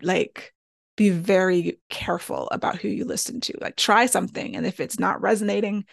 like 0.01 0.53
be 0.95 1.09
very 1.09 1.79
careful 1.89 2.49
about 2.51 2.77
who 2.77 2.89
you 2.89 3.05
listen 3.05 3.39
to. 3.41 3.57
Like 3.61 3.77
try 3.77 4.05
something. 4.05 4.55
And 4.55 4.65
if 4.65 4.79
it's 4.79 4.99
not 4.99 5.21
resonating, 5.21 5.85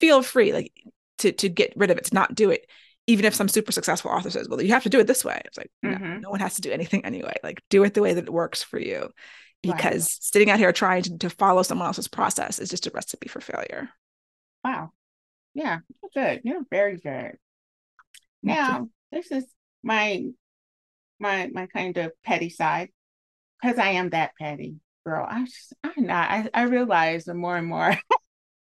feel 0.00 0.22
free 0.22 0.52
like 0.52 0.72
to 1.18 1.32
to 1.32 1.48
get 1.48 1.74
rid 1.76 1.90
of 1.90 1.98
it, 1.98 2.06
to 2.06 2.14
not 2.14 2.34
do 2.34 2.50
it. 2.50 2.66
Even 3.06 3.24
if 3.24 3.34
some 3.34 3.48
super 3.48 3.72
successful 3.72 4.10
author 4.10 4.30
says, 4.30 4.48
well, 4.48 4.60
you 4.60 4.72
have 4.72 4.82
to 4.82 4.88
do 4.88 4.98
it 4.98 5.06
this 5.06 5.24
way. 5.24 5.40
It's 5.44 5.56
like, 5.56 5.70
mm-hmm. 5.84 6.04
no, 6.04 6.18
no 6.18 6.30
one 6.30 6.40
has 6.40 6.54
to 6.54 6.62
do 6.62 6.72
anything 6.72 7.04
anyway. 7.04 7.36
Like 7.42 7.62
do 7.70 7.84
it 7.84 7.94
the 7.94 8.02
way 8.02 8.14
that 8.14 8.24
it 8.24 8.32
works 8.32 8.62
for 8.62 8.80
you. 8.80 9.10
Because 9.62 10.18
sitting 10.20 10.50
out 10.50 10.58
here 10.58 10.72
trying 10.72 11.02
to, 11.02 11.18
to 11.18 11.30
follow 11.30 11.62
someone 11.62 11.86
else's 11.86 12.08
process 12.08 12.58
is 12.58 12.68
just 12.68 12.86
a 12.86 12.90
recipe 12.90 13.28
for 13.28 13.40
failure. 13.40 13.88
Wow. 14.64 14.92
Yeah, 15.54 15.78
good. 16.14 16.42
You're 16.44 16.64
very 16.70 16.98
good. 16.98 17.36
Now, 18.42 18.88
this 19.10 19.30
is 19.30 19.44
my 19.82 20.26
my 21.18 21.48
my 21.52 21.66
kind 21.66 21.96
of 21.96 22.12
petty 22.24 22.50
side 22.50 22.90
because 23.60 23.78
I 23.78 23.90
am 23.90 24.10
that 24.10 24.32
petty 24.38 24.76
girl. 25.04 25.26
I 25.28 25.44
just, 25.44 25.72
I'm 25.82 26.04
not. 26.04 26.30
I, 26.30 26.50
I 26.52 26.62
realize 26.64 27.24
the 27.24 27.34
more 27.34 27.56
and 27.56 27.66
more 27.66 27.96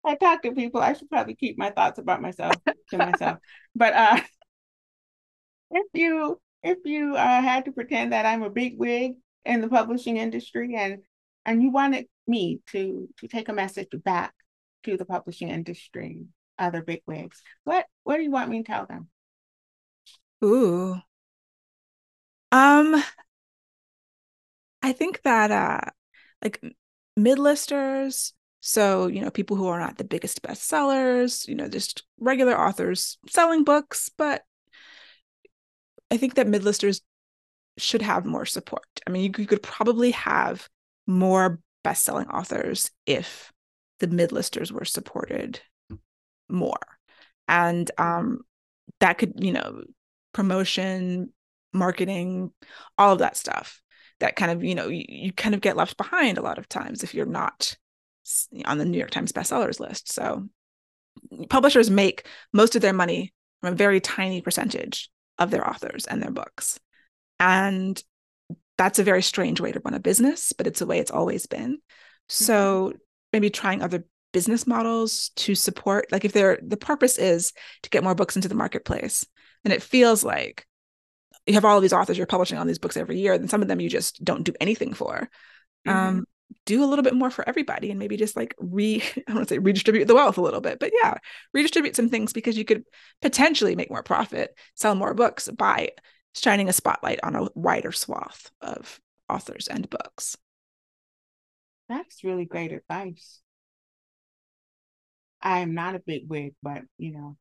I 0.05 0.16
talk 0.16 0.43
to 0.43 0.52
people, 0.52 0.81
I 0.81 0.93
should 0.93 1.10
probably 1.10 1.35
keep 1.35 1.59
my 1.59 1.70
thoughts 1.70 1.98
about 1.98 2.22
myself 2.22 2.55
to 2.90 2.98
myself. 2.98 3.39
But 3.76 3.94
uh, 3.94 4.20
if 5.70 5.86
you 5.94 6.40
if 6.62 6.78
you 6.85 7.16
uh, 7.16 7.43
had 7.43 7.64
to 7.64 7.72
pretend 7.72 8.12
that 8.12 8.24
I'm 8.26 8.43
a 8.43 8.51
big 8.51 8.78
wig 8.78 9.14
in 9.44 9.60
the 9.60 9.68
publishing 9.68 10.16
industry 10.16 10.74
and 10.76 11.02
and 11.44 11.62
you 11.62 11.70
wanted 11.70 12.06
me 12.26 12.60
to 12.72 13.09
to 13.18 13.28
take 13.28 13.48
a 13.48 13.52
message 13.52 13.89
back 14.05 14.32
to 14.85 14.97
the 14.97 15.05
publishing 15.05 15.48
industry, 15.48 16.26
other 16.59 16.82
big 16.82 17.02
wigs, 17.06 17.43
what 17.64 17.86
what 18.05 18.16
do 18.16 18.22
you 18.22 18.31
want 18.31 18.51
me 18.51 18.62
to 18.62 18.66
tell 18.66 18.86
them? 18.86 19.09
Ooh. 20.44 21.01
Um, 22.52 23.02
I 24.82 24.93
think 24.93 25.22
that 25.22 25.51
uh 25.51 25.90
like 26.43 26.60
midlisters, 27.16 28.35
So, 28.66 29.08
you 29.08 29.20
know, 29.20 29.28
people 29.28 29.58
who 29.58 29.68
are 29.68 29.78
not 29.78 29.98
the 29.98 30.04
biggest 30.04 30.40
bestsellers, 30.40 31.46
you 31.46 31.54
know, 31.54 31.68
just 31.68 32.02
regular 32.18 32.58
authors 32.58 33.18
selling 33.28 33.62
books, 33.62 34.08
but 34.16 34.42
I 36.10 36.16
think 36.16 36.36
that 36.36 36.46
midlisters 36.46 37.02
should 37.76 38.00
have 38.00 38.24
more 38.24 38.46
support. 38.46 38.86
I 39.06 39.10
mean, 39.10 39.24
you, 39.24 39.30
you 39.36 39.46
could 39.46 39.62
probably 39.62 40.12
have 40.12 40.66
more 41.06 41.60
best-selling 41.82 42.28
authors 42.28 42.90
if 43.04 43.52
the 44.00 44.06
midlisters 44.06 44.72
were 44.72 44.86
supported 44.86 45.60
more. 46.48 46.80
And 47.46 47.90
um 47.98 48.40
that 49.00 49.18
could, 49.18 49.44
you 49.44 49.52
know, 49.52 49.82
promotion, 50.32 51.34
marketing, 51.74 52.50
all 52.96 53.12
of 53.12 53.18
that 53.18 53.36
stuff 53.36 53.82
that 54.20 54.36
kind 54.36 54.52
of, 54.52 54.64
you 54.64 54.74
know, 54.74 54.88
you, 54.88 55.04
you 55.06 55.32
kind 55.34 55.54
of 55.54 55.60
get 55.60 55.76
left 55.76 55.98
behind 55.98 56.38
a 56.38 56.42
lot 56.42 56.56
of 56.56 56.66
times 56.66 57.02
if 57.02 57.14
you're 57.14 57.26
not 57.26 57.76
on 58.64 58.78
the 58.78 58.84
New 58.84 58.98
York 58.98 59.10
Times 59.10 59.32
bestsellers 59.32 59.80
list. 59.80 60.12
So 60.12 60.48
publishers 61.48 61.90
make 61.90 62.26
most 62.52 62.76
of 62.76 62.82
their 62.82 62.92
money 62.92 63.32
from 63.60 63.72
a 63.72 63.76
very 63.76 64.01
tiny 64.01 64.40
percentage 64.40 65.10
of 65.38 65.51
their 65.51 65.68
authors 65.68 66.06
and 66.06 66.22
their 66.22 66.30
books. 66.30 66.78
And 67.40 68.02
that's 68.76 68.98
a 68.98 69.05
very 69.05 69.22
strange 69.22 69.60
way 69.60 69.72
to 69.72 69.80
run 69.84 69.94
a 69.94 70.01
business, 70.01 70.52
but 70.52 70.66
it's 70.66 70.80
the 70.80 70.86
way 70.86 70.98
it's 70.98 71.10
always 71.10 71.46
been. 71.46 71.78
So 72.28 72.88
mm-hmm. 72.88 72.98
maybe 73.32 73.51
trying 73.51 73.82
other 73.82 74.05
business 74.34 74.66
models 74.66 75.30
to 75.36 75.55
support 75.55 76.10
like 76.10 76.24
if 76.24 76.32
they're 76.32 76.59
the 76.60 76.76
purpose 76.76 77.18
is 77.18 77.52
to 77.84 77.90
get 77.90 78.02
more 78.02 78.16
books 78.16 78.34
into 78.34 78.48
the 78.48 78.55
marketplace 78.56 79.24
and 79.64 79.72
it 79.72 79.80
feels 79.80 80.24
like 80.24 80.66
you 81.46 81.55
have 81.55 81.64
all 81.64 81.76
of 81.76 81.82
these 81.82 81.92
authors 81.92 82.18
you're 82.18 82.26
publishing 82.26 82.59
on 82.59 82.66
these 82.66 82.80
books 82.80 82.96
every 82.96 83.16
year 83.16 83.38
then 83.38 83.46
some 83.46 83.62
of 83.62 83.68
them 83.68 83.78
you 83.78 83.88
just 83.88 84.24
don't 84.24 84.42
do 84.42 84.52
anything 84.60 84.92
for 84.92 85.30
mm-hmm. 85.86 85.96
um, 85.96 86.24
do 86.66 86.82
a 86.82 86.86
little 86.86 87.02
bit 87.02 87.14
more 87.14 87.31
for 87.31 87.48
everybody 87.48 87.90
and 87.90 87.98
maybe 87.98 88.16
just 88.16 88.36
like 88.36 88.55
re 88.59 89.02
i 89.16 89.22
don't 89.26 89.36
want 89.36 89.48
to 89.48 89.55
say 89.55 89.59
redistribute 89.59 90.09
the 90.09 90.14
wealth 90.14 90.39
a 90.39 90.43
little 90.43 90.60
bit 90.60 90.78
but 90.78 90.90
yeah 91.02 91.14
redistribute 91.52 91.97
some 91.97 92.09
things 92.09 92.32
because 92.32 92.56
you 92.56 92.64
could 92.64 92.85
potentially 93.22 93.76
make 93.76 93.90
more 93.90 94.02
profit 94.02 94.56
sell 94.74 94.94
more 94.94 95.14
books 95.14 95.48
by 95.48 95.89
shining 96.35 96.68
a 96.68 96.72
spotlight 96.72 97.20
on 97.22 97.36
a 97.36 97.48
wider 97.55 97.93
swath 97.93 98.51
of 98.60 99.01
authors 99.28 99.68
and 99.68 99.89
books 99.90 100.36
that's 101.89 102.24
really 102.24 102.44
great 102.44 102.72
advice 102.72 103.40
I 105.44 105.59
am 105.59 105.74
not 105.74 105.94
a 105.94 105.98
big 105.98 106.28
wig, 106.28 106.55
but 106.62 106.82
you 106.97 107.12
know, 107.12 107.36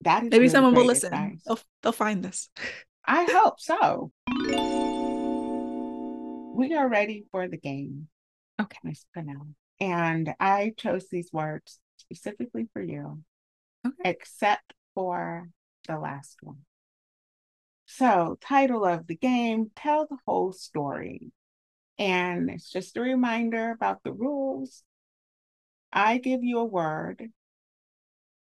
that 0.00 0.24
is 0.24 0.30
maybe 0.30 0.38
really 0.38 0.48
someone 0.48 0.74
will 0.74 0.86
listen. 0.86 1.12
Advice. 1.12 1.42
They'll 1.46 1.60
they'll 1.82 1.92
find 1.92 2.24
this. 2.24 2.48
I 3.04 3.24
hope 3.30 3.60
so. 3.60 4.10
We 6.54 6.74
are 6.74 6.88
ready 6.88 7.26
for 7.30 7.46
the 7.46 7.58
game. 7.58 8.08
Okay, 8.60 8.78
Miss 8.84 9.04
Pernell. 9.16 9.54
And 9.80 10.34
I 10.38 10.74
chose 10.76 11.08
these 11.08 11.32
words 11.32 11.80
specifically 11.96 12.68
for 12.72 12.82
you, 12.82 13.22
okay. 13.86 14.10
except 14.10 14.74
for 14.94 15.48
the 15.88 15.98
last 15.98 16.38
one. 16.42 16.58
So, 17.86 18.38
title 18.40 18.84
of 18.84 19.06
the 19.06 19.16
game 19.16 19.70
Tell 19.74 20.06
the 20.06 20.18
Whole 20.26 20.52
Story. 20.52 21.32
And 21.98 22.48
it's 22.50 22.70
just 22.70 22.96
a 22.96 23.00
reminder 23.00 23.70
about 23.70 24.02
the 24.02 24.12
rules. 24.12 24.82
I 25.92 26.18
give 26.18 26.42
you 26.42 26.58
a 26.58 26.64
word, 26.64 27.30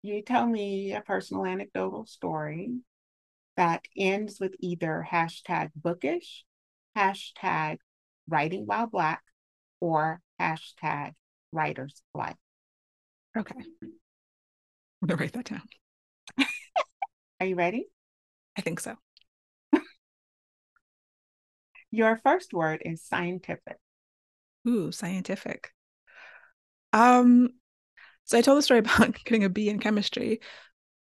you 0.03 0.21
tell 0.21 0.47
me 0.47 0.93
a 0.93 1.01
personal 1.01 1.45
anecdotal 1.45 2.05
story 2.05 2.71
that 3.57 3.83
ends 3.95 4.39
with 4.39 4.55
either 4.59 5.05
hashtag 5.09 5.69
bookish, 5.75 6.43
hashtag 6.97 7.77
writing 8.27 8.65
while 8.65 8.87
black, 8.87 9.21
or 9.81 10.21
hashtag 10.39 11.11
writer's 11.51 12.01
life. 12.13 12.37
Okay. 13.37 13.55
I'm 15.01 15.07
gonna 15.07 15.19
write 15.19 15.33
that 15.33 15.45
down. 15.45 15.67
Are 17.39 17.45
you 17.45 17.55
ready? 17.55 17.87
I 18.57 18.61
think 18.61 18.79
so. 18.79 18.95
Your 21.89 22.17
first 22.23 22.53
word 22.53 22.81
is 22.85 23.03
scientific. 23.03 23.77
Ooh, 24.67 24.91
scientific. 24.91 25.71
Um, 26.93 27.49
so 28.25 28.37
I 28.37 28.41
told 28.41 28.57
the 28.57 28.61
story 28.61 28.79
about 28.79 29.15
getting 29.25 29.43
a 29.43 29.49
B 29.49 29.69
in 29.69 29.79
chemistry. 29.79 30.39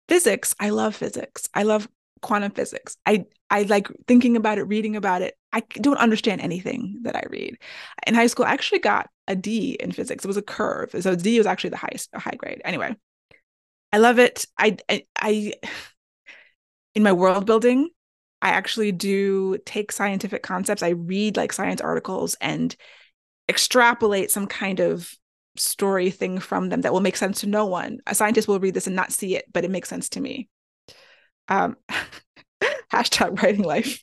Physics, 0.09 0.55
I 0.59 0.71
love 0.71 0.97
physics. 0.97 1.49
I 1.53 1.65
love 1.65 1.89
quantum 2.23 2.53
physics. 2.53 2.97
I 3.07 3.27
I 3.51 3.63
like 3.63 3.89
thinking 4.07 4.37
about 4.37 4.59
it, 4.59 4.65
reading 4.65 4.97
about 4.97 5.23
it. 5.23 5.37
I 5.53 5.61
don't 5.61 5.97
understand 5.97 6.41
anything 6.41 7.01
that 7.03 7.17
I 7.17 7.23
read. 7.31 7.57
In 8.07 8.15
high 8.15 8.27
school, 8.27 8.45
I 8.45 8.53
actually 8.53 8.81
got 8.81 9.09
a 9.27 9.35
D 9.37 9.77
in 9.81 9.93
physics. 9.93 10.25
It 10.25 10.29
was 10.29 10.37
a 10.37 10.43
curve. 10.43 10.95
So 11.01 11.15
D 11.15 11.39
was 11.39 11.47
actually 11.47 11.71
the 11.71 11.77
highest 11.77 12.11
high 12.15 12.37
grade. 12.37 12.61
Anyway, 12.65 12.95
I 13.93 13.99
love 13.99 14.19
it. 14.19 14.45
I, 14.59 14.77
I, 14.89 15.05
I 15.19 15.53
in 16.95 17.03
my 17.03 17.13
world 17.13 17.47
building, 17.47 17.91
I 18.43 18.51
actually 18.51 18.93
do 18.93 19.59
take 19.65 19.93
scientific 19.93 20.43
concepts. 20.43 20.83
I 20.83 20.91
read 20.91 21.37
like 21.37 21.53
science 21.53 21.81
articles 21.81 22.37
and 22.41 22.75
extrapolate 23.49 24.31
some 24.31 24.47
kind 24.47 24.81
of 24.81 25.13
story 25.57 26.11
thing 26.11 26.39
from 26.39 26.69
them 26.69 26.83
that 26.83 26.93
will 26.93 27.01
make 27.01 27.17
sense 27.17 27.41
to 27.41 27.47
no 27.47 27.67
one. 27.67 27.99
A 28.07 28.15
scientist 28.15 28.49
will 28.49 28.61
read 28.61 28.75
this 28.75 28.87
and 28.87 28.97
not 28.97 29.13
see 29.13 29.37
it, 29.37 29.47
but 29.53 29.65
it 29.65 29.71
makes 29.71 29.89
sense 29.89 30.09
to 30.11 30.21
me. 30.21 30.49
Um, 31.49 31.77
hashtag 32.93 33.41
writing 33.43 33.63
life. 33.63 34.03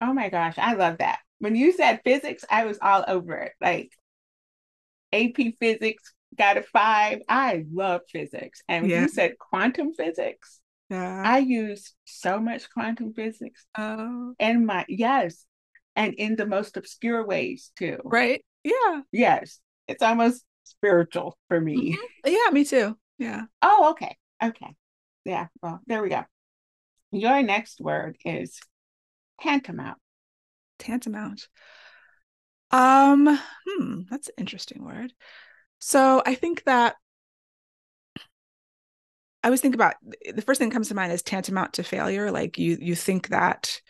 Oh 0.00 0.12
my 0.12 0.28
gosh, 0.28 0.58
I 0.58 0.74
love 0.74 0.98
that. 0.98 1.18
When 1.38 1.56
you 1.56 1.72
said 1.72 2.00
physics, 2.04 2.44
I 2.50 2.64
was 2.64 2.78
all 2.80 3.04
over 3.06 3.36
it. 3.36 3.52
Like 3.60 3.92
AP 5.12 5.54
physics 5.58 6.14
got 6.36 6.56
a 6.56 6.62
five. 6.62 7.20
I 7.28 7.64
love 7.72 8.02
physics. 8.10 8.62
And 8.68 8.82
when 8.82 8.90
yeah. 8.90 9.02
you 9.02 9.08
said 9.08 9.38
quantum 9.38 9.94
physics, 9.94 10.60
yeah. 10.90 11.22
I 11.24 11.38
use 11.38 11.94
so 12.04 12.40
much 12.40 12.70
quantum 12.70 13.12
physics. 13.12 13.66
Oh. 13.76 14.34
And 14.38 14.66
my 14.66 14.84
yes. 14.88 15.44
And 15.96 16.14
in 16.14 16.36
the 16.36 16.46
most 16.46 16.76
obscure 16.76 17.26
ways 17.26 17.72
too. 17.76 17.98
Right. 18.04 18.44
Yeah. 18.64 19.00
Yes. 19.12 19.60
It's 19.86 20.02
almost 20.02 20.44
spiritual 20.64 21.36
for 21.48 21.60
me. 21.60 21.92
Mm-hmm. 21.92 22.30
Yeah, 22.30 22.50
me 22.52 22.64
too. 22.64 22.96
Yeah. 23.18 23.42
Oh, 23.62 23.90
okay. 23.90 24.16
Okay. 24.42 24.74
Yeah. 25.24 25.48
Well, 25.62 25.80
there 25.86 26.02
we 26.02 26.08
go. 26.08 26.24
Your 27.10 27.42
next 27.42 27.80
word 27.80 28.16
is 28.24 28.60
tantamount. 29.40 29.98
Tantamount. 30.78 31.48
Um, 32.70 33.38
hmm, 33.66 34.02
that's 34.10 34.28
an 34.28 34.34
interesting 34.38 34.84
word. 34.84 35.12
So 35.78 36.22
I 36.24 36.34
think 36.34 36.64
that 36.64 36.96
I 39.42 39.48
always 39.48 39.60
think 39.60 39.74
about 39.74 39.94
the 40.34 40.42
first 40.42 40.58
thing 40.58 40.68
that 40.68 40.74
comes 40.74 40.88
to 40.88 40.94
mind 40.94 41.12
is 41.12 41.22
tantamount 41.22 41.74
to 41.74 41.82
failure. 41.82 42.30
Like 42.30 42.58
you 42.58 42.76
you 42.80 42.94
think 42.94 43.28
that 43.28 43.80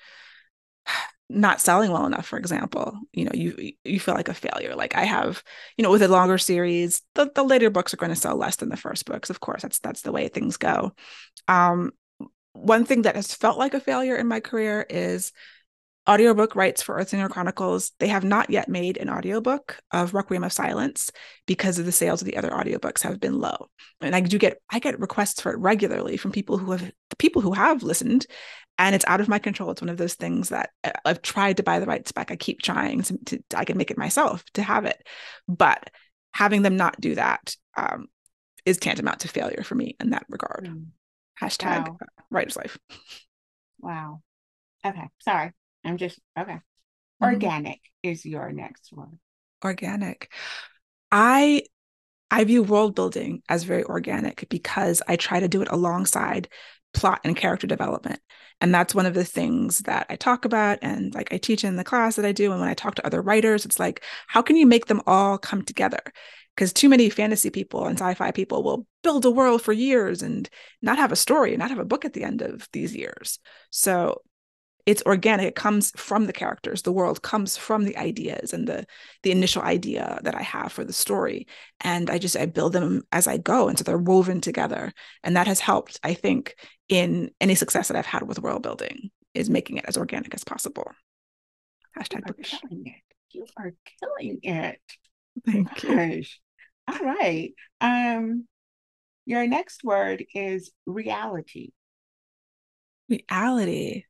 not 1.30 1.60
selling 1.60 1.90
well 1.90 2.06
enough 2.06 2.26
for 2.26 2.38
example 2.38 2.98
you 3.12 3.24
know 3.24 3.30
you 3.34 3.72
you 3.84 4.00
feel 4.00 4.14
like 4.14 4.28
a 4.28 4.34
failure 4.34 4.74
like 4.74 4.94
i 4.96 5.04
have 5.04 5.42
you 5.76 5.82
know 5.82 5.90
with 5.90 6.00
a 6.00 6.08
longer 6.08 6.38
series 6.38 7.02
the, 7.16 7.30
the 7.34 7.42
later 7.42 7.68
books 7.68 7.92
are 7.92 7.98
going 7.98 8.08
to 8.08 8.16
sell 8.16 8.34
less 8.34 8.56
than 8.56 8.70
the 8.70 8.78
first 8.78 9.04
books 9.04 9.28
of 9.28 9.38
course 9.38 9.60
that's 9.60 9.78
that's 9.80 10.00
the 10.00 10.12
way 10.12 10.28
things 10.28 10.56
go 10.56 10.92
um 11.46 11.92
one 12.62 12.84
thing 12.84 13.02
that 13.02 13.16
has 13.16 13.34
felt 13.34 13.58
like 13.58 13.74
a 13.74 13.80
failure 13.80 14.16
in 14.16 14.26
my 14.26 14.40
career 14.40 14.86
is 14.88 15.32
audiobook 16.08 16.56
rights 16.56 16.82
for 16.82 16.96
Earthsinger 16.96 17.28
Chronicles. 17.28 17.92
They 17.98 18.08
have 18.08 18.24
not 18.24 18.48
yet 18.48 18.68
made 18.68 18.96
an 18.96 19.10
audiobook 19.10 19.78
of 19.92 20.14
Requiem 20.14 20.42
of 20.42 20.52
Silence 20.52 21.10
because 21.46 21.78
of 21.78 21.84
the 21.84 21.92
sales 21.92 22.22
of 22.22 22.26
the 22.26 22.36
other 22.36 22.50
audiobooks 22.50 23.02
have 23.02 23.20
been 23.20 23.38
low. 23.38 23.68
And 24.00 24.16
I 24.16 24.20
do 24.20 24.38
get 24.38 24.58
I 24.70 24.78
get 24.78 24.98
requests 24.98 25.40
for 25.40 25.52
it 25.52 25.58
regularly 25.58 26.16
from 26.16 26.32
people 26.32 26.56
who 26.56 26.72
have 26.72 26.90
the 27.10 27.16
people 27.16 27.42
who 27.42 27.52
have 27.52 27.82
listened 27.82 28.26
and 28.78 28.94
it's 28.94 29.04
out 29.08 29.20
of 29.20 29.28
my 29.28 29.38
control. 29.38 29.70
It's 29.70 29.82
one 29.82 29.88
of 29.88 29.96
those 29.96 30.14
things 30.14 30.50
that 30.50 30.70
uh, 30.84 30.92
I've 31.04 31.20
tried 31.20 31.56
to 31.56 31.62
buy 31.62 31.80
the 31.80 31.86
rights 31.86 32.12
back. 32.12 32.30
I 32.30 32.36
keep 32.36 32.62
trying 32.62 33.02
to, 33.02 33.18
to 33.26 33.42
I 33.54 33.64
can 33.64 33.76
make 33.76 33.90
it 33.90 33.98
myself 33.98 34.44
to 34.54 34.62
have 34.62 34.84
it. 34.84 35.06
But 35.48 35.90
having 36.32 36.62
them 36.62 36.76
not 36.76 37.00
do 37.00 37.16
that 37.16 37.56
um, 37.76 38.06
is 38.64 38.78
tantamount 38.78 39.20
to 39.20 39.28
failure 39.28 39.64
for 39.64 39.74
me 39.74 39.96
in 40.00 40.10
that 40.10 40.26
regard. 40.28 40.68
Mm. 40.70 40.86
Hashtag 41.40 41.88
wow. 41.88 41.98
writer's 42.30 42.56
life. 42.56 42.78
Wow. 43.80 44.22
Okay. 44.84 45.08
Sorry. 45.20 45.52
I'm 45.84 45.96
just 45.96 46.18
okay. 46.38 46.52
Mm-hmm. 46.52 47.24
Organic 47.24 47.80
is 48.02 48.24
your 48.24 48.52
next 48.52 48.92
one. 48.92 49.18
Organic. 49.64 50.32
I 51.10 51.62
I 52.30 52.44
view 52.44 52.62
world 52.62 52.94
building 52.94 53.42
as 53.48 53.64
very 53.64 53.84
organic 53.84 54.48
because 54.48 55.02
I 55.08 55.16
try 55.16 55.40
to 55.40 55.48
do 55.48 55.62
it 55.62 55.68
alongside 55.70 56.48
plot 56.92 57.20
and 57.24 57.36
character 57.36 57.66
development. 57.66 58.20
And 58.60 58.74
that's 58.74 58.94
one 58.94 59.06
of 59.06 59.14
the 59.14 59.24
things 59.24 59.80
that 59.80 60.06
I 60.10 60.16
talk 60.16 60.44
about 60.44 60.78
and 60.82 61.14
like 61.14 61.32
I 61.32 61.38
teach 61.38 61.64
in 61.64 61.76
the 61.76 61.84
class 61.84 62.16
that 62.16 62.24
I 62.24 62.32
do. 62.32 62.50
And 62.50 62.60
when 62.60 62.68
I 62.68 62.74
talk 62.74 62.96
to 62.96 63.06
other 63.06 63.22
writers, 63.22 63.64
it's 63.64 63.78
like, 63.78 64.02
how 64.26 64.42
can 64.42 64.56
you 64.56 64.66
make 64.66 64.86
them 64.86 65.00
all 65.06 65.38
come 65.38 65.62
together? 65.62 66.00
Because 66.58 66.72
too 66.72 66.88
many 66.88 67.08
fantasy 67.08 67.50
people 67.50 67.86
and 67.86 67.96
sci 67.96 68.14
fi 68.14 68.32
people 68.32 68.64
will 68.64 68.84
build 69.04 69.24
a 69.24 69.30
world 69.30 69.62
for 69.62 69.72
years 69.72 70.22
and 70.22 70.50
not 70.82 70.98
have 70.98 71.12
a 71.12 71.16
story, 71.16 71.52
and 71.52 71.60
not 71.60 71.70
have 71.70 71.78
a 71.78 71.84
book 71.84 72.04
at 72.04 72.14
the 72.14 72.24
end 72.24 72.42
of 72.42 72.68
these 72.72 72.96
years. 72.96 73.38
So 73.70 74.22
it's 74.84 75.04
organic 75.06 75.46
it 75.46 75.54
comes 75.54 75.92
from 75.96 76.26
the 76.26 76.32
characters 76.32 76.82
the 76.82 76.90
world 76.90 77.22
comes 77.22 77.58
from 77.58 77.84
the 77.84 77.96
ideas 77.96 78.52
and 78.52 78.66
the 78.66 78.86
the 79.22 79.30
initial 79.30 79.60
idea 79.60 80.18
that 80.22 80.34
i 80.34 80.42
have 80.42 80.72
for 80.72 80.82
the 80.82 80.92
story. 80.92 81.46
And 81.82 82.10
i 82.10 82.18
just 82.18 82.36
i 82.36 82.46
build 82.46 82.72
them 82.72 83.02
as 83.12 83.28
i 83.28 83.36
go 83.36 83.68
and 83.68 83.78
so 83.78 83.84
they're 83.84 83.96
woven 83.96 84.40
together. 84.40 84.92
And 85.22 85.36
that 85.36 85.46
has 85.46 85.60
helped 85.60 86.00
i 86.02 86.12
think 86.12 86.56
in 86.88 87.30
any 87.40 87.54
success 87.54 87.86
that 87.86 87.96
i've 87.96 88.06
had 88.06 88.24
with 88.24 88.42
world 88.42 88.64
building 88.64 89.10
is 89.32 89.48
making 89.48 89.76
it 89.76 89.84
as 89.86 89.96
organic 89.96 90.34
as 90.34 90.42
possible. 90.42 90.90
Hashtag 91.96 92.26
you 92.26 92.34
are 92.34 92.42
killing 92.42 92.86
it. 92.86 93.14
You 93.30 93.46
are 93.56 93.72
killing 94.00 94.38
it. 94.42 94.80
Thank 95.46 95.82
Gosh. 95.82 96.40
All 96.88 97.04
right 97.04 97.52
um 97.80 98.46
your 99.26 99.46
next 99.46 99.84
word 99.84 100.24
is 100.34 100.70
reality 100.86 101.70
reality 103.08 104.04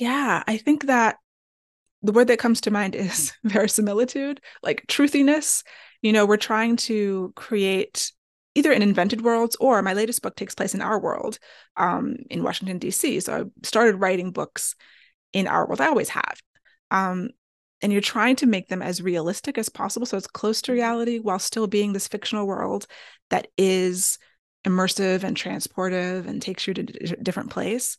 yeah, 0.00 0.42
I 0.46 0.56
think 0.56 0.86
that 0.86 1.16
the 2.02 2.12
word 2.12 2.28
that 2.28 2.38
comes 2.38 2.62
to 2.62 2.70
mind 2.70 2.94
is 2.96 3.32
verisimilitude, 3.44 4.40
like 4.62 4.86
truthiness. 4.88 5.62
You 6.02 6.12
know, 6.12 6.26
we're 6.26 6.38
trying 6.38 6.76
to 6.76 7.32
create 7.36 8.10
either 8.54 8.72
in 8.72 8.82
invented 8.82 9.20
worlds 9.20 9.56
or 9.60 9.80
my 9.82 9.92
latest 9.92 10.22
book 10.22 10.34
takes 10.34 10.54
place 10.54 10.74
in 10.74 10.80
our 10.80 10.98
world 10.98 11.38
um, 11.76 12.16
in 12.30 12.42
Washington, 12.42 12.78
D.C. 12.78 13.20
So 13.20 13.32
I 13.36 13.66
started 13.66 13.96
writing 13.96 14.32
books 14.32 14.74
in 15.32 15.46
our 15.46 15.68
world. 15.68 15.80
I 15.80 15.86
always 15.86 16.08
have. 16.08 16.40
Um, 16.90 17.28
and 17.82 17.92
you're 17.92 18.00
trying 18.00 18.36
to 18.36 18.46
make 18.46 18.68
them 18.68 18.82
as 18.82 19.02
realistic 19.02 19.58
as 19.58 19.68
possible. 19.68 20.06
So 20.06 20.16
it's 20.16 20.26
close 20.26 20.62
to 20.62 20.72
mm-hmm. 20.72 20.80
reality 20.80 21.18
while 21.18 21.38
still 21.38 21.66
being 21.66 21.92
this 21.92 22.08
fictional 22.08 22.46
world 22.46 22.86
that 23.30 23.48
is 23.56 24.18
immersive 24.66 25.24
and 25.24 25.36
transportive 25.36 26.26
and 26.26 26.42
takes 26.42 26.66
you 26.66 26.74
to 26.74 26.82
a 27.12 27.22
different 27.22 27.50
place. 27.50 27.96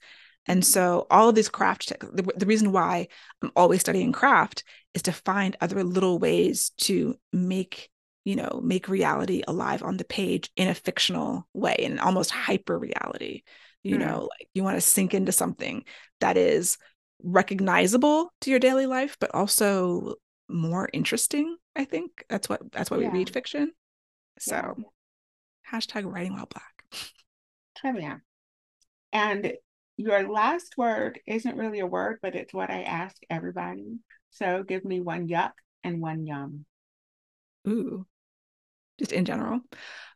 And 0.48 0.62
mm-hmm. 0.62 0.72
so 0.72 1.08
all 1.10 1.30
of 1.30 1.36
these 1.36 1.50
craft, 1.50 1.94
the, 2.00 2.32
the 2.36 2.46
reason 2.46 2.72
why 2.72 3.08
I'm 3.42 3.52
always 3.56 3.82
studying 3.82 4.12
craft 4.12 4.64
is 4.94 5.04
to 5.04 5.12
find 5.12 5.56
other 5.62 5.84
little 5.84 6.20
ways 6.20 6.72
to 6.80 7.16
make 7.32 7.90
you 8.24 8.36
know 8.36 8.62
make 8.64 8.88
reality 8.88 9.42
alive 9.48 9.82
on 9.82 9.98
the 9.98 10.04
page 10.04 10.52
in 10.56 10.68
a 10.68 10.76
fictional 10.76 11.48
way 11.56 11.76
in 11.80 11.98
almost 11.98 12.30
hyper 12.30 12.78
reality 12.78 13.42
you 13.82 13.98
know 13.98 14.30
like 14.30 14.48
you 14.54 14.64
want 14.64 14.78
to 14.78 14.82
sink 14.82 15.16
into 15.16 15.32
something 15.32 15.84
that 16.20 16.38
is 16.38 16.78
recognizable 17.24 18.32
to 18.42 18.50
your 18.50 18.60
daily 18.60 18.86
life 18.86 19.18
but 19.20 19.34
also 19.34 20.16
more 20.50 20.90
interesting 20.94 21.56
i 21.76 21.86
think 21.86 22.26
that's 22.30 22.50
what 22.50 22.60
that's 22.72 22.92
why 22.92 22.98
yeah. 22.98 23.10
we 23.10 23.20
read 23.20 23.30
fiction 23.30 23.72
so 24.40 24.76
yeah. 24.78 24.84
hashtag 25.72 26.12
writing 26.12 26.34
while 26.34 26.48
black 26.48 26.84
yeah 28.02 28.18
and 29.14 29.54
your 29.98 30.30
last 30.30 30.78
word 30.78 31.20
isn't 31.28 31.58
really 31.58 31.80
a 31.80 31.86
word, 31.86 32.20
but 32.22 32.36
it's 32.36 32.54
what 32.54 32.70
I 32.70 32.84
ask 32.84 33.16
everybody. 33.30 34.00
So 34.32 34.64
give 34.64 34.86
me 34.86 35.02
one 35.02 35.28
yuck 35.28 35.52
and 35.84 36.02
one 36.02 36.26
yum. 36.26 36.66
Ooh, 37.68 38.06
just 39.00 39.12
in 39.12 39.26
general. 39.26 39.62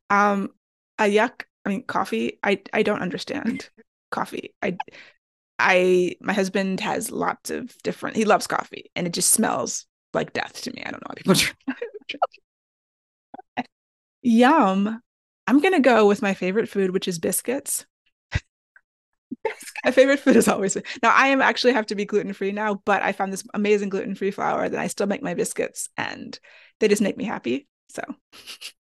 Um, 0.09 0.49
a 0.97 1.03
yuck. 1.03 1.43
I 1.65 1.69
mean, 1.69 1.83
coffee. 1.83 2.39
I 2.43 2.61
I 2.73 2.83
don't 2.83 3.01
understand 3.01 3.69
coffee. 4.11 4.53
I 4.61 4.77
I 5.59 6.15
my 6.21 6.33
husband 6.33 6.79
has 6.81 7.11
lots 7.11 7.49
of 7.49 7.75
different. 7.83 8.17
He 8.17 8.25
loves 8.25 8.47
coffee, 8.47 8.91
and 8.95 9.07
it 9.07 9.13
just 9.13 9.29
smells 9.31 9.85
like 10.13 10.33
death 10.33 10.61
to 10.63 10.71
me. 10.71 10.83
I 10.85 10.91
don't 10.91 11.01
know 11.01 11.07
why 11.07 11.15
people 11.15 11.33
drink. 11.33 11.57
Mm. 13.57 13.63
Yum. 14.21 15.01
I'm 15.47 15.59
gonna 15.59 15.79
go 15.79 16.07
with 16.07 16.21
my 16.21 16.33
favorite 16.33 16.69
food, 16.69 16.91
which 16.91 17.07
is 17.07 17.19
biscuits. 17.19 17.85
my 19.83 19.91
favorite 19.91 20.19
food 20.19 20.35
is 20.35 20.47
always 20.47 20.75
now 21.03 21.13
i 21.13 21.27
am 21.27 21.41
actually 21.41 21.73
have 21.73 21.85
to 21.85 21.95
be 21.95 22.05
gluten-free 22.05 22.51
now 22.51 22.75
but 22.85 23.01
i 23.01 23.11
found 23.11 23.31
this 23.31 23.43
amazing 23.53 23.89
gluten-free 23.89 24.31
flour 24.31 24.67
that 24.67 24.79
i 24.79 24.87
still 24.87 25.07
make 25.07 25.21
my 25.21 25.33
biscuits 25.33 25.89
and 25.97 26.39
they 26.79 26.87
just 26.87 27.01
make 27.01 27.17
me 27.17 27.23
happy 27.23 27.67
so 27.89 28.01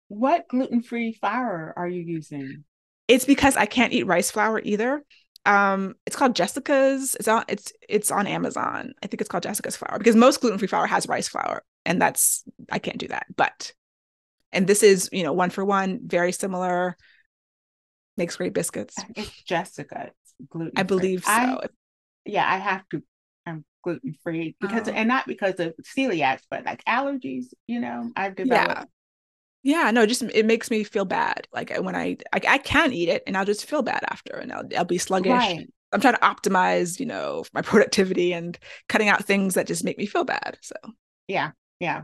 what 0.07 0.47
gluten-free 0.49 1.13
flour 1.13 1.73
are 1.75 1.87
you 1.87 2.01
using 2.01 2.63
it's 3.07 3.25
because 3.25 3.55
i 3.57 3.65
can't 3.65 3.93
eat 3.93 4.07
rice 4.07 4.31
flour 4.31 4.61
either 4.63 5.03
um 5.45 5.95
it's 6.05 6.15
called 6.15 6.35
jessica's 6.35 7.15
it's 7.15 7.27
on 7.27 7.43
it's 7.47 7.71
it's 7.87 8.11
on 8.11 8.27
amazon 8.27 8.93
i 9.01 9.07
think 9.07 9.21
it's 9.21 9.29
called 9.29 9.43
jessica's 9.43 9.77
flour 9.77 9.97
because 9.97 10.15
most 10.15 10.41
gluten-free 10.41 10.67
flour 10.67 10.85
has 10.85 11.07
rice 11.07 11.27
flour 11.27 11.63
and 11.85 12.01
that's 12.01 12.43
i 12.71 12.79
can't 12.79 12.97
do 12.97 13.07
that 13.07 13.25
but 13.35 13.71
and 14.51 14.67
this 14.67 14.83
is 14.83 15.09
you 15.11 15.23
know 15.23 15.33
one 15.33 15.49
for 15.49 15.63
one 15.63 15.99
very 16.03 16.31
similar 16.31 16.97
makes 18.17 18.35
great 18.35 18.53
biscuits 18.53 18.95
it's 19.15 19.43
jessica 19.43 20.11
gluten. 20.47 20.73
I 20.77 20.83
believe 20.83 21.23
so. 21.23 21.31
I, 21.31 21.67
yeah, 22.25 22.51
I 22.51 22.57
have 22.57 22.87
to. 22.89 23.03
I'm 23.45 23.65
gluten 23.83 24.15
free 24.23 24.55
because, 24.59 24.87
oh. 24.87 24.91
and 24.91 25.07
not 25.07 25.25
because 25.27 25.59
of 25.59 25.73
celiac, 25.97 26.39
but 26.49 26.65
like 26.65 26.83
allergies. 26.85 27.47
You 27.67 27.81
know, 27.81 28.11
I've 28.15 28.35
developed. 28.35 28.69
Yeah. 28.69 28.83
Yeah, 29.63 29.91
no, 29.91 30.05
just 30.05 30.21
it 30.21 30.45
makes 30.45 30.71
me 30.71 30.83
feel 30.83 31.05
bad. 31.05 31.47
Like 31.53 31.75
when 31.77 31.95
I, 31.95 32.17
I, 32.33 32.41
I 32.47 32.57
can 32.59 32.93
eat 32.93 33.09
it, 33.09 33.23
and 33.27 33.37
I'll 33.37 33.45
just 33.45 33.65
feel 33.65 33.81
bad 33.81 34.03
after, 34.09 34.33
and 34.33 34.51
I'll, 34.51 34.63
I'll 34.77 34.85
be 34.85 34.97
sluggish. 34.97 35.31
Right. 35.31 35.67
I'm 35.91 36.01
trying 36.01 36.15
to 36.15 36.19
optimize, 36.19 36.99
you 36.99 37.05
know, 37.05 37.43
my 37.53 37.61
productivity 37.63 38.33
and 38.33 38.57
cutting 38.87 39.09
out 39.09 39.25
things 39.25 39.55
that 39.55 39.67
just 39.67 39.83
make 39.83 39.97
me 39.97 40.05
feel 40.05 40.23
bad. 40.23 40.57
So 40.61 40.75
yeah, 41.27 41.51
yeah. 41.79 42.03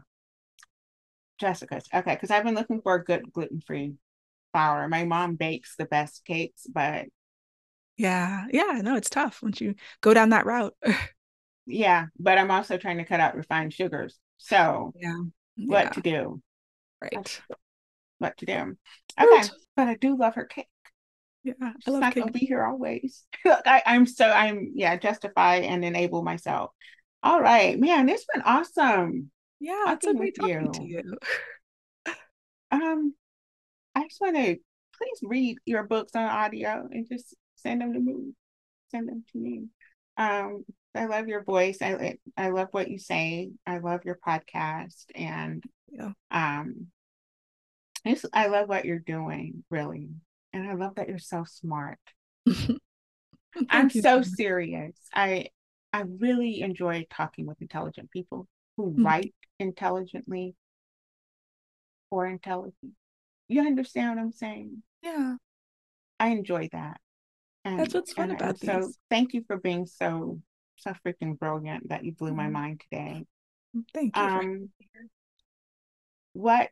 Jessica's 1.40 1.86
okay 1.94 2.14
because 2.14 2.32
I've 2.32 2.46
been 2.46 2.56
looking 2.56 2.82
for 2.82 2.96
a 2.96 3.04
good 3.04 3.32
gluten 3.32 3.62
free 3.62 3.94
flour. 4.54 4.88
My 4.88 5.04
mom 5.04 5.36
bakes 5.36 5.76
the 5.78 5.86
best 5.86 6.24
cakes, 6.26 6.66
but 6.72 7.06
yeah. 7.98 8.46
Yeah. 8.52 8.82
No, 8.84 8.96
it's 8.96 9.10
tough 9.10 9.42
once 9.42 9.62
you 9.62 9.76
go 10.02 10.14
down 10.14 10.30
that 10.30 10.46
route. 10.46 10.76
yeah. 11.66 12.08
But 12.20 12.38
I'm 12.38 12.52
also 12.52 12.78
trying 12.78 12.98
to 12.98 13.06
cut 13.06 13.20
out 13.20 13.36
refined 13.36 13.74
sugars. 13.74 14.18
So, 14.38 14.94
yeah. 15.00 15.18
What 15.58 15.86
yeah. 15.86 15.90
to 15.90 16.02
do? 16.02 16.42
Right. 17.02 17.42
What 18.20 18.38
to 18.38 18.46
do. 18.46 18.78
Okay. 19.22 19.44
But 19.76 19.88
I 19.88 19.96
do 19.96 20.18
love 20.18 20.36
her 20.36 20.46
cake. 20.46 20.68
Yeah. 21.44 21.54
She's 21.84 21.94
not 21.94 22.14
cake. 22.14 22.24
gonna 22.24 22.32
be 22.32 22.46
here 22.46 22.64
always. 22.64 23.24
Look, 23.46 23.62
I, 23.66 23.84
I'm 23.86 24.06
so 24.06 24.26
I'm 24.26 24.72
yeah, 24.74 24.96
justify 24.96 25.58
and 25.58 25.86
enable 25.86 26.24
myself. 26.24 26.72
All 27.22 27.42
right, 27.42 27.80
man, 27.80 28.10
it's 28.10 28.26
been 28.32 28.44
awesome. 28.44 29.32
Yeah, 29.60 29.94
it's 29.94 30.06
so 30.06 30.14
great 30.14 30.36
talking 30.40 30.72
to 30.72 30.84
you. 30.84 31.18
um, 32.72 33.14
I 33.96 34.04
just 34.04 34.22
want 34.22 34.36
to 34.36 34.58
please 34.98 35.20
read 35.24 35.58
your 35.66 35.84
books 35.84 36.16
on 36.16 36.24
audio 36.24 36.88
and 36.92 37.08
just 37.08 37.36
send 37.56 37.82
them 37.82 37.94
to 37.94 38.00
me. 38.00 38.34
Send 38.92 39.10
them 39.10 39.24
to 39.32 39.38
me. 39.38 39.66
Um, 40.18 40.66
I 40.96 41.06
love 41.06 41.28
your 41.28 41.44
voice. 41.44 41.78
I 41.82 42.18
I 42.38 42.50
love 42.50 42.70
what 42.72 42.90
you 42.90 43.00
say. 43.00 43.52
I 43.66 43.80
love 43.80 44.06
your 44.06 44.18
podcast, 44.26 45.06
and 45.14 45.64
yeah. 45.90 46.12
um, 46.32 46.88
it's, 48.04 48.26
I 48.34 48.48
love 48.48 48.70
what 48.70 48.86
you're 48.86 49.00
doing, 49.00 49.64
really, 49.70 50.10
and 50.54 50.70
I 50.70 50.74
love 50.74 50.96
that 50.96 51.10
you're 51.10 51.20
so 51.20 51.44
smart. 51.46 52.00
I'm 53.70 53.90
so 53.90 54.22
serious. 54.22 54.96
I 55.14 55.48
I 55.94 56.04
really 56.20 56.62
enjoy 56.62 57.06
talking 57.10 57.46
with 57.46 57.62
intelligent 57.62 58.12
people 58.12 58.48
who 58.78 58.92
mm-hmm. 58.92 59.06
write 59.06 59.34
intelligently 59.60 60.56
or 62.12 62.28
intelligent. 62.28 62.94
You 63.48 63.62
understand 63.62 64.16
what 64.16 64.22
I'm 64.22 64.32
saying? 64.32 64.84
Yeah. 65.02 65.36
I 66.20 66.30
enjoy 66.30 66.70
that. 66.72 67.00
And, 67.64 67.80
That's 67.80 67.94
what's 67.94 68.14
fun 68.14 68.32
about 68.32 68.60
these. 68.60 68.70
So 68.70 68.92
thank 69.10 69.34
you 69.34 69.44
for 69.48 69.58
being 69.58 69.86
so 69.86 70.40
so 70.78 70.94
freaking 71.06 71.38
brilliant 71.38 71.90
that 71.90 72.04
you 72.04 72.14
blew 72.14 72.30
mm-hmm. 72.30 72.38
my 72.38 72.50
mind 72.50 72.82
today. 72.82 73.26
Thank 73.94 74.16
you. 74.16 74.22
Um, 74.22 74.70
what 76.34 76.70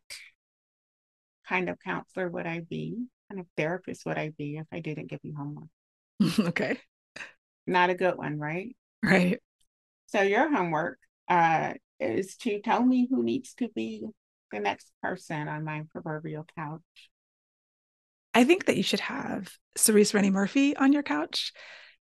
kind 1.48 1.68
of 1.68 1.78
counselor 1.80 2.28
would 2.28 2.46
I 2.46 2.60
be? 2.60 3.06
Kind 3.30 3.40
of 3.40 3.46
therapist 3.56 4.04
would 4.06 4.18
I 4.18 4.32
be 4.36 4.56
if 4.56 4.66
I 4.72 4.80
didn't 4.80 5.08
give 5.08 5.20
you 5.22 5.34
homework? 5.36 5.68
okay. 6.48 6.78
Not 7.66 7.90
a 7.90 7.94
good 7.94 8.16
one, 8.16 8.38
right? 8.38 8.76
Right. 9.02 9.40
So 10.06 10.22
your 10.22 10.54
homework 10.54 10.98
uh, 11.28 11.74
is 11.98 12.36
to 12.36 12.60
tell 12.60 12.84
me 12.84 13.08
who 13.10 13.22
needs 13.22 13.54
to 13.54 13.68
be 13.74 14.04
the 14.52 14.60
next 14.60 14.92
person 15.02 15.48
on 15.48 15.64
my 15.64 15.82
proverbial 15.90 16.46
couch. 16.56 16.80
I 18.34 18.44
think 18.44 18.66
that 18.66 18.76
you 18.76 18.82
should 18.82 19.00
have 19.00 19.52
Cerece 19.78 20.12
Rennie 20.12 20.30
Murphy 20.30 20.76
on 20.76 20.92
your 20.92 21.02
couch 21.02 21.52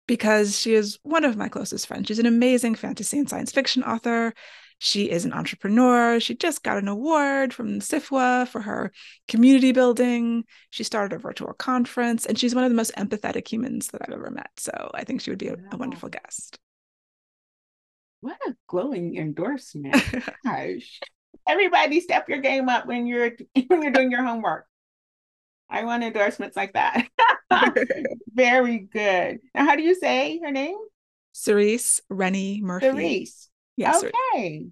because 0.07 0.59
she 0.59 0.75
is 0.75 0.99
one 1.03 1.25
of 1.25 1.37
my 1.37 1.49
closest 1.49 1.87
friends. 1.87 2.09
She's 2.09 2.19
an 2.19 2.27
amazing 2.27 2.75
fantasy 2.75 3.19
and 3.19 3.29
science 3.29 3.53
fiction 3.53 3.83
author. 3.83 4.35
She 4.79 5.09
is 5.09 5.25
an 5.25 5.33
entrepreneur. 5.33 6.19
She 6.19 6.35
just 6.35 6.65
got 6.65 6.77
an 6.77 6.89
award 6.89 7.55
from 7.55 7.79
SFWA 7.79 8.49
for 8.49 8.61
her 8.63 8.91
community 9.29 9.71
building. 9.71 10.45
She 10.71 10.83
started 10.83 11.15
a 11.15 11.21
virtual 11.21 11.53
conference, 11.53 12.27
and 12.27 12.37
she's 12.37 12.53
one 12.53 12.65
of 12.65 12.71
the 12.71 12.77
most 12.77 12.93
empathetic 12.97 13.47
humans 13.47 13.89
that 13.89 14.03
I've 14.03 14.13
ever 14.13 14.33
met. 14.33 14.51
So 14.57 14.91
I 14.93 15.05
think 15.05 15.21
she 15.21 15.31
would 15.31 15.39
be 15.39 15.49
a, 15.49 15.57
a 15.71 15.77
wonderful 15.77 16.09
guest. 16.09 16.59
What 18.23 18.39
a 18.45 18.57
glowing 18.67 19.17
endorsement! 19.17 20.03
Gosh, 20.45 21.01
everybody, 21.49 22.01
step 22.01 22.29
your 22.29 22.39
game 22.39 22.69
up 22.69 22.87
when 22.87 23.07
you're 23.07 23.31
when 23.69 23.83
you're 23.83 23.93
doing 23.93 24.11
your 24.11 24.25
homework. 24.25 24.67
I 25.73 25.85
want 25.85 26.05
endorsements 26.05 26.57
like 26.57 26.75
that. 26.75 27.09
Very 28.35 28.79
good. 28.79 29.39
Now, 29.55 29.65
how 29.67 29.77
do 29.77 29.83
you 29.83 29.95
say 29.95 30.39
her 30.45 30.51
name? 30.51 30.77
Cerece 31.35 32.01
Rennie 32.11 32.61
Murphy. 32.63 32.87
Cerece. 32.87 33.49
Yes. 33.77 34.05
okay. 34.05 34.67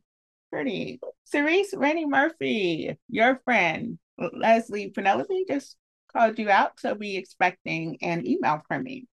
Pretty. 0.53 1.01
Cerece 1.33 1.75
Rennie 1.75 2.07
Murphy, 2.07 2.97
your 3.09 3.41
friend. 3.45 3.99
Leslie 4.19 4.91
Penelope 4.91 5.47
just 5.49 5.77
called 6.13 6.39
you 6.39 6.51
out. 6.51 6.79
So 6.79 6.95
be 6.95 7.17
expecting 7.17 7.97
an 8.03 8.27
email 8.27 8.61
from 8.69 8.83
me. 8.83 9.07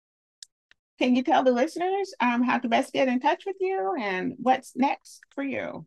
Can 0.98 1.14
you 1.14 1.22
tell 1.22 1.42
the 1.42 1.52
listeners 1.52 2.14
um, 2.20 2.42
how 2.42 2.58
to 2.58 2.68
best 2.68 2.92
get 2.92 3.08
in 3.08 3.20
touch 3.20 3.44
with 3.44 3.56
you 3.60 3.94
and 3.98 4.34
what's 4.38 4.74
next 4.76 5.20
for 5.34 5.42
you? 5.42 5.86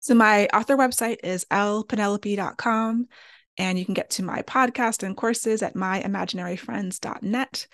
So 0.00 0.14
my 0.14 0.46
author 0.48 0.76
website 0.76 1.18
is 1.24 1.46
lpenelope.com 1.50 3.08
and 3.58 3.78
you 3.78 3.84
can 3.84 3.94
get 3.94 4.10
to 4.10 4.24
my 4.24 4.42
podcast 4.42 5.02
and 5.02 5.16
courses 5.16 5.62
at 5.62 5.74
myimaginaryfriends.net. 5.74 7.66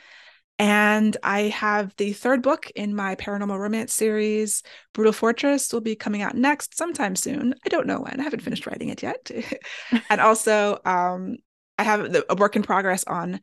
And 0.61 1.17
I 1.23 1.43
have 1.43 1.95
the 1.97 2.13
third 2.13 2.43
book 2.43 2.69
in 2.75 2.95
my 2.95 3.15
paranormal 3.15 3.59
romance 3.59 3.93
series, 3.93 4.65
Brutal 4.93 5.13
Fortress, 5.13 5.73
will 5.73 5.81
be 5.81 5.95
coming 5.95 6.21
out 6.21 6.35
next 6.35 6.77
sometime 6.77 7.15
soon. 7.15 7.55
I 7.65 7.69
don't 7.69 7.87
know 7.87 8.01
when. 8.01 8.19
I 8.19 8.25
haven't 8.25 8.43
finished 8.43 8.67
writing 8.67 8.89
it 8.89 9.03
yet. 9.03 9.31
and 10.11 10.21
also, 10.21 10.81
um, 10.85 11.37
I 11.79 11.85
have 11.85 12.25
a 12.29 12.35
work 12.35 12.57
in 12.57 12.65
progress 12.65 13.05
on, 13.05 13.41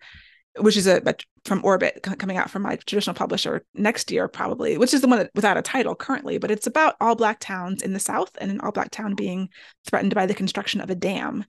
which 0.60 0.76
is 0.76 0.88
a, 0.88 1.02
a, 1.06 1.16
from 1.45 1.64
Orbit 1.64 2.02
coming 2.03 2.36
out 2.36 2.49
from 2.49 2.64
my 2.64 2.76
traditional 2.76 3.14
publisher 3.14 3.64
next 3.74 4.12
year, 4.12 4.28
probably, 4.28 4.78
which 4.78 4.94
is 4.94 4.99
the 4.99 5.07
one 5.07 5.20
that, 5.20 5.32
without 5.36 5.57
a 5.57 5.62
title 5.62 5.95
currently, 5.95 6.38
but 6.38 6.52
it's 6.52 6.68
about 6.68 6.95
all 6.99 7.16
Black 7.16 7.40
towns 7.40 7.82
in 7.82 7.94
the 7.94 7.99
South 7.99 8.32
and 8.40 8.52
an 8.52 8.60
all 8.60 8.74
Black 8.74 8.91
town 8.91 9.16
being 9.16 9.48
threatened 9.86 10.14
by 10.14 10.26
the 10.26 10.34
construction 10.34 10.82
of 10.82 10.90
a 10.90 10.95
dam. 10.95 11.45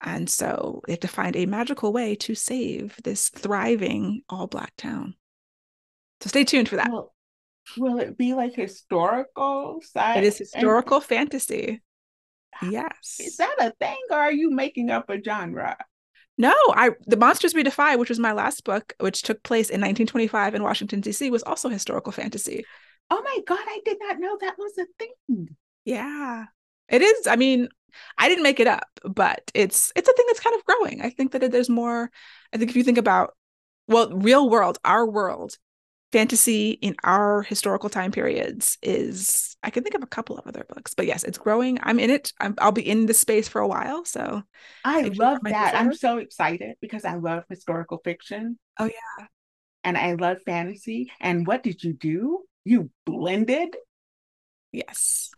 And 0.00 0.30
so 0.30 0.80
they 0.86 0.92
have 0.92 1.00
to 1.00 1.08
find 1.08 1.34
a 1.34 1.46
magical 1.46 1.92
way 1.92 2.14
to 2.16 2.34
save 2.34 2.96
this 3.02 3.28
thriving 3.30 4.22
all 4.28 4.46
Black 4.46 4.72
town. 4.76 5.14
So 6.20 6.28
stay 6.28 6.44
tuned 6.44 6.68
for 6.68 6.76
that. 6.76 6.90
Will, 6.90 7.12
will 7.76 7.98
it 7.98 8.16
be 8.16 8.34
like 8.34 8.54
historical? 8.54 9.80
Side? 9.82 10.18
It 10.18 10.24
is 10.24 10.38
historical 10.38 10.98
and- 10.98 11.06
fantasy. 11.06 11.82
Ah, 12.62 12.68
yes. 12.70 13.16
Is 13.20 13.36
that 13.36 13.56
a 13.60 13.72
thing 13.78 13.98
or 14.10 14.16
are 14.16 14.32
you 14.32 14.50
making 14.50 14.90
up 14.90 15.10
a 15.10 15.22
genre? 15.22 15.76
No, 16.38 16.54
I 16.68 16.90
the 17.06 17.16
Monsters 17.16 17.52
We 17.52 17.64
Defy, 17.64 17.96
which 17.96 18.08
was 18.08 18.20
my 18.20 18.32
last 18.32 18.64
book, 18.64 18.94
which 19.00 19.22
took 19.22 19.42
place 19.42 19.68
in 19.68 19.80
1925 19.80 20.54
in 20.54 20.62
Washington 20.62 21.00
D.C., 21.00 21.30
was 21.30 21.42
also 21.42 21.68
historical 21.68 22.12
fantasy. 22.12 22.64
Oh 23.10 23.20
my 23.22 23.38
god, 23.46 23.58
I 23.60 23.80
did 23.84 23.98
not 24.00 24.20
know 24.20 24.38
that 24.40 24.56
was 24.56 24.78
a 24.78 24.86
thing. 24.98 25.48
Yeah. 25.84 26.46
It 26.88 27.02
is. 27.02 27.26
I 27.26 27.36
mean, 27.36 27.68
I 28.16 28.28
didn't 28.28 28.44
make 28.44 28.60
it 28.60 28.66
up, 28.66 28.88
but 29.04 29.50
it's 29.54 29.92
it's 29.96 30.08
a 30.08 30.12
thing 30.12 30.26
that's 30.28 30.40
kind 30.40 30.56
of 30.56 30.64
growing. 30.64 31.02
I 31.02 31.10
think 31.10 31.32
that 31.32 31.50
there's 31.50 31.70
more. 31.70 32.10
I 32.52 32.56
think 32.56 32.70
if 32.70 32.76
you 32.76 32.84
think 32.84 32.98
about 32.98 33.34
well, 33.86 34.10
real 34.10 34.50
world, 34.50 34.78
our 34.84 35.06
world, 35.06 35.56
fantasy 36.12 36.70
in 36.70 36.94
our 37.04 37.42
historical 37.42 37.90
time 37.90 38.12
periods 38.12 38.78
is 38.82 39.56
I 39.62 39.70
can 39.70 39.82
think 39.82 39.94
of 39.94 40.02
a 40.02 40.06
couple 40.06 40.38
of 40.38 40.46
other 40.46 40.64
books, 40.68 40.94
but 40.94 41.06
yes, 41.06 41.24
it's 41.24 41.38
growing. 41.38 41.78
I'm 41.82 41.98
in 41.98 42.10
it. 42.10 42.32
i 42.40 42.52
will 42.62 42.72
be 42.72 42.88
in 42.88 43.06
this 43.06 43.18
space 43.18 43.48
for 43.48 43.60
a 43.60 43.68
while. 43.68 44.04
So 44.04 44.42
I 44.84 45.02
love 45.02 45.40
that. 45.44 45.74
I'm 45.74 45.94
so 45.94 46.18
excited 46.18 46.76
because 46.80 47.04
I 47.04 47.16
love 47.16 47.44
historical 47.48 48.00
fiction. 48.04 48.58
Oh 48.78 48.86
yeah. 48.86 49.26
And 49.84 49.96
I 49.96 50.14
love 50.14 50.38
fantasy. 50.44 51.10
And 51.20 51.46
what 51.46 51.62
did 51.62 51.82
you 51.82 51.92
do? 51.92 52.42
You 52.64 52.90
blended? 53.06 53.76
Yes. 54.72 55.30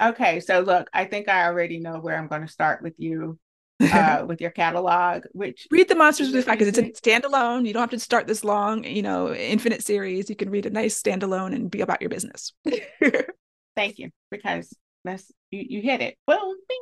Okay, 0.00 0.40
so 0.40 0.60
look, 0.60 0.88
I 0.92 1.04
think 1.04 1.28
I 1.28 1.44
already 1.44 1.78
know 1.78 2.00
where 2.00 2.16
I'm 2.16 2.28
going 2.28 2.42
to 2.42 2.48
start 2.48 2.82
with 2.82 2.94
you. 2.98 3.38
uh, 3.92 4.24
with 4.26 4.40
your 4.40 4.52
catalog, 4.52 5.24
which 5.32 5.66
read 5.70 5.88
the 5.88 5.96
Monsters 5.96 6.32
with 6.32 6.46
because 6.46 6.68
it's 6.68 6.78
a 6.78 6.92
standalone. 6.92 7.66
You 7.66 7.72
don't 7.72 7.82
have 7.82 7.90
to 7.90 7.98
start 7.98 8.28
this 8.28 8.44
long, 8.44 8.84
you 8.84 9.02
know, 9.02 9.34
infinite 9.34 9.82
series. 9.82 10.30
You 10.30 10.36
can 10.36 10.48
read 10.48 10.64
a 10.66 10.70
nice 10.70 11.02
standalone 11.02 11.54
and 11.54 11.68
be 11.68 11.80
about 11.80 12.00
your 12.00 12.08
business. 12.08 12.52
Thank 13.76 13.98
you, 13.98 14.10
because 14.30 14.72
that's 15.04 15.30
you, 15.50 15.64
you 15.68 15.82
hit 15.82 16.00
it. 16.00 16.16
Boom, 16.24 16.56
bing, 16.68 16.78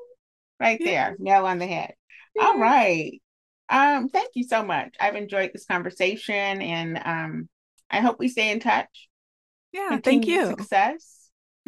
right 0.60 0.78
there, 0.84 1.16
nail 1.18 1.46
on 1.46 1.58
the 1.58 1.66
head. 1.66 1.94
Yeah. 2.36 2.44
All 2.44 2.58
right. 2.58 3.20
Um, 3.70 4.10
thank 4.10 4.32
you 4.34 4.44
so 4.44 4.62
much. 4.62 4.94
I've 5.00 5.16
enjoyed 5.16 5.50
this 5.54 5.64
conversation 5.64 6.60
and 6.60 7.00
um 7.02 7.48
I 7.90 8.00
hope 8.00 8.18
we 8.18 8.28
stay 8.28 8.50
in 8.50 8.60
touch. 8.60 9.08
Yeah, 9.72 9.98
thank 9.98 10.26
you. 10.26 10.46
Success. 10.46 11.21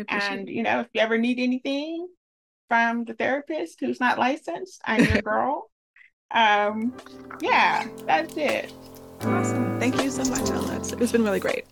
And 0.09 0.49
you 0.49 0.63
know, 0.63 0.81
if 0.81 0.89
you 0.93 1.01
ever 1.01 1.19
need 1.19 1.39
anything 1.39 2.09
from 2.69 3.05
the 3.05 3.15
therapist 3.15 3.81
who's 3.81 4.01
not 4.01 4.19
licensed, 4.19 4.81
I'm 4.85 5.05
your 5.05 5.23
girl. 5.23 5.71
Um, 6.31 6.93
yeah, 7.41 7.87
that's 8.07 8.37
it. 8.37 8.73
Awesome. 9.21 9.79
Thank 9.79 10.03
you 10.03 10.11
so 10.11 10.25
much. 10.25 10.51
It's, 10.77 10.93
it's 10.93 11.13
been 11.13 11.25
really 11.25 11.41
great. 11.41 11.65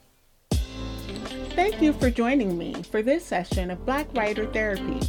Thank 1.54 1.82
you 1.82 1.92
for 1.92 2.10
joining 2.10 2.56
me 2.56 2.82
for 2.90 3.02
this 3.02 3.24
session 3.24 3.70
of 3.70 3.84
Black 3.84 4.06
Writer 4.14 4.46
Therapy. 4.46 5.00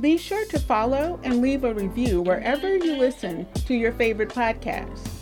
Be 0.00 0.18
sure 0.18 0.44
to 0.46 0.58
follow 0.58 1.18
and 1.22 1.40
leave 1.40 1.64
a 1.64 1.72
review 1.72 2.20
wherever 2.20 2.76
you 2.76 2.96
listen 2.96 3.46
to 3.64 3.74
your 3.74 3.92
favorite 3.92 4.28
podcast. 4.28 5.12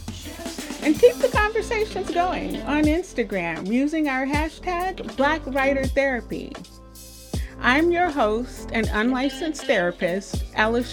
And 0.82 0.98
keep 0.98 1.14
the 1.16 1.28
conversations 1.28 2.10
going 2.10 2.60
on 2.62 2.84
Instagram 2.84 3.70
using 3.70 4.08
our 4.08 4.26
hashtag 4.26 5.16
Black 5.16 5.40
Writer 5.46 5.86
Therapy. 5.86 6.52
I'm 7.64 7.90
your 7.90 8.10
host 8.10 8.68
and 8.74 8.90
unlicensed 8.92 9.64
therapist, 9.64 10.44
Ella 10.54 10.84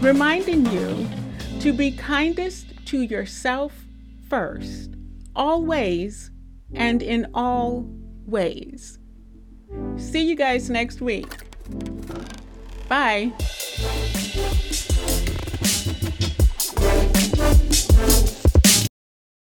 reminding 0.00 0.66
you 0.66 1.08
to 1.60 1.72
be 1.72 1.92
kindest 1.92 2.66
to 2.86 3.02
yourself 3.02 3.72
first, 4.28 4.96
always 5.36 6.32
and 6.74 7.02
in 7.02 7.28
all 7.34 7.86
ways. 8.26 8.98
See 9.96 10.28
you 10.28 10.34
guys 10.34 10.68
next 10.68 11.00
week. 11.00 11.28
Bye. 12.88 13.32